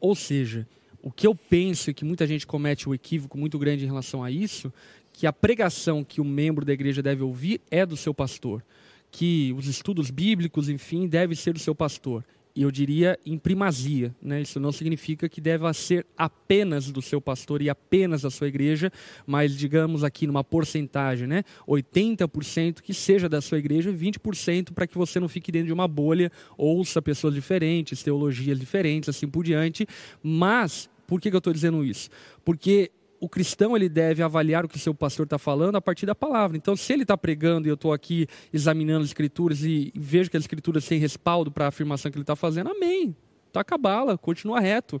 Ou 0.00 0.14
seja, 0.14 0.64
o 1.02 1.10
que 1.10 1.26
eu 1.26 1.34
penso 1.34 1.90
e 1.90 1.94
que 1.94 2.04
muita 2.04 2.24
gente 2.24 2.46
comete 2.46 2.88
um 2.88 2.94
equívoco 2.94 3.36
muito 3.36 3.58
grande 3.58 3.82
em 3.82 3.88
relação 3.88 4.22
a 4.22 4.30
isso, 4.30 4.72
que 5.12 5.26
a 5.26 5.32
pregação 5.32 6.04
que 6.04 6.20
o 6.20 6.24
membro 6.24 6.64
da 6.64 6.72
igreja 6.72 7.02
deve 7.02 7.24
ouvir 7.24 7.60
é 7.68 7.84
do 7.84 7.96
seu 7.96 8.14
pastor 8.14 8.62
que 9.10 9.54
os 9.58 9.66
estudos 9.66 10.10
bíblicos, 10.10 10.70
enfim, 10.70 11.06
deve 11.06 11.36
ser 11.36 11.52
do 11.52 11.58
seu 11.58 11.74
pastor 11.74 12.24
eu 12.54 12.70
diria 12.70 13.18
em 13.24 13.38
primazia. 13.38 14.14
Né? 14.20 14.42
Isso 14.42 14.60
não 14.60 14.72
significa 14.72 15.28
que 15.28 15.40
deva 15.40 15.72
ser 15.72 16.06
apenas 16.16 16.90
do 16.90 17.00
seu 17.00 17.20
pastor 17.20 17.62
e 17.62 17.70
apenas 17.70 18.22
da 18.22 18.30
sua 18.30 18.48
igreja, 18.48 18.92
mas 19.26 19.56
digamos 19.56 20.04
aqui 20.04 20.26
numa 20.26 20.44
porcentagem, 20.44 21.26
né? 21.26 21.44
80% 21.66 22.80
que 22.80 22.92
seja 22.92 23.28
da 23.28 23.40
sua 23.40 23.58
igreja 23.58 23.90
e 23.90 23.94
20% 23.94 24.72
para 24.72 24.86
que 24.86 24.98
você 24.98 25.18
não 25.18 25.28
fique 25.28 25.50
dentro 25.50 25.66
de 25.68 25.72
uma 25.72 25.88
bolha, 25.88 26.30
ouça 26.56 27.00
pessoas 27.00 27.34
diferentes, 27.34 28.02
teologias 28.02 28.58
diferentes, 28.58 29.08
assim 29.08 29.26
por 29.28 29.44
diante. 29.44 29.86
Mas, 30.22 30.90
por 31.06 31.20
que, 31.20 31.30
que 31.30 31.36
eu 31.36 31.38
estou 31.38 31.52
dizendo 31.52 31.84
isso? 31.84 32.10
Porque 32.44 32.90
o 33.22 33.28
cristão 33.28 33.76
ele 33.76 33.88
deve 33.88 34.20
avaliar 34.20 34.64
o 34.64 34.68
que 34.68 34.80
seu 34.80 34.92
pastor 34.92 35.26
está 35.26 35.38
falando 35.38 35.76
a 35.76 35.80
partir 35.80 36.04
da 36.04 36.14
palavra. 36.14 36.56
Então, 36.56 36.74
se 36.74 36.92
ele 36.92 37.02
está 37.02 37.16
pregando 37.16 37.68
e 37.68 37.70
eu 37.70 37.74
estou 37.74 37.92
aqui 37.92 38.26
examinando 38.52 39.04
as 39.04 39.10
escrituras 39.10 39.62
e 39.62 39.92
vejo 39.94 40.28
que 40.28 40.36
as 40.36 40.42
escrituras 40.42 40.84
têm 40.86 40.98
respaldo 40.98 41.48
para 41.48 41.66
a 41.66 41.68
afirmação 41.68 42.10
que 42.10 42.18
ele 42.18 42.24
está 42.24 42.34
fazendo, 42.34 42.70
amém. 42.70 43.14
Toca 43.52 43.76
a 43.76 43.78
bala, 43.78 44.18
continua 44.18 44.58
reto. 44.58 45.00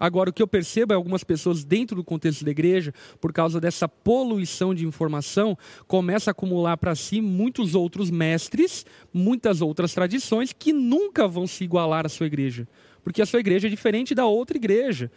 Agora, 0.00 0.30
o 0.30 0.32
que 0.32 0.42
eu 0.42 0.48
percebo 0.48 0.92
é 0.92 0.96
algumas 0.96 1.22
pessoas 1.22 1.62
dentro 1.62 1.94
do 1.94 2.02
contexto 2.02 2.44
da 2.44 2.50
igreja, 2.50 2.92
por 3.20 3.32
causa 3.32 3.60
dessa 3.60 3.88
poluição 3.88 4.74
de 4.74 4.84
informação, 4.84 5.56
começa 5.86 6.30
a 6.30 6.32
acumular 6.32 6.76
para 6.76 6.96
si 6.96 7.20
muitos 7.20 7.76
outros 7.76 8.10
mestres, 8.10 8.84
muitas 9.14 9.60
outras 9.60 9.94
tradições 9.94 10.52
que 10.52 10.72
nunca 10.72 11.28
vão 11.28 11.46
se 11.46 11.62
igualar 11.62 12.04
à 12.04 12.08
sua 12.08 12.26
igreja. 12.26 12.66
Porque 13.04 13.22
a 13.22 13.26
sua 13.26 13.38
igreja 13.38 13.68
é 13.68 13.70
diferente 13.70 14.12
da 14.12 14.26
outra 14.26 14.56
igreja. 14.56 15.08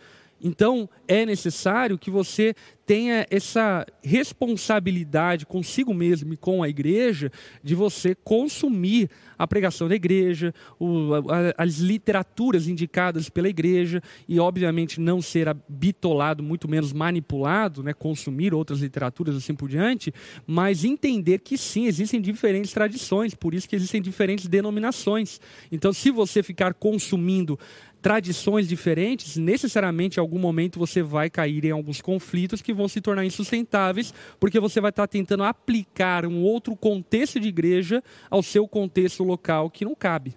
Então, 0.44 0.90
é 1.08 1.26
necessário 1.26 1.98
que 1.98 2.12
você 2.12 2.54
tenha 2.86 3.26
essa 3.30 3.86
responsabilidade 4.04 5.46
consigo 5.46 5.94
mesmo 5.94 6.34
e 6.34 6.38
com 6.38 6.62
a 6.62 6.68
igreja 6.68 7.32
de 7.64 7.74
você 7.74 8.14
consumir 8.14 9.10
a 9.38 9.48
pregação 9.48 9.88
da 9.88 9.96
igreja, 9.96 10.54
as 11.58 11.78
literaturas 11.78 12.68
indicadas 12.68 13.30
pela 13.30 13.48
igreja 13.48 14.02
e, 14.28 14.38
obviamente, 14.38 15.00
não 15.00 15.22
ser 15.22 15.56
bitolado, 15.68 16.44
muito 16.44 16.68
menos 16.68 16.92
manipulado, 16.92 17.82
né, 17.82 17.94
consumir 17.94 18.54
outras 18.54 18.82
literaturas 18.82 19.38
assim 19.38 19.56
por 19.56 19.70
diante, 19.70 20.14
mas 20.46 20.84
entender 20.84 21.40
que 21.40 21.58
sim, 21.58 21.86
existem 21.88 22.20
diferentes 22.20 22.74
tradições, 22.74 23.34
por 23.34 23.54
isso 23.54 23.68
que 23.68 23.78
existem 23.78 24.02
diferentes 24.02 24.48
denominações. 24.48 25.40
Então, 25.72 25.94
se 25.94 26.12
você 26.12 26.44
ficar 26.44 26.74
consumindo 26.74 27.58
tradições 28.04 28.68
diferentes, 28.68 29.38
necessariamente 29.38 30.20
em 30.20 30.22
algum 30.22 30.38
momento 30.38 30.78
você 30.78 31.02
vai 31.02 31.30
cair 31.30 31.64
em 31.64 31.72
alguns 31.72 32.02
conflitos 32.02 32.62
que 32.62 32.74
vão 32.74 32.90
se 32.90 33.00
tornar 33.00 33.24
insustentáveis, 33.24 34.14
porque 34.42 34.60
você 34.60 34.82
vai 34.82 34.90
estar 34.90 35.08
tentando 35.08 35.44
aplicar 35.44 36.26
um 36.26 36.44
outro 36.44 36.76
contexto 36.76 37.40
de 37.40 37.48
igreja 37.48 38.04
ao 38.30 38.44
seu 38.44 38.68
contexto 38.68 39.24
local 39.24 39.70
que 39.70 39.86
não 39.86 39.96
cabe. 39.96 40.36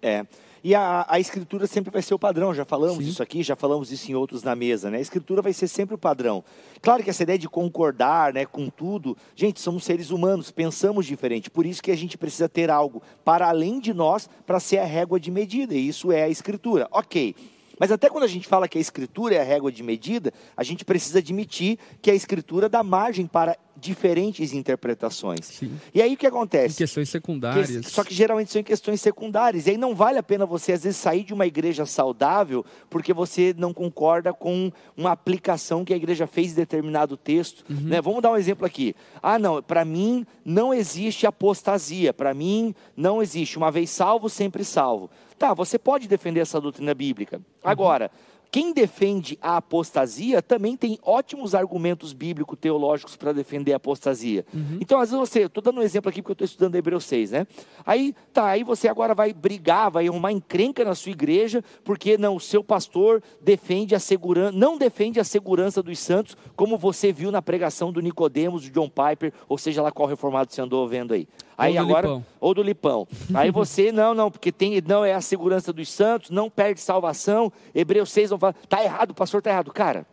É. 0.00 0.24
E 0.66 0.74
a, 0.74 1.06
a, 1.08 1.20
escritura 1.20 1.64
sempre 1.68 1.92
vai 1.92 2.02
ser 2.02 2.12
o 2.12 2.18
padrão, 2.18 2.52
já 2.52 2.64
falamos 2.64 3.04
Sim. 3.04 3.10
isso 3.10 3.22
aqui, 3.22 3.40
já 3.40 3.54
falamos 3.54 3.92
isso 3.92 4.10
em 4.10 4.16
outros 4.16 4.42
na 4.42 4.56
mesa, 4.56 4.90
né? 4.90 4.98
A 4.98 5.00
escritura 5.00 5.40
vai 5.40 5.52
ser 5.52 5.68
sempre 5.68 5.94
o 5.94 5.98
padrão. 5.98 6.42
Claro 6.82 7.04
que 7.04 7.08
essa 7.08 7.22
ideia 7.22 7.38
de 7.38 7.48
concordar 7.48 8.32
né, 8.32 8.44
com 8.44 8.68
tudo, 8.68 9.16
gente, 9.36 9.60
somos 9.60 9.84
seres 9.84 10.10
humanos, 10.10 10.50
pensamos 10.50 11.06
diferente, 11.06 11.48
por 11.48 11.64
isso 11.64 11.80
que 11.80 11.92
a 11.92 11.96
gente 11.96 12.18
precisa 12.18 12.48
ter 12.48 12.68
algo 12.68 13.00
para 13.24 13.48
além 13.48 13.78
de 13.78 13.94
nós 13.94 14.28
para 14.44 14.58
ser 14.58 14.78
a 14.78 14.84
régua 14.84 15.20
de 15.20 15.30
medida, 15.30 15.72
e 15.72 15.86
isso 15.86 16.10
é 16.10 16.24
a 16.24 16.28
escritura. 16.28 16.88
Ok. 16.90 17.36
Mas 17.78 17.92
até 17.92 18.08
quando 18.08 18.24
a 18.24 18.28
gente 18.28 18.48
fala 18.48 18.68
que 18.68 18.78
a 18.78 18.80
escritura 18.80 19.34
é 19.34 19.40
a 19.40 19.44
régua 19.44 19.70
de 19.70 19.82
medida, 19.82 20.32
a 20.56 20.62
gente 20.62 20.84
precisa 20.84 21.18
admitir 21.18 21.78
que 22.00 22.10
a 22.10 22.14
escritura 22.14 22.68
dá 22.68 22.82
margem 22.82 23.26
para 23.26 23.56
diferentes 23.76 24.52
interpretações. 24.52 25.44
Sim. 25.44 25.78
E 25.94 26.00
aí 26.00 26.14
o 26.14 26.16
que 26.16 26.26
acontece? 26.26 26.74
Em 26.74 26.78
questões 26.78 27.08
secundárias. 27.10 27.68
Que, 27.68 27.90
só 27.90 28.02
que 28.02 28.14
geralmente 28.14 28.50
são 28.50 28.60
em 28.60 28.64
questões 28.64 29.00
secundárias. 29.00 29.66
E 29.66 29.70
aí 29.70 29.76
não 29.76 29.94
vale 29.94 30.18
a 30.18 30.22
pena 30.22 30.46
você, 30.46 30.72
às 30.72 30.84
vezes, 30.84 30.96
sair 30.96 31.22
de 31.22 31.34
uma 31.34 31.46
igreja 31.46 31.84
saudável 31.84 32.64
porque 32.88 33.12
você 33.12 33.54
não 33.56 33.74
concorda 33.74 34.32
com 34.32 34.72
uma 34.96 35.12
aplicação 35.12 35.84
que 35.84 35.92
a 35.92 35.96
igreja 35.96 36.26
fez 36.26 36.52
em 36.52 36.56
determinado 36.56 37.16
texto. 37.16 37.64
Uhum. 37.68 37.88
Né? 37.88 38.00
Vamos 38.00 38.22
dar 38.22 38.32
um 38.32 38.36
exemplo 38.36 38.64
aqui. 38.64 38.94
Ah, 39.22 39.38
não, 39.38 39.62
para 39.62 39.84
mim 39.84 40.26
não 40.44 40.72
existe 40.72 41.26
apostasia. 41.26 42.14
Para 42.14 42.32
mim 42.32 42.74
não 42.96 43.22
existe. 43.22 43.58
Uma 43.58 43.70
vez 43.70 43.90
salvo, 43.90 44.30
sempre 44.30 44.64
salvo. 44.64 45.10
Tá, 45.38 45.52
você 45.54 45.78
pode 45.78 46.08
defender 46.08 46.40
essa 46.40 46.60
doutrina 46.60 46.94
bíblica. 46.94 47.36
Uhum. 47.36 47.42
Agora, 47.62 48.10
quem 48.50 48.72
defende 48.72 49.38
a 49.42 49.58
apostasia 49.58 50.40
também 50.40 50.76
tem 50.76 50.98
ótimos 51.02 51.54
argumentos 51.54 52.12
bíblicos 52.12 52.58
teológicos 52.58 53.16
para 53.16 53.32
defender 53.32 53.72
a 53.72 53.76
apostasia. 53.76 54.46
Uhum. 54.54 54.78
Então, 54.80 54.98
às 54.98 55.10
vezes 55.10 55.28
você, 55.28 55.42
estou 55.42 55.62
dando 55.62 55.80
um 55.80 55.82
exemplo 55.82 56.08
aqui 56.08 56.22
porque 56.22 56.30
eu 56.30 56.34
estou 56.34 56.44
estudando 56.46 56.74
Hebreus 56.74 57.04
6, 57.04 57.32
né? 57.32 57.46
Aí, 57.84 58.14
tá, 58.32 58.46
aí 58.46 58.64
você 58.64 58.88
agora 58.88 59.14
vai 59.14 59.32
brigar, 59.32 59.90
vai 59.90 60.08
arrumar 60.08 60.32
encrenca 60.32 60.84
na 60.84 60.94
sua 60.94 61.12
igreja, 61.12 61.62
porque 61.84 62.16
não, 62.16 62.36
o 62.36 62.40
seu 62.40 62.64
pastor 62.64 63.22
defende 63.42 63.94
a 63.94 64.00
segurança, 64.00 64.52
não 64.52 64.78
defende 64.78 65.20
a 65.20 65.24
segurança 65.24 65.82
dos 65.82 65.98
santos, 65.98 66.36
como 66.54 66.78
você 66.78 67.12
viu 67.12 67.30
na 67.30 67.42
pregação 67.42 67.92
do 67.92 68.00
Nicodemos, 68.00 68.62
do 68.62 68.70
John 68.70 68.88
Piper, 68.88 69.32
ou 69.48 69.58
seja 69.58 69.82
lá 69.82 69.90
qual 69.90 70.08
reformado 70.08 70.52
você 70.52 70.62
andou 70.62 70.86
vendo 70.88 71.12
aí. 71.12 71.28
Aí 71.56 71.74
ou 71.74 71.80
agora, 71.80 72.08
Lipão. 72.08 72.26
ou 72.40 72.54
do 72.54 72.62
Lipão. 72.62 73.08
Aí 73.34 73.50
você, 73.50 73.90
não, 73.92 74.14
não, 74.14 74.30
porque 74.30 74.52
tem, 74.52 74.80
não 74.86 75.04
é 75.04 75.14
a 75.14 75.20
segurança 75.20 75.72
dos 75.72 75.88
santos, 75.88 76.30
não 76.30 76.50
perde 76.50 76.80
salvação. 76.80 77.52
Hebreus 77.74 78.10
6 78.12 78.32
não 78.32 78.38
fala, 78.38 78.54
tá 78.68 78.82
errado, 78.82 79.10
o 79.12 79.14
pastor 79.14 79.40
tá 79.40 79.50
errado. 79.50 79.72
Cara, 79.72 80.06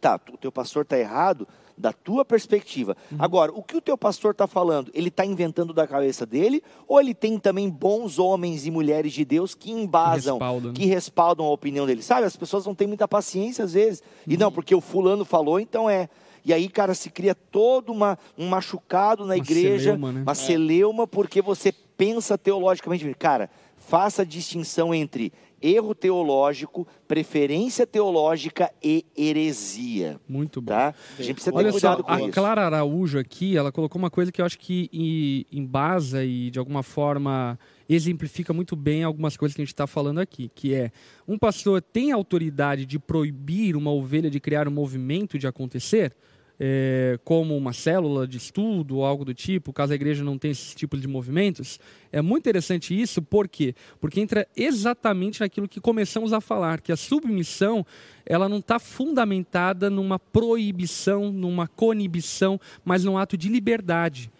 tá, 0.00 0.20
o 0.32 0.36
teu 0.36 0.52
pastor 0.52 0.84
tá 0.84 0.98
errado 0.98 1.46
da 1.80 1.92
tua 1.92 2.24
perspectiva. 2.24 2.96
Uhum. 3.10 3.16
Agora, 3.18 3.52
o 3.52 3.62
que 3.62 3.76
o 3.76 3.80
teu 3.80 3.96
pastor 3.96 4.32
está 4.32 4.46
falando? 4.46 4.90
Ele 4.94 5.08
está 5.08 5.24
inventando 5.24 5.72
da 5.72 5.86
cabeça 5.86 6.26
dele? 6.26 6.62
Ou 6.86 7.00
ele 7.00 7.14
tem 7.14 7.38
também 7.38 7.68
bons 7.70 8.18
homens 8.18 8.66
e 8.66 8.70
mulheres 8.70 9.12
de 9.12 9.24
Deus 9.24 9.54
que 9.54 9.72
embasam, 9.72 10.38
que 10.38 10.44
respaldam, 10.44 10.72
que 10.74 10.84
respaldam 10.84 11.46
a 11.46 11.50
opinião 11.50 11.86
dele? 11.86 12.02
Sabe, 12.02 12.26
as 12.26 12.36
pessoas 12.36 12.66
não 12.66 12.74
têm 12.74 12.86
muita 12.86 13.08
paciência 13.08 13.64
às 13.64 13.72
vezes. 13.72 14.00
Uhum. 14.00 14.34
E 14.34 14.36
não, 14.36 14.52
porque 14.52 14.74
o 14.74 14.80
fulano 14.80 15.24
falou, 15.24 15.58
então 15.58 15.88
é. 15.88 16.08
E 16.44 16.52
aí, 16.52 16.68
cara, 16.68 16.94
se 16.94 17.10
cria 17.10 17.34
todo 17.34 17.92
uma, 17.92 18.18
um 18.36 18.48
machucado 18.48 19.22
na 19.24 19.34
uma 19.34 19.36
igreja, 19.36 19.92
celeuma, 19.92 20.12
né? 20.12 20.22
uma 20.22 20.34
celeuma, 20.34 21.06
porque 21.06 21.42
você 21.42 21.72
pensa 22.00 22.38
teologicamente. 22.38 23.14
Cara, 23.18 23.50
faça 23.76 24.22
a 24.22 24.24
distinção 24.24 24.94
entre 24.94 25.30
erro 25.60 25.94
teológico, 25.94 26.88
preferência 27.06 27.86
teológica 27.86 28.72
e 28.82 29.04
heresia. 29.14 30.18
Muito 30.26 30.62
bom. 30.62 30.72
Tá? 30.72 30.94
A 31.18 31.22
gente 31.22 31.34
precisa 31.34 31.54
Olha 31.54 31.66
ter 31.66 31.72
cuidado 31.72 31.98
só, 31.98 32.02
com 32.02 32.10
a 32.10 32.20
isso. 32.20 32.30
A 32.30 32.32
Clara 32.32 32.64
Araújo 32.64 33.18
aqui, 33.18 33.54
ela 33.54 33.70
colocou 33.70 33.98
uma 33.98 34.08
coisa 34.08 34.32
que 34.32 34.40
eu 34.40 34.46
acho 34.46 34.58
que 34.58 35.46
embasa 35.52 36.24
e 36.24 36.50
de 36.50 36.58
alguma 36.58 36.82
forma 36.82 37.58
exemplifica 37.86 38.54
muito 38.54 38.74
bem 38.74 39.04
algumas 39.04 39.36
coisas 39.36 39.54
que 39.54 39.60
a 39.60 39.64
gente 39.64 39.74
está 39.74 39.86
falando 39.86 40.20
aqui, 40.20 40.50
que 40.54 40.72
é 40.72 40.90
um 41.28 41.36
pastor 41.36 41.82
tem 41.82 42.12
autoridade 42.12 42.86
de 42.86 42.98
proibir 42.98 43.76
uma 43.76 43.92
ovelha 43.92 44.30
de 44.30 44.40
criar 44.40 44.66
um 44.66 44.70
movimento 44.70 45.38
de 45.38 45.46
acontecer? 45.46 46.14
É, 46.62 47.18
como 47.24 47.56
uma 47.56 47.72
célula 47.72 48.28
de 48.28 48.36
estudo 48.36 48.98
ou 48.98 49.06
algo 49.06 49.24
do 49.24 49.32
tipo, 49.32 49.72
caso 49.72 49.92
a 49.92 49.94
igreja 49.94 50.22
não 50.22 50.36
tenha 50.36 50.52
esse 50.52 50.76
tipo 50.76 50.94
de 50.98 51.08
movimentos. 51.08 51.80
É 52.12 52.20
muito 52.20 52.42
interessante 52.42 52.98
isso, 53.00 53.22
por 53.22 53.48
quê? 53.48 53.74
Porque 53.98 54.20
entra 54.20 54.46
exatamente 54.54 55.40
naquilo 55.40 55.66
que 55.66 55.80
começamos 55.80 56.34
a 56.34 56.40
falar, 56.40 56.82
que 56.82 56.92
a 56.92 56.96
submissão 56.96 57.84
ela 58.26 58.46
não 58.46 58.58
está 58.58 58.78
fundamentada 58.78 59.88
numa 59.88 60.18
proibição, 60.18 61.32
numa 61.32 61.66
conibição, 61.66 62.60
mas 62.84 63.04
num 63.04 63.16
ato 63.16 63.38
de 63.38 63.48
liberdade. 63.48 64.30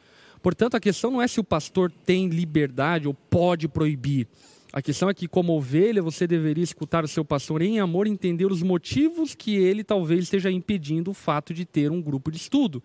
Portanto, 0.43 0.75
a 0.75 0.81
questão 0.81 1.11
não 1.11 1.23
é 1.23 1.29
se 1.29 1.41
o 1.41 1.45
pastor 1.45 1.91
tem 2.05 2.29
liberdade 2.29 3.09
ou 3.09 3.15
pode 3.15 3.67
proibir. 3.67 4.27
A 4.73 4.81
questão 4.81 5.09
é 5.09 5.15
que, 5.15 5.27
como 5.27 5.53
ovelha, 5.53 6.01
você 6.01 6.27
deveria 6.27 6.63
escutar 6.63 7.05
o 7.05 7.09
seu 7.09 7.25
pastor 7.25 7.61
em 7.61 7.81
amor 7.81 8.07
e 8.07 8.11
entender 8.11 8.47
os 8.47 8.63
motivos 8.63 9.35
que 9.35 9.57
ele 9.57 9.83
talvez 9.83 10.25
esteja 10.25 10.51
impedindo 10.51 11.11
o 11.11 11.15
fato 11.15 11.53
de 11.53 11.65
ter 11.65 11.91
um 11.91 12.01
grupo 12.01 12.31
de 12.31 12.37
estudo. 12.37 12.83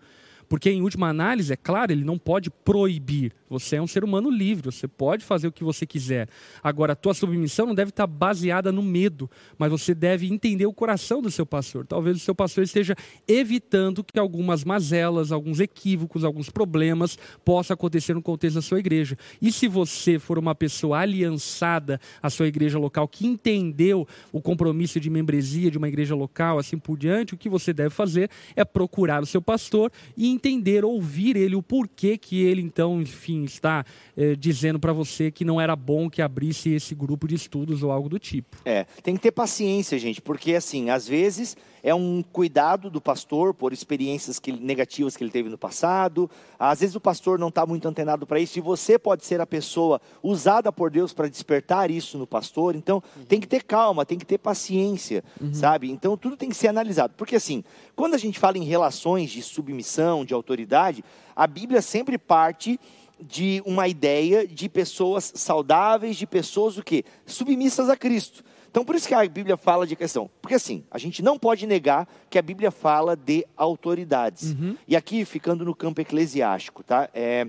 Porque, 0.48 0.70
em 0.70 0.82
última 0.82 1.08
análise, 1.08 1.52
é 1.52 1.56
claro, 1.56 1.92
ele 1.92 2.04
não 2.04 2.18
pode 2.18 2.50
proibir. 2.50 3.32
Você 3.48 3.76
é 3.76 3.82
um 3.82 3.86
ser 3.86 4.02
humano 4.02 4.30
livre, 4.30 4.72
você 4.72 4.88
pode 4.88 5.24
fazer 5.24 5.46
o 5.46 5.52
que 5.52 5.62
você 5.62 5.86
quiser. 5.86 6.28
Agora, 6.62 6.92
a 6.92 6.96
tua 6.96 7.14
submissão 7.14 7.66
não 7.66 7.74
deve 7.74 7.90
estar 7.90 8.06
baseada 8.06 8.72
no 8.72 8.82
medo, 8.82 9.30
mas 9.56 9.70
você 9.70 9.94
deve 9.94 10.26
entender 10.26 10.66
o 10.66 10.72
coração 10.72 11.22
do 11.22 11.30
seu 11.30 11.46
pastor. 11.46 11.86
Talvez 11.86 12.16
o 12.16 12.20
seu 12.20 12.34
pastor 12.34 12.64
esteja 12.64 12.96
evitando 13.26 14.02
que 14.02 14.18
algumas 14.18 14.64
mazelas, 14.64 15.30
alguns 15.30 15.60
equívocos, 15.60 16.24
alguns 16.24 16.50
problemas 16.50 17.18
possam 17.44 17.74
acontecer 17.74 18.14
no 18.14 18.22
contexto 18.22 18.56
da 18.56 18.62
sua 18.62 18.80
igreja. 18.80 19.16
E 19.40 19.52
se 19.52 19.68
você 19.68 20.18
for 20.18 20.38
uma 20.38 20.54
pessoa 20.54 20.98
aliançada 20.98 22.00
à 22.20 22.28
sua 22.28 22.48
igreja 22.48 22.78
local, 22.78 23.06
que 23.06 23.26
entendeu 23.26 24.06
o 24.32 24.40
compromisso 24.40 24.98
de 24.98 25.08
membresia 25.08 25.70
de 25.70 25.78
uma 25.78 25.88
igreja 25.88 26.14
local, 26.14 26.58
assim 26.58 26.78
por 26.78 26.98
diante, 26.98 27.34
o 27.34 27.38
que 27.38 27.48
você 27.48 27.72
deve 27.72 27.90
fazer 27.90 28.28
é 28.56 28.64
procurar 28.64 29.22
o 29.22 29.26
seu 29.26 29.40
pastor 29.40 29.92
e 30.16 30.35
entender, 30.36 30.84
ouvir 30.84 31.36
ele, 31.36 31.56
o 31.56 31.62
porquê 31.62 32.16
que 32.16 32.42
ele, 32.42 32.62
então, 32.62 33.00
enfim, 33.00 33.44
está 33.44 33.84
eh, 34.16 34.36
dizendo 34.36 34.78
para 34.78 34.92
você 34.92 35.30
que 35.30 35.44
não 35.44 35.60
era 35.60 35.74
bom 35.74 36.08
que 36.08 36.22
abrisse 36.22 36.70
esse 36.70 36.94
grupo 36.94 37.26
de 37.26 37.34
estudos 37.34 37.82
ou 37.82 37.90
algo 37.90 38.08
do 38.08 38.18
tipo. 38.18 38.56
É, 38.64 38.86
tem 39.02 39.16
que 39.16 39.22
ter 39.22 39.32
paciência, 39.32 39.98
gente, 39.98 40.20
porque, 40.20 40.54
assim, 40.54 40.90
às 40.90 41.08
vezes 41.08 41.56
é 41.86 41.94
um 41.94 42.20
cuidado 42.20 42.90
do 42.90 43.00
pastor 43.00 43.54
por 43.54 43.72
experiências 43.72 44.40
que, 44.40 44.50
negativas 44.50 45.16
que 45.16 45.22
ele 45.22 45.30
teve 45.30 45.48
no 45.48 45.56
passado. 45.56 46.28
Às 46.58 46.80
vezes 46.80 46.96
o 46.96 47.00
pastor 47.00 47.38
não 47.38 47.46
está 47.46 47.64
muito 47.64 47.86
antenado 47.86 48.26
para 48.26 48.40
isso 48.40 48.58
e 48.58 48.60
você 48.60 48.98
pode 48.98 49.24
ser 49.24 49.40
a 49.40 49.46
pessoa 49.46 50.00
usada 50.20 50.72
por 50.72 50.90
Deus 50.90 51.12
para 51.12 51.28
despertar 51.28 51.88
isso 51.88 52.18
no 52.18 52.26
pastor. 52.26 52.74
Então 52.74 53.00
uhum. 53.16 53.24
tem 53.26 53.38
que 53.38 53.46
ter 53.46 53.62
calma, 53.62 54.04
tem 54.04 54.18
que 54.18 54.26
ter 54.26 54.36
paciência, 54.36 55.22
uhum. 55.40 55.54
sabe? 55.54 55.88
Então 55.88 56.16
tudo 56.16 56.36
tem 56.36 56.48
que 56.48 56.56
ser 56.56 56.66
analisado. 56.66 57.14
Porque 57.16 57.36
assim, 57.36 57.62
quando 57.94 58.14
a 58.14 58.18
gente 58.18 58.40
fala 58.40 58.58
em 58.58 58.64
relações 58.64 59.30
de 59.30 59.40
submissão, 59.40 60.24
de 60.24 60.34
autoridade, 60.34 61.04
a 61.36 61.46
Bíblia 61.46 61.80
sempre 61.80 62.18
parte 62.18 62.80
de 63.20 63.62
uma 63.64 63.86
ideia 63.86 64.44
de 64.44 64.68
pessoas 64.68 65.30
saudáveis, 65.36 66.16
de 66.16 66.26
pessoas 66.26 66.76
o 66.76 66.82
quê? 66.82 67.04
Submissas 67.24 67.88
a 67.88 67.96
Cristo. 67.96 68.42
Então, 68.70 68.84
por 68.84 68.94
isso 68.94 69.08
que 69.08 69.14
a 69.14 69.26
Bíblia 69.26 69.56
fala 69.56 69.86
de 69.86 69.96
questão. 69.96 70.30
Porque 70.40 70.54
assim, 70.54 70.84
a 70.90 70.98
gente 70.98 71.22
não 71.22 71.38
pode 71.38 71.66
negar 71.66 72.08
que 72.28 72.38
a 72.38 72.42
Bíblia 72.42 72.70
fala 72.70 73.16
de 73.16 73.46
autoridades. 73.56 74.52
Uhum. 74.52 74.76
E 74.86 74.94
aqui, 74.94 75.24
ficando 75.24 75.64
no 75.64 75.74
campo 75.74 76.00
eclesiástico, 76.00 76.82
tá? 76.82 77.08
É, 77.14 77.46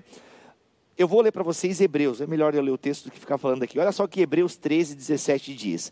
eu 0.98 1.08
vou 1.08 1.22
ler 1.22 1.32
para 1.32 1.44
vocês 1.44 1.80
Hebreus. 1.80 2.22
É 2.22 2.28
melhor 2.28 2.56
eu 2.56 2.62
ler 2.62 2.72
o 2.72 2.78
texto 2.78 3.06
do 3.06 3.12
que 3.12 3.20
ficar 3.20 3.38
falando 3.38 3.64
aqui. 3.64 3.80
Olha 3.80 3.92
só 3.92 4.06
o 4.06 4.08
que 4.08 4.22
Hebreus 4.22 4.56
13, 4.56 4.96
17 4.96 5.54
diz. 5.54 5.92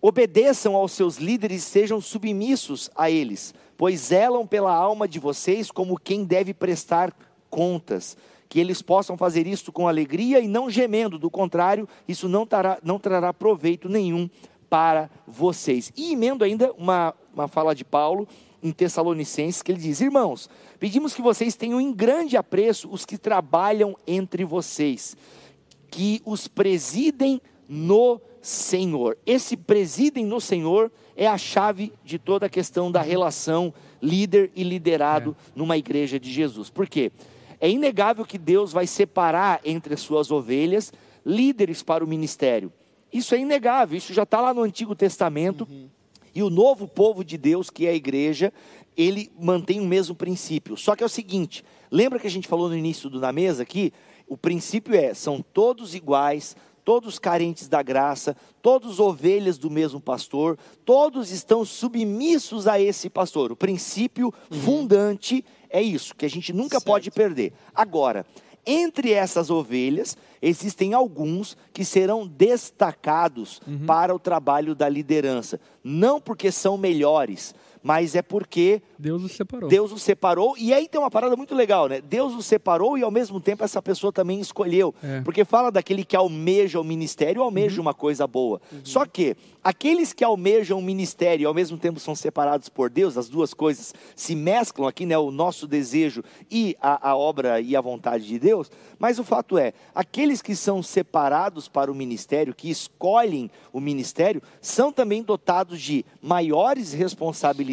Obedeçam 0.00 0.76
aos 0.76 0.92
seus 0.92 1.16
líderes 1.16 1.62
e 1.62 1.66
sejam 1.66 2.00
submissos 2.00 2.88
a 2.94 3.10
eles, 3.10 3.52
pois 3.76 4.00
zelam 4.00 4.46
pela 4.46 4.72
alma 4.72 5.08
de 5.08 5.18
vocês 5.18 5.72
como 5.72 5.98
quem 5.98 6.24
deve 6.24 6.54
prestar 6.54 7.12
contas 7.50 8.16
que 8.48 8.58
eles 8.58 8.80
possam 8.80 9.16
fazer 9.16 9.46
isto 9.46 9.70
com 9.70 9.86
alegria 9.86 10.40
e 10.40 10.48
não 10.48 10.70
gemendo, 10.70 11.18
do 11.18 11.30
contrário, 11.30 11.88
isso 12.06 12.28
não 12.28 12.46
trará, 12.46 12.78
não 12.82 12.98
trará 12.98 13.32
proveito 13.32 13.88
nenhum 13.88 14.28
para 14.70 15.10
vocês. 15.26 15.92
E 15.96 16.12
emendo 16.12 16.44
ainda 16.44 16.72
uma, 16.72 17.14
uma 17.34 17.48
fala 17.48 17.74
de 17.74 17.84
Paulo 17.84 18.26
em 18.62 18.72
Tessalonicenses, 18.72 19.62
que 19.62 19.72
ele 19.72 19.80
diz: 19.80 20.00
Irmãos, 20.00 20.48
pedimos 20.78 21.14
que 21.14 21.22
vocês 21.22 21.56
tenham 21.56 21.80
em 21.80 21.92
grande 21.92 22.36
apreço 22.36 22.88
os 22.90 23.04
que 23.04 23.18
trabalham 23.18 23.96
entre 24.06 24.44
vocês, 24.44 25.16
que 25.90 26.22
os 26.24 26.48
presidem 26.48 27.40
no 27.68 28.20
Senhor. 28.40 29.18
Esse 29.26 29.56
presidem 29.56 30.24
no 30.24 30.40
Senhor 30.40 30.90
é 31.16 31.26
a 31.26 31.36
chave 31.36 31.92
de 32.04 32.18
toda 32.18 32.46
a 32.46 32.50
questão 32.50 32.90
da 32.90 33.02
relação 33.02 33.74
líder 34.00 34.50
e 34.54 34.62
liderado 34.62 35.36
é. 35.38 35.52
numa 35.54 35.76
igreja 35.76 36.18
de 36.18 36.30
Jesus. 36.30 36.70
Por 36.70 36.88
quê? 36.88 37.12
É 37.60 37.68
inegável 37.68 38.24
que 38.24 38.38
Deus 38.38 38.72
vai 38.72 38.86
separar 38.86 39.60
entre 39.64 39.94
as 39.94 40.00
suas 40.00 40.30
ovelhas 40.30 40.92
líderes 41.24 41.82
para 41.82 42.04
o 42.04 42.08
ministério. 42.08 42.72
Isso 43.12 43.34
é 43.34 43.38
inegável, 43.38 43.96
isso 43.96 44.12
já 44.12 44.22
está 44.22 44.40
lá 44.40 44.52
no 44.52 44.62
Antigo 44.62 44.94
Testamento. 44.94 45.66
Uhum. 45.68 45.88
E 46.34 46.42
o 46.42 46.50
novo 46.50 46.86
povo 46.86 47.24
de 47.24 47.36
Deus, 47.36 47.70
que 47.70 47.86
é 47.86 47.90
a 47.90 47.94
igreja, 47.94 48.52
ele 48.96 49.30
mantém 49.38 49.80
o 49.80 49.86
mesmo 49.86 50.14
princípio. 50.14 50.76
Só 50.76 50.94
que 50.94 51.02
é 51.02 51.06
o 51.06 51.08
seguinte: 51.08 51.64
lembra 51.90 52.18
que 52.18 52.26
a 52.26 52.30
gente 52.30 52.48
falou 52.48 52.68
no 52.68 52.76
início 52.76 53.08
do 53.08 53.20
Na 53.20 53.32
Mesa 53.32 53.62
aqui? 53.62 53.92
O 54.26 54.36
princípio 54.36 54.94
é: 54.94 55.14
são 55.14 55.42
todos 55.42 55.94
iguais, 55.94 56.54
todos 56.84 57.18
carentes 57.18 57.68
da 57.68 57.82
graça, 57.82 58.36
todos 58.62 58.98
ovelhas 59.00 59.58
do 59.58 59.70
mesmo 59.70 60.00
pastor, 60.00 60.58
todos 60.84 61.30
estão 61.30 61.64
submissos 61.64 62.66
a 62.66 62.80
esse 62.80 63.10
pastor. 63.10 63.52
O 63.52 63.56
princípio 63.56 64.32
uhum. 64.50 64.60
fundante 64.60 65.44
é 65.70 65.82
isso, 65.82 66.14
que 66.14 66.26
a 66.26 66.30
gente 66.30 66.52
nunca 66.52 66.78
certo. 66.78 66.86
pode 66.86 67.10
perder. 67.10 67.52
Agora, 67.74 68.24
entre 68.66 69.12
essas 69.12 69.48
ovelhas, 69.48 70.16
existem 70.42 70.92
alguns 70.92 71.56
que 71.72 71.84
serão 71.84 72.26
destacados 72.26 73.60
uhum. 73.66 73.86
para 73.86 74.14
o 74.14 74.18
trabalho 74.18 74.74
da 74.74 74.88
liderança. 74.88 75.58
Não 75.82 76.20
porque 76.20 76.52
são 76.52 76.76
melhores, 76.76 77.54
mas 77.82 78.14
é 78.14 78.22
porque 78.22 78.82
Deus 78.98 79.22
os 79.22 79.32
separou. 79.32 79.68
Deus 79.68 79.92
os 79.92 80.02
separou. 80.02 80.54
E 80.58 80.72
aí 80.72 80.88
tem 80.88 81.00
uma 81.00 81.10
parada 81.10 81.36
muito 81.36 81.54
legal, 81.54 81.88
né? 81.88 82.00
Deus 82.00 82.34
os 82.34 82.46
separou 82.46 82.98
e 82.98 83.02
ao 83.02 83.10
mesmo 83.10 83.40
tempo 83.40 83.64
essa 83.64 83.80
pessoa 83.80 84.12
também 84.12 84.40
escolheu. 84.40 84.94
É. 85.02 85.20
Porque 85.20 85.44
fala 85.44 85.70
daquele 85.70 86.04
que 86.04 86.16
almeja 86.16 86.80
o 86.80 86.84
ministério, 86.84 87.42
almeja 87.42 87.76
uhum. 87.76 87.82
uma 87.82 87.94
coisa 87.94 88.26
boa. 88.26 88.60
Uhum. 88.72 88.80
Só 88.84 89.06
que 89.06 89.36
aqueles 89.62 90.12
que 90.12 90.24
almejam 90.24 90.78
o 90.78 90.82
ministério 90.82 91.44
e 91.44 91.46
ao 91.46 91.54
mesmo 91.54 91.76
tempo 91.78 92.00
são 92.00 92.14
separados 92.14 92.68
por 92.68 92.90
Deus, 92.90 93.16
as 93.16 93.28
duas 93.28 93.54
coisas 93.54 93.94
se 94.16 94.34
mesclam 94.34 94.88
aqui, 94.88 95.06
né? 95.06 95.16
O 95.16 95.30
nosso 95.30 95.66
desejo 95.66 96.22
e 96.50 96.76
a, 96.80 97.10
a 97.10 97.16
obra 97.16 97.60
e 97.60 97.76
a 97.76 97.80
vontade 97.80 98.26
de 98.26 98.38
Deus. 98.38 98.70
Mas 98.98 99.18
o 99.18 99.24
fato 99.24 99.56
é, 99.56 99.72
aqueles 99.94 100.42
que 100.42 100.56
são 100.56 100.82
separados 100.82 101.68
para 101.68 101.90
o 101.90 101.94
ministério, 101.94 102.54
que 102.54 102.70
escolhem 102.70 103.50
o 103.72 103.80
ministério, 103.80 104.42
são 104.60 104.92
também 104.92 105.22
dotados 105.22 105.80
de 105.80 106.04
maiores 106.20 106.92
responsabilidades, 106.92 107.67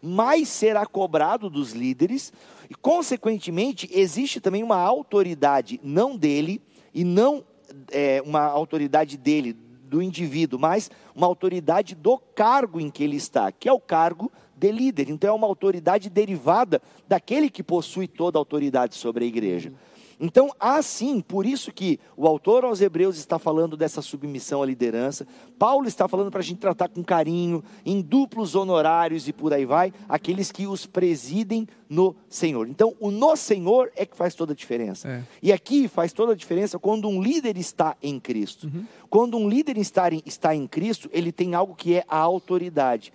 mais 0.00 0.48
será 0.48 0.86
cobrado 0.86 1.50
dos 1.50 1.72
líderes, 1.72 2.32
e, 2.68 2.74
consequentemente, 2.74 3.88
existe 3.92 4.40
também 4.40 4.62
uma 4.62 4.78
autoridade, 4.78 5.78
não 5.84 6.16
dele, 6.16 6.60
e 6.94 7.04
não 7.04 7.44
é, 7.90 8.22
uma 8.24 8.40
autoridade 8.40 9.16
dele, 9.16 9.52
do 9.52 10.00
indivíduo, 10.00 10.58
mas 10.58 10.90
uma 11.14 11.26
autoridade 11.26 11.94
do 11.94 12.16
cargo 12.16 12.80
em 12.80 12.88
que 12.88 13.04
ele 13.04 13.16
está, 13.16 13.52
que 13.52 13.68
é 13.68 13.72
o 13.72 13.78
cargo 13.78 14.32
de 14.56 14.72
líder. 14.72 15.10
Então, 15.10 15.28
é 15.28 15.32
uma 15.36 15.46
autoridade 15.46 16.08
derivada 16.08 16.80
daquele 17.06 17.50
que 17.50 17.62
possui 17.62 18.08
toda 18.08 18.38
a 18.38 18.40
autoridade 18.40 18.94
sobre 18.94 19.26
a 19.26 19.28
igreja. 19.28 19.70
Então, 20.18 20.50
assim, 20.58 21.20
por 21.20 21.46
isso 21.46 21.72
que 21.72 21.98
o 22.16 22.26
autor 22.26 22.64
aos 22.64 22.80
Hebreus 22.80 23.16
está 23.16 23.38
falando 23.38 23.76
dessa 23.76 24.02
submissão 24.02 24.62
à 24.62 24.66
liderança, 24.66 25.26
Paulo 25.58 25.86
está 25.86 26.08
falando 26.08 26.30
para 26.30 26.40
a 26.40 26.44
gente 26.44 26.58
tratar 26.58 26.88
com 26.88 27.02
carinho, 27.02 27.62
em 27.84 28.00
duplos 28.00 28.54
honorários 28.54 29.28
e 29.28 29.32
por 29.32 29.52
aí 29.52 29.64
vai, 29.64 29.92
aqueles 30.08 30.50
que 30.50 30.66
os 30.66 30.86
presidem 30.86 31.66
no 31.88 32.16
Senhor. 32.28 32.68
Então, 32.68 32.94
o 32.98 33.10
no 33.10 33.36
Senhor 33.36 33.92
é 33.94 34.06
que 34.06 34.16
faz 34.16 34.34
toda 34.34 34.52
a 34.52 34.56
diferença. 34.56 35.08
É. 35.08 35.22
E 35.42 35.52
aqui 35.52 35.88
faz 35.88 36.12
toda 36.12 36.32
a 36.32 36.36
diferença 36.36 36.78
quando 36.78 37.08
um 37.08 37.22
líder 37.22 37.56
está 37.58 37.96
em 38.02 38.18
Cristo. 38.18 38.66
Uhum. 38.66 38.84
Quando 39.10 39.36
um 39.36 39.48
líder 39.48 39.76
está 39.76 40.12
em, 40.12 40.22
está 40.24 40.54
em 40.54 40.66
Cristo, 40.66 41.10
ele 41.12 41.30
tem 41.30 41.54
algo 41.54 41.74
que 41.74 41.94
é 41.94 42.04
a 42.08 42.16
autoridade. 42.16 43.12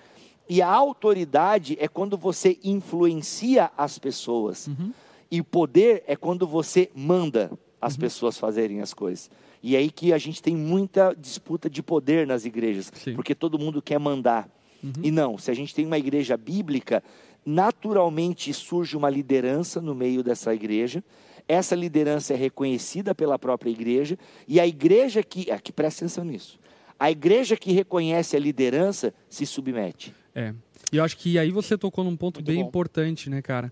E 0.49 0.61
a 0.61 0.69
autoridade 0.69 1.75
é 1.79 1.87
quando 1.87 2.17
você 2.17 2.57
influencia 2.63 3.71
as 3.77 3.99
pessoas. 3.99 4.67
Uhum. 4.67 4.91
E 5.29 5.41
poder 5.41 6.03
é 6.07 6.15
quando 6.15 6.47
você 6.47 6.89
manda 6.95 7.51
as 7.81 7.93
uhum. 7.93 7.99
pessoas 7.99 8.37
fazerem 8.37 8.81
as 8.81 8.93
coisas. 8.93 9.29
E 9.61 9.75
é 9.75 9.79
aí 9.79 9.89
que 9.89 10.13
a 10.13 10.17
gente 10.17 10.41
tem 10.41 10.55
muita 10.55 11.13
disputa 11.13 11.69
de 11.69 11.81
poder 11.81 12.25
nas 12.25 12.45
igrejas, 12.45 12.91
Sim. 12.93 13.13
porque 13.13 13.35
todo 13.35 13.59
mundo 13.59 13.81
quer 13.81 13.99
mandar. 13.99 14.49
Uhum. 14.83 14.93
E 15.03 15.11
não, 15.11 15.37
se 15.37 15.49
a 15.51 15.53
gente 15.53 15.73
tem 15.73 15.85
uma 15.85 15.97
igreja 15.97 16.37
bíblica, 16.37 17.03
naturalmente 17.45 18.53
surge 18.53 18.95
uma 18.95 19.09
liderança 19.09 19.81
no 19.81 19.95
meio 19.95 20.23
dessa 20.23 20.53
igreja. 20.53 21.03
Essa 21.47 21.75
liderança 21.75 22.33
é 22.33 22.37
reconhecida 22.37 23.15
pela 23.15 23.39
própria 23.39 23.69
igreja 23.69 24.17
e 24.47 24.59
a 24.59 24.67
igreja 24.67 25.23
que, 25.23 25.49
aqui 25.49 25.71
presta 25.71 26.03
atenção 26.03 26.25
nisso. 26.25 26.59
A 26.99 27.09
igreja 27.09 27.55
que 27.55 27.71
reconhece 27.71 28.35
a 28.35 28.39
liderança 28.39 29.13
se 29.29 29.45
submete. 29.45 30.13
É. 30.35 30.53
E 30.91 30.97
eu 30.97 31.03
acho 31.03 31.17
que 31.17 31.37
aí 31.39 31.51
você 31.51 31.77
tocou 31.77 32.03
num 32.03 32.15
ponto 32.15 32.37
Muito 32.37 32.47
bem 32.47 32.61
bom. 32.61 32.67
importante, 32.67 33.29
né, 33.29 33.41
cara? 33.41 33.71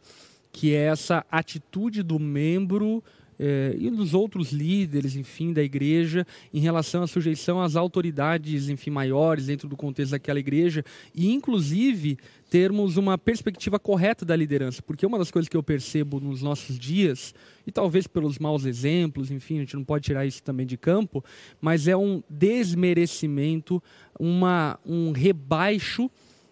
Que 0.56 0.74
é 0.74 0.86
essa 0.86 1.26
atitude 1.30 2.02
do 2.02 2.18
membro 2.18 3.04
é, 3.38 3.76
e 3.78 3.90
dos 3.90 4.14
outros 4.14 4.54
líderes, 4.54 5.18
enfim, 5.18 5.52
da 5.52 5.62
igreja, 5.62 6.26
em 6.54 6.62
relação 6.62 7.04
à 7.04 7.08
sujeição 7.08 7.62
às 7.62 7.76
autoridades, 7.76 8.70
enfim, 8.70 8.90
maiores 8.90 9.48
dentro 9.48 9.68
do 9.68 9.76
contexto 9.76 10.12
daquela 10.12 10.40
igreja, 10.40 10.82
e 11.14 11.34
inclusive 11.34 12.18
termos 12.50 12.96
uma 12.96 13.18
perspectiva 13.18 13.78
correta 13.78 14.24
da 14.24 14.34
liderança, 14.34 14.82
porque 14.82 15.06
uma 15.06 15.18
das 15.18 15.30
coisas 15.30 15.50
que 15.50 15.58
eu 15.58 15.64
percebo 15.64 16.22
nos 16.22 16.42
nossos 16.42 16.80
dias, 16.80 17.36
e 17.68 17.72
talvez 17.72 18.08
pelos 18.08 18.40
maus 18.40 18.64
exemplos, 18.64 19.30
enfim, 19.30 19.58
a 19.58 19.60
gente 19.60 19.76
não 19.76 19.84
pode 19.84 20.06
tirar 20.06 20.26
isso 20.26 20.42
também 20.42 20.66
de 20.66 20.78
campo, 20.78 21.22
mas 21.60 21.86
é 21.86 21.98
um 21.98 22.24
desmerecimento, 22.30 23.84
uma, 24.18 24.80
um 24.86 25.12
rebaixo 25.12 26.10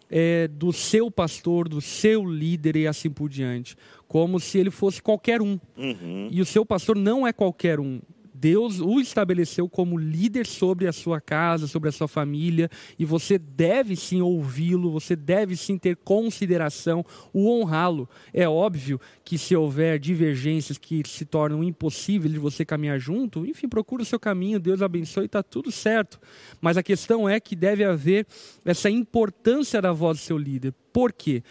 é, 0.10 0.48
do 0.48 0.72
seu 0.72 1.10
pastor, 1.10 1.68
do 1.68 1.82
seu 1.82 2.26
líder 2.26 2.76
e 2.76 2.88
assim 2.88 3.10
por 3.10 3.30
diante. 3.30 3.76
Como 4.08 4.40
se 4.40 4.60
ele 4.60 4.72
fosse 4.72 5.02
qualquer 5.02 5.42
um. 5.42 5.60
Uhum. 5.78 6.30
E 6.32 6.42
o 6.42 6.46
seu 6.46 6.66
pastor 6.66 6.96
não 6.96 7.26
é 7.26 7.34
qualquer 7.34 7.80
um. 7.80 8.00
Deus 8.44 8.82
o 8.82 9.00
estabeleceu 9.00 9.70
como 9.70 9.98
líder 9.98 10.46
sobre 10.46 10.86
a 10.86 10.92
sua 10.92 11.22
casa, 11.22 11.66
sobre 11.66 11.88
a 11.88 11.94
sua 11.94 12.10
família, 12.10 12.70
e 13.00 13.06
você 13.06 13.38
deve 13.38 13.96
sim 13.96 14.20
ouvi-lo, 14.20 14.92
você 14.92 15.16
deve 15.16 15.56
sim 15.56 15.78
ter 15.78 15.96
consideração, 15.96 17.06
o 17.32 17.50
honrá-lo. 17.50 18.10
É 18.34 18.46
óbvio 18.46 19.00
que 19.24 19.38
se 19.38 19.56
houver 19.56 19.98
divergências 19.98 20.78
que 20.78 21.02
se 21.08 21.24
tornam 21.24 21.64
impossíveis 21.64 22.34
de 22.34 22.38
você 22.38 22.66
caminhar 22.66 23.00
junto, 23.00 23.46
enfim, 23.46 23.70
procura 23.70 24.04
o 24.04 24.06
seu 24.06 24.20
caminho, 24.20 24.60
Deus 24.60 24.82
abençoe, 24.82 25.24
está 25.24 25.42
tudo 25.42 25.72
certo. 25.72 26.20
Mas 26.60 26.76
a 26.76 26.84
questão 26.84 27.30
é 27.30 27.40
que 27.40 27.56
deve 27.56 27.86
haver 27.86 28.28
essa 28.66 28.90
importância 28.90 29.82
da 29.82 29.94
voz 29.94 30.18
do 30.18 30.22
seu 30.22 30.38
líder. 30.38 30.74
Por 30.92 31.14
quê? 31.14 31.42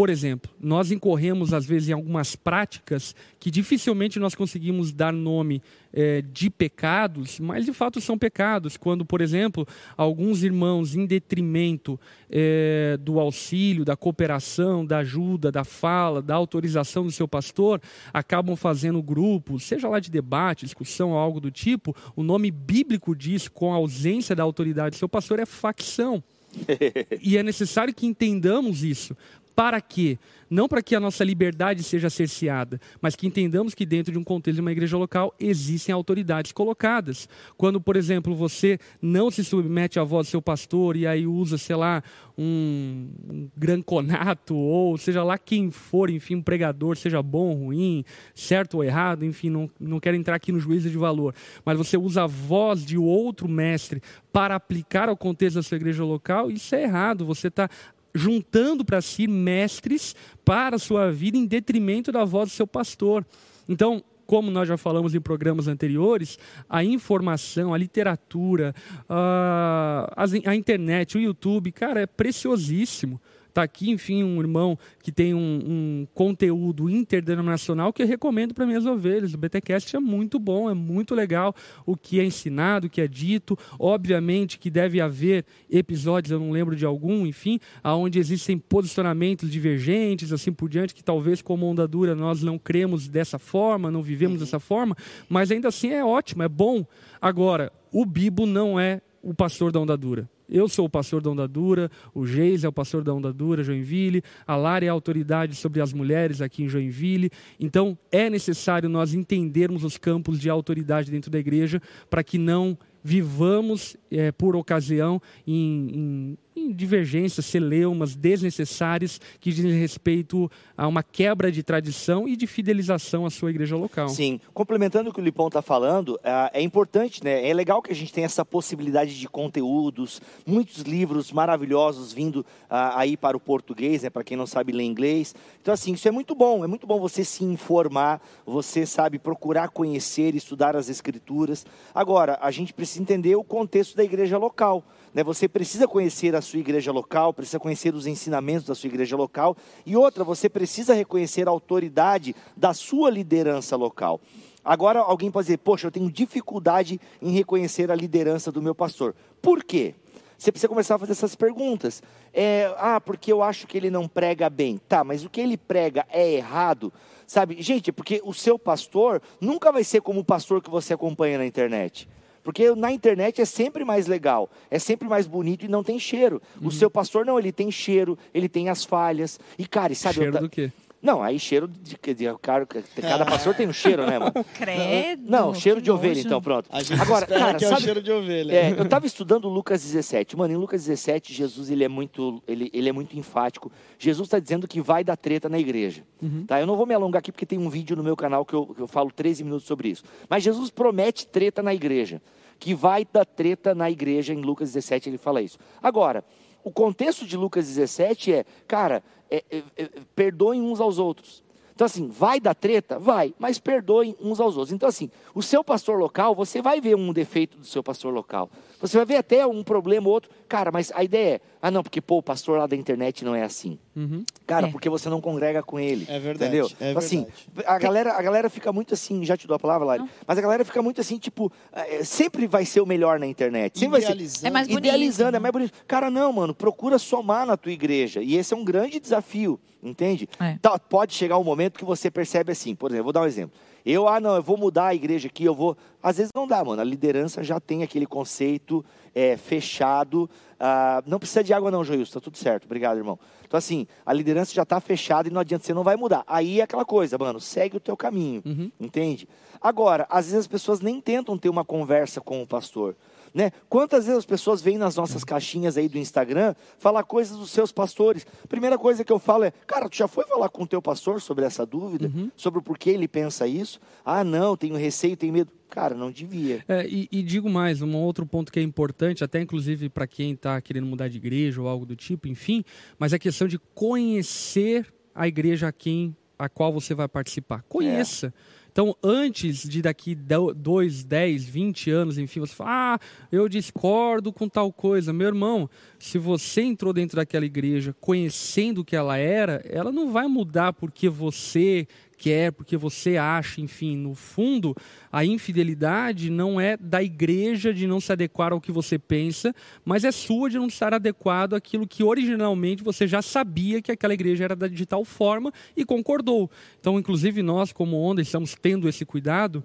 Por 0.00 0.08
exemplo, 0.08 0.50
nós 0.58 0.90
incorremos 0.90 1.52
às 1.52 1.66
vezes 1.66 1.90
em 1.90 1.92
algumas 1.92 2.34
práticas 2.34 3.14
que 3.38 3.50
dificilmente 3.50 4.18
nós 4.18 4.34
conseguimos 4.34 4.94
dar 4.94 5.12
nome 5.12 5.62
é, 5.92 6.22
de 6.22 6.48
pecados, 6.48 7.38
mas 7.38 7.66
de 7.66 7.72
fato 7.74 8.00
são 8.00 8.16
pecados. 8.16 8.78
Quando, 8.78 9.04
por 9.04 9.20
exemplo, 9.20 9.68
alguns 9.98 10.42
irmãos, 10.42 10.94
em 10.94 11.04
detrimento 11.04 12.00
é, 12.30 12.96
do 12.98 13.20
auxílio, 13.20 13.84
da 13.84 13.94
cooperação, 13.94 14.86
da 14.86 15.00
ajuda, 15.00 15.52
da 15.52 15.64
fala, 15.64 16.22
da 16.22 16.34
autorização 16.34 17.04
do 17.04 17.12
seu 17.12 17.28
pastor, 17.28 17.78
acabam 18.10 18.56
fazendo 18.56 19.02
grupos, 19.02 19.64
seja 19.64 19.86
lá 19.86 20.00
de 20.00 20.10
debate, 20.10 20.64
discussão 20.64 21.10
ou 21.10 21.18
algo 21.18 21.40
do 21.40 21.50
tipo, 21.50 21.94
o 22.16 22.22
nome 22.22 22.50
bíblico 22.50 23.14
diz, 23.14 23.48
com 23.48 23.70
a 23.70 23.76
ausência 23.76 24.34
da 24.34 24.42
autoridade 24.42 24.96
do 24.96 24.98
seu 24.98 25.10
pastor, 25.10 25.40
é 25.40 25.44
facção. 25.44 26.24
e 27.22 27.36
é 27.36 27.42
necessário 27.42 27.94
que 27.94 28.06
entendamos 28.06 28.82
isso, 28.82 29.16
para 29.60 29.78
quê? 29.78 30.18
Não 30.48 30.66
para 30.66 30.82
que 30.82 30.96
a 30.96 31.00
nossa 31.00 31.22
liberdade 31.22 31.82
seja 31.82 32.08
cerceada, 32.08 32.80
mas 32.98 33.14
que 33.14 33.26
entendamos 33.26 33.74
que 33.74 33.84
dentro 33.84 34.10
de 34.10 34.18
um 34.18 34.24
contexto 34.24 34.54
de 34.54 34.62
uma 34.62 34.72
igreja 34.72 34.96
local 34.96 35.34
existem 35.38 35.92
autoridades 35.92 36.50
colocadas. 36.50 37.28
Quando, 37.58 37.78
por 37.78 37.94
exemplo, 37.94 38.34
você 38.34 38.78
não 39.02 39.30
se 39.30 39.44
submete 39.44 40.00
à 40.00 40.02
voz 40.02 40.26
do 40.26 40.30
seu 40.30 40.40
pastor 40.40 40.96
e 40.96 41.06
aí 41.06 41.26
usa, 41.26 41.58
sei 41.58 41.76
lá, 41.76 42.02
um, 42.38 43.10
um 43.28 43.48
granconato 43.54 44.56
ou 44.56 44.96
seja 44.96 45.22
lá 45.22 45.36
quem 45.36 45.70
for, 45.70 46.08
enfim, 46.08 46.36
um 46.36 46.42
pregador, 46.42 46.96
seja 46.96 47.22
bom 47.22 47.52
ruim, 47.52 48.02
certo 48.34 48.78
ou 48.78 48.84
errado, 48.84 49.26
enfim, 49.26 49.50
não, 49.50 49.68
não 49.78 50.00
quero 50.00 50.16
entrar 50.16 50.36
aqui 50.36 50.52
no 50.52 50.58
juízo 50.58 50.88
de 50.88 50.96
valor, 50.96 51.34
mas 51.66 51.76
você 51.76 51.98
usa 51.98 52.24
a 52.24 52.26
voz 52.26 52.82
de 52.82 52.96
outro 52.96 53.46
mestre 53.46 54.02
para 54.32 54.54
aplicar 54.54 55.10
ao 55.10 55.16
contexto 55.18 55.56
da 55.56 55.62
sua 55.62 55.76
igreja 55.76 56.02
local, 56.02 56.50
isso 56.50 56.74
é 56.74 56.84
errado. 56.84 57.26
Você 57.26 57.48
está 57.48 57.68
juntando 58.14 58.84
para 58.84 59.00
si 59.00 59.26
mestres 59.26 60.14
para 60.44 60.76
a 60.76 60.78
sua 60.78 61.10
vida 61.10 61.36
em 61.36 61.46
detrimento 61.46 62.10
da 62.10 62.24
voz 62.24 62.50
do 62.50 62.54
seu 62.54 62.66
pastor. 62.66 63.24
Então, 63.68 64.02
como 64.26 64.48
nós 64.48 64.68
já 64.68 64.76
falamos 64.76 65.12
em 65.12 65.20
programas 65.20 65.66
anteriores, 65.66 66.38
a 66.68 66.84
informação, 66.84 67.74
a 67.74 67.78
literatura, 67.78 68.72
a, 69.08 70.24
a 70.46 70.54
internet, 70.54 71.18
o 71.18 71.20
YouTube, 71.20 71.72
cara, 71.72 72.02
é 72.02 72.06
preciosíssimo. 72.06 73.20
Está 73.50 73.64
aqui, 73.64 73.90
enfim, 73.90 74.22
um 74.22 74.40
irmão 74.40 74.78
que 75.02 75.10
tem 75.10 75.34
um, 75.34 75.38
um 75.38 76.06
conteúdo 76.14 76.88
interdenominacional 76.88 77.92
que 77.92 78.02
eu 78.02 78.06
recomendo 78.06 78.54
para 78.54 78.64
minhas 78.64 78.86
ovelhas. 78.86 79.34
O 79.34 79.38
BTcast 79.38 79.94
é 79.94 80.00
muito 80.00 80.38
bom, 80.38 80.70
é 80.70 80.74
muito 80.74 81.14
legal 81.14 81.54
o 81.84 81.96
que 81.96 82.20
é 82.20 82.24
ensinado, 82.24 82.86
o 82.86 82.90
que 82.90 83.00
é 83.00 83.08
dito. 83.08 83.58
Obviamente 83.78 84.58
que 84.58 84.70
deve 84.70 85.00
haver 85.00 85.44
episódios, 85.68 86.30
eu 86.30 86.38
não 86.38 86.52
lembro 86.52 86.76
de 86.76 86.86
algum, 86.86 87.26
enfim, 87.26 87.58
aonde 87.82 88.18
existem 88.18 88.56
posicionamentos 88.56 89.50
divergentes, 89.50 90.32
assim 90.32 90.52
por 90.52 90.68
diante, 90.68 90.94
que 90.94 91.02
talvez 91.02 91.42
como 91.42 91.66
onda 91.66 91.86
dura 91.88 92.14
nós 92.14 92.42
não 92.42 92.56
cremos 92.58 93.08
dessa 93.08 93.38
forma, 93.38 93.90
não 93.90 94.02
vivemos 94.02 94.34
uhum. 94.36 94.44
dessa 94.44 94.60
forma, 94.60 94.96
mas 95.28 95.50
ainda 95.50 95.68
assim 95.68 95.90
é 95.90 96.04
ótimo, 96.04 96.44
é 96.44 96.48
bom. 96.48 96.86
Agora, 97.20 97.72
o 97.92 98.06
Bibo 98.06 98.46
não 98.46 98.78
é 98.78 99.00
o 99.22 99.34
pastor 99.34 99.70
da 99.72 99.80
onda 99.80 99.96
dura. 99.96 100.28
Eu 100.50 100.68
sou 100.68 100.86
o 100.86 100.90
pastor 100.90 101.22
da 101.22 101.30
Onda 101.30 101.46
Dura, 101.46 101.88
o 102.12 102.26
Geis 102.26 102.64
é 102.64 102.68
o 102.68 102.72
pastor 102.72 103.04
da 103.04 103.14
Onda 103.14 103.32
Dura, 103.32 103.62
Joinville, 103.62 104.20
a 104.44 104.56
Lara 104.56 104.84
é 104.84 104.88
a 104.88 104.92
autoridade 104.92 105.54
sobre 105.54 105.80
as 105.80 105.92
mulheres 105.92 106.40
aqui 106.40 106.64
em 106.64 106.68
Joinville. 106.68 107.30
Então, 107.58 107.96
é 108.10 108.28
necessário 108.28 108.88
nós 108.88 109.14
entendermos 109.14 109.84
os 109.84 109.96
campos 109.96 110.40
de 110.40 110.50
autoridade 110.50 111.08
dentro 111.08 111.30
da 111.30 111.38
igreja 111.38 111.80
para 112.10 112.24
que 112.24 112.36
não 112.36 112.76
vivamos 113.02 113.96
é, 114.10 114.32
por 114.32 114.56
ocasião 114.56 115.22
em, 115.46 115.90
em 115.94 116.38
divergências, 116.72 117.46
celeumas 117.46 118.14
desnecessárias 118.14 119.20
que 119.40 119.52
dizem 119.52 119.72
respeito 119.72 120.50
a 120.76 120.86
uma 120.86 121.02
quebra 121.02 121.50
de 121.52 121.62
tradição 121.62 122.26
e 122.26 122.36
de 122.36 122.46
fidelização 122.46 123.26
à 123.26 123.30
sua 123.30 123.50
igreja 123.50 123.76
local. 123.76 124.08
Sim, 124.08 124.40
complementando 124.54 125.10
o 125.10 125.12
que 125.12 125.20
o 125.20 125.24
Lipão 125.24 125.48
está 125.48 125.62
falando, 125.62 126.18
é, 126.22 126.60
é 126.60 126.62
importante, 126.62 127.22
né? 127.22 127.48
É 127.48 127.52
legal 127.52 127.82
que 127.82 127.92
a 127.92 127.94
gente 127.94 128.12
tenha 128.12 128.24
essa 128.24 128.44
possibilidade 128.44 129.18
de 129.18 129.28
conteúdos, 129.28 130.20
muitos 130.46 130.82
livros 130.82 131.32
maravilhosos 131.32 132.12
vindo 132.12 132.44
aí 132.68 133.16
para 133.16 133.36
o 133.36 133.40
português, 133.40 134.02
né? 134.02 134.10
Para 134.10 134.24
quem 134.24 134.36
não 134.36 134.46
sabe 134.46 134.72
ler 134.72 134.84
inglês. 134.84 135.34
Então, 135.60 135.74
assim, 135.74 135.92
isso 135.92 136.08
é 136.08 136.10
muito 136.10 136.34
bom. 136.34 136.64
É 136.64 136.66
muito 136.66 136.86
bom 136.86 136.98
você 136.98 137.24
se 137.24 137.44
informar, 137.44 138.20
você 138.46 138.86
sabe 138.86 139.18
procurar 139.18 139.68
conhecer, 139.68 140.34
estudar 140.34 140.76
as 140.76 140.88
escrituras. 140.88 141.66
Agora, 141.94 142.38
a 142.40 142.50
gente 142.50 142.72
precisa 142.72 143.02
entender 143.02 143.36
o 143.36 143.44
contexto 143.44 143.96
da 143.96 144.04
igreja 144.04 144.38
local. 144.38 144.84
Né? 145.12 145.22
Você 145.24 145.48
precisa 145.48 145.86
conhecer 145.88 146.34
a 146.34 146.40
sua 146.40 146.60
igreja 146.60 146.92
local, 146.92 147.32
precisa 147.32 147.58
conhecer 147.58 147.94
os 147.94 148.06
ensinamentos 148.06 148.66
da 148.66 148.74
sua 148.74 148.88
igreja 148.88 149.16
local. 149.16 149.56
E 149.84 149.96
outra, 149.96 150.24
você 150.24 150.48
precisa 150.48 150.94
reconhecer 150.94 151.48
a 151.48 151.50
autoridade 151.50 152.34
da 152.56 152.72
sua 152.72 153.10
liderança 153.10 153.76
local. 153.76 154.20
Agora 154.64 155.00
alguém 155.00 155.30
pode 155.30 155.46
dizer, 155.46 155.58
poxa, 155.58 155.86
eu 155.86 155.90
tenho 155.90 156.10
dificuldade 156.10 157.00
em 157.20 157.30
reconhecer 157.30 157.90
a 157.90 157.94
liderança 157.94 158.52
do 158.52 158.60
meu 158.60 158.74
pastor. 158.74 159.14
Por 159.40 159.64
quê? 159.64 159.94
Você 160.36 160.50
precisa 160.50 160.68
começar 160.68 160.94
a 160.94 160.98
fazer 160.98 161.12
essas 161.12 161.34
perguntas. 161.34 162.02
É, 162.32 162.74
ah, 162.78 162.98
porque 162.98 163.30
eu 163.30 163.42
acho 163.42 163.66
que 163.66 163.76
ele 163.76 163.90
não 163.90 164.08
prega 164.08 164.48
bem. 164.48 164.78
Tá, 164.88 165.04
mas 165.04 165.24
o 165.24 165.28
que 165.28 165.40
ele 165.40 165.56
prega 165.56 166.06
é 166.08 166.32
errado? 166.32 166.92
Sabe, 167.26 167.60
gente, 167.60 167.92
porque 167.92 168.22
o 168.24 168.32
seu 168.32 168.58
pastor 168.58 169.20
nunca 169.40 169.70
vai 169.70 169.84
ser 169.84 170.00
como 170.00 170.20
o 170.20 170.24
pastor 170.24 170.62
que 170.62 170.70
você 170.70 170.94
acompanha 170.94 171.36
na 171.36 171.46
internet. 171.46 172.08
Porque 172.42 172.74
na 172.74 172.90
internet 172.90 173.40
é 173.40 173.44
sempre 173.44 173.84
mais 173.84 174.06
legal, 174.06 174.50
é 174.70 174.78
sempre 174.78 175.08
mais 175.08 175.26
bonito 175.26 175.64
e 175.64 175.68
não 175.68 175.82
tem 175.82 175.98
cheiro. 175.98 176.40
Uhum. 176.60 176.68
O 176.68 176.70
seu 176.70 176.90
pastor 176.90 177.24
não, 177.24 177.38
ele 177.38 177.52
tem 177.52 177.70
cheiro, 177.70 178.18
ele 178.32 178.48
tem 178.48 178.68
as 178.68 178.84
falhas. 178.84 179.38
E, 179.58 179.66
cara, 179.66 179.94
sabe. 179.94 180.16
Cheiro 180.16 180.36
eu, 180.36 180.40
do 180.42 180.48
quê? 180.48 180.72
Não, 181.02 181.22
aí 181.22 181.38
cheiro 181.38 181.66
de, 181.66 181.96
de, 181.96 182.14
de 182.14 182.38
cara, 182.42 182.66
cada 182.66 183.24
pastor 183.24 183.54
tem 183.54 183.66
um 183.66 183.72
cheiro, 183.72 184.04
né, 184.04 184.18
mano? 184.18 184.32
Credo. 184.54 185.30
Não, 185.30 185.54
cheiro 185.54 185.80
de 185.80 185.90
ovelha, 185.90 186.20
então, 186.20 186.42
pronto. 186.42 186.68
Agora, 187.00 187.26
cara, 187.26 187.54
que 187.54 187.64
é 187.64 187.68
sabe, 187.68 187.80
o 187.80 187.84
cheiro 187.84 188.02
de 188.02 188.12
ovelha. 188.12 188.52
É, 188.52 188.70
eu 188.72 188.86
tava 188.86 189.06
estudando 189.06 189.48
Lucas 189.48 189.82
17. 189.82 190.36
Mano, 190.36 190.52
em 190.52 190.56
Lucas 190.56 190.84
17, 190.84 191.32
Jesus 191.32 191.70
ele 191.70 191.84
é 191.84 191.88
muito, 191.88 192.42
ele, 192.46 192.70
ele 192.74 192.88
é 192.88 192.92
muito 192.92 193.18
enfático. 193.18 193.72
Jesus 193.98 194.26
está 194.26 194.38
dizendo 194.38 194.68
que 194.68 194.80
vai 194.80 195.02
dar 195.02 195.16
treta 195.16 195.48
na 195.48 195.58
igreja. 195.58 196.02
Uhum. 196.20 196.44
Tá? 196.46 196.60
Eu 196.60 196.66
não 196.66 196.76
vou 196.76 196.84
me 196.84 196.94
alongar 196.94 197.20
aqui 197.20 197.32
porque 197.32 197.46
tem 197.46 197.58
um 197.58 197.70
vídeo 197.70 197.96
no 197.96 198.02
meu 198.02 198.16
canal 198.16 198.44
que 198.44 198.52
eu, 198.52 198.66
que 198.66 198.80
eu 198.80 198.88
falo 198.88 199.10
13 199.10 199.42
minutos 199.42 199.66
sobre 199.66 199.88
isso. 199.88 200.04
Mas 200.28 200.42
Jesus 200.42 200.70
promete 200.70 201.26
treta 201.26 201.62
na 201.62 201.74
igreja. 201.74 202.20
Que 202.58 202.74
vai 202.74 203.06
dar 203.10 203.24
treta 203.24 203.74
na 203.74 203.90
igreja. 203.90 204.34
Em 204.34 204.42
Lucas 204.42 204.72
17 204.72 205.08
ele 205.08 205.16
fala 205.16 205.40
isso. 205.40 205.58
Agora, 205.82 206.22
o 206.62 206.70
contexto 206.70 207.24
de 207.24 207.38
Lucas 207.38 207.66
17 207.68 208.34
é, 208.34 208.44
cara, 208.68 209.02
é, 209.30 209.44
é, 209.50 209.62
é, 209.76 209.88
perdoem 210.14 210.60
uns 210.60 210.80
aos 210.80 210.98
outros. 210.98 211.42
Então, 211.74 211.86
assim, 211.86 212.08
vai 212.08 212.38
dar 212.38 212.54
treta? 212.54 212.98
Vai, 212.98 213.32
mas 213.38 213.58
perdoem 213.58 214.14
uns 214.20 214.38
aos 214.38 214.56
outros. 214.56 214.72
Então, 214.72 214.88
assim, 214.88 215.10
o 215.34 215.42
seu 215.42 215.64
pastor 215.64 215.98
local, 215.98 216.34
você 216.34 216.60
vai 216.60 216.80
ver 216.80 216.94
um 216.94 217.12
defeito 217.12 217.56
do 217.56 217.64
seu 217.64 217.82
pastor 217.82 218.12
local. 218.12 218.50
Você 218.80 218.96
vai 218.96 219.06
ver 219.06 219.16
até 219.16 219.46
um 219.46 219.62
problema 219.62 220.08
ou 220.08 220.14
outro. 220.14 220.30
Cara, 220.48 220.70
mas 220.72 220.90
a 220.94 221.04
ideia 221.04 221.36
é, 221.36 221.40
ah, 221.62 221.70
não, 221.70 221.82
porque, 221.82 222.00
pô, 222.00 222.18
o 222.18 222.22
pastor 222.22 222.58
lá 222.58 222.66
da 222.66 222.74
internet 222.74 223.24
não 223.24 223.34
é 223.34 223.42
assim. 223.42 223.78
Uhum. 223.94 224.24
Cara, 224.46 224.68
é. 224.68 224.70
porque 224.70 224.88
você 224.88 225.10
não 225.10 225.20
congrega 225.20 225.62
com 225.62 225.78
ele. 225.78 226.06
É 226.08 226.18
verdade. 226.18 226.56
Entendeu? 226.56 226.70
É 226.80 226.92
assim, 226.96 227.26
a 227.66 227.78
galera, 227.78 228.14
a 228.14 228.22
galera 228.22 228.48
fica 228.48 228.72
muito 228.72 228.94
assim, 228.94 229.24
já 229.24 229.36
te 229.36 229.46
dou 229.46 229.54
a 229.54 229.58
palavra, 229.58 229.86
Lari, 229.86 230.04
mas 230.26 230.38
a 230.38 230.40
galera 230.40 230.64
fica 230.64 230.80
muito 230.80 231.00
assim, 231.00 231.18
tipo, 231.18 231.52
é, 231.72 232.02
sempre 232.02 232.46
vai 232.46 232.64
ser 232.64 232.80
o 232.80 232.86
melhor 232.86 233.20
na 233.20 233.26
internet. 233.26 233.78
Sempre 233.78 233.98
Idealizando. 233.98 234.18
Vai 234.18 234.40
ser, 234.40 234.46
é 234.46 234.50
mais 234.50 234.68
bonito. 234.68 234.84
Idealizando, 234.84 235.36
é 235.36 235.40
mais 235.40 235.52
bonito. 235.52 235.72
Cara, 235.86 236.10
não, 236.10 236.32
mano, 236.32 236.54
procura 236.54 236.98
somar 236.98 237.44
na 237.44 237.56
tua 237.56 237.72
igreja. 237.72 238.22
E 238.22 238.36
esse 238.36 238.54
é 238.54 238.56
um 238.56 238.64
grande 238.64 238.98
desafio. 238.98 239.60
Entende? 239.82 240.28
É. 240.38 240.52
Então, 240.52 240.78
pode 240.90 241.14
chegar 241.14 241.38
um 241.38 241.44
momento 241.44 241.78
que 241.78 241.84
você 241.84 242.10
percebe 242.10 242.52
assim, 242.52 242.74
por 242.74 242.90
exemplo, 242.90 243.04
vou 243.04 243.12
dar 243.12 243.22
um 243.22 243.26
exemplo. 243.26 243.58
Eu, 243.84 244.08
ah, 244.08 244.20
não, 244.20 244.36
eu 244.36 244.42
vou 244.42 244.56
mudar 244.56 244.86
a 244.86 244.94
igreja 244.94 245.28
aqui, 245.28 245.44
eu 245.44 245.54
vou. 245.54 245.76
Às 246.02 246.18
vezes 246.18 246.32
não 246.34 246.46
dá, 246.46 246.64
mano. 246.64 246.80
A 246.80 246.84
liderança 246.84 247.42
já 247.42 247.58
tem 247.58 247.82
aquele 247.82 248.06
conceito 248.06 248.84
é, 249.14 249.36
fechado. 249.36 250.28
Ah, 250.58 251.02
não 251.06 251.18
precisa 251.18 251.42
de 251.42 251.52
água, 251.52 251.70
não, 251.70 251.82
Joilson, 251.84 252.14
tá 252.14 252.20
tudo 252.20 252.36
certo. 252.36 252.64
Obrigado, 252.64 252.98
irmão. 252.98 253.18
Então, 253.46 253.58
assim, 253.58 253.86
a 254.06 254.12
liderança 254.12 254.54
já 254.54 254.62
está 254.62 254.80
fechada 254.80 255.28
e 255.28 255.32
não 255.32 255.40
adianta, 255.40 255.64
você 255.64 255.74
não 255.74 255.82
vai 255.82 255.96
mudar. 255.96 256.22
Aí 256.26 256.60
é 256.60 256.62
aquela 256.62 256.84
coisa, 256.84 257.18
mano, 257.18 257.40
segue 257.40 257.76
o 257.76 257.80
teu 257.80 257.96
caminho, 257.96 258.42
uhum. 258.46 258.70
entende? 258.78 259.28
Agora, 259.60 260.06
às 260.08 260.26
vezes 260.26 260.40
as 260.40 260.46
pessoas 260.46 260.80
nem 260.80 261.00
tentam 261.00 261.36
ter 261.36 261.48
uma 261.48 261.64
conversa 261.64 262.20
com 262.20 262.40
o 262.42 262.46
pastor. 262.46 262.94
Né? 263.34 263.52
Quantas 263.68 264.06
vezes 264.06 264.18
as 264.18 264.26
pessoas 264.26 264.60
vêm 264.60 264.76
nas 264.76 264.96
nossas 264.96 265.22
caixinhas 265.22 265.76
aí 265.76 265.88
do 265.88 265.98
Instagram 265.98 266.54
falar 266.78 267.04
coisas 267.04 267.36
dos 267.36 267.50
seus 267.50 267.70
pastores? 267.70 268.26
Primeira 268.48 268.76
coisa 268.76 269.04
que 269.04 269.12
eu 269.12 269.18
falo 269.18 269.44
é, 269.44 269.52
cara, 269.66 269.88
tu 269.88 269.96
já 269.96 270.08
foi 270.08 270.24
falar 270.24 270.48
com 270.48 270.64
o 270.64 270.66
teu 270.66 270.82
pastor 270.82 271.20
sobre 271.20 271.44
essa 271.44 271.64
dúvida? 271.64 272.08
Uhum. 272.08 272.30
Sobre 272.36 272.58
o 272.58 272.62
porquê 272.62 272.90
ele 272.90 273.06
pensa 273.06 273.46
isso? 273.46 273.80
Ah, 274.04 274.24
não, 274.24 274.56
tenho 274.56 274.76
receio, 274.76 275.16
tenho 275.16 275.32
medo. 275.32 275.52
Cara, 275.68 275.94
não 275.94 276.10
devia. 276.10 276.64
É, 276.66 276.84
e, 276.86 277.08
e, 277.12 277.22
digo 277.22 277.48
mais, 277.48 277.80
um 277.80 277.96
outro 277.96 278.26
ponto 278.26 278.50
que 278.50 278.58
é 278.58 278.62
importante, 278.62 279.22
até 279.22 279.40
inclusive 279.40 279.88
para 279.88 280.04
quem 280.04 280.32
está 280.32 280.60
querendo 280.60 280.86
mudar 280.86 281.06
de 281.06 281.16
igreja 281.16 281.60
ou 281.60 281.68
algo 281.68 281.86
do 281.86 281.94
tipo, 281.94 282.26
enfim, 282.26 282.64
mas 282.98 283.12
é 283.12 283.16
a 283.16 283.18
questão 283.20 283.46
de 283.46 283.56
conhecer 283.72 284.92
a 285.14 285.28
igreja 285.28 285.68
a 285.68 285.72
quem 285.72 286.16
a 286.36 286.48
qual 286.48 286.72
você 286.72 286.94
vai 286.94 287.06
participar. 287.06 287.62
Conheça. 287.68 288.32
É. 288.56 288.59
Então, 288.80 288.96
antes 289.02 289.68
de 289.68 289.82
daqui 289.82 290.14
2, 290.14 291.04
10, 291.04 291.44
20 291.44 291.90
anos, 291.90 292.16
enfim, 292.16 292.40
você 292.40 292.54
fala, 292.54 292.94
ah, 292.94 292.98
eu 293.30 293.46
discordo 293.46 294.32
com 294.32 294.48
tal 294.48 294.72
coisa. 294.72 295.12
Meu 295.12 295.26
irmão, 295.26 295.68
se 295.98 296.16
você 296.16 296.62
entrou 296.62 296.90
dentro 296.90 297.16
daquela 297.16 297.44
igreja 297.44 297.94
conhecendo 298.00 298.80
o 298.80 298.84
que 298.84 298.96
ela 298.96 299.18
era, 299.18 299.62
ela 299.68 299.92
não 299.92 300.10
vai 300.10 300.26
mudar 300.26 300.72
porque 300.72 301.10
você 301.10 301.86
quer, 302.20 302.52
porque 302.52 302.76
você 302.76 303.16
acha, 303.16 303.62
enfim, 303.62 303.96
no 303.96 304.14
fundo, 304.14 304.76
a 305.10 305.24
infidelidade 305.24 306.28
não 306.28 306.60
é 306.60 306.76
da 306.76 307.02
igreja 307.02 307.72
de 307.72 307.86
não 307.86 307.98
se 307.98 308.12
adequar 308.12 308.52
ao 308.52 308.60
que 308.60 308.70
você 308.70 308.98
pensa, 308.98 309.54
mas 309.82 310.04
é 310.04 310.12
sua 310.12 310.50
de 310.50 310.58
não 310.58 310.66
estar 310.66 310.92
adequado 310.92 311.54
àquilo 311.54 311.88
que 311.88 312.04
originalmente 312.04 312.84
você 312.84 313.08
já 313.08 313.22
sabia 313.22 313.80
que 313.80 313.90
aquela 313.90 314.12
igreja 314.12 314.44
era 314.44 314.68
de 314.68 314.84
tal 314.84 315.02
forma 315.02 315.50
e 315.74 315.82
concordou. 315.82 316.50
Então, 316.78 316.98
inclusive 316.98 317.42
nós, 317.42 317.72
como 317.72 317.96
Onda, 317.96 318.20
estamos 318.20 318.54
tendo 318.54 318.86
esse 318.86 319.06
cuidado 319.06 319.64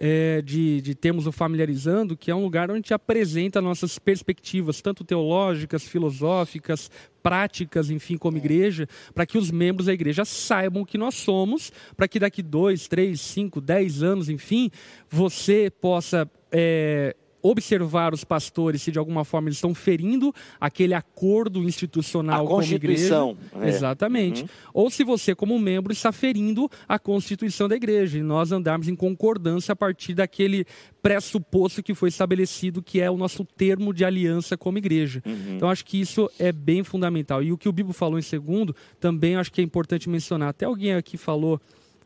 é, 0.00 0.40
de, 0.42 0.80
de 0.80 0.94
termos 0.94 1.26
o 1.26 1.32
Familiarizando, 1.32 2.16
que 2.16 2.30
é 2.30 2.34
um 2.34 2.42
lugar 2.42 2.70
onde 2.70 2.72
a 2.72 2.76
gente 2.76 2.94
apresenta 2.94 3.60
nossas 3.60 3.98
perspectivas, 3.98 4.80
tanto 4.80 5.04
teológicas, 5.04 5.82
filosóficas, 5.86 6.90
práticas, 7.22 7.90
enfim, 7.90 8.16
como 8.16 8.36
é. 8.36 8.40
igreja, 8.40 8.88
para 9.14 9.26
que 9.26 9.36
os 9.36 9.50
membros 9.50 9.86
da 9.86 9.92
igreja 9.92 10.24
saibam 10.24 10.84
que 10.84 10.96
nós 10.96 11.16
somos, 11.16 11.72
para 11.96 12.08
que 12.08 12.18
daqui 12.18 12.42
dois, 12.42 12.88
três, 12.88 13.20
cinco, 13.20 13.60
dez 13.60 14.02
anos, 14.02 14.28
enfim, 14.28 14.70
você 15.10 15.70
possa 15.70 16.30
é, 16.52 17.14
observar 17.42 18.12
os 18.12 18.24
pastores 18.24 18.82
se 18.82 18.90
de 18.90 18.98
alguma 18.98 19.24
forma 19.24 19.48
eles 19.48 19.58
estão 19.58 19.74
ferindo 19.74 20.34
aquele 20.60 20.94
acordo 20.94 21.62
institucional 21.62 22.44
a 22.46 22.48
com 22.48 22.58
a 22.60 22.64
igreja. 22.64 23.36
É. 23.60 23.68
Exatamente. 23.68 24.42
Uhum. 24.42 24.48
Ou 24.74 24.90
se 24.90 25.04
você, 25.04 25.34
como 25.34 25.58
membro, 25.58 25.92
está 25.92 26.12
ferindo 26.12 26.68
a 26.88 26.98
Constituição 26.98 27.68
da 27.68 27.76
igreja. 27.76 28.18
E 28.18 28.22
nós 28.22 28.52
andarmos 28.52 28.88
em 28.88 28.96
concordância 28.96 29.72
a 29.72 29.76
partir 29.76 30.14
daquele 30.14 30.64
pressuposto 31.02 31.82
que 31.82 31.94
foi 31.94 32.08
estabelecido, 32.08 32.82
que 32.82 33.00
é 33.00 33.10
o 33.10 33.16
nosso 33.16 33.44
termo 33.44 33.94
de 33.94 34.04
aliança 34.04 34.56
como 34.56 34.78
igreja. 34.78 35.22
Uhum. 35.24 35.56
Então, 35.56 35.70
acho 35.70 35.84
que 35.84 36.00
isso 36.00 36.30
é 36.38 36.52
bem 36.52 36.82
fundamental. 36.82 37.42
E 37.42 37.52
o 37.52 37.58
que 37.58 37.68
o 37.68 37.72
Bibo 37.72 37.92
falou 37.92 38.18
em 38.18 38.22
segundo, 38.22 38.74
também 38.98 39.36
acho 39.36 39.52
que 39.52 39.60
é 39.60 39.64
importante 39.64 40.08
mencionar. 40.08 40.48
Até 40.48 40.66
alguém 40.66 40.94
aqui 40.94 41.16
falou 41.16 41.60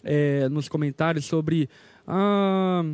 é, 0.04 0.48
nos 0.48 0.68
comentários 0.68 1.24
sobre. 1.24 1.68
Ah, 2.06 2.84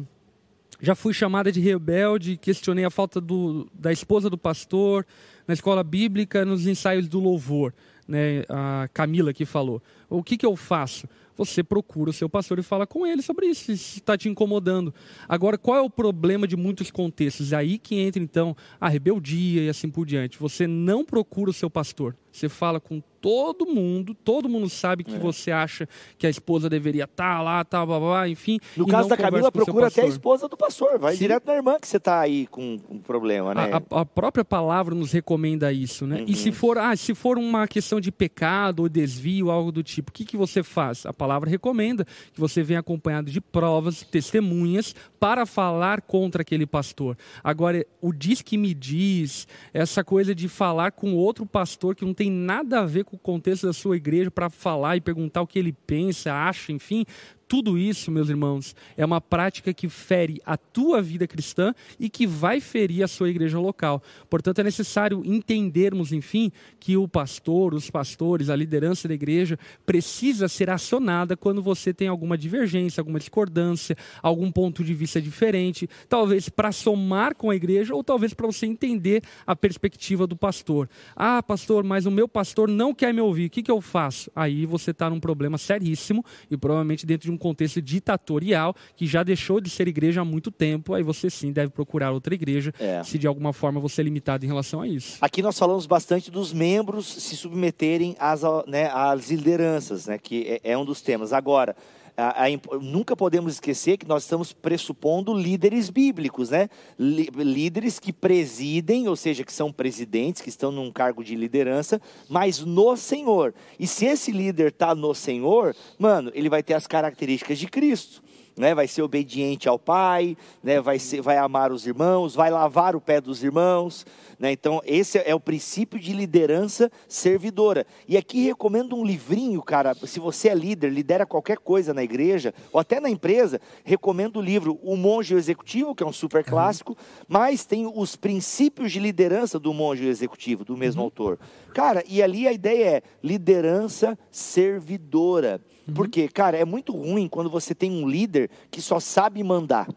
já 0.81 0.95
fui 0.95 1.13
chamada 1.13 1.51
de 1.51 1.61
rebelde, 1.61 2.37
questionei 2.37 2.85
a 2.85 2.91
falta 2.91 3.21
do, 3.21 3.69
da 3.75 3.93
esposa 3.93 4.31
do 4.31 4.39
pastor 4.39 5.05
na 5.47 5.55
escola 5.55 5.83
bíblica, 5.83 6.45
nos 6.45 6.67
ensaios 6.67 7.09
do 7.09 7.19
louvor. 7.19 7.73
né, 8.07 8.45
a 8.49 8.89
Camila 8.93 9.33
que 9.33 9.45
falou. 9.45 9.83
O 10.09 10.23
que, 10.23 10.37
que 10.37 10.47
eu 10.47 10.57
faço? 10.57 11.09
Você 11.39 11.63
procura 11.63 12.11
o 12.11 12.13
seu 12.13 12.29
pastor 12.29 12.59
e 12.59 12.63
fala 12.65 12.85
com 12.85 13.07
ele 13.07 13.23
sobre 13.23 13.47
isso, 13.47 13.65
se 13.77 13.99
está 13.99 14.19
te 14.19 14.29
incomodando. 14.29 14.93
Agora, 15.29 15.57
qual 15.57 15.79
é 15.79 15.81
o 15.81 15.89
problema 15.89 16.49
de 16.49 16.57
muitos 16.57 16.91
contextos? 16.91 17.53
É 17.53 17.57
aí 17.57 17.79
que 17.79 17.95
entra, 17.95 18.21
então, 18.21 18.57
a 18.81 18.89
rebeldia 18.89 19.63
e 19.63 19.69
assim 19.69 19.89
por 19.89 20.05
diante. 20.05 20.39
Você 20.39 20.67
não 20.67 21.05
procura 21.05 21.51
o 21.51 21.55
seu 21.55 21.71
pastor. 21.71 22.17
Você 22.33 22.49
fala 22.49 22.79
com 22.79 23.01
todo 23.21 23.67
mundo, 23.67 24.15
todo 24.15 24.49
mundo 24.49 24.69
sabe 24.69 25.03
que 25.03 25.15
é. 25.15 25.19
você 25.19 25.51
acha 25.51 25.89
que 26.17 26.27
a 26.27 26.31
esposa 26.31 26.69
deveria 26.69 27.05
estar 27.05 27.37
tá 27.37 27.43
lá, 27.43 27.65
tá, 27.65 27.85
blá, 27.85 27.99
blá, 27.99 28.29
enfim. 28.29 28.59
No 28.77 28.87
caso 28.87 29.09
da 29.09 29.17
Camila, 29.17 29.51
procura 29.51 29.89
até 29.89 30.03
a 30.03 30.07
esposa 30.07 30.49
do 30.49 30.57
pastor, 30.57 30.99
vai 30.99 31.15
Sim. 31.15 31.21
direto 31.21 31.47
na 31.47 31.55
irmã 31.55 31.79
que 31.81 31.89
você 31.89 31.97
está 31.97 32.21
aí 32.21 32.47
com 32.47 32.79
um 32.89 32.99
problema, 32.99 33.55
né? 33.55 33.71
A, 33.73 34.01
a, 34.01 34.07
própria 34.07 34.45
palavra 34.45 34.95
nos 34.95 35.13
recomenda 35.13 35.73
isso, 35.73 36.07
né? 36.07 36.19
Uhum. 36.21 36.27
E 36.29 36.35
se 36.35 36.53
for, 36.53 36.79
ah, 36.79 36.95
se 36.95 37.15
for 37.15 37.39
uma 37.39 37.67
questão 37.67 38.01
de 38.01 38.13
pecado 38.13 38.81
ou 38.81 38.89
desvio, 38.89 39.51
algo 39.51 39.73
do 39.73 39.83
tipo, 39.83 40.11
o 40.11 40.13
que, 40.13 40.25
que 40.25 40.37
você 40.37 40.63
faz? 40.63 41.07
A 41.07 41.13
palavra 41.13 41.28
recomenda 41.49 42.05
que 42.33 42.41
você 42.41 42.63
venha 42.63 42.81
acompanhado 42.81 43.31
de 43.31 43.41
provas, 43.41 44.03
testemunhas, 44.03 44.95
para 45.19 45.45
falar 45.45 46.03
contra 46.03 46.43
aquele 46.43 46.67
pastor. 46.67 47.17
Agora, 47.43 47.85
o 48.01 48.13
diz 48.13 48.41
que 48.43 48.57
me 48.57 48.73
diz, 48.73 49.47
essa 49.73 50.05
coisa 50.05 50.35
de 50.35 50.49
falar 50.49 50.93
com 50.93 51.15
outro 51.15 51.45
pastor 51.45 51.95
que 51.95 52.05
não 52.05 52.15
tem 52.15 52.31
nada 52.31 52.81
a 52.81 52.87
ver 52.87 53.05
com 53.05 53.17
o 53.17 53.19
contexto 53.19 53.67
da 53.67 53.73
sua 53.73 53.97
igreja 53.97 54.31
para 54.31 54.49
falar 54.49 54.97
e 54.97 55.01
perguntar 55.01 55.43
o 55.43 55.47
que 55.47 55.59
ele 55.59 55.73
pensa, 55.73 56.33
acha, 56.33 56.73
enfim, 56.73 57.05
tudo 57.49 57.79
isso, 57.79 58.11
meus 58.11 58.29
irmãos, 58.29 58.77
é 58.95 59.05
uma 59.05 59.23
prática 59.23 59.73
que 59.73 59.89
fere 59.89 60.41
a 60.45 60.59
tua 60.59 61.01
vida 61.01 61.27
cristã 61.27 61.75
e 61.99 62.11
que 62.11 62.27
vai 62.27 62.61
ferir 62.61 63.03
a 63.03 63.09
sua 63.09 63.31
igreja 63.31 63.59
local. 63.59 64.03
Portanto, 64.29 64.59
é 64.59 64.65
necessário 64.65 65.23
entendermos, 65.25 66.13
enfim, 66.13 66.53
que 66.79 66.95
o 66.99 67.09
pastor, 67.09 67.73
os 67.73 67.91
pastores, 67.91 68.51
a 68.51 68.57
liderança 68.57 69.09
da 69.09 69.15
igreja 69.15 69.59
precisa 69.87 70.47
ser 70.47 70.69
acionada 70.69 71.39
quando 71.39 71.63
você 71.63 71.95
tem 71.95 72.07
alguma 72.07 72.37
divergência, 72.37 73.01
alguma 73.01 73.19
discordância, 73.19 73.97
algum 74.23 74.53
ponto 74.53 74.85
de 74.85 74.93
vista 74.93 75.21
diferente, 75.21 75.89
talvez 76.07 76.51
para 76.51 76.71
somar 76.71 77.35
com 77.35 77.49
a 77.49 77.57
igreja 77.57 77.95
ou 77.95 78.05
talvez 78.05 78.35
para 78.35 78.47
você 78.47 78.67
entender 78.67 79.23
a 79.47 79.57
perspectiva 79.57 80.27
do 80.27 80.37
pastor. 80.37 80.87
Ah, 81.17 81.43
pastor, 81.43 81.83
mas 81.83 82.05
o 82.05 82.11
meu 82.11 82.29
pastor 82.29 82.69
não 82.69 82.93
quer 82.93 83.15
me 83.15 83.23
ouvir, 83.23 83.47
o 83.47 83.51
que, 83.51 83.63
que 83.63 83.71
eu 83.71 83.81
faço? 83.81 84.31
Aí 84.37 84.67
você 84.67 84.91
está 84.91 85.09
num 85.09 85.19
problema 85.21 85.57
seríssimo 85.57 86.23
e 86.51 86.57
provavelmente 86.57 87.07
dentro 87.07 87.27
de 87.27 87.33
um 87.33 87.38
contexto 87.39 87.81
ditatorial 87.81 88.75
que 88.97 89.07
já 89.07 89.23
deixou 89.23 89.61
de 89.61 89.71
ser 89.71 89.89
igreja 89.89 90.21
há 90.21 90.25
muito 90.25 90.51
tempo, 90.51 90.95
aí 90.95 91.03
você 91.03 91.31
sim 91.31 91.53
deve 91.53 91.71
procurar 91.71 92.11
outra 92.11 92.35
igreja, 92.35 92.73
é. 92.79 93.03
se 93.05 93.19
de 93.19 93.27
alguma 93.27 93.53
forma 93.53 93.81
você 93.81 94.01
é 94.01 94.05
limitado 94.05 94.45
em 94.45 94.49
relação 94.49 94.81
a 94.81 94.89
isso. 94.89 95.19
Aqui 95.21 95.43
nós 95.43 95.59
falamos 95.59 95.87
bastante 95.87 96.31
dos 96.31 96.53
membros 96.53 97.07
se 97.07 97.37
submeterem 97.37 98.17
às, 98.19 98.43
né, 98.67 98.91
às 98.93 99.31
lideranças, 99.31 100.07
né, 100.07 100.19
que 100.19 100.61
é, 100.63 100.73
é 100.73 100.79
um 100.79 100.85
dos 100.85 101.01
temas. 101.01 101.33
Agora, 101.33 101.77
a, 102.19 102.47
a, 102.47 102.79
nunca 102.81 103.15
podemos 103.15 103.53
esquecer 103.55 103.97
que 103.97 104.09
nós 104.09 104.25
estamos 104.25 104.53
pressupondo 104.53 105.33
líderes 105.33 105.89
bíblicos, 105.89 106.51
né? 106.51 106.69
líderes 106.99 108.01
que 108.01 108.13
presidem, 108.13 109.07
ou 109.07 109.15
seja, 109.15 109.45
que 109.45 109.53
são 109.53 109.73
presidentes, 109.73 110.43
que 110.43 110.49
estão 110.49 110.73
num 110.73 110.91
cargo 110.91 111.23
de 111.23 111.37
liderança, 111.37 112.03
mas 112.29 112.59
no 112.59 112.97
Senhor. 112.97 113.55
E 113.79 113.87
se 113.87 114.05
esse 114.05 114.33
líder 114.33 114.73
está 114.73 114.97
no 114.97 115.15
Senhor, 115.15 115.77
mano, 115.97 116.33
ele 116.35 116.49
vai 116.49 116.61
ter 116.61 116.75
as 116.75 116.89
características 116.89 117.57
de 117.57 117.69
Cristo 117.69 118.21
né? 118.59 118.75
vai 118.75 118.87
ser 118.87 119.03
obediente 119.03 119.69
ao 119.69 119.79
pai, 119.79 120.37
né? 120.63 120.81
vai, 120.81 120.99
ser, 120.99 121.23
vai 121.23 121.39
amar 121.39 121.73
os 121.73 121.87
irmãos, 121.87 122.35
vai 122.35 122.51
lavar 122.51 122.95
o 122.97 123.01
pé 123.01 123.21
dos 123.21 123.43
irmãos. 123.43 124.05
Né? 124.39 124.53
Então, 124.53 124.83
esse 124.85 125.19
é 125.19 125.35
o 125.35 125.41
princípio 125.41 125.99
de 125.99 126.13
liderança 126.13 126.91
servidora. 127.09 127.87
E 128.07 128.17
aqui 128.17 128.45
recomendo 128.45 128.97
um 128.97 129.05
livrinho, 129.05 129.63
cara. 129.63 129.95
Se 129.95 130.21
você 130.21 130.49
é 130.49 130.55
líder, 130.55 130.91
lidera 130.91 131.25
qualquer 131.25 131.59
coisa 131.59 131.95
na 131.95 132.03
igreja, 132.03 132.53
ou 132.73 132.81
até 132.81 133.01
na 133.01 133.09
empresa, 133.09 133.61
recomendo 133.85 134.39
o 134.39 134.43
livro 134.43 134.79
O 134.83 134.97
Monge 134.97 135.35
Executivo, 135.35 135.95
que 135.95 136.03
é 136.03 136.07
um 136.07 136.13
super 136.13 136.45
clássico, 136.45 136.97
mas 137.27 137.65
tem 137.65 137.87
os 137.87 138.17
princípios 138.17 138.93
de 138.93 138.99
liderança 138.99 139.59
do 139.59 139.73
monge 139.73 140.07
executivo, 140.07 140.65
do 140.65 140.77
mesmo 140.77 141.01
uhum. 141.01 141.07
autor. 141.07 141.39
Cara, 141.75 142.03
e 142.09 142.23
ali 142.23 142.47
a 142.47 142.53
ideia 142.53 142.97
é 142.97 143.03
liderança 143.23 144.19
servidora. 144.31 145.61
Uhum. 145.89 145.95
Porque, 145.95 146.29
cara, 146.29 146.57
é 146.57 146.65
muito 146.65 146.93
ruim 146.93 147.27
quando 147.27 147.49
você 147.49 147.75
tem 147.75 147.91
um 147.91 148.07
líder 148.07 148.51
que 148.71 148.83
só 148.83 149.01
sabe 149.01 149.43
mandar. 149.43 149.89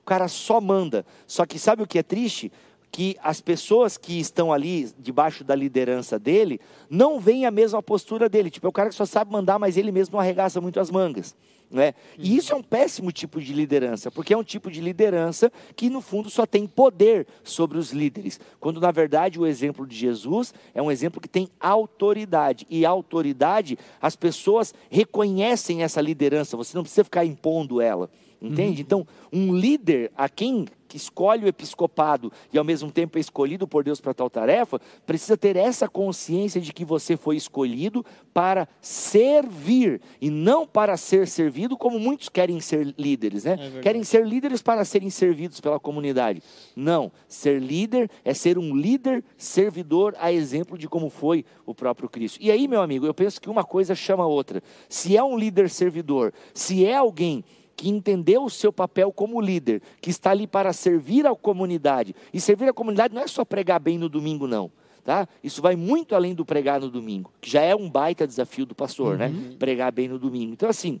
O 0.00 0.04
cara 0.06 0.26
só 0.28 0.60
manda. 0.60 1.04
Só 1.26 1.44
que 1.44 1.58
sabe 1.58 1.82
o 1.82 1.86
que 1.86 1.98
é 1.98 2.02
triste? 2.02 2.50
Que 2.90 3.16
as 3.22 3.40
pessoas 3.40 3.98
que 3.98 4.18
estão 4.18 4.52
ali 4.52 4.90
debaixo 4.98 5.44
da 5.44 5.54
liderança 5.54 6.18
dele 6.18 6.58
não 6.88 7.20
veem 7.20 7.44
a 7.44 7.50
mesma 7.50 7.82
postura 7.82 8.28
dele. 8.28 8.48
Tipo, 8.48 8.66
é 8.66 8.70
o 8.70 8.72
cara 8.72 8.88
que 8.88 8.94
só 8.94 9.04
sabe 9.04 9.30
mandar, 9.30 9.58
mas 9.58 9.76
ele 9.76 9.92
mesmo 9.92 10.14
não 10.14 10.20
arregaça 10.20 10.60
muito 10.60 10.80
as 10.80 10.90
mangas. 10.90 11.36
Né? 11.70 11.94
E 12.16 12.36
isso 12.36 12.52
é 12.52 12.56
um 12.56 12.62
péssimo 12.62 13.10
tipo 13.10 13.40
de 13.40 13.52
liderança, 13.52 14.10
porque 14.10 14.32
é 14.32 14.36
um 14.36 14.44
tipo 14.44 14.70
de 14.70 14.80
liderança 14.80 15.50
que, 15.74 15.90
no 15.90 16.00
fundo, 16.00 16.30
só 16.30 16.46
tem 16.46 16.66
poder 16.66 17.26
sobre 17.42 17.76
os 17.76 17.92
líderes. 17.92 18.38
Quando, 18.60 18.80
na 18.80 18.92
verdade, 18.92 19.40
o 19.40 19.46
exemplo 19.46 19.84
de 19.86 19.96
Jesus 19.96 20.54
é 20.72 20.80
um 20.80 20.90
exemplo 20.90 21.20
que 21.20 21.28
tem 21.28 21.48
autoridade. 21.58 22.66
E 22.70 22.86
autoridade, 22.86 23.76
as 24.00 24.14
pessoas 24.14 24.72
reconhecem 24.88 25.82
essa 25.82 26.00
liderança, 26.00 26.56
você 26.56 26.76
não 26.76 26.84
precisa 26.84 27.04
ficar 27.04 27.24
impondo 27.24 27.80
ela. 27.80 28.08
Entende? 28.40 28.82
Uhum. 28.82 28.86
Então, 28.86 29.06
um 29.32 29.54
líder 29.54 30.12
a 30.14 30.28
quem 30.28 30.66
que 30.86 30.96
escolhe 30.96 31.44
o 31.44 31.48
episcopado 31.48 32.32
e 32.52 32.58
ao 32.58 32.64
mesmo 32.64 32.90
tempo 32.90 33.18
é 33.18 33.20
escolhido 33.20 33.66
por 33.66 33.84
Deus 33.84 34.00
para 34.00 34.14
tal 34.14 34.30
tarefa, 34.30 34.80
precisa 35.04 35.36
ter 35.36 35.56
essa 35.56 35.88
consciência 35.88 36.60
de 36.60 36.72
que 36.72 36.84
você 36.84 37.16
foi 37.16 37.36
escolhido 37.36 38.04
para 38.32 38.68
servir 38.80 40.00
e 40.20 40.30
não 40.30 40.66
para 40.66 40.96
ser 40.96 41.26
servido, 41.28 41.76
como 41.76 41.98
muitos 41.98 42.28
querem 42.28 42.60
ser 42.60 42.94
líderes, 42.98 43.44
né? 43.44 43.56
É 43.78 43.80
querem 43.80 44.04
ser 44.04 44.26
líderes 44.26 44.62
para 44.62 44.84
serem 44.84 45.10
servidos 45.10 45.60
pela 45.60 45.80
comunidade. 45.80 46.42
Não, 46.74 47.10
ser 47.28 47.60
líder 47.60 48.10
é 48.24 48.34
ser 48.34 48.58
um 48.58 48.74
líder 48.74 49.24
servidor 49.36 50.14
a 50.18 50.32
exemplo 50.32 50.78
de 50.78 50.88
como 50.88 51.10
foi 51.10 51.44
o 51.64 51.74
próprio 51.74 52.08
Cristo. 52.08 52.38
E 52.40 52.50
aí, 52.50 52.68
meu 52.68 52.80
amigo, 52.80 53.06
eu 53.06 53.14
penso 53.14 53.40
que 53.40 53.50
uma 53.50 53.64
coisa 53.64 53.94
chama 53.94 54.24
a 54.24 54.26
outra. 54.26 54.62
Se 54.88 55.16
é 55.16 55.22
um 55.22 55.36
líder 55.36 55.70
servidor, 55.70 56.32
se 56.54 56.84
é 56.84 56.94
alguém 56.94 57.44
que 57.76 57.88
entendeu 57.88 58.44
o 58.44 58.50
seu 58.50 58.72
papel 58.72 59.12
como 59.12 59.40
líder, 59.40 59.82
que 60.00 60.10
está 60.10 60.30
ali 60.30 60.46
para 60.46 60.72
servir 60.72 61.26
à 61.26 61.34
comunidade. 61.34 62.14
E 62.32 62.40
servir 62.40 62.68
à 62.68 62.72
comunidade 62.72 63.14
não 63.14 63.22
é 63.22 63.26
só 63.26 63.44
pregar 63.44 63.78
bem 63.78 63.98
no 63.98 64.08
domingo, 64.08 64.46
não. 64.46 64.70
Tá? 65.04 65.28
Isso 65.44 65.62
vai 65.62 65.76
muito 65.76 66.16
além 66.16 66.34
do 66.34 66.44
pregar 66.44 66.80
no 66.80 66.90
domingo, 66.90 67.30
que 67.40 67.48
já 67.48 67.60
é 67.60 67.76
um 67.76 67.88
baita 67.88 68.26
desafio 68.26 68.66
do 68.66 68.74
pastor, 68.74 69.16
né? 69.16 69.28
uhum. 69.28 69.32
né? 69.32 69.56
Pregar 69.56 69.92
bem 69.92 70.08
no 70.08 70.18
domingo. 70.18 70.52
Então, 70.52 70.68
assim, 70.68 71.00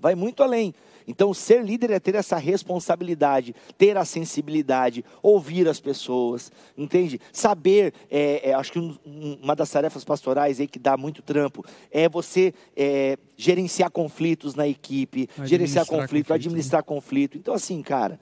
vai 0.00 0.14
muito 0.14 0.42
além. 0.42 0.74
Então, 1.08 1.32
ser 1.32 1.64
líder 1.64 1.90
é 1.90 1.98
ter 1.98 2.14
essa 2.14 2.36
responsabilidade, 2.36 3.54
ter 3.78 3.96
a 3.96 4.04
sensibilidade, 4.04 5.02
ouvir 5.22 5.66
as 5.66 5.80
pessoas, 5.80 6.52
entende? 6.76 7.18
Saber, 7.32 7.94
é, 8.10 8.50
é, 8.50 8.54
acho 8.54 8.72
que 8.72 8.78
um, 8.78 8.94
uma 9.42 9.56
das 9.56 9.70
tarefas 9.70 10.04
pastorais 10.04 10.60
aí 10.60 10.68
que 10.68 10.78
dá 10.78 10.98
muito 10.98 11.22
trampo 11.22 11.64
é 11.90 12.08
você 12.10 12.52
é, 12.76 13.16
gerenciar 13.38 13.90
conflitos 13.90 14.54
na 14.54 14.68
equipe, 14.68 15.22
administrar 15.22 15.48
gerenciar 15.48 15.86
conflito, 15.86 16.08
conflito 16.08 16.32
administrar 16.34 16.80
né? 16.82 16.86
conflito. 16.86 17.38
Então, 17.38 17.54
assim, 17.54 17.80
cara, 17.80 18.20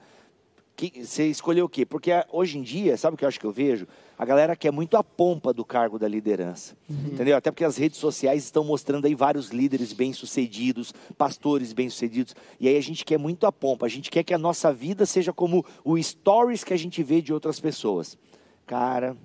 que, 0.77 1.05
você 1.05 1.25
escolheu 1.27 1.65
o 1.65 1.69
quê? 1.69 1.85
Porque 1.85 2.11
hoje 2.31 2.57
em 2.57 2.61
dia, 2.61 2.95
sabe 2.95 3.15
o 3.15 3.17
que 3.17 3.25
eu 3.25 3.27
acho 3.27 3.39
que 3.39 3.45
eu 3.45 3.51
vejo? 3.51 3.87
a 4.17 4.25
galera 4.25 4.55
quer 4.55 4.71
muito 4.71 4.97
a 4.97 5.03
pompa 5.03 5.53
do 5.53 5.63
cargo 5.63 5.99
da 5.99 6.07
liderança. 6.07 6.75
Uhum. 6.89 7.11
Entendeu? 7.13 7.37
Até 7.37 7.51
porque 7.51 7.63
as 7.63 7.77
redes 7.77 7.99
sociais 7.99 8.43
estão 8.43 8.63
mostrando 8.63 9.05
aí 9.05 9.13
vários 9.13 9.49
líderes 9.49 9.93
bem-sucedidos, 9.93 10.91
pastores 11.15 11.71
bem-sucedidos. 11.71 12.35
E 12.59 12.67
aí 12.67 12.75
a 12.75 12.81
gente 12.81 13.05
quer 13.05 13.19
muito 13.19 13.45
a 13.45 13.51
pompa. 13.51 13.85
A 13.85 13.89
gente 13.89 14.09
quer 14.09 14.23
que 14.23 14.33
a 14.33 14.37
nossa 14.37 14.73
vida 14.73 15.05
seja 15.05 15.31
como 15.31 15.63
o 15.83 16.01
stories 16.01 16.63
que 16.63 16.73
a 16.73 16.77
gente 16.77 17.03
vê 17.03 17.21
de 17.21 17.31
outras 17.31 17.59
pessoas. 17.59 18.17
Cara, 18.65 19.15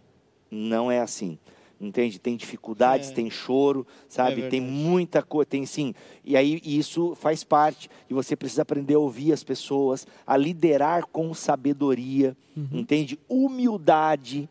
não 0.51 0.93
é 0.93 1.01
assim 1.01 1.39
entende? 1.83 2.19
Tem 2.19 2.37
dificuldades, 2.37 3.11
é. 3.11 3.13
tem 3.13 3.29
choro, 3.31 3.87
sabe? 4.09 4.43
É 4.43 4.49
tem 4.49 4.61
muita 4.61 5.23
coisa, 5.23 5.47
tem 5.47 5.67
sim. 5.67 5.95
E 6.25 6.37
aí 6.37 6.61
isso 6.65 7.15
faz 7.15 7.45
parte 7.45 7.91
e 8.09 8.15
você 8.15 8.37
precisa 8.37 8.63
aprender 8.63 8.95
a 8.95 8.99
ouvir 8.99 9.33
as 9.33 9.43
pessoas, 9.43 10.07
a 10.27 10.37
liderar 10.37 11.05
com 11.07 11.35
sabedoria, 11.35 12.37
uhum. 12.57 12.69
entende? 12.73 13.19
Humildade. 13.29 14.49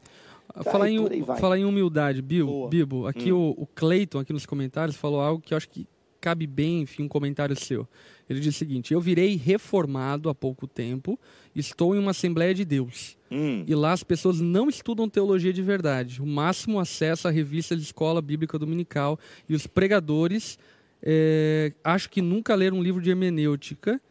Falar 0.63 0.89
em, 0.89 1.23
falar 1.39 1.57
em 1.57 1.63
humildade, 1.63 2.21
Bill, 2.21 2.67
Bibo, 2.69 3.07
aqui 3.07 3.31
hum. 3.31 3.55
o, 3.57 3.63
o 3.63 3.67
Clayton, 3.67 4.19
aqui 4.19 4.33
nos 4.33 4.45
comentários, 4.45 4.97
falou 4.97 5.21
algo 5.21 5.41
que 5.41 5.53
eu 5.53 5.57
acho 5.57 5.69
que 5.69 5.87
cabe 6.19 6.45
bem, 6.45 6.81
enfim, 6.81 7.03
um 7.03 7.07
comentário 7.07 7.55
seu. 7.55 7.87
Ele 8.29 8.39
diz 8.39 8.55
o 8.55 8.57
seguinte: 8.57 8.93
Eu 8.93 8.99
virei 8.99 9.37
reformado 9.37 10.29
há 10.29 10.35
pouco 10.35 10.67
tempo, 10.67 11.17
estou 11.55 11.95
em 11.95 11.99
uma 11.99 12.11
Assembleia 12.11 12.53
de 12.53 12.65
Deus. 12.65 13.17
Hum. 13.31 13.63
E 13.65 13.73
lá 13.73 13.93
as 13.93 14.03
pessoas 14.03 14.41
não 14.41 14.67
estudam 14.67 15.07
teologia 15.07 15.53
de 15.53 15.61
verdade. 15.61 16.21
O 16.21 16.25
máximo 16.25 16.79
acesso 16.79 17.29
à 17.29 17.31
revista 17.31 17.77
de 17.77 17.81
escola 17.81 18.21
bíblica 18.21 18.59
dominical. 18.59 19.17
E 19.47 19.55
os 19.55 19.65
pregadores, 19.65 20.59
é, 21.01 21.71
acho 21.81 22.09
que 22.09 22.21
nunca 22.21 22.53
leram 22.53 22.77
um 22.77 22.83
livro 22.83 23.01
de 23.01 23.09
hermenêutica. 23.09 24.01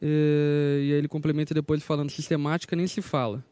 É, 0.00 0.80
e 0.82 0.92
aí 0.92 0.98
ele 0.98 1.08
complementa 1.08 1.54
depois 1.54 1.84
falando: 1.84 2.10
sistemática 2.10 2.74
nem 2.74 2.88
se 2.88 3.00
fala. 3.00 3.44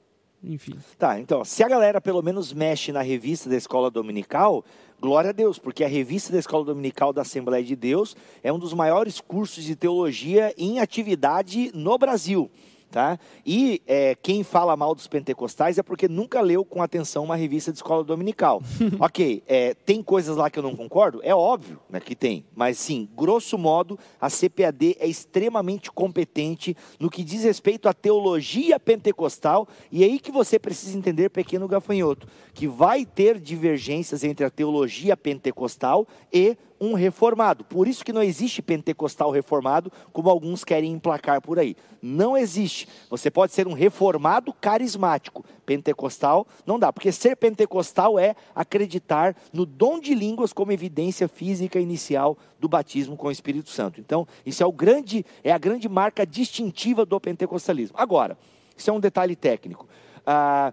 enfim. 0.42 0.74
Tá, 0.98 1.20
então, 1.20 1.44
se 1.44 1.62
a 1.62 1.68
galera 1.68 2.00
pelo 2.00 2.20
menos 2.20 2.52
mexe 2.52 2.90
na 2.90 3.02
revista 3.02 3.48
da 3.48 3.56
escola 3.56 3.92
dominical, 3.92 4.64
glória 5.00 5.30
a 5.30 5.32
Deus, 5.32 5.56
porque 5.56 5.84
a 5.84 5.88
revista 5.88 6.32
da 6.32 6.40
escola 6.40 6.64
dominical 6.64 7.12
da 7.12 7.22
Assembleia 7.22 7.62
de 7.62 7.76
Deus 7.76 8.16
é 8.42 8.52
um 8.52 8.58
dos 8.58 8.74
maiores 8.74 9.20
cursos 9.20 9.62
de 9.62 9.76
teologia 9.76 10.52
em 10.58 10.80
atividade 10.80 11.70
no 11.72 11.96
Brasil. 11.96 12.50
Tá? 12.90 13.20
E 13.46 13.80
é, 13.86 14.16
quem 14.16 14.42
fala 14.42 14.76
mal 14.76 14.96
dos 14.96 15.06
pentecostais 15.06 15.78
é 15.78 15.82
porque 15.82 16.08
nunca 16.08 16.40
leu 16.40 16.64
com 16.64 16.82
atenção 16.82 17.22
uma 17.22 17.36
revista 17.36 17.70
de 17.70 17.78
escola 17.78 18.02
dominical. 18.02 18.60
ok, 18.98 19.44
é, 19.46 19.74
tem 19.74 20.02
coisas 20.02 20.36
lá 20.36 20.50
que 20.50 20.58
eu 20.58 20.62
não 20.62 20.74
concordo? 20.74 21.20
É 21.22 21.32
óbvio 21.32 21.78
né, 21.88 22.00
que 22.00 22.16
tem. 22.16 22.44
Mas 22.52 22.78
sim, 22.78 23.08
grosso 23.16 23.56
modo, 23.56 23.96
a 24.20 24.28
CPAD 24.28 24.96
é 24.98 25.06
extremamente 25.06 25.90
competente 25.92 26.76
no 26.98 27.08
que 27.08 27.22
diz 27.22 27.44
respeito 27.44 27.88
à 27.88 27.94
teologia 27.94 28.80
pentecostal. 28.80 29.68
E 29.92 30.02
é 30.02 30.06
aí 30.06 30.18
que 30.18 30.32
você 30.32 30.58
precisa 30.58 30.98
entender, 30.98 31.30
pequeno 31.30 31.68
gafanhoto, 31.68 32.26
que 32.52 32.66
vai 32.66 33.06
ter 33.06 33.38
divergências 33.38 34.24
entre 34.24 34.44
a 34.44 34.50
teologia 34.50 35.16
pentecostal 35.16 36.08
e 36.32 36.56
um 36.80 36.94
reformado. 36.94 37.64
Por 37.64 37.86
isso 37.86 38.04
que 38.04 38.12
não 38.12 38.22
existe 38.22 38.62
pentecostal 38.62 39.30
reformado, 39.30 39.92
como 40.12 40.30
alguns 40.30 40.64
querem 40.64 40.92
emplacar 40.92 41.40
por 41.42 41.58
aí. 41.58 41.76
Não 42.00 42.36
existe. 42.36 42.88
Você 43.10 43.30
pode 43.30 43.52
ser 43.52 43.68
um 43.68 43.74
reformado 43.74 44.52
carismático. 44.54 45.44
Pentecostal 45.66 46.46
não 46.64 46.78
dá, 46.78 46.92
porque 46.92 47.12
ser 47.12 47.36
pentecostal 47.36 48.18
é 48.18 48.34
acreditar 48.54 49.36
no 49.52 49.66
dom 49.66 50.00
de 50.00 50.14
línguas 50.14 50.52
como 50.52 50.72
evidência 50.72 51.28
física 51.28 51.78
inicial 51.78 52.38
do 52.58 52.68
batismo 52.68 53.16
com 53.16 53.28
o 53.28 53.30
Espírito 53.30 53.70
Santo. 53.70 54.00
Então, 54.00 54.26
isso 54.46 54.62
é 54.62 54.66
o 54.66 54.72
grande 54.72 55.24
é 55.44 55.52
a 55.52 55.58
grande 55.58 55.88
marca 55.88 56.26
distintiva 56.26 57.04
do 57.04 57.20
pentecostalismo. 57.20 57.96
Agora, 57.98 58.38
isso 58.76 58.88
é 58.88 58.92
um 58.92 59.00
detalhe 59.00 59.36
técnico. 59.36 59.86
Ah, 60.26 60.72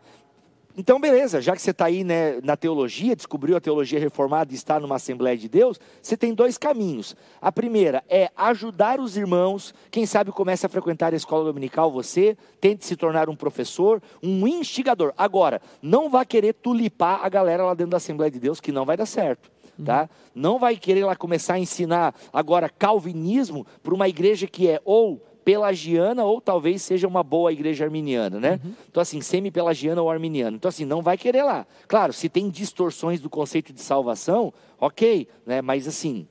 então, 0.80 1.00
beleza, 1.00 1.42
já 1.42 1.56
que 1.56 1.62
você 1.62 1.72
está 1.72 1.86
aí 1.86 2.04
né, 2.04 2.40
na 2.44 2.56
teologia, 2.56 3.16
descobriu 3.16 3.58
a 3.58 3.60
teologia 3.60 4.00
reformada 4.00 4.54
e 4.54 4.56
está 4.56 4.80
numa 4.80 4.98
Assembleia 4.98 5.36
de 5.36 5.50
Deus, 5.50 5.80
você 6.00 6.16
tem 6.16 6.36
dois 6.36 6.56
caminhos. 6.56 7.16
A 7.42 7.52
primeira 7.52 8.04
é 8.08 8.30
ajudar 8.38 9.00
os 9.00 9.18
irmãos, 9.18 9.74
quem 9.90 10.06
sabe 10.06 10.32
comece 10.32 10.68
a 10.68 10.70
frequentar 10.70 11.14
a 11.14 11.16
escola 11.16 11.46
dominical, 11.46 11.92
você, 11.92 12.38
tente 12.62 12.86
se 12.86 12.96
tornar 12.96 13.28
um 13.28 13.36
professor, 13.36 14.00
um 14.22 14.48
instigador. 14.48 15.14
Agora, 15.18 15.60
não 15.82 16.12
vá 16.12 16.24
querer 16.24 16.54
tulipar 16.54 17.26
a 17.26 17.30
galera 17.30 17.66
lá 17.66 17.74
dentro 17.74 17.92
da 17.92 17.98
Assembleia 17.98 18.30
de 18.30 18.40
Deus, 18.40 18.62
que 18.62 18.72
não 18.72 18.86
vai 18.86 18.96
dar 18.96 19.08
certo. 19.08 19.50
Tá? 19.84 20.04
Uhum. 20.04 20.08
Não 20.36 20.60
vai 20.60 20.76
querer 20.76 21.06
lá 21.06 21.16
começar 21.16 21.56
a 21.56 21.60
ensinar 21.60 22.14
agora 22.32 22.70
calvinismo 22.70 23.66
para 23.82 23.96
uma 23.96 24.08
igreja 24.08 24.46
que 24.46 24.68
é 24.68 24.80
ou 24.86 25.22
pelagiana 25.48 26.26
ou 26.26 26.42
talvez 26.42 26.82
seja 26.82 27.08
uma 27.08 27.24
boa 27.24 27.54
igreja 27.54 27.86
arminiana, 27.86 28.38
né? 28.38 28.60
Uhum. 28.62 28.74
Então, 28.92 29.00
assim, 29.00 29.22
semi-pelagiana 29.22 30.02
ou 30.02 30.12
arminiana. 30.12 30.58
Então, 30.58 30.68
assim, 30.68 30.84
não 30.84 31.02
vai 31.02 31.18
querer 31.18 31.42
lá. 31.42 31.66
Claro, 31.88 32.12
se 32.12 32.28
tem 32.28 32.50
distorções 32.50 33.22
do 33.22 33.30
conceito 33.30 33.72
de 33.72 33.80
salvação, 33.80 34.54
ok, 34.78 35.26
né? 35.46 35.62
Mas, 35.62 35.88
assim, 35.88 36.28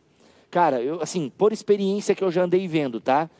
cara, 0.51 0.83
eu, 0.83 1.01
assim, 1.01 1.33
por 1.35 1.51
experiência 1.51 2.15
que 2.15 2.23
eu 2.23 2.31
já 2.31 2.45
andei 2.45 2.69
vendo, 2.69 3.01
tá? 3.01 3.31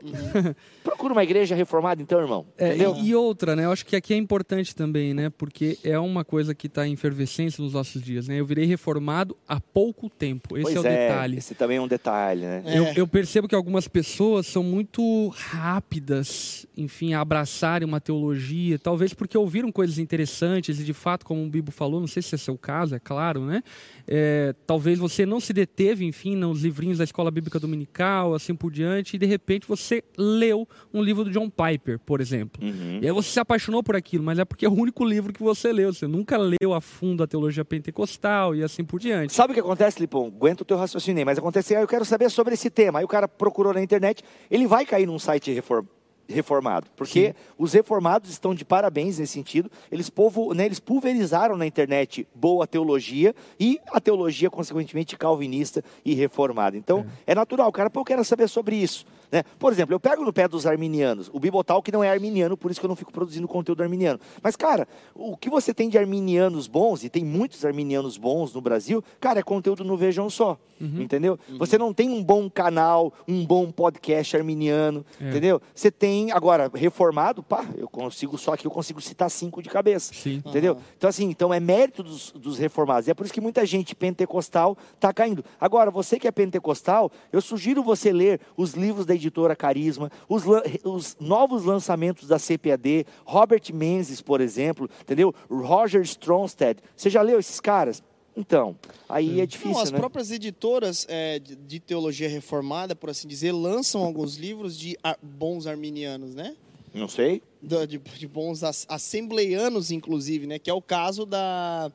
Procura 0.82 1.12
uma 1.12 1.22
igreja 1.22 1.54
reformada, 1.54 2.02
então, 2.02 2.20
irmão. 2.20 2.44
É, 2.58 2.76
e, 2.76 3.08
e, 3.08 3.14
outra, 3.14 3.54
né? 3.54 3.64
Eu 3.64 3.72
acho 3.72 3.86
que 3.86 3.94
aqui 3.94 4.12
é 4.12 4.16
importante 4.16 4.74
também, 4.74 5.14
né? 5.14 5.30
Porque 5.30 5.78
é 5.84 5.98
uma 5.98 6.24
coisa 6.24 6.54
que 6.54 6.66
está 6.66 6.86
em 6.86 6.94
efervescência 6.94 7.62
nos 7.62 7.72
nossos 7.72 8.02
dias, 8.02 8.26
né? 8.26 8.40
Eu 8.40 8.46
virei 8.46 8.64
reformado 8.66 9.36
há 9.46 9.60
pouco 9.60 10.10
tempo. 10.10 10.56
Esse 10.56 10.74
pois 10.74 10.76
é 10.76 10.80
o 10.80 10.86
é, 10.86 11.08
detalhe. 11.08 11.38
Esse 11.38 11.54
também 11.54 11.76
é 11.76 11.80
um 11.80 11.86
detalhe, 11.86 12.42
né? 12.42 12.62
Eu, 12.66 12.84
é. 12.86 12.94
eu, 12.96 13.06
percebo 13.06 13.46
que 13.46 13.54
algumas 13.54 13.86
pessoas 13.86 14.46
são 14.46 14.62
muito 14.62 15.28
rápidas, 15.28 16.66
enfim, 16.76 17.14
a 17.14 17.20
abraçarem 17.20 17.86
uma 17.86 18.00
teologia, 18.00 18.78
talvez 18.78 19.14
porque 19.14 19.38
ouviram 19.38 19.70
coisas 19.70 19.98
interessantes 19.98 20.80
e, 20.80 20.84
de 20.84 20.92
fato, 20.92 21.24
como 21.24 21.44
o 21.44 21.48
Bibo 21.48 21.70
falou, 21.70 22.00
não 22.00 22.08
sei 22.08 22.22
se 22.22 22.34
é 22.34 22.38
seu 22.38 22.58
caso, 22.58 22.94
é 22.94 22.98
claro, 22.98 23.44
né? 23.44 23.62
É, 24.06 24.54
talvez 24.66 24.98
você 24.98 25.24
não 25.24 25.38
se 25.38 25.52
deteve, 25.52 26.04
enfim, 26.04 26.34
nos 26.34 26.62
livrinhos 26.62 26.98
da 26.98 27.04
escola 27.04 27.30
bíblica 27.30 27.60
dominical, 27.60 28.34
assim 28.34 28.54
por 28.54 28.72
diante, 28.72 29.14
e 29.14 29.18
de 29.18 29.26
repente 29.26 29.66
você 29.66 30.02
leu 30.16 30.66
um 30.92 31.02
livro 31.02 31.24
do 31.24 31.30
John 31.30 31.50
Piper, 31.50 31.98
por 32.00 32.20
exemplo. 32.20 32.62
Uhum. 32.62 32.98
E 33.00 33.06
aí 33.06 33.12
você 33.12 33.30
se 33.30 33.40
apaixonou 33.40 33.82
por 33.82 33.96
aquilo, 33.96 34.24
mas 34.24 34.38
é 34.38 34.44
porque 34.44 34.66
é 34.66 34.68
o 34.68 34.72
único 34.72 35.04
livro 35.04 35.32
que 35.32 35.42
você 35.42 35.72
leu. 35.72 35.92
Você 35.92 36.06
nunca 36.06 36.36
leu 36.36 36.74
a 36.74 36.80
fundo 36.80 37.22
a 37.22 37.26
teologia 37.26 37.64
pentecostal 37.64 38.54
e 38.54 38.62
assim 38.62 38.84
por 38.84 39.00
diante. 39.00 39.32
Sabe 39.32 39.52
o 39.52 39.54
que 39.54 39.60
acontece, 39.60 40.00
Lipão? 40.00 40.26
Aguenta 40.26 40.62
o 40.62 40.66
teu 40.66 40.76
raciocínio 40.76 41.20
aí, 41.20 41.24
mas 41.24 41.38
acontece, 41.38 41.74
eu 41.74 41.88
quero 41.88 42.04
saber 42.04 42.30
sobre 42.30 42.54
esse 42.54 42.70
tema. 42.70 42.98
Aí 42.98 43.04
o 43.04 43.08
cara 43.08 43.26
procurou 43.26 43.72
na 43.72 43.82
internet, 43.82 44.22
ele 44.50 44.66
vai 44.66 44.84
cair 44.84 45.06
num 45.06 45.18
site 45.18 45.52
reformado 45.52 46.02
reformado, 46.28 46.86
porque 46.96 47.28
Sim. 47.28 47.34
os 47.58 47.72
reformados 47.72 48.30
estão 48.30 48.54
de 48.54 48.64
parabéns 48.64 49.18
nesse 49.18 49.32
sentido. 49.32 49.70
Eles, 49.90 50.10
povo, 50.10 50.54
né, 50.54 50.66
eles 50.66 50.80
pulverizaram 50.80 51.56
na 51.56 51.66
internet 51.66 52.26
boa 52.34 52.66
teologia 52.66 53.34
e 53.60 53.78
a 53.88 54.00
teologia, 54.00 54.50
consequentemente, 54.50 55.16
calvinista 55.16 55.84
e 56.04 56.14
reformada. 56.14 56.76
Então, 56.76 57.06
é, 57.26 57.32
é 57.32 57.34
natural, 57.34 57.70
cara, 57.70 57.90
pô, 57.90 58.00
eu 58.00 58.04
quero 58.04 58.24
saber 58.24 58.48
sobre 58.48 58.76
isso. 58.76 59.04
Né? 59.32 59.42
Por 59.58 59.72
exemplo, 59.72 59.94
eu 59.94 59.98
pego 59.98 60.22
no 60.22 60.32
pé 60.32 60.46
dos 60.46 60.66
arminianos, 60.66 61.30
o 61.32 61.40
Bibotal 61.40 61.82
que 61.82 61.90
não 61.90 62.04
é 62.04 62.10
arminiano, 62.10 62.54
por 62.54 62.70
isso 62.70 62.78
que 62.78 62.84
eu 62.84 62.88
não 62.88 62.94
fico 62.94 63.10
produzindo 63.10 63.48
conteúdo 63.48 63.82
arminiano. 63.82 64.20
Mas, 64.42 64.54
cara, 64.56 64.86
o 65.14 65.38
que 65.38 65.48
você 65.48 65.72
tem 65.72 65.88
de 65.88 65.96
arminianos 65.96 66.66
bons, 66.66 67.02
e 67.02 67.08
tem 67.08 67.24
muitos 67.24 67.64
arminianos 67.64 68.18
bons 68.18 68.52
no 68.52 68.60
Brasil, 68.60 69.02
cara, 69.18 69.40
é 69.40 69.42
conteúdo 69.42 69.82
no 69.82 69.96
Vejam 69.96 70.28
Só. 70.28 70.58
Uhum. 70.78 71.02
Entendeu? 71.02 71.38
Uhum. 71.48 71.58
Você 71.58 71.78
não 71.78 71.94
tem 71.94 72.10
um 72.10 72.22
bom 72.22 72.50
canal, 72.50 73.12
um 73.26 73.46
bom 73.46 73.70
podcast 73.70 74.36
arminiano, 74.36 75.06
é. 75.20 75.30
entendeu? 75.30 75.62
Você 75.72 75.92
tem, 75.92 76.32
agora, 76.32 76.68
reformado, 76.74 77.40
pá, 77.42 77.64
eu 77.76 77.88
consigo, 77.88 78.36
só 78.36 78.56
que 78.56 78.66
eu 78.66 78.70
consigo 78.70 79.00
citar 79.00 79.30
cinco 79.30 79.62
de 79.62 79.70
cabeça. 79.70 80.12
Sim. 80.12 80.42
Entendeu? 80.44 80.74
Uhum. 80.74 80.80
Então, 80.98 81.08
assim, 81.08 81.24
então 81.30 81.54
é 81.54 81.60
mérito 81.60 82.02
dos, 82.02 82.32
dos 82.32 82.58
reformados. 82.58 83.06
E 83.06 83.12
é 83.12 83.14
por 83.14 83.24
isso 83.24 83.32
que 83.32 83.40
muita 83.40 83.64
gente 83.64 83.94
pentecostal 83.94 84.76
está 84.94 85.12
caindo. 85.12 85.44
Agora, 85.60 85.90
você 85.90 86.18
que 86.18 86.26
é 86.26 86.32
pentecostal, 86.32 87.10
eu 87.32 87.40
sugiro 87.40 87.82
você 87.82 88.12
ler 88.12 88.40
os 88.56 88.74
livros 88.74 89.06
da 89.06 89.14
editora 89.22 89.56
Carisma, 89.56 90.10
os, 90.28 90.44
os 90.84 91.16
novos 91.20 91.64
lançamentos 91.64 92.28
da 92.28 92.38
CPAD, 92.38 93.06
Robert 93.24 93.62
Menzies, 93.72 94.20
por 94.20 94.40
exemplo, 94.40 94.88
entendeu? 95.00 95.34
Roger 95.50 96.02
Stronstead. 96.02 96.80
Você 96.96 97.08
já 97.10 97.22
leu 97.22 97.38
esses 97.38 97.60
caras? 97.60 98.02
Então, 98.36 98.76
aí 99.08 99.40
é 99.40 99.46
difícil, 99.46 99.72
Não, 99.72 99.80
as 99.80 99.90
né? 99.90 99.98
próprias 99.98 100.30
editoras 100.30 101.06
é, 101.08 101.38
de, 101.38 101.78
teologia 101.78 102.28
reformada, 102.28 102.96
por 102.96 103.10
assim 103.10 103.28
dizer, 103.28 103.52
lançam 103.52 104.02
alguns 104.02 104.36
livros 104.36 104.78
de 104.78 104.96
bons 105.22 105.66
arminianos, 105.66 106.34
né? 106.34 106.56
Não 106.94 107.08
sei. 107.08 107.42
De, 107.62 107.86
de, 107.86 107.98
de 107.98 108.26
bons 108.26 108.62
assembleianos, 108.88 109.90
inclusive, 109.90 110.46
né? 110.46 110.58
Que 110.58 110.70
é 110.70 110.74
o 110.74 110.82
caso 110.82 111.26
da... 111.26 111.92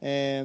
É, 0.00 0.44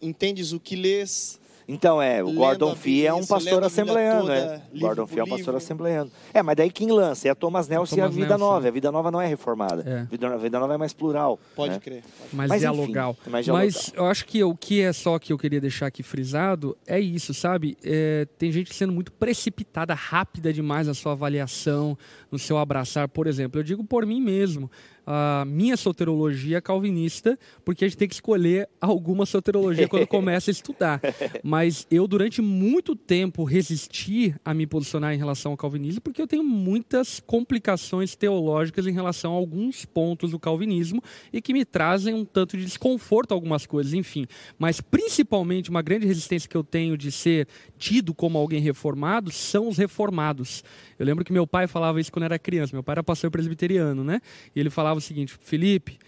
entendes 0.00 0.52
o 0.52 0.60
que 0.60 0.76
lês 0.76 1.40
então, 1.66 2.02
é, 2.02 2.22
o 2.22 2.32
Gordon 2.32 2.74
Fee 2.74 3.06
é 3.06 3.14
um 3.14 3.24
pastor 3.24 3.62
assembleano, 3.64 4.28
né? 4.28 4.62
O 4.74 4.78
Gordon 4.78 5.06
Fee 5.06 5.20
é 5.20 5.24
um 5.24 5.28
pastor 5.28 5.54
assembleano. 5.54 6.10
É, 6.34 6.42
mas 6.42 6.56
daí 6.56 6.70
quem 6.70 6.90
lança? 6.90 7.28
É 7.28 7.30
a 7.30 7.34
Thomas 7.34 7.68
Nelson 7.68 7.96
Thomas 7.96 8.14
e 8.14 8.20
a 8.20 8.20
Vida 8.20 8.36
Nelson. 8.36 8.44
Nova. 8.44 8.68
A 8.68 8.70
Vida 8.70 8.92
Nova 8.92 9.10
não 9.10 9.20
é 9.20 9.26
reformada. 9.26 9.82
É. 9.86 10.00
A, 10.00 10.04
vida, 10.04 10.38
Vida 10.38 10.58
Nova 10.58 10.74
é 10.74 10.76
mais 10.76 10.92
plural. 10.92 11.38
Pode 11.54 11.74
né? 11.74 11.80
crer. 11.80 12.02
Pode. 12.02 12.36
Mais 12.36 12.48
mas, 12.48 12.60
dialogal. 12.60 13.16
Enfim, 13.20 13.30
mais 13.30 13.44
dialogal. 13.44 13.66
Mas 13.66 13.92
eu 13.94 14.06
acho 14.06 14.24
que 14.26 14.42
o 14.42 14.54
que 14.56 14.82
é 14.82 14.92
só 14.92 15.18
que 15.18 15.32
eu 15.32 15.38
queria 15.38 15.60
deixar 15.60 15.86
aqui 15.86 16.02
frisado 16.02 16.76
é 16.86 16.98
isso, 16.98 17.32
sabe? 17.32 17.76
É, 17.84 18.26
tem 18.38 18.50
gente 18.50 18.74
sendo 18.74 18.92
muito 18.92 19.12
precipitada, 19.12 19.94
rápida 19.94 20.52
demais 20.52 20.86
na 20.86 20.94
sua 20.94 21.12
avaliação, 21.12 21.96
no 22.30 22.38
seu 22.38 22.58
abraçar. 22.58 23.08
Por 23.08 23.26
exemplo, 23.26 23.60
eu 23.60 23.64
digo 23.64 23.84
por 23.84 24.04
mim 24.04 24.20
mesmo 24.20 24.70
a 25.06 25.44
minha 25.46 25.76
soterologia 25.76 26.60
calvinista, 26.60 27.38
porque 27.64 27.84
a 27.84 27.88
gente 27.88 27.96
tem 27.96 28.08
que 28.08 28.14
escolher 28.14 28.68
alguma 28.80 29.26
soterologia 29.26 29.88
quando 29.88 30.06
começa 30.08 30.50
a 30.50 30.52
estudar. 30.52 31.00
Mas 31.42 31.86
eu, 31.90 32.06
durante 32.06 32.40
muito 32.40 32.94
tempo, 32.94 33.44
resisti 33.44 34.34
a 34.44 34.54
me 34.54 34.66
posicionar 34.66 35.14
em 35.14 35.18
relação 35.18 35.52
ao 35.52 35.56
calvinismo, 35.56 36.00
porque 36.00 36.22
eu 36.22 36.26
tenho 36.26 36.44
muitas 36.44 37.20
complicações 37.20 38.14
teológicas 38.14 38.86
em 38.86 38.92
relação 38.92 39.32
a 39.32 39.36
alguns 39.36 39.84
pontos 39.84 40.30
do 40.30 40.38
calvinismo 40.38 41.02
e 41.32 41.40
que 41.40 41.52
me 41.52 41.64
trazem 41.64 42.14
um 42.14 42.24
tanto 42.24 42.56
de 42.56 42.64
desconforto 42.64 43.32
algumas 43.32 43.66
coisas, 43.66 43.92
enfim. 43.92 44.26
Mas, 44.58 44.80
principalmente, 44.80 45.70
uma 45.70 45.82
grande 45.82 46.06
resistência 46.06 46.48
que 46.48 46.56
eu 46.56 46.64
tenho 46.64 46.96
de 46.96 47.10
ser 47.10 47.48
tido 47.76 48.14
como 48.14 48.38
alguém 48.38 48.60
reformado 48.60 49.32
são 49.32 49.68
os 49.68 49.78
reformados. 49.78 50.62
Eu 50.98 51.06
lembro 51.06 51.24
que 51.24 51.32
meu 51.32 51.46
pai 51.46 51.66
falava 51.66 52.00
isso 52.00 52.12
quando 52.12 52.24
era 52.24 52.38
criança. 52.38 52.74
Meu 52.74 52.82
pai 52.82 52.94
era 52.94 53.02
pastor 53.02 53.30
presbiteriano, 53.30 54.04
né? 54.04 54.20
E 54.54 54.60
ele 54.60 54.70
falava 54.70 54.91
o 54.98 55.00
seguinte: 55.00 55.36
Felipe, 55.40 55.98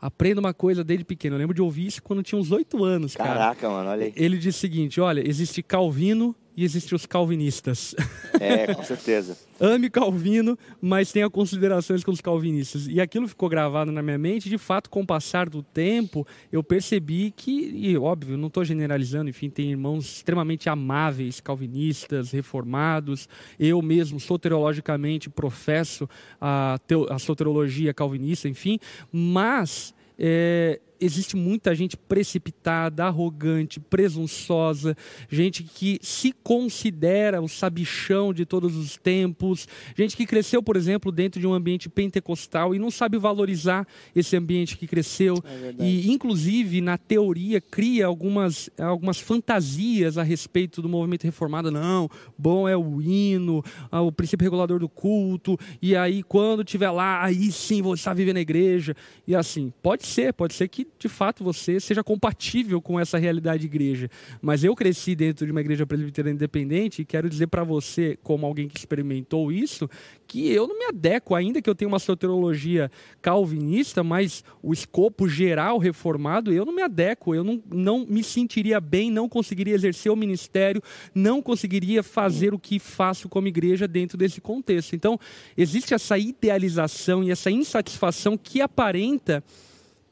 aprenda 0.00 0.40
uma 0.40 0.52
coisa 0.52 0.82
desde 0.82 1.04
pequeno. 1.04 1.36
Eu 1.36 1.38
lembro 1.38 1.54
de 1.54 1.62
ouvir 1.62 1.86
isso 1.86 2.02
quando 2.02 2.22
tinha 2.22 2.38
uns 2.38 2.50
oito 2.50 2.84
anos, 2.84 3.14
cara. 3.14 3.30
Caraca, 3.30 3.68
mano, 3.68 3.90
olha 3.90 4.06
aí. 4.06 4.12
Ele 4.16 4.36
disse 4.36 4.58
o 4.58 4.60
seguinte: 4.60 5.00
olha, 5.00 5.26
existe 5.26 5.62
Calvino 5.62 6.34
e 6.56 6.64
existem 6.64 6.94
os 6.94 7.06
calvinistas. 7.06 7.94
É, 8.38 8.74
com 8.74 8.82
certeza. 8.82 9.36
Ame 9.60 9.88
Calvino, 9.88 10.58
mas 10.80 11.12
tenha 11.12 11.30
considerações 11.30 12.02
com 12.02 12.10
os 12.10 12.20
calvinistas. 12.20 12.86
E 12.88 13.00
aquilo 13.00 13.28
ficou 13.28 13.48
gravado 13.48 13.92
na 13.92 14.02
minha 14.02 14.18
mente. 14.18 14.48
De 14.48 14.58
fato, 14.58 14.90
com 14.90 15.02
o 15.02 15.06
passar 15.06 15.48
do 15.48 15.62
tempo, 15.62 16.26
eu 16.50 16.62
percebi 16.62 17.30
que, 17.30 17.70
e 17.74 17.96
óbvio, 17.96 18.36
não 18.36 18.48
estou 18.48 18.64
generalizando, 18.64 19.30
enfim, 19.30 19.48
tem 19.48 19.70
irmãos 19.70 20.16
extremamente 20.16 20.68
amáveis, 20.68 21.40
calvinistas, 21.40 22.32
reformados. 22.32 23.28
Eu 23.58 23.80
mesmo, 23.80 24.18
soteriologicamente, 24.18 25.30
professo 25.30 26.08
a, 26.40 26.78
teo, 26.86 27.06
a 27.10 27.18
soteriologia 27.18 27.94
calvinista, 27.94 28.48
enfim, 28.48 28.78
mas. 29.10 29.94
É, 30.18 30.78
existe 31.04 31.36
muita 31.36 31.74
gente 31.74 31.96
precipitada, 31.96 33.04
arrogante, 33.04 33.80
presunçosa, 33.80 34.96
gente 35.28 35.62
que 35.62 35.98
se 36.02 36.32
considera 36.32 37.40
o 37.40 37.48
sabichão 37.48 38.32
de 38.32 38.46
todos 38.46 38.76
os 38.76 38.96
tempos, 38.96 39.66
gente 39.96 40.16
que 40.16 40.26
cresceu, 40.26 40.62
por 40.62 40.76
exemplo, 40.76 41.10
dentro 41.10 41.40
de 41.40 41.46
um 41.46 41.52
ambiente 41.52 41.88
pentecostal 41.88 42.74
e 42.74 42.78
não 42.78 42.90
sabe 42.90 43.18
valorizar 43.18 43.86
esse 44.14 44.36
ambiente 44.36 44.76
que 44.76 44.86
cresceu. 44.86 45.36
É 45.44 45.84
e, 45.84 46.10
inclusive, 46.10 46.80
na 46.80 46.96
teoria, 46.96 47.60
cria 47.60 48.06
algumas, 48.06 48.70
algumas 48.78 49.18
fantasias 49.18 50.18
a 50.18 50.22
respeito 50.22 50.80
do 50.80 50.88
movimento 50.88 51.24
reformado. 51.24 51.70
Não, 51.70 52.08
bom 52.38 52.68
é 52.68 52.76
o 52.76 53.00
hino, 53.00 53.64
o 53.90 54.12
princípio 54.12 54.44
regulador 54.44 54.78
do 54.78 54.88
culto, 54.88 55.58
e 55.80 55.96
aí, 55.96 56.22
quando 56.22 56.64
tiver 56.64 56.90
lá, 56.90 57.24
aí 57.24 57.50
sim 57.50 57.82
vou 57.82 57.94
estar 57.94 58.14
vivendo 58.14 58.34
na 58.34 58.40
igreja. 58.40 58.94
E 59.26 59.34
assim, 59.34 59.72
pode 59.82 60.06
ser, 60.06 60.32
pode 60.32 60.54
ser 60.54 60.68
que 60.68 60.84
de 60.98 61.08
fato 61.08 61.42
você 61.42 61.80
seja 61.80 62.02
compatível 62.02 62.80
com 62.80 62.98
essa 62.98 63.18
realidade 63.18 63.60
de 63.60 63.66
igreja. 63.66 64.08
Mas 64.40 64.62
eu 64.62 64.74
cresci 64.74 65.14
dentro 65.14 65.44
de 65.44 65.52
uma 65.52 65.60
igreja 65.60 65.86
presbiteriana 65.86 66.34
independente 66.34 67.02
e 67.02 67.04
quero 67.04 67.28
dizer 67.28 67.48
para 67.48 67.64
você, 67.64 68.18
como 68.22 68.46
alguém 68.46 68.68
que 68.68 68.78
experimentou 68.78 69.50
isso, 69.50 69.88
que 70.26 70.48
eu 70.50 70.66
não 70.66 70.78
me 70.78 70.86
adequo, 70.86 71.34
ainda 71.34 71.60
que 71.60 71.68
eu 71.68 71.74
tenha 71.74 71.88
uma 71.88 71.98
soteriologia 71.98 72.90
calvinista, 73.20 74.02
mas 74.02 74.44
o 74.62 74.72
escopo 74.72 75.28
geral 75.28 75.78
reformado, 75.78 76.52
eu 76.52 76.64
não 76.64 76.74
me 76.74 76.82
adequo, 76.82 77.34
eu 77.34 77.44
não, 77.44 77.62
não 77.70 78.06
me 78.06 78.22
sentiria 78.22 78.80
bem, 78.80 79.10
não 79.10 79.28
conseguiria 79.28 79.74
exercer 79.74 80.10
o 80.10 80.16
ministério, 80.16 80.82
não 81.14 81.42
conseguiria 81.42 82.02
fazer 82.02 82.54
o 82.54 82.58
que 82.58 82.78
faço 82.78 83.28
como 83.28 83.48
igreja 83.48 83.88
dentro 83.88 84.16
desse 84.16 84.40
contexto. 84.40 84.94
Então, 84.94 85.18
existe 85.56 85.94
essa 85.94 86.16
idealização 86.16 87.22
e 87.22 87.30
essa 87.30 87.50
insatisfação 87.50 88.36
que 88.36 88.60
aparenta 88.60 89.42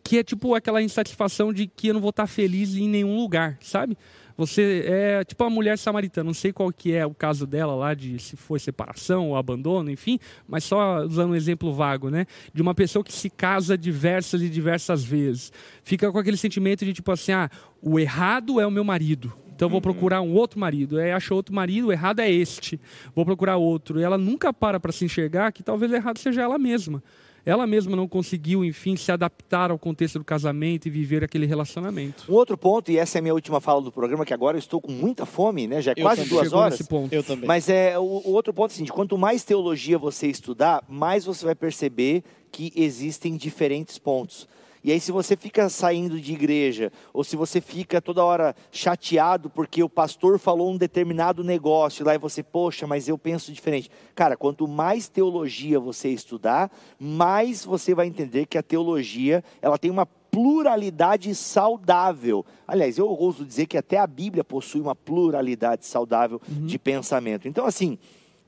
que 0.02 0.18
é 0.18 0.22
tipo 0.22 0.55
aquela 0.55 0.82
insatisfação 0.82 1.52
de 1.52 1.66
que 1.66 1.89
eu 1.89 1.94
não 1.94 2.01
vou 2.01 2.10
estar 2.10 2.27
feliz 2.27 2.74
em 2.74 2.89
nenhum 2.89 3.16
lugar, 3.16 3.59
sabe? 3.60 3.97
Você 4.36 4.85
é 4.86 5.22
tipo 5.22 5.44
a 5.44 5.51
mulher 5.51 5.77
samaritana, 5.77 6.24
não 6.24 6.35
sei 6.35 6.51
qual 6.51 6.72
que 6.72 6.94
é 6.94 7.05
o 7.05 7.12
caso 7.12 7.47
dela 7.47 7.74
lá 7.74 7.93
de 7.93 8.18
se 8.18 8.36
foi 8.36 8.59
separação 8.59 9.28
ou 9.28 9.36
abandono, 9.36 9.90
enfim, 9.90 10.18
mas 10.48 10.64
só 10.64 11.05
usando 11.05 11.32
um 11.32 11.35
exemplo 11.35 11.72
vago, 11.74 12.09
né? 12.09 12.24
De 12.55 12.62
uma 12.62 12.74
pessoa 12.74 13.05
que 13.05 13.12
se 13.12 13.28
casa 13.28 13.77
diversas 13.77 14.40
e 14.40 14.48
diversas 14.48 15.05
vezes. 15.05 15.52
Fica 15.82 16.10
com 16.10 16.18
aquele 16.18 16.39
sentimento 16.39 16.86
de 16.86 16.94
tipo 16.94 17.12
assim, 17.12 17.32
ah, 17.32 17.51
o 17.82 18.01
errado 18.01 18.59
é 18.59 18.66
o 18.66 18.70
meu 18.70 18.82
marido, 18.82 19.31
então 19.55 19.68
vou 19.68 19.77
uhum. 19.77 19.82
procurar 19.82 20.22
um 20.22 20.32
outro 20.32 20.59
marido. 20.59 20.98
Aí 20.98 21.12
acha 21.12 21.35
outro 21.35 21.55
marido, 21.55 21.89
o 21.89 21.93
errado 21.93 22.20
é 22.20 22.31
este. 22.31 22.81
Vou 23.14 23.27
procurar 23.27 23.59
outro. 23.59 24.01
E 24.01 24.02
ela 24.02 24.16
nunca 24.16 24.55
para 24.55 24.81
para 24.81 24.90
se 24.90 25.05
enxergar 25.05 25.52
que 25.52 25.62
talvez 25.62 25.93
o 25.93 25.94
errado 25.94 26.16
seja 26.16 26.40
ela 26.40 26.59
mesma 26.59 27.02
ela 27.45 27.67
mesma 27.67 27.97
não 27.97 28.07
conseguiu, 28.07 28.65
enfim, 28.65 28.97
se 28.97 29.11
adaptar 29.11 29.71
ao 29.71 29.79
contexto 29.79 30.19
do 30.19 30.25
casamento 30.25 30.87
e 30.87 30.91
viver 30.91 31.25
aquele 31.25 31.47
relacionamento. 31.47 32.25
Um 32.29 32.35
outro 32.35 32.57
ponto, 32.57 32.91
e 32.91 32.99
essa 32.99 33.19
é 33.19 33.21
a 33.21 33.23
minha 33.23 33.35
última 33.35 33.61
fala 33.61 33.81
do 33.81 33.93
programa, 33.93 34.25
que 34.25 34.35
agora 34.35 34.57
eu 34.57 34.61
estou 34.61 34.81
com 34.81 34.93
muita 34.93 35.25
fome, 35.27 35.67
né? 35.67 35.81
Já 35.81 35.93
é 35.93 35.95
quase 35.95 36.29
duas 36.29 36.53
horas. 36.53 36.81
Eu 37.11 37.23
também. 37.23 37.47
Mas 37.47 37.69
é 37.69 37.99
o, 37.99 38.03
o 38.03 38.33
outro 38.33 38.53
ponto 38.53 38.71
é 38.71 38.73
o 38.73 38.75
seguinte: 38.75 38.93
quanto 38.93 39.17
mais 39.17 39.45
teologia 39.45 39.99
você 39.99 40.27
estudar, 40.27 40.85
mais 40.89 41.25
você 41.25 41.45
vai 41.45 41.55
perceber 41.55 42.23
que 42.51 42.73
existem 42.75 43.37
diferentes 43.37 43.99
pontos. 43.99 44.49
E 44.82 44.90
aí, 44.90 45.01
se 45.01 45.12
você 45.12 45.36
fica 45.36 45.69
saindo 45.69 46.20
de 46.20 46.32
igreja, 46.32 46.90
ou 47.12 47.23
se 47.23 47.36
você 47.36 47.61
fica 47.61 48.01
toda 48.01 48.24
hora 48.24 48.55
chateado 48.73 49.51
porque 49.51 49.82
o 49.82 49.89
pastor 49.89 50.39
falou 50.39 50.70
um 50.70 50.78
determinado 50.78 51.44
negócio 51.44 52.05
lá 52.05 52.15
e 52.15 52.19
você, 52.19 52.43
poxa, 52.43 52.86
mas 52.86 53.09
eu 53.09 53.19
penso 53.19 53.52
diferente. 53.52 53.90
Cara, 54.15 54.36
quanto 54.36 54.66
mais 54.66 55.09
teologia 55.09 55.78
você 55.78 56.09
estudar, 56.09 56.70
mais 56.98 57.65
você 57.65 57.94
vai 57.94 58.07
entender 58.07 58.47
que 58.47 58.57
a 58.57 58.62
teologia 58.62 59.44
ela 59.61 59.78
tem 59.78 59.90
uma 59.90 60.07
pluralidade 60.31 61.35
saudável. 61.35 62.44
Aliás, 62.66 62.97
eu 62.97 63.09
ouso 63.09 63.44
dizer 63.44 63.66
que 63.66 63.77
até 63.77 63.98
a 63.98 64.07
Bíblia 64.07 64.44
possui 64.44 64.81
uma 64.81 64.94
pluralidade 64.94 65.85
saudável 65.85 66.40
uhum. 66.48 66.66
de 66.66 66.78
pensamento. 66.78 67.48
Então, 67.48 67.66
assim, 67.66 67.98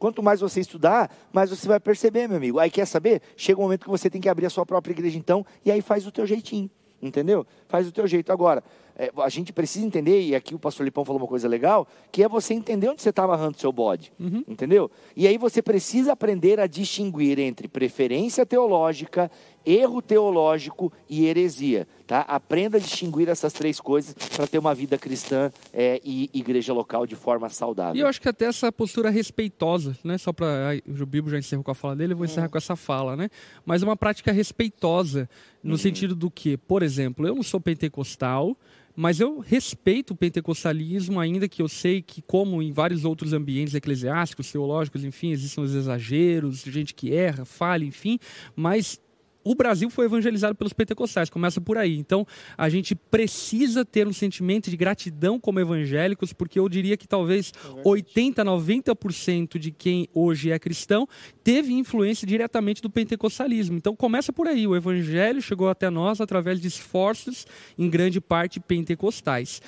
Quanto 0.02 0.20
mais 0.20 0.40
você 0.40 0.58
estudar, 0.58 1.08
mais 1.32 1.50
você 1.50 1.68
vai 1.68 1.78
perceber, 1.78 2.26
meu 2.26 2.36
amigo. 2.36 2.58
Aí 2.58 2.68
quer 2.68 2.86
saber? 2.86 3.22
Chega 3.36 3.60
um 3.60 3.62
momento 3.62 3.84
que 3.84 3.88
você 3.88 4.10
tem 4.10 4.20
que 4.20 4.28
abrir 4.28 4.46
a 4.46 4.50
sua 4.50 4.66
própria 4.66 4.92
igreja, 4.92 5.16
então, 5.16 5.46
e 5.64 5.70
aí 5.70 5.80
faz 5.80 6.04
o 6.04 6.10
teu 6.10 6.26
jeitinho, 6.26 6.68
entendeu? 7.00 7.46
Faz 7.68 7.86
o 7.86 7.92
teu 7.92 8.04
jeito. 8.08 8.32
Agora, 8.32 8.64
é, 9.02 9.10
a 9.16 9.28
gente 9.28 9.52
precisa 9.52 9.84
entender, 9.84 10.22
e 10.22 10.32
aqui 10.32 10.54
o 10.54 10.60
pastor 10.60 10.84
Lipão 10.84 11.04
falou 11.04 11.20
uma 11.20 11.26
coisa 11.26 11.48
legal, 11.48 11.88
que 12.12 12.22
é 12.22 12.28
você 12.28 12.54
entender 12.54 12.88
onde 12.88 13.02
você 13.02 13.10
está 13.10 13.24
amarrando 13.24 13.58
seu 13.58 13.72
bode, 13.72 14.12
uhum. 14.20 14.44
entendeu? 14.46 14.88
E 15.16 15.26
aí 15.26 15.36
você 15.36 15.60
precisa 15.60 16.12
aprender 16.12 16.60
a 16.60 16.68
distinguir 16.68 17.40
entre 17.40 17.66
preferência 17.66 18.46
teológica, 18.46 19.28
erro 19.66 20.00
teológico 20.00 20.92
e 21.10 21.26
heresia, 21.26 21.88
tá? 22.06 22.20
Aprenda 22.20 22.76
a 22.76 22.80
distinguir 22.80 23.28
essas 23.28 23.52
três 23.52 23.80
coisas 23.80 24.14
para 24.14 24.46
ter 24.46 24.58
uma 24.58 24.72
vida 24.72 24.96
cristã 24.96 25.50
é, 25.72 26.00
e 26.04 26.30
igreja 26.32 26.72
local 26.72 27.04
de 27.04 27.16
forma 27.16 27.48
saudável. 27.48 27.96
E 27.96 28.00
eu 28.00 28.06
acho 28.06 28.20
que 28.20 28.28
até 28.28 28.44
essa 28.44 28.70
postura 28.70 29.10
respeitosa, 29.10 29.96
né? 30.04 30.16
Só 30.16 30.32
para 30.32 30.80
o 30.86 31.06
Bibo 31.06 31.28
já 31.28 31.38
encerrou 31.38 31.64
com 31.64 31.72
a 31.72 31.74
fala 31.74 31.96
dele, 31.96 32.12
eu 32.12 32.16
vou 32.16 32.26
encerrar 32.26 32.46
é. 32.46 32.48
com 32.48 32.58
essa 32.58 32.76
fala, 32.76 33.16
né? 33.16 33.28
Mas 33.66 33.82
uma 33.82 33.96
prática 33.96 34.30
respeitosa 34.30 35.28
no 35.62 35.72
uhum. 35.72 35.78
sentido 35.78 36.14
do 36.14 36.30
que, 36.30 36.56
por 36.56 36.82
exemplo, 36.82 37.26
eu 37.26 37.34
não 37.34 37.42
sou 37.42 37.60
pentecostal, 37.60 38.56
mas 38.94 39.20
eu 39.20 39.38
respeito 39.38 40.12
o 40.12 40.16
pentecostalismo, 40.16 41.18
ainda 41.18 41.48
que 41.48 41.62
eu 41.62 41.68
sei 41.68 42.02
que, 42.02 42.20
como 42.20 42.62
em 42.62 42.72
vários 42.72 43.04
outros 43.04 43.32
ambientes 43.32 43.74
eclesiásticos, 43.74 44.50
teológicos, 44.50 45.04
enfim, 45.04 45.30
existem 45.30 45.64
os 45.64 45.74
exageros, 45.74 46.62
gente 46.62 46.94
que 46.94 47.14
erra, 47.14 47.44
falha, 47.44 47.84
enfim, 47.84 48.18
mas 48.54 49.00
o 49.44 49.54
Brasil 49.54 49.90
foi 49.90 50.06
evangelizado 50.06 50.54
pelos 50.54 50.72
pentecostais, 50.72 51.30
começa 51.30 51.60
por 51.60 51.76
aí. 51.76 51.96
Então, 51.96 52.26
a 52.56 52.68
gente 52.68 52.94
precisa 52.94 53.84
ter 53.84 54.06
um 54.06 54.12
sentimento 54.12 54.70
de 54.70 54.76
gratidão 54.76 55.38
como 55.38 55.60
evangélicos, 55.60 56.32
porque 56.32 56.58
eu 56.58 56.68
diria 56.68 56.96
que 56.96 57.08
talvez 57.08 57.52
é 57.64 57.82
80, 57.84 58.44
90% 58.44 59.58
de 59.58 59.70
quem 59.70 60.08
hoje 60.14 60.50
é 60.50 60.58
cristão 60.58 61.08
teve 61.42 61.72
influência 61.72 62.26
diretamente 62.26 62.80
do 62.80 62.90
pentecostalismo. 62.90 63.76
Então, 63.76 63.96
começa 63.96 64.32
por 64.32 64.46
aí. 64.46 64.66
O 64.66 64.76
evangelho 64.76 65.42
chegou 65.42 65.68
até 65.68 65.90
nós 65.90 66.20
através 66.20 66.60
de 66.60 66.68
esforços, 66.68 67.46
em 67.78 67.88
grande 67.88 68.20
parte 68.20 68.60
pentecostais. 68.60 69.60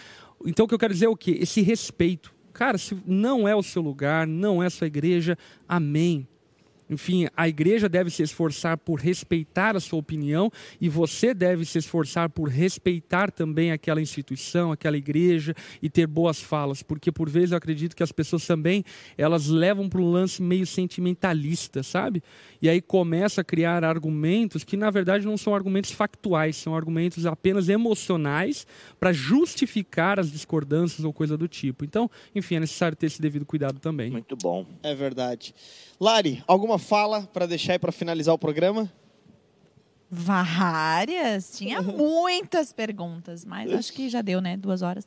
Então, 0.45 0.67
o 0.67 0.69
que 0.69 0.75
eu 0.75 0.79
quero 0.79 0.93
dizer 0.93 1.07
é 1.07 1.09
o 1.09 1.17
quê? 1.17 1.39
Esse 1.41 1.63
respeito. 1.63 2.33
Cara, 2.53 2.79
se 2.79 2.97
não 3.05 3.49
é 3.49 3.57
o 3.57 3.63
seu 3.63 3.83
lugar, 3.83 4.27
não 4.27 4.63
é 4.63 4.67
a 4.67 4.71
sua 4.71 4.87
igreja, 4.87 5.37
amém 5.69 6.29
enfim, 6.89 7.27
a 7.37 7.49
igreja 7.49 7.89
deve 7.89 8.11
se 8.11 8.23
esforçar 8.23 8.77
por 8.79 9.01
respeitar 9.01 9.77
a 9.77 9.81
sua 9.81 9.99
opinião 9.99 10.51
e 10.81 10.89
você 10.89 11.33
deve 11.33 11.65
se 11.65 11.79
esforçar 11.79 12.29
por 12.29 12.49
respeitar 12.49 13.31
também 13.31 13.73
aquela 13.73 14.01
instituição, 14.01 14.73
aquela 14.73 14.97
igreja 14.97 15.55
e 15.83 15.89
ter 15.89 16.07
boas 16.07 16.41
falas, 16.41 16.83
porque 16.83 17.11
por 17.11 17.29
vezes 17.29 17.53
eu 17.53 17.59
acredito 17.59 17.97
que 17.97 18.03
as 18.03 18.13
pessoas 18.13 18.47
também 18.47 18.85
elas 19.17 19.47
levam 19.47 19.89
para 19.89 20.01
um 20.01 20.11
lance 20.11 20.43
meio 20.43 20.67
sentimentalista, 20.67 21.83
sabe? 21.83 22.23
E 22.61 22.69
aí 22.69 22.81
começa 22.81 23.41
a 23.41 23.45
criar 23.45 23.85
argumentos 23.85 24.65
que 24.65 24.77
na 24.77 24.91
verdade 24.91 25.27
não 25.27 25.37
são 25.37 25.55
argumentos 25.55 25.91
factuais, 25.91 26.57
são 26.57 26.75
argumentos 26.75 27.27
apenas 27.27 27.69
emocionais 27.69 28.67
para 28.99 29.13
justificar 29.13 30.21
as 30.21 30.31
discordâncias 30.31 31.05
ou 31.05 31.13
coisa 31.13 31.37
do 31.37 31.49
tipo. 31.49 31.85
Então, 31.85 32.11
enfim, 32.35 32.57
é 32.57 32.61
necessário 32.61 32.97
ter 32.97 33.07
esse 33.07 33.21
devido 33.21 33.47
cuidado 33.47 33.79
também. 33.79 34.11
Muito 34.11 34.37
bom. 34.37 34.67
É 34.83 34.95
verdade. 34.95 35.55
Lari, 36.05 36.45
alguma 36.47 36.79
fala 36.79 37.23
para 37.33 37.47
deixar 37.47 37.79
para 37.79 37.91
finalizar 37.91 38.35
o 38.35 38.39
programa? 38.39 38.93
Várias. 40.11 41.57
Tinha 41.57 41.81
muitas 41.81 42.75
perguntas, 42.75 43.43
mas 43.43 43.73
acho 43.73 43.91
que 43.91 44.11
já 44.11 44.21
deu, 44.21 44.39
né? 44.43 44.55
Duas 44.55 44.83
horas. 44.83 45.07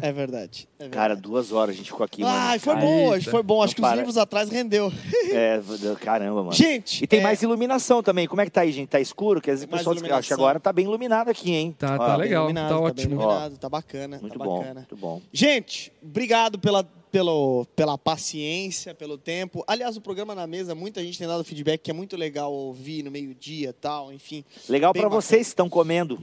É 0.00 0.10
verdade. 0.12 0.66
É 0.78 0.84
verdade. 0.84 0.96
Cara, 0.96 1.14
duas 1.14 1.52
horas 1.52 1.74
a 1.74 1.76
gente 1.76 1.90
ficou 1.90 2.04
aqui. 2.06 2.22
Ah, 2.24 2.56
foi 2.58 2.74
bom 2.74 3.08
hoje, 3.08 3.28
foi 3.28 3.42
bom. 3.42 3.62
Acho 3.62 3.74
que 3.74 3.82
para. 3.82 3.90
os 3.90 3.98
livros 3.98 4.16
atrás 4.16 4.48
rendeu. 4.48 4.90
É, 5.30 5.60
caramba, 6.00 6.40
mano. 6.42 6.52
Gente. 6.52 7.04
E 7.04 7.06
tem 7.06 7.20
é... 7.20 7.22
mais 7.22 7.42
iluminação 7.42 8.02
também. 8.02 8.26
Como 8.26 8.40
é 8.40 8.46
que 8.46 8.50
tá 8.50 8.62
aí, 8.62 8.72
gente? 8.72 8.88
Tá 8.88 9.00
escuro? 9.00 9.42
Quer 9.42 9.52
dizer, 9.52 9.66
pessoal 9.66 9.94
que 9.94 10.32
agora 10.32 10.58
tá 10.58 10.72
bem 10.72 10.86
iluminado 10.86 11.28
aqui, 11.28 11.52
hein? 11.52 11.76
Tá, 11.78 11.98
tá 11.98 12.16
legal. 12.16 12.52
Tá, 12.54 12.68
tá 12.68 12.80
ótimo. 12.80 13.14
Iluminado, 13.14 13.58
tá 13.58 13.68
bacana. 13.68 14.18
Muito 14.22 14.38
tá 14.38 14.44
bom. 14.44 14.58
Bacana. 14.58 14.80
Muito 14.80 14.96
bom. 14.96 15.20
Gente, 15.32 15.92
obrigado 16.02 16.58
pela 16.58 16.88
pelo, 17.14 17.64
pela 17.76 17.96
paciência, 17.96 18.92
pelo 18.92 19.16
tempo. 19.16 19.62
Aliás, 19.68 19.96
o 19.96 20.00
programa 20.00 20.34
na 20.34 20.48
mesa, 20.48 20.74
muita 20.74 21.00
gente 21.00 21.16
tem 21.16 21.28
dado 21.28 21.44
feedback 21.44 21.80
que 21.80 21.88
é 21.92 21.94
muito 21.94 22.16
legal 22.16 22.52
ouvir 22.52 23.04
no 23.04 23.10
meio-dia 23.12 23.72
tal, 23.72 24.12
enfim. 24.12 24.44
Legal 24.68 24.92
para 24.92 25.08
vocês 25.08 25.42
que 25.42 25.52
estão 25.52 25.68
comendo. 25.68 26.18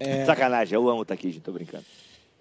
é... 0.00 0.24
Sacanagem, 0.24 0.74
eu 0.74 0.88
amo 0.88 1.02
estar 1.02 1.12
aqui, 1.12 1.30
gente, 1.30 1.42
tô 1.42 1.52
brincando. 1.52 1.84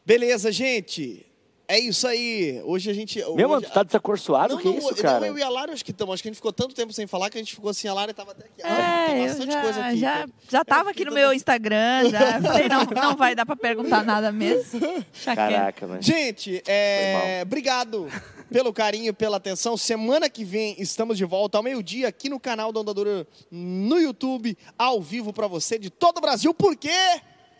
Beleza, 0.05 0.53
gente. 0.53 1.25
É 1.72 1.80
isso 1.80 2.06
aí. 2.06 2.61
Hoje 2.65 2.91
a 2.91 2.93
gente. 2.93 3.23
Meu, 3.34 3.48
mano, 3.48 3.61
tu 3.61 3.72
tá 3.72 3.81
desacorçoado? 3.81 4.56
Não, 4.56 4.61
que 4.61 4.68
não, 4.68 4.77
isso, 4.77 4.89
não, 4.89 4.95
cara? 4.98 5.26
eu 5.26 5.38
e 5.38 5.41
a 5.41 5.48
Lara 5.48 5.72
acho 5.72 5.85
que 5.85 5.91
estamos. 5.91 6.14
Acho 6.14 6.22
que 6.22 6.27
a 6.27 6.31
gente 6.31 6.35
ficou 6.35 6.52
tanto 6.52 6.76
tempo 6.76 6.91
sem 6.91 7.07
falar 7.07 7.30
que 7.30 7.38
a 7.38 7.41
gente 7.41 7.56
ficou 7.56 7.69
assim, 7.69 7.88
a 7.88 7.93
Lara 7.93 8.14
tava 8.14 8.31
até 8.31 8.43
aqui. 8.43 8.61
Ah, 8.61 9.06
É, 9.06 9.07
tem 9.07 9.22
eu 9.22 9.27
bastante 9.30 9.53
já, 9.53 9.61
coisa 9.61 9.85
aqui. 9.85 9.98
já, 9.98 10.27
já 10.49 10.65
tava 10.65 10.89
aqui 10.89 11.06
no 11.06 11.14
meu 11.14 11.31
Instagram, 11.31 12.10
já. 12.10 12.41
Falei, 12.43 12.68
não, 12.68 12.84
não 12.84 13.15
vai 13.15 13.35
dar 13.35 13.45
pra 13.45 13.56
perguntar 13.56 14.03
nada 14.03 14.34
mesmo. 14.34 14.81
Caraca, 15.23 15.88
mano. 15.88 16.02
Gente, 16.02 16.61
é, 16.68 17.39
obrigado 17.43 18.10
pelo 18.52 18.73
carinho, 18.73 19.14
pela 19.14 19.38
atenção. 19.38 19.77
Semana 19.77 20.30
que 20.30 20.43
vem 20.43 20.76
estamos 20.77 21.18
de 21.18 21.23
volta 21.23 21.57
ao 21.57 21.64
meio-dia 21.64 22.10
aqui 22.10 22.27
no 22.27 22.38
canal 22.38 22.73
da 22.73 22.81
Andadura 22.81 23.26
no 23.49 23.98
YouTube, 23.98 24.57
ao 24.77 25.02
vivo 25.02 25.31
pra 25.31 25.48
você 25.48 25.80
de 25.80 25.89
todo 25.89 26.18
o 26.18 26.22
Brasil, 26.22 26.53
porque 26.53 26.91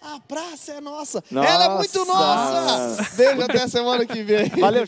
a 0.02 0.20
praça 0.20 0.74
é 0.74 0.82
nossa. 0.82 1.24
Ela 1.32 1.66
é 1.66 1.70
muito 1.70 2.06
Nossa. 2.06 2.62
nossa. 2.98 3.16
Beijo 3.16 3.42
até 3.44 3.64
a 3.64 3.68
semana 3.68 4.06
que 4.06 4.24
vem. 4.24 4.50
Valeu. 4.50 4.86